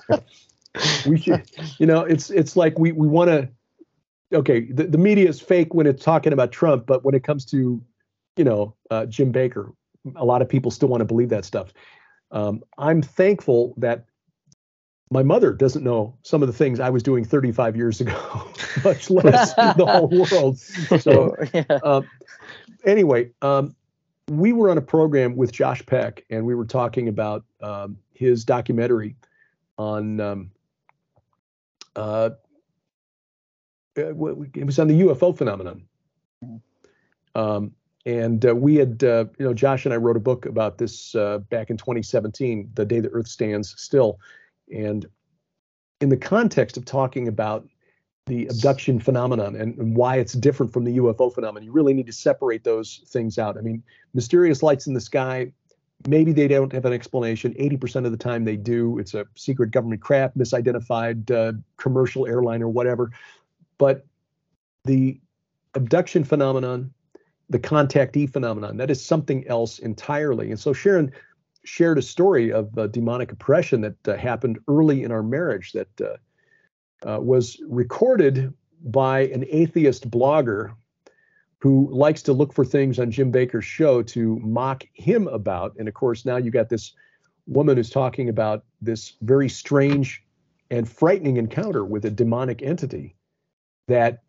we 1.06 1.18
should, 1.18 1.50
you 1.78 1.86
know, 1.86 2.00
it's 2.00 2.30
it's 2.30 2.56
like 2.56 2.78
we 2.78 2.92
we 2.92 3.06
want 3.06 3.28
to. 3.30 3.48
Okay, 4.32 4.62
the, 4.72 4.84
the 4.84 4.96
media 4.96 5.28
is 5.28 5.40
fake 5.42 5.74
when 5.74 5.86
it's 5.86 6.02
talking 6.02 6.32
about 6.32 6.52
Trump, 6.52 6.86
but 6.86 7.04
when 7.04 7.14
it 7.14 7.22
comes 7.22 7.44
to, 7.44 7.82
you 8.38 8.44
know, 8.44 8.74
uh, 8.90 9.04
Jim 9.04 9.30
Bakker, 9.30 9.74
a 10.16 10.24
lot 10.24 10.40
of 10.40 10.48
people 10.48 10.70
still 10.70 10.88
want 10.88 11.02
to 11.02 11.04
believe 11.04 11.28
that 11.28 11.44
stuff. 11.44 11.74
Um, 12.30 12.62
I'm 12.78 13.02
thankful 13.02 13.74
that 13.76 14.06
my 15.12 15.22
mother 15.22 15.52
doesn't 15.52 15.84
know 15.84 16.16
some 16.22 16.42
of 16.42 16.46
the 16.46 16.54
things 16.54 16.80
I 16.80 16.88
was 16.88 17.02
doing 17.02 17.24
35 17.24 17.76
years 17.76 18.00
ago, 18.00 18.48
much 18.84 19.10
less 19.10 19.54
the 19.54 19.86
whole 19.86 20.08
world. 20.08 20.58
So 20.58 21.36
yeah. 21.54 21.64
um, 21.84 22.08
anyway, 22.84 23.30
um, 23.42 23.76
we 24.28 24.54
were 24.54 24.70
on 24.70 24.78
a 24.78 24.82
program 24.82 25.36
with 25.36 25.52
Josh 25.52 25.84
Peck, 25.84 26.24
and 26.30 26.46
we 26.46 26.54
were 26.54 26.64
talking 26.64 27.08
about 27.08 27.44
um, 27.60 27.98
his 28.14 28.44
documentary 28.44 29.14
on. 29.76 30.20
Um, 30.20 30.50
uh, 31.94 32.30
uh, 33.98 34.00
it 34.00 34.16
was 34.64 34.78
on 34.78 34.88
the 34.88 35.00
UFO 35.02 35.36
phenomenon. 35.36 35.84
Um, 37.34 37.72
and 38.06 38.46
uh, 38.46 38.54
we 38.54 38.76
had, 38.76 39.04
uh, 39.04 39.26
you 39.38 39.44
know, 39.44 39.52
Josh 39.52 39.84
and 39.84 39.92
I 39.92 39.98
wrote 39.98 40.16
a 40.16 40.20
book 40.20 40.46
about 40.46 40.78
this 40.78 41.14
uh, 41.14 41.38
back 41.38 41.68
in 41.68 41.76
2017, 41.76 42.70
the 42.74 42.86
day 42.86 43.00
the 43.00 43.10
Earth 43.10 43.28
stands 43.28 43.74
still, 43.76 44.18
and 44.72 45.06
in 46.00 46.08
the 46.08 46.16
context 46.16 46.76
of 46.76 46.84
talking 46.84 47.28
about 47.28 47.66
the 48.26 48.46
abduction 48.46 49.00
phenomenon 49.00 49.56
and, 49.56 49.76
and 49.78 49.96
why 49.96 50.16
it's 50.16 50.32
different 50.32 50.72
from 50.72 50.84
the 50.84 50.98
UFO 50.98 51.32
phenomenon. 51.32 51.64
You 51.64 51.72
really 51.72 51.94
need 51.94 52.06
to 52.06 52.12
separate 52.12 52.64
those 52.64 53.02
things 53.08 53.38
out. 53.38 53.58
I 53.58 53.60
mean, 53.60 53.82
mysterious 54.14 54.62
lights 54.62 54.86
in 54.86 54.94
the 54.94 55.00
sky, 55.00 55.52
maybe 56.06 56.32
they 56.32 56.46
don't 56.46 56.72
have 56.72 56.84
an 56.84 56.92
explanation. 56.92 57.54
80% 57.54 58.04
of 58.04 58.12
the 58.12 58.16
time 58.16 58.44
they 58.44 58.56
do. 58.56 58.98
It's 58.98 59.14
a 59.14 59.26
secret 59.34 59.72
government 59.72 60.02
craft, 60.02 60.38
misidentified 60.38 61.30
uh, 61.30 61.58
commercial 61.76 62.26
airline 62.26 62.62
or 62.62 62.68
whatever. 62.68 63.10
But 63.78 64.06
the 64.84 65.20
abduction 65.74 66.22
phenomenon, 66.22 66.92
the 67.50 67.58
contactee 67.58 68.32
phenomenon, 68.32 68.76
that 68.76 68.90
is 68.90 69.04
something 69.04 69.46
else 69.48 69.80
entirely. 69.80 70.50
And 70.50 70.60
so 70.60 70.72
Sharon 70.72 71.12
shared 71.64 71.98
a 71.98 72.02
story 72.02 72.52
of 72.52 72.76
uh, 72.76 72.86
demonic 72.88 73.32
oppression 73.32 73.80
that 73.82 74.08
uh, 74.08 74.16
happened 74.16 74.58
early 74.68 75.02
in 75.02 75.12
our 75.12 75.22
marriage 75.22 75.72
that 75.72 76.00
uh, 76.00 76.16
uh, 77.08 77.20
was 77.20 77.60
recorded 77.68 78.52
by 78.84 79.20
an 79.20 79.44
atheist 79.48 80.10
blogger 80.10 80.74
who 81.58 81.88
likes 81.92 82.22
to 82.22 82.32
look 82.32 82.52
for 82.52 82.64
things 82.64 82.98
on 82.98 83.10
Jim 83.10 83.30
Bakker's 83.30 83.64
show 83.64 84.02
to 84.02 84.38
mock 84.40 84.84
him 84.94 85.28
about. 85.28 85.76
And 85.78 85.86
of 85.86 85.94
course, 85.94 86.24
now 86.24 86.36
you 86.36 86.50
got 86.50 86.68
this 86.68 86.92
woman 87.46 87.76
who's 87.76 87.90
talking 87.90 88.28
about 88.28 88.64
this 88.80 89.14
very 89.22 89.48
strange 89.48 90.24
and 90.70 90.88
frightening 90.88 91.36
encounter 91.36 91.84
with 91.84 92.04
a 92.04 92.10
demonic 92.10 92.62
entity 92.62 93.14
that 93.86 94.22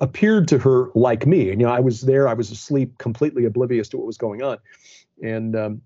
appeared 0.00 0.48
to 0.48 0.58
her 0.58 0.90
like 0.94 1.26
me. 1.26 1.50
And 1.50 1.60
you 1.60 1.66
know, 1.66 1.72
I 1.72 1.80
was 1.80 2.02
there, 2.02 2.28
I 2.28 2.34
was 2.34 2.50
asleep, 2.50 2.98
completely 2.98 3.44
oblivious 3.44 3.88
to 3.90 3.96
what 3.96 4.06
was 4.06 4.18
going 4.18 4.42
on. 4.42 4.58
And 5.22 5.56
um, 5.56 5.82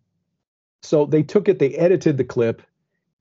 so 0.82 1.06
they 1.06 1.22
took 1.22 1.48
it, 1.48 1.58
they 1.58 1.74
edited 1.74 2.16
the 2.16 2.24
clip, 2.24 2.62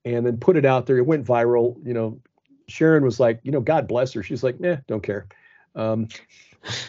and 0.05 0.25
then 0.25 0.37
put 0.37 0.55
it 0.55 0.65
out 0.65 0.85
there. 0.85 0.97
It 0.97 1.05
went 1.05 1.25
viral. 1.25 1.75
You 1.85 1.93
know, 1.93 2.19
Sharon 2.67 3.03
was 3.03 3.19
like, 3.19 3.39
you 3.43 3.51
know, 3.51 3.59
God 3.59 3.87
bless 3.87 4.13
her. 4.13 4.23
She's 4.23 4.43
like, 4.43 4.59
nah, 4.59 4.77
don't 4.87 5.03
care. 5.03 5.27
Um, 5.75 6.07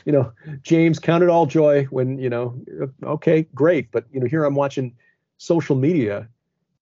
you 0.05 0.13
know, 0.13 0.33
James 0.63 0.99
counted 0.99 1.29
all 1.29 1.47
joy 1.47 1.85
when, 1.85 2.19
you 2.19 2.31
know, 2.31 2.59
okay, 3.03 3.47
great. 3.55 3.91
But, 3.91 4.05
you 4.13 4.21
know, 4.21 4.27
here 4.27 4.45
I'm 4.45 4.55
watching 4.55 4.95
social 5.39 5.77
media 5.77 6.29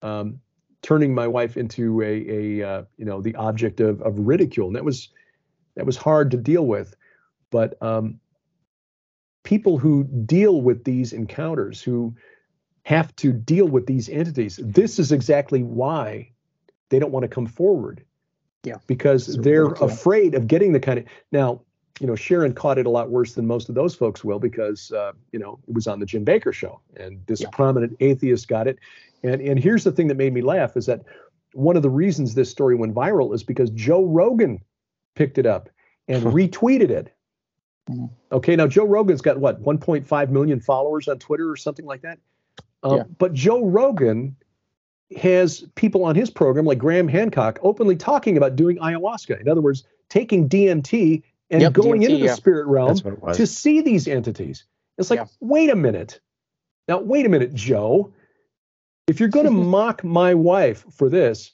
um, 0.03 0.41
turning 0.83 1.15
my 1.15 1.27
wife 1.27 1.57
into 1.57 2.03
a, 2.03 2.61
a 2.61 2.69
uh, 2.69 2.83
you 2.99 3.05
know, 3.05 3.21
the 3.21 3.35
object 3.37 3.81
of, 3.81 4.03
of 4.03 4.19
ridicule. 4.19 4.67
And 4.67 4.77
that 4.77 4.85
was, 4.85 5.09
that 5.77 5.87
was 5.87 5.97
hard 5.97 6.31
to 6.33 6.37
deal 6.37 6.67
with. 6.67 6.95
But 7.51 7.81
um, 7.83 8.21
people 9.43 9.79
who 9.79 10.05
deal 10.05 10.61
with 10.61 10.85
these 10.85 11.13
encounters, 11.13 11.83
who 11.83 12.15
have 12.85 13.15
to 13.17 13.33
deal 13.33 13.67
with 13.67 13.87
these 13.87 14.09
entities. 14.09 14.61
This 14.63 14.99
is 14.99 15.11
exactly 15.13 15.63
why 15.63 16.31
they 16.91 16.99
don't 16.99 17.13
want 17.13 17.25
to 17.25 17.29
come 17.29 17.47
forward. 17.47 18.05
Yeah. 18.63 18.77
Because 18.87 19.27
they're 19.27 19.65
really 19.65 19.77
cool. 19.77 19.89
afraid 19.89 20.35
of 20.35 20.47
getting 20.47 20.73
the 20.73 20.81
kind 20.81 20.99
of 20.99 21.05
now, 21.33 21.61
you 22.01 22.07
know, 22.07 22.15
Sharon 22.15 22.55
caught 22.55 22.79
it 22.79 22.87
a 22.87 22.91
lot 22.91 23.11
worse 23.11 23.35
than 23.35 23.47
most 23.47 23.69
of 23.69 23.75
those 23.75 23.95
folks 23.95 24.25
will 24.25 24.39
because 24.39 24.91
uh, 24.93 25.13
you 25.33 25.39
know, 25.39 25.59
it 25.69 25.75
was 25.75 25.87
on 25.87 26.01
the 26.01 26.07
Jim 26.07 26.25
Bakker 26.25 26.53
show 26.53 26.81
and 26.97 27.25
this 27.27 27.41
Yeah. 27.41 27.49
prominent 27.53 27.97
atheist 28.01 28.49
got 28.49 28.67
it. 28.67 28.79
And 29.23 29.41
and 29.41 29.59
here's 29.59 29.85
the 29.85 29.93
thing 29.93 30.09
that 30.09 30.17
made 30.17 30.33
me 30.33 30.41
laugh 30.43 30.77
is 30.77 30.87
that 30.87 31.03
one 31.53 31.77
of 31.77 31.83
the 31.83 31.91
reasons 31.91 32.35
this 32.35 32.51
story 32.51 32.75
went 32.75 32.95
viral 32.95 33.35
is 33.35 33.43
because 33.43 33.71
Joe 33.71 34.05
Rogan 34.05 34.61
picked 35.15 35.39
it 35.39 35.47
up 35.47 35.69
and 36.09 36.23
retweeted 36.25 36.91
it. 36.91 37.13
Mhm. 37.91 38.11
Okay, 38.33 38.57
now 38.57 38.67
Joe 38.67 38.87
Rogan's 38.87 39.21
got 39.21 39.39
what 39.39 39.61
1.5 39.63 40.31
million 40.31 40.61
followers 40.61 41.09
on 41.09 41.19
Twitter 41.19 41.51
or 41.51 41.57
something 41.57 41.85
like 41.85 42.03
that. 42.03 42.19
Um, 42.83 42.97
Yeah. 42.97 43.03
But 43.19 43.33
Joe 43.35 43.65
Rogan 43.65 44.37
has 45.19 45.65
people 45.75 46.05
on 46.05 46.15
his 46.15 46.31
program 46.31 46.65
like 46.65 46.79
Graham 46.79 47.09
Hancock 47.09 47.59
openly 47.63 47.97
talking 47.97 48.37
about 48.37 48.57
doing 48.57 48.79
ayahuasca. 48.79 49.41
In 49.41 49.49
other 49.49 49.61
words, 49.61 49.85
taking 50.09 50.49
DMT 50.49 51.23
and 51.51 51.61
Yep, 51.63 51.73
going 51.75 52.01
DMT, 52.01 52.05
into 52.07 52.19
the 52.19 52.25
yeah. 52.27 52.35
spirit 52.35 52.67
realm 52.67 52.89
That's 52.89 53.05
what 53.05 53.15
it 53.15 53.23
was. 53.23 53.37
to 53.37 53.47
see 53.47 53.81
these 53.83 54.09
entities. 54.09 54.65
It's 54.99 55.11
like, 55.11 55.19
Yeah. 55.21 55.27
wait 55.41 55.71
a 55.71 55.77
minute. 55.77 56.21
Now, 56.89 57.01
wait 57.01 57.27
a 57.27 57.29
minute, 57.29 57.53
Joe. 57.55 58.13
If 59.07 59.21
you're 59.21 59.29
going 59.29 59.45
to 59.47 59.51
mock 59.53 60.03
my 60.05 60.35
wife 60.35 60.85
for 60.91 61.09
this, 61.11 61.53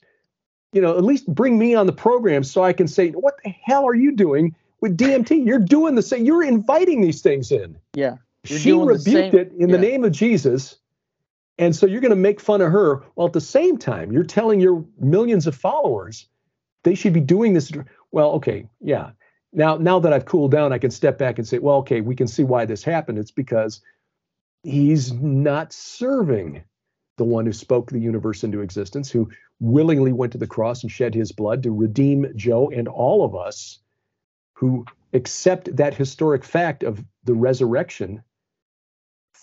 you 0.73 0.81
know, 0.81 0.97
at 0.97 1.03
least 1.03 1.27
bring 1.27 1.57
me 1.57 1.75
on 1.75 1.85
the 1.85 1.93
program 1.93 2.43
so 2.43 2.63
I 2.63 2.73
can 2.73 2.87
say, 2.87 3.09
what 3.11 3.35
the 3.43 3.49
hell 3.49 3.85
are 3.85 3.95
you 3.95 4.11
doing 4.13 4.55
with 4.79 4.97
DMT? 4.97 5.45
You're 5.45 5.59
doing 5.59 5.95
the 5.95 6.01
same. 6.01 6.25
You're 6.25 6.43
inviting 6.43 7.01
these 7.01 7.21
things 7.21 7.51
in. 7.51 7.77
Yeah. 7.93 8.17
You're 8.45 8.59
she 8.59 8.71
rebuked 8.71 9.33
it 9.33 9.51
in 9.57 9.69
the 9.69 9.77
name 9.77 10.03
of 10.03 10.11
Jesus. 10.11 10.77
And 11.57 11.75
so 11.75 11.85
you're 11.85 12.01
going 12.01 12.09
to 12.09 12.15
make 12.15 12.39
fun 12.39 12.61
of 12.61 12.71
her. 12.71 13.03
While 13.13 13.27
at 13.27 13.33
the 13.33 13.41
same 13.41 13.77
time, 13.77 14.11
you're 14.11 14.23
telling 14.23 14.59
your 14.59 14.83
millions 14.99 15.45
of 15.45 15.55
followers 15.55 16.27
they 16.83 16.95
should 16.95 17.13
be 17.13 17.19
doing 17.19 17.53
this. 17.53 17.71
Well, 18.11 18.31
okay, 18.31 18.67
yeah. 18.79 19.11
Now, 19.53 19.75
now 19.77 19.99
that 19.99 20.13
I've 20.13 20.25
cooled 20.25 20.51
down, 20.51 20.73
I 20.73 20.77
can 20.77 20.91
step 20.91 21.17
back 21.17 21.37
and 21.37 21.47
say, 21.47 21.59
well, 21.59 21.77
okay, 21.77 22.01
we 22.01 22.15
can 22.15 22.27
see 22.27 22.43
why 22.43 22.65
this 22.65 22.83
happened. 22.83 23.19
It's 23.19 23.31
because 23.31 23.81
he's 24.63 25.11
not 25.11 25.73
serving 25.73 26.63
the 27.17 27.25
one 27.25 27.45
who 27.45 27.53
spoke 27.53 27.91
the 27.91 27.99
universe 27.99 28.43
into 28.43 28.61
existence, 28.61 29.11
who 29.11 29.29
willingly 29.61 30.11
went 30.11 30.33
to 30.33 30.37
the 30.37 30.47
cross 30.47 30.81
and 30.81 30.91
shed 30.91 31.13
his 31.13 31.31
blood 31.31 31.63
to 31.63 31.71
redeem 31.71 32.25
Joe 32.35 32.69
and 32.69 32.87
all 32.87 33.23
of 33.23 33.35
us 33.35 33.79
who 34.53 34.85
accept 35.13 35.73
that 35.75 35.93
historic 35.93 36.43
fact 36.43 36.83
of 36.83 37.03
the 37.23 37.35
resurrection 37.35 38.23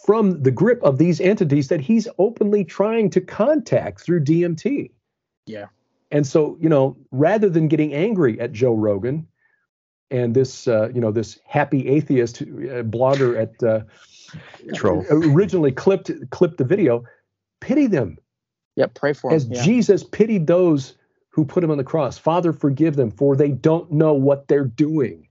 from 0.04 0.42
the 0.42 0.50
grip 0.50 0.82
of 0.82 0.98
these 0.98 1.20
entities 1.20 1.68
that 1.68 1.80
he's 1.80 2.08
openly 2.18 2.64
trying 2.64 3.10
to 3.10 3.20
contact 3.20 4.00
through 4.00 4.24
DMT. 4.24 4.90
Yeah. 5.46 5.66
And 6.10 6.26
so, 6.26 6.56
you 6.60 6.68
know, 6.68 6.96
rather 7.12 7.48
than 7.48 7.68
getting 7.68 7.94
angry 7.94 8.40
at 8.40 8.52
Joe 8.52 8.74
Rogan 8.74 9.28
and 10.10 10.34
this, 10.34 10.66
uh, 10.66 10.88
you 10.94 11.00
know, 11.00 11.12
this 11.12 11.38
happy 11.44 11.86
atheist 11.88 12.42
uh, 12.42 12.82
blogger 12.82 13.40
at 13.40 13.62
uh, 13.62 13.82
Troll. 14.74 15.04
originally 15.10 15.72
clipped 15.72 16.10
clipped 16.30 16.58
the 16.58 16.64
video, 16.64 17.04
pity 17.60 17.86
them 17.86 18.18
Yep. 18.78 18.94
Pray 18.94 19.12
for 19.12 19.32
as 19.32 19.44
him. 19.44 19.52
Yeah. 19.54 19.62
Jesus 19.64 20.04
pitied 20.04 20.46
those 20.46 20.94
who 21.30 21.44
put 21.44 21.62
him 21.64 21.70
on 21.70 21.78
the 21.78 21.84
cross. 21.84 22.16
Father, 22.16 22.52
forgive 22.52 22.94
them, 22.96 23.10
for 23.10 23.34
they 23.36 23.50
don't 23.50 23.90
know 23.92 24.14
what 24.14 24.46
they're 24.48 24.64
doing. 24.64 25.26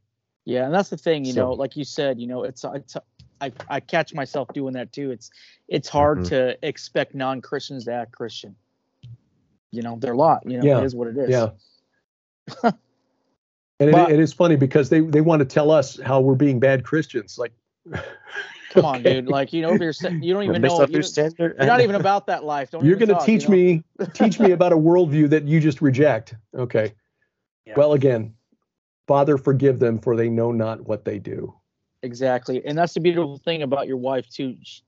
Yeah, 0.46 0.66
and 0.66 0.74
that's 0.74 0.90
the 0.90 0.98
thing, 0.98 1.26
you 1.26 1.34
So- 1.34 1.42
know, 1.42 1.52
like 1.54 1.76
you 1.76 1.84
said, 1.84 2.20
you 2.20 2.28
know, 2.28 2.44
it's 2.44 2.64
it's 2.74 2.96
I 3.42 3.52
I 3.70 3.80
catch 3.80 4.14
myself 4.14 4.48
doing 4.54 4.74
that 4.74 4.92
too. 4.92 5.12
It's 5.12 5.30
it's 5.68 5.88
hard 5.90 6.20
Mhm. 6.20 6.28
to 6.30 6.68
expect 6.68 7.16
non-Christians 7.16 7.86
to 7.86 7.94
act 7.94 8.12
Christian. 8.12 8.56
You 9.72 9.82
know, 9.82 9.98
they're 10.00 10.16
lot, 10.16 10.44
you 10.50 10.58
know, 10.58 10.64
Yeah, 10.66 10.80
it 10.80 10.86
is 10.86 10.96
what 10.96 11.08
it 11.08 11.18
is. 11.18 11.30
Yeah. 11.30 11.52
And 13.80 13.92
But- 13.92 14.10
it, 14.10 14.16
it 14.16 14.20
is 14.20 14.34
funny 14.34 14.56
because 14.56 14.90
they, 14.90 15.02
they 15.02 15.22
want 15.22 15.40
to 15.42 15.46
tell 15.46 15.70
us 15.70 16.00
how 16.00 16.20
we're 16.20 16.34
being 16.34 16.60
bad 16.60 16.84
Christians. 16.84 17.38
Like, 17.38 17.52
Come 18.70 18.86
on, 18.86 19.04
dude. 19.04 19.28
Like, 19.28 19.54
you 19.54 19.62
know, 19.62 19.74
if 19.74 19.82
you're 19.82 20.12
you 20.22 20.34
don't 20.34 20.44
even 20.44 20.62
know 20.62 20.82
off 20.82 20.90
you 20.90 21.02
standard. 21.02 21.56
You're 21.58 21.68
not 21.68 21.82
even 21.82 21.96
about 21.96 22.28
that 22.28 22.44
life. 22.44 22.72
Don't 22.72 22.86
you're 22.86 22.98
going 22.98 23.10
to 23.10 23.16
talk, 23.16 23.28
you 23.28 23.38
teach 23.40 23.48
know? 23.48 23.56
me 23.56 23.84
teach 24.14 24.40
me 24.40 24.52
about 24.52 24.74
a 24.74 24.78
worldview 24.78 25.30
that 25.30 25.44
you 25.44 25.60
just 25.60 25.82
reject. 25.82 26.36
Okay. 26.56 26.94
Yeah. 27.66 27.74
Well, 27.78 27.94
again, 27.94 28.34
Father, 29.08 29.38
forgive 29.38 29.80
them, 29.80 30.00
for 30.00 30.16
they 30.16 30.30
know 30.30 30.52
not 30.52 30.82
what 30.82 31.06
they 31.06 31.18
do. 31.20 31.54
Exactly. 32.04 32.64
And 32.66 32.78
that's 32.78 32.94
the 32.94 33.00
beautiful 33.00 33.38
thing 33.38 33.64
about 33.64 33.88
your 33.88 33.98
wife 33.98 34.30
too. 34.30 34.56
Sh- 34.64 34.82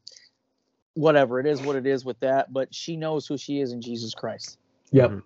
Whatever 0.95 1.39
it 1.39 1.45
is, 1.45 1.61
what 1.61 1.77
it 1.77 1.85
is 1.85 2.03
with 2.03 2.19
that, 2.19 2.51
but 2.51 2.73
she 2.73 2.97
knows 2.97 3.25
who 3.25 3.37
she 3.37 3.61
is 3.61 3.71
in 3.71 3.81
Jesus 3.81 4.13
Christ. 4.13 4.57
Yep. 4.91 5.11
Mhm. 5.11 5.23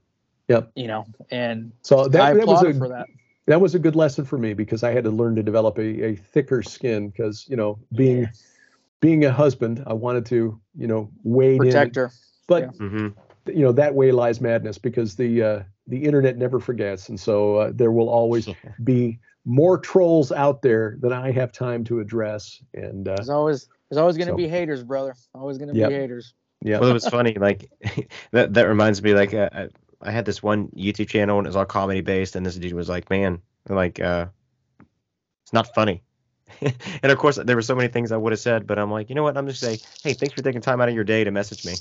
Yep. 0.49 0.71
You 0.75 0.87
know, 0.87 1.05
and 1.31 1.71
So 1.81 2.01
I 2.01 2.07
that, 2.09 2.11
that 2.11 2.47
was 2.47 2.59
applaud 2.61 2.65
a 2.65 2.73
her 2.73 2.73
for 2.73 2.89
that. 2.89 3.07
That 3.45 3.59
was 3.61 3.75
a 3.75 3.79
good 3.79 3.95
lesson 3.95 4.25
for 4.25 4.37
me 4.37 4.53
because 4.53 4.83
I 4.83 4.91
had 4.91 5.03
to 5.03 5.11
learn 5.11 5.35
to 5.35 5.43
develop 5.43 5.77
a, 5.77 6.05
a 6.05 6.15
thicker 6.15 6.63
skin 6.63 7.09
because 7.09 7.45
you 7.49 7.55
know 7.55 7.79
being 7.95 8.21
Yeah. 8.21 8.27
being 9.01 9.25
a 9.25 9.31
husband, 9.31 9.83
I 9.87 9.93
wanted 9.93 10.25
to 10.27 10.59
you 10.75 10.87
know 10.87 11.09
wade 11.23 11.59
Protect 11.59 11.97
in, 11.97 12.03
her. 12.03 12.11
but 12.47 12.63
yeah. 12.63 12.87
hmm 12.87 13.07
you 13.47 13.59
know 13.61 13.73
that 13.73 13.93
way 13.93 14.11
lies 14.13 14.39
madness 14.39 14.77
because 14.77 15.15
the 15.15 15.43
uh, 15.43 15.63
the 15.87 16.01
internet 16.05 16.37
never 16.37 16.61
forgets, 16.61 17.09
and 17.09 17.19
so 17.19 17.57
uh, 17.57 17.71
there 17.73 17.91
will 17.91 18.07
always 18.07 18.47
be 18.85 19.19
more 19.43 19.77
trolls 19.77 20.31
out 20.31 20.61
there 20.61 20.95
than 21.01 21.11
I 21.11 21.29
have 21.31 21.51
time 21.51 21.83
to 21.83 21.99
address. 21.99 22.63
And 22.73 23.05
uh, 23.05 23.15
There's 23.17 23.27
always 23.29 23.67
there's 23.89 23.97
always 23.99 24.15
gonna 24.15 24.31
So- 24.31 24.37
be 24.37 24.47
haters, 24.47 24.81
brother. 24.81 25.13
Always 25.35 25.57
gonna 25.57 25.73
Yep. 25.73 25.89
be 25.89 25.95
haters. 25.95 26.33
yeah, 26.61 26.79
Well, 26.79 26.89
it 26.89 26.93
was 26.93 27.05
funny. 27.09 27.33
Like 27.33 27.69
that. 28.31 28.53
That 28.53 28.69
reminds 28.69 29.03
me. 29.03 29.13
Like 29.13 29.33
uh, 29.33 29.49
I, 30.03 30.09
I 30.09 30.11
had 30.11 30.25
this 30.25 30.43
one 30.43 30.69
YouTube 30.69 31.09
channel 31.09 31.37
and 31.37 31.47
it 31.47 31.49
was 31.49 31.55
all 31.55 31.65
comedy 31.65 32.01
based, 32.01 32.35
and 32.35 32.45
this 32.45 32.55
dude 32.55 32.73
was 32.73 32.89
like, 32.89 33.09
"Man, 33.09 33.41
like, 33.67 33.99
uh, 33.99 34.27
it's 35.43 35.53
not 35.53 35.73
funny." 35.73 36.03
and 36.61 37.11
of 37.11 37.17
course, 37.17 37.37
there 37.43 37.55
were 37.55 37.61
so 37.61 37.75
many 37.75 37.87
things 37.87 38.11
I 38.11 38.17
would 38.17 38.31
have 38.31 38.39
said, 38.39 38.67
but 38.67 38.77
I'm 38.77 38.91
like, 38.91 39.09
you 39.09 39.15
know 39.15 39.23
what? 39.23 39.37
I'm 39.37 39.47
just 39.47 39.59
saying, 39.59 39.79
hey, 40.03 40.13
thanks 40.13 40.35
for 40.35 40.43
taking 40.43 40.61
time 40.61 40.81
out 40.81 40.89
of 40.89 40.93
your 40.93 41.03
day 41.03 41.23
to 41.23 41.31
message 41.31 41.65
me. 41.65 41.73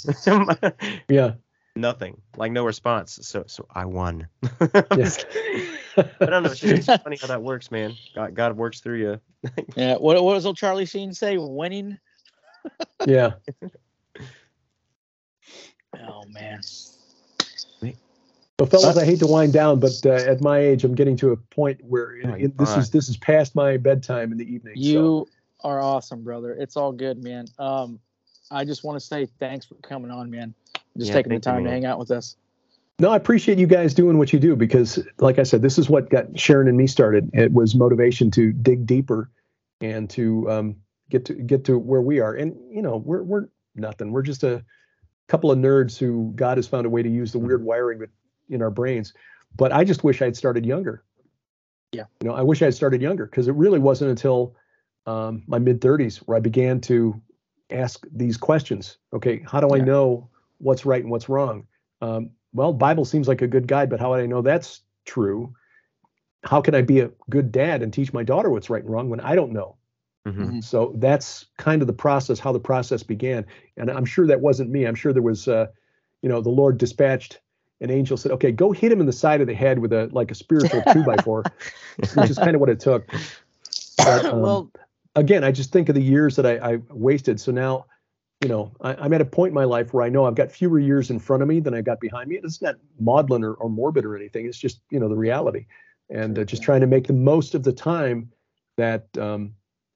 yeah, 1.09 1.33
Nothing. 1.75 2.21
Like 2.37 2.53
no 2.53 2.65
response. 2.65 3.19
So, 3.23 3.45
so 3.47 3.67
I 3.71 3.87
won. 3.87 4.29
yes. 4.97 5.25
I 5.97 6.27
don't 6.27 6.43
know. 6.43 6.51
It's 6.51 6.61
just 6.61 6.89
it's 6.89 7.03
funny 7.03 7.17
how 7.21 7.29
that 7.29 7.43
works, 7.43 7.71
man. 7.71 7.95
God, 8.15 8.35
God 8.35 8.57
works 8.57 8.81
through 8.81 8.99
you. 8.99 9.21
Yeah. 9.77 9.97
What 9.97 10.23
what 10.23 10.35
does 10.35 10.45
old 10.45 10.57
Charlie 10.57 10.85
Sheen 10.85 11.15
say? 11.15 11.39
Winning. 11.39 11.99
yeah. 13.07 13.33
Oh 15.99 16.25
man. 16.29 16.61
Well, 18.63 18.81
fellas, 18.81 18.97
I 18.97 19.05
hate 19.05 19.19
to 19.19 19.27
wind 19.27 19.53
down, 19.53 19.81
but 19.81 19.91
uh, 20.07 20.11
at 20.11 20.41
my 20.41 20.59
age, 20.61 20.85
I'm 20.85 20.95
getting 20.95 21.17
to 21.17 21.33
a 21.33 21.37
point 21.37 21.81
where 21.83 22.17
Oh, 22.25 22.35
it- 22.35 22.57
this 22.57 22.71
fine. 22.71 22.79
is 22.79 22.91
this 22.91 23.09
is 23.09 23.17
past 23.17 23.57
my 23.57 23.77
bedtime 23.77 24.31
in 24.31 24.39
the 24.39 24.45
evening. 24.45 24.77
so- 24.77 24.81
You 24.81 25.29
are 25.65 25.81
awesome, 25.81 26.23
brother. 26.23 26.53
It's 26.53 26.77
all 26.77 26.93
good, 26.93 27.23
man. 27.25 27.47
Um, 27.59 27.99
I 28.53 28.65
just 28.65 28.85
want 28.85 29.01
to 29.01 29.05
say 29.05 29.27
thanks 29.41 29.67
for 29.67 29.75
coming 29.77 30.13
on, 30.13 30.31
man. 30.31 30.55
Just 30.97 31.09
Yeah, 31.09 31.15
taking 31.15 31.31
the 31.31 31.35
thank 31.41 31.45
you, 31.47 31.51
time 31.53 31.65
to 31.65 31.71
hang 31.71 31.85
out 31.87 31.99
with 31.99 32.13
us. 32.13 32.37
No, 33.01 33.11
I 33.11 33.17
appreciate 33.17 33.59
you 33.59 33.67
guys 33.67 33.95
doing 33.95 34.17
what 34.17 34.33
you 34.33 34.39
do 34.39 34.55
because, 34.55 34.99
like 35.19 35.41
I 35.41 35.43
said, 35.43 35.61
this 35.63 35.77
is 35.77 35.91
what 35.91 36.09
got 36.11 36.39
Sharon 36.39 36.69
and 36.69 36.77
me 36.77 36.87
started. 36.87 37.31
It 37.33 37.53
was 37.53 37.75
motivation 37.75 38.31
to 38.33 38.53
dig 38.53 38.87
deeper 38.87 39.29
and 39.81 40.09
to 40.11 40.49
um, 40.49 40.77
get 41.11 41.25
to 41.25 41.35
get 41.35 41.65
to 41.65 41.79
where 41.79 42.03
we 42.03 42.21
are. 42.21 42.35
And 42.35 42.55
you 42.71 42.81
know, 42.83 42.99
we're 42.99 43.25
we're 43.25 43.49
nothing. 43.75 44.13
We're 44.13 44.23
just 44.23 44.45
a 44.45 44.63
couple 45.27 45.51
of 45.51 45.59
nerds 45.59 45.99
who 45.99 46.33
God 46.37 46.59
has 46.59 46.69
found 46.69 46.87
a 46.87 46.91
way 46.91 47.03
to 47.03 47.09
use 47.09 47.33
the 47.33 47.41
weird 47.41 47.65
wiring 47.65 47.99
that- 48.01 48.11
in 48.53 48.63
our 48.63 48.71
brains. 48.71 49.13
But 49.57 49.73
I 49.73 49.85
just 49.85 50.05
wish 50.05 50.23
I 50.23 50.27
had 50.27 50.37
started 50.37 50.65
younger. 50.65 51.03
Yeah. 51.93 52.05
You 52.23 52.29
know, 52.29 52.35
I 52.35 52.43
wish 52.43 52.63
I 52.63 52.67
had 52.67 52.75
started 52.75 53.03
younger 53.03 53.27
because 53.27 53.49
it 53.49 53.55
really 53.55 53.79
wasn't 53.79 54.11
until 54.11 54.55
um, 55.07 55.43
my 55.47 55.59
mid 55.59 55.81
30s 55.81 56.19
where 56.19 56.37
I 56.37 56.41
began 56.41 56.81
to 56.83 57.21
ask 57.71 58.07
these 58.13 58.37
questions. 58.37 58.99
Okay, 59.13 59.43
how 59.47 59.61
do 59.61 59.75
I 59.75 59.79
know 59.79 60.29
what's 60.59 60.87
right 60.87 61.03
and 61.03 61.11
what's 61.11 61.29
wrong? 61.29 61.67
Um, 62.01 62.31
well, 62.53 62.73
Bible 62.73 63.05
seems 63.05 63.29
like 63.29 63.43
a 63.43 63.47
good 63.47 63.67
guide, 63.67 63.91
but 63.91 64.01
how 64.01 64.11
would 64.11 64.21
I 64.21 64.27
know 64.27 64.43
that's 64.43 64.83
true? 65.05 65.55
How 66.45 66.61
can 66.61 66.75
I 66.75 66.83
be 66.83 67.01
a 67.01 67.11
good 67.31 67.53
dad 67.53 67.83
and 67.83 67.93
teach 67.93 68.13
my 68.13 68.23
daughter 68.23 68.51
what's 68.51 68.71
right 68.71 68.83
and 68.83 68.91
wrong 68.91 69.09
when 69.09 69.21
I 69.21 69.35
don't 69.35 69.53
know? 69.53 69.77
hmm 70.27 70.61
So 70.61 70.93
that's 70.97 71.47
kind 71.59 71.83
of 71.83 71.87
the 71.87 71.93
process, 71.93 72.39
how 72.39 72.53
the 72.53 72.61
process 72.61 73.03
began. 73.03 73.47
And 73.77 73.91
I'm 73.91 74.05
sure 74.05 74.27
that 74.27 74.41
wasn't 74.41 74.71
me. 74.71 74.85
I'm 74.85 74.95
sure 74.95 75.13
there 75.13 75.23
was, 75.23 75.49
uh, 75.49 75.67
you 76.23 76.29
know, 76.29 76.41
the 76.41 76.51
Lord 76.51 76.79
dispatched 76.79 77.41
an 77.83 77.91
angel, 77.91 78.17
said, 78.17 78.33
"Okay, 78.33 78.53
go 78.53 78.73
hit 78.73 78.91
him 78.91 79.01
in 79.01 79.07
the 79.07 79.13
side 79.13 79.41
of 79.41 79.47
the 79.47 79.55
head 79.55 79.79
with 79.79 79.93
a 79.93 80.09
like 80.13 80.31
a 80.31 80.35
spiritual 80.35 80.83
two 80.93 81.03
by 81.03 81.17
four, 81.17 81.45
which 82.15 82.31
is 82.31 82.39
kind 82.39 82.55
of 82.55 82.61
what 82.61 82.71
it 82.71 82.81
took. 82.81 83.07
But, 83.99 84.25
um, 84.33 84.41
well, 84.41 84.71
again, 85.15 85.45
I 85.45 85.53
just 85.53 85.73
think 85.73 85.89
of 85.89 85.95
the 85.95 86.03
years 86.03 86.37
that 86.37 86.47
I, 86.47 86.75
I 86.75 86.77
wasted. 86.91 87.41
So 87.41 87.53
now, 87.53 87.87
you 88.43 88.49
know, 88.49 88.73
I, 88.81 88.95
I'm 88.95 89.13
at 89.13 89.21
a 89.21 89.25
point 89.25 89.51
in 89.51 89.55
my 89.55 89.65
life 89.65 89.93
where 89.93 90.05
I 90.05 90.09
know 90.09 90.25
I've 90.25 90.35
got 90.35 90.51
fewer 90.51 90.79
years 90.79 91.11
in 91.11 91.19
front 91.19 91.43
of 91.43 91.49
me 91.49 91.61
than 91.61 91.75
I 91.75 91.81
got 91.81 92.01
behind 92.01 92.29
me. 92.29 92.41
It's 92.43 92.63
not 92.63 92.77
maudlin 92.99 93.45
or, 93.45 93.55
or 93.55 93.69
morbid 93.69 94.05
or 94.05 94.17
anything. 94.17 94.47
It's 94.47 94.59
just, 94.59 94.81
you 94.91 94.99
know, 94.99 95.09
the 95.09 95.17
reality 95.17 95.67
and 96.11 96.39
uh, 96.39 96.45
just 96.45 96.63
trying 96.63 96.81
to 96.81 96.87
make 96.87 97.07
the 97.07 97.13
most 97.13 97.55
of 97.55 97.63
the 97.63 97.73
time 97.73 98.31
that, 98.77 99.07
um, 99.19 99.55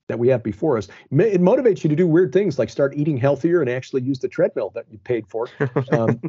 that 0.09 0.19
we 0.19 0.29
have 0.29 0.43
before 0.43 0.79
us. 0.79 0.87
It 1.11 1.41
motivates 1.41 1.83
you 1.83 1.91
to 1.91 1.97
do 1.97 2.07
weird 2.07 2.33
things 2.33 2.59
like 2.59 2.71
start 2.71 2.95
eating 2.97 3.17
healthier 3.17 3.61
and 3.61 3.69
actually 3.69 4.03
use 4.03 4.21
the 4.21 4.29
treadmill 4.29 4.71
that 4.75 4.87
you 4.91 4.99
paid 4.99 5.27
for. 5.27 5.49
Um, 5.93 6.21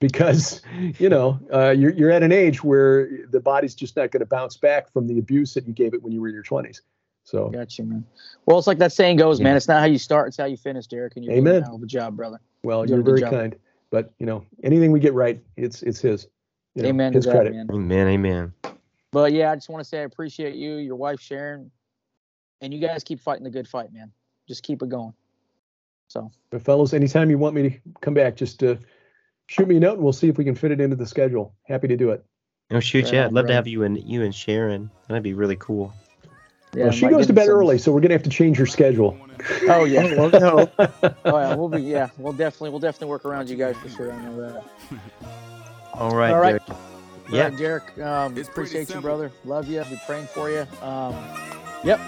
because 0.00 0.62
you 0.98 1.08
know 1.08 1.38
uh, 1.52 1.70
you're, 1.70 1.92
you're 1.92 2.10
at 2.10 2.22
an 2.22 2.32
age 2.32 2.64
where 2.64 3.08
the 3.30 3.40
body's 3.40 3.74
just 3.74 3.96
not 3.96 4.10
going 4.10 4.20
to 4.20 4.26
bounce 4.26 4.56
back 4.56 4.92
from 4.92 5.06
the 5.06 5.18
abuse 5.18 5.54
that 5.54 5.66
you 5.66 5.72
gave 5.72 5.94
it 5.94 6.02
when 6.02 6.12
you 6.12 6.20
were 6.20 6.28
in 6.28 6.34
your 6.34 6.42
20s. 6.42 6.80
So 7.22 7.50
gotcha, 7.50 7.84
man. 7.84 8.04
Well, 8.46 8.58
it's 8.58 8.66
like 8.66 8.78
that 8.78 8.92
saying 8.92 9.18
goes, 9.18 9.38
yeah. 9.38 9.44
man. 9.44 9.56
It's 9.56 9.68
not 9.68 9.78
how 9.78 9.86
you 9.86 9.98
start; 9.98 10.28
it's 10.28 10.36
how 10.36 10.46
you 10.46 10.56
finish, 10.56 10.86
Derek. 10.86 11.14
And 11.14 11.24
you're 11.24 11.34
Amen. 11.34 11.52
doing 11.52 11.62
a 11.62 11.66
hell 11.66 11.76
of 11.76 11.82
a 11.82 11.86
job, 11.86 12.16
brother. 12.16 12.40
Well, 12.64 12.86
you're, 12.86 12.98
you're 12.98 13.04
very 13.04 13.20
kind. 13.20 13.54
But 13.90 14.12
you 14.18 14.26
know, 14.26 14.44
anything 14.64 14.90
we 14.90 15.00
get 15.00 15.14
right, 15.14 15.40
it's 15.56 15.82
it's 15.82 16.00
his. 16.00 16.26
You 16.74 16.84
know, 16.84 16.88
amen. 16.88 17.12
His 17.12 17.26
that, 17.26 17.32
credit. 17.32 17.52
Man. 17.52 17.68
Amen. 17.70 18.08
Amen. 18.08 18.52
But 19.12 19.32
yeah, 19.32 19.50
I 19.50 19.54
just 19.56 19.68
want 19.68 19.82
to 19.82 19.88
say 19.88 20.00
I 20.00 20.04
appreciate 20.04 20.54
you, 20.54 20.76
your 20.76 20.96
wife 20.96 21.20
Sharon, 21.20 21.70
and 22.60 22.72
you 22.72 22.80
guys 22.80 23.04
keep 23.04 23.20
fighting 23.20 23.44
the 23.44 23.50
good 23.50 23.68
fight, 23.68 23.92
man. 23.92 24.12
Just 24.48 24.62
keep 24.62 24.82
it 24.82 24.88
going. 24.88 25.12
So, 26.08 26.30
but 26.50 26.62
fellows, 26.62 26.94
anytime 26.94 27.30
you 27.30 27.38
want 27.38 27.54
me 27.54 27.70
to 27.70 27.78
come 28.00 28.14
back, 28.14 28.36
just 28.36 28.62
uh, 28.62 28.76
shoot 29.50 29.66
me 29.66 29.76
a 29.76 29.80
note 29.80 29.94
and 29.94 30.02
we'll 30.02 30.12
see 30.12 30.28
if 30.28 30.38
we 30.38 30.44
can 30.44 30.54
fit 30.54 30.70
it 30.70 30.80
into 30.80 30.94
the 30.94 31.06
schedule. 31.06 31.52
Happy 31.64 31.88
to 31.88 31.96
do 31.96 32.10
it. 32.10 32.24
Oh 32.70 32.78
shoot, 32.78 33.04
right 33.06 33.14
yeah, 33.14 33.24
I'd 33.26 33.32
love 33.32 33.48
to 33.48 33.52
have 33.52 33.66
you 33.66 33.82
and 33.82 34.00
you 34.00 34.22
and 34.22 34.32
Sharon. 34.32 34.90
That'd 35.08 35.24
be 35.24 35.34
really 35.34 35.56
cool. 35.56 35.92
Yeah, 36.72 36.84
well, 36.84 36.92
she 36.92 37.08
goes 37.08 37.26
to 37.26 37.32
bed 37.32 37.46
some... 37.46 37.54
early, 37.54 37.78
so 37.78 37.90
we're 37.90 38.00
gonna 38.00 38.14
have 38.14 38.22
to 38.22 38.30
change 38.30 38.56
her 38.58 38.66
schedule. 38.66 39.18
Oh 39.62 39.84
yeah, 39.84 40.14
well, 40.16 40.30
no. 40.30 40.70
oh 40.78 41.38
yeah, 41.38 41.54
we'll 41.56 41.68
be 41.68 41.82
yeah, 41.82 42.10
we'll 42.16 42.32
definitely 42.32 42.70
we'll 42.70 42.78
definitely 42.78 43.08
work 43.08 43.24
around 43.24 43.50
you 43.50 43.56
guys 43.56 43.76
for 43.76 43.88
sure. 43.88 44.12
I 44.12 44.22
know 44.22 44.36
that. 44.40 44.64
All 45.94 46.14
right, 46.14 46.30
all 46.30 46.38
right. 46.38 46.64
Derek. 46.64 46.80
Yeah, 47.32 47.48
right, 47.48 47.58
Derek. 47.58 47.98
Um, 47.98 48.38
appreciate 48.38 48.88
you, 48.94 49.00
brother. 49.00 49.32
Love 49.44 49.68
you. 49.68 49.82
Be 49.84 50.00
praying 50.06 50.26
for 50.26 50.48
you. 50.48 50.64
Um, 50.80 51.14
yep. 51.82 52.00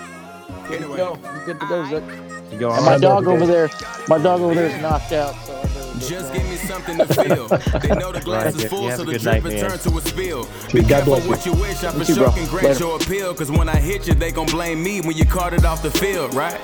Good 0.68 0.82
to 0.82 0.96
go. 0.96 1.16
Good 1.44 1.58
to 1.58 1.66
go, 1.66 1.88
Zook. 1.88 2.04
You 2.52 2.58
go 2.58 2.70
and 2.72 2.84
my 2.84 2.98
dog 2.98 3.26
over 3.26 3.46
there, 3.46 3.68
my 4.06 4.18
dog 4.18 4.42
over 4.42 4.54
there 4.54 4.66
is 4.66 4.80
knocked 4.80 5.12
out. 5.12 5.34
So 5.44 5.51
just 5.98 6.32
give 6.32 6.44
me 6.44 6.56
something 6.56 6.98
to 6.98 7.06
feel. 7.06 7.48
they 7.48 7.94
know 7.94 8.12
the 8.12 8.20
glass 8.24 8.54
is 8.54 8.64
full, 8.64 8.90
so 8.90 9.04
the 9.04 9.18
drip 9.18 9.44
is 9.46 9.60
turned 9.60 9.80
to 9.80 9.98
a 9.98 10.00
spill. 10.02 10.48
Be 10.72 10.82
careful 10.82 11.20
what 11.20 11.44
you 11.46 11.52
wish. 11.52 11.82
I 11.84 11.92
for 11.92 12.04
sure 12.04 12.30
can 12.32 12.46
grant 12.48 12.78
your 12.78 12.96
appeal. 12.96 13.34
Cause 13.34 13.50
when 13.50 13.68
I 13.68 13.76
hit 13.76 14.06
you, 14.06 14.14
they 14.14 14.30
gon' 14.32 14.46
blame 14.46 14.82
me 14.82 15.00
when 15.00 15.16
you 15.16 15.24
carted 15.24 15.64
off 15.64 15.82
the 15.82 15.90
field, 15.90 16.34
right? 16.34 16.60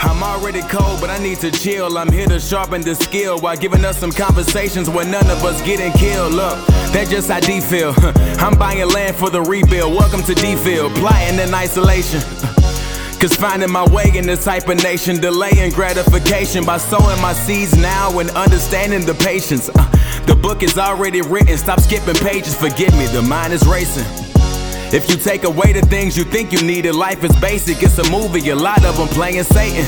I'm 0.00 0.22
already 0.22 0.60
cold, 0.62 1.00
but 1.00 1.10
I 1.10 1.18
need 1.18 1.38
to 1.40 1.50
chill. 1.50 1.98
I'm 1.98 2.12
here 2.12 2.26
to 2.26 2.38
sharpen 2.38 2.82
the 2.82 2.94
skill 2.94 3.38
while 3.40 3.56
giving 3.56 3.84
us 3.84 3.98
some 3.98 4.12
conversations 4.12 4.88
where 4.90 5.06
none 5.06 5.28
of 5.30 5.44
us 5.44 5.60
getting 5.62 5.92
killed. 5.92 6.32
Look, 6.32 6.66
that's 6.92 7.10
just 7.10 7.30
how 7.30 7.40
D 7.40 7.60
feel. 7.60 7.94
I'm 8.38 8.58
buying 8.58 8.88
land 8.88 9.16
for 9.16 9.30
the 9.30 9.42
rebuild. 9.42 9.94
Welcome 9.94 10.22
to 10.24 10.34
D 10.34 10.56
field, 10.56 10.94
plotting 10.96 11.38
in 11.38 11.54
isolation. 11.54 12.20
Cause 13.26 13.34
finding 13.34 13.72
my 13.72 13.84
way 13.88 14.12
in 14.14 14.24
this 14.24 14.44
type 14.44 14.68
of 14.68 14.80
nation, 14.84 15.20
delaying 15.20 15.72
gratification 15.72 16.64
by 16.64 16.78
sowing 16.78 17.20
my 17.20 17.32
seeds 17.32 17.76
now 17.76 18.16
and 18.20 18.30
understanding 18.30 19.04
the 19.04 19.14
patience. 19.14 19.68
Uh, 19.68 20.22
the 20.26 20.36
book 20.36 20.62
is 20.62 20.78
already 20.78 21.22
written, 21.22 21.58
stop 21.58 21.80
skipping 21.80 22.14
pages, 22.14 22.54
forgive 22.54 22.96
me, 22.96 23.06
the 23.06 23.22
mind 23.22 23.52
is 23.52 23.66
racing. 23.66 24.06
If 24.94 25.10
you 25.10 25.16
take 25.16 25.42
away 25.42 25.72
the 25.72 25.84
things 25.86 26.16
you 26.16 26.22
think 26.22 26.52
you 26.52 26.62
needed, 26.62 26.94
life 26.94 27.24
is 27.24 27.34
basic, 27.40 27.82
it's 27.82 27.98
a 27.98 28.08
movie, 28.12 28.48
a 28.50 28.54
lot 28.54 28.84
of 28.84 28.96
them 28.96 29.08
playing 29.08 29.42
Satan. 29.42 29.84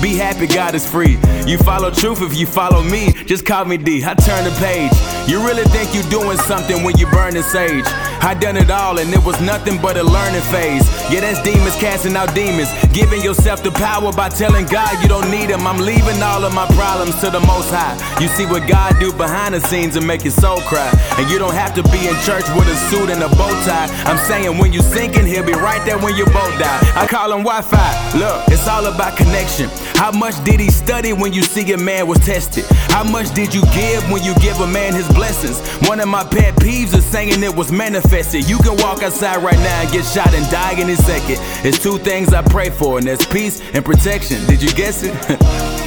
Be 0.00 0.14
happy, 0.14 0.46
God 0.46 0.76
is 0.76 0.88
free. 0.88 1.18
You 1.48 1.58
follow 1.58 1.90
truth 1.90 2.22
if 2.22 2.36
you 2.36 2.46
follow 2.46 2.84
me. 2.84 3.12
Just 3.24 3.44
call 3.44 3.64
me 3.64 3.76
D. 3.76 4.04
I 4.04 4.14
turn 4.14 4.44
the 4.44 4.54
page. 4.60 4.92
You 5.28 5.44
really 5.44 5.64
think 5.64 5.92
you're 5.94 6.08
doing 6.08 6.38
something 6.38 6.84
when 6.84 6.96
you 6.96 7.10
burning 7.10 7.42
sage? 7.42 7.84
I 8.20 8.34
done 8.34 8.56
it 8.56 8.70
all 8.70 8.98
and 8.98 9.12
it 9.12 9.22
was 9.24 9.40
nothing 9.40 9.80
but 9.80 9.96
a 9.96 10.02
learning 10.02 10.42
phase. 10.50 10.84
Yeah, 11.10 11.20
that's 11.20 11.42
demons 11.42 11.76
casting 11.76 12.16
out 12.16 12.34
demons. 12.34 12.68
Giving 12.92 13.22
yourself 13.22 13.62
the 13.62 13.70
power 13.70 14.12
by 14.12 14.28
telling 14.28 14.66
God 14.66 15.00
you 15.02 15.08
don't 15.08 15.30
need 15.30 15.50
him. 15.50 15.66
I'm 15.66 15.78
leaving 15.78 16.22
all 16.22 16.44
of 16.44 16.54
my 16.54 16.66
problems 16.74 17.18
to 17.20 17.30
the 17.30 17.40
most 17.40 17.70
high. 17.70 17.96
You 18.20 18.28
see 18.28 18.46
what 18.46 18.68
God 18.68 18.98
do 19.00 19.12
behind 19.12 19.54
the 19.54 19.60
scenes 19.60 19.96
and 19.96 20.06
make 20.06 20.24
your 20.24 20.32
soul 20.32 20.60
cry. 20.62 20.90
And 21.18 21.30
you 21.30 21.38
don't 21.38 21.54
have 21.54 21.74
to 21.74 21.82
be 21.84 22.06
in 22.06 22.14
church 22.26 22.44
with 22.56 22.68
a 22.68 22.76
suit 22.90 23.10
and 23.10 23.22
a 23.22 23.28
bow 23.28 23.50
tie. 23.64 23.88
I'm 24.04 24.18
saying 24.26 24.58
when 24.58 24.72
you 24.72 24.82
sinking, 24.82 25.26
he'll 25.26 25.46
be 25.46 25.52
right 25.52 25.84
there 25.86 25.98
when 25.98 26.16
your 26.16 26.26
boat 26.26 26.52
die. 26.58 26.80
I 26.96 27.06
call 27.06 27.32
him 27.32 27.44
Wi-Fi. 27.44 28.18
Look, 28.18 28.48
it's 28.48 28.66
all 28.68 28.86
about 28.86 29.16
connection. 29.16 29.70
How 29.94 30.10
much 30.12 30.42
did 30.44 30.60
he 30.60 30.70
study 30.70 31.12
when 31.12 31.32
you 31.32 31.42
see 31.42 31.72
a 31.72 31.78
man 31.78 32.06
was 32.06 32.18
tested? 32.20 32.64
How 32.90 33.04
much 33.04 33.34
did 33.34 33.54
you 33.54 33.62
give 33.74 34.02
when 34.10 34.22
you 34.22 34.34
give 34.36 34.60
a 34.60 34.66
man 34.66 34.94
his 34.94 35.08
blessings? 35.08 35.60
One 35.88 36.00
of 36.00 36.08
my 36.08 36.24
pet 36.24 36.54
peeves 36.56 36.94
is 36.94 37.04
saying 37.04 37.42
it 37.42 37.54
was 37.54 37.72
manifested. 38.10 38.48
You 38.48 38.58
can 38.58 38.76
walk 38.78 39.02
outside 39.02 39.42
right 39.42 39.56
now 39.58 39.82
and 39.82 39.90
get 39.92 40.04
shot 40.04 40.32
and 40.34 40.48
die 40.50 40.80
in 40.80 40.88
a 40.90 40.96
second. 40.96 41.36
It's 41.64 41.78
two 41.82 41.98
things 41.98 42.32
I 42.32 42.42
pray 42.42 42.70
for, 42.70 42.98
and 42.98 43.06
that's 43.06 43.26
peace 43.26 43.60
and 43.72 43.84
protection. 43.84 44.44
Did 44.46 44.62
you 44.62 44.70
guess 44.70 45.02
it? 45.02 45.74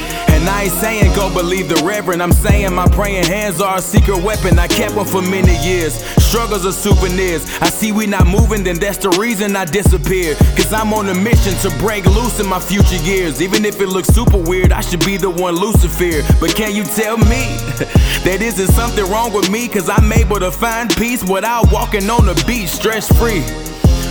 And 0.42 0.50
I 0.50 0.64
ain't 0.64 0.72
saying 0.72 1.14
go 1.14 1.32
believe 1.32 1.68
the 1.68 1.80
reverend. 1.84 2.20
I'm 2.20 2.32
saying 2.32 2.74
my 2.74 2.88
praying 2.88 3.26
hands 3.26 3.60
are 3.60 3.78
a 3.78 3.80
secret 3.80 4.24
weapon. 4.24 4.58
I 4.58 4.66
kept 4.66 4.96
one 4.96 5.06
for 5.06 5.22
many 5.22 5.56
years. 5.64 5.94
Struggles 6.20 6.66
are 6.66 6.72
souvenirs. 6.72 7.44
I 7.60 7.68
see 7.70 7.92
we 7.92 8.06
not 8.06 8.26
moving, 8.26 8.64
then 8.64 8.80
that's 8.80 8.98
the 8.98 9.10
reason 9.10 9.54
I 9.54 9.66
disappeared. 9.66 10.36
Cause 10.56 10.72
I'm 10.72 10.92
on 10.94 11.08
a 11.10 11.14
mission 11.14 11.54
to 11.60 11.70
break 11.78 12.06
loose 12.06 12.40
in 12.40 12.48
my 12.48 12.58
future 12.58 12.96
years. 13.04 13.40
Even 13.40 13.64
if 13.64 13.80
it 13.80 13.86
looks 13.86 14.08
super 14.08 14.36
weird, 14.36 14.72
I 14.72 14.80
should 14.80 15.04
be 15.06 15.16
the 15.16 15.30
one 15.30 15.54
Lucifer. 15.54 16.26
But 16.40 16.56
can 16.56 16.74
you 16.74 16.82
tell 16.82 17.18
me 17.18 17.22
that 18.26 18.38
isn't 18.42 18.74
something 18.74 19.08
wrong 19.12 19.32
with 19.32 19.48
me? 19.48 19.68
Cause 19.68 19.88
I'm 19.88 20.12
able 20.12 20.40
to 20.40 20.50
find 20.50 20.92
peace 20.96 21.22
without 21.22 21.70
walking 21.70 22.10
on 22.10 22.26
the 22.26 22.34
beach 22.48 22.70
stress 22.70 23.06
free. 23.16 23.44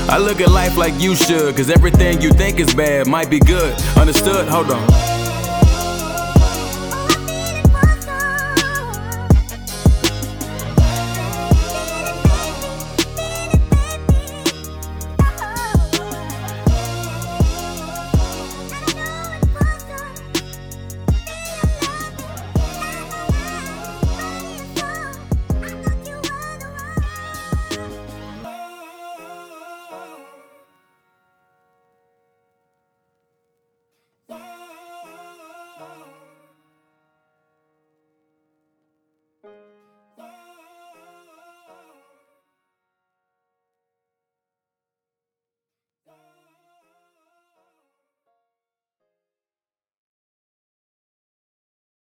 I 0.08 0.18
look 0.18 0.40
at 0.40 0.49
life 0.49 0.78
like 0.78 0.94
you 0.98 1.14
should, 1.14 1.58
cause 1.58 1.70
everything 1.70 2.22
you 2.22 2.32
think 2.32 2.62
is 2.62 2.74
bad 2.74 3.06
might 3.06 3.30
be 3.30 3.40
good. 3.40 3.74
Understood? 3.98 4.48
Hold 4.48 4.72
on. 4.72 5.20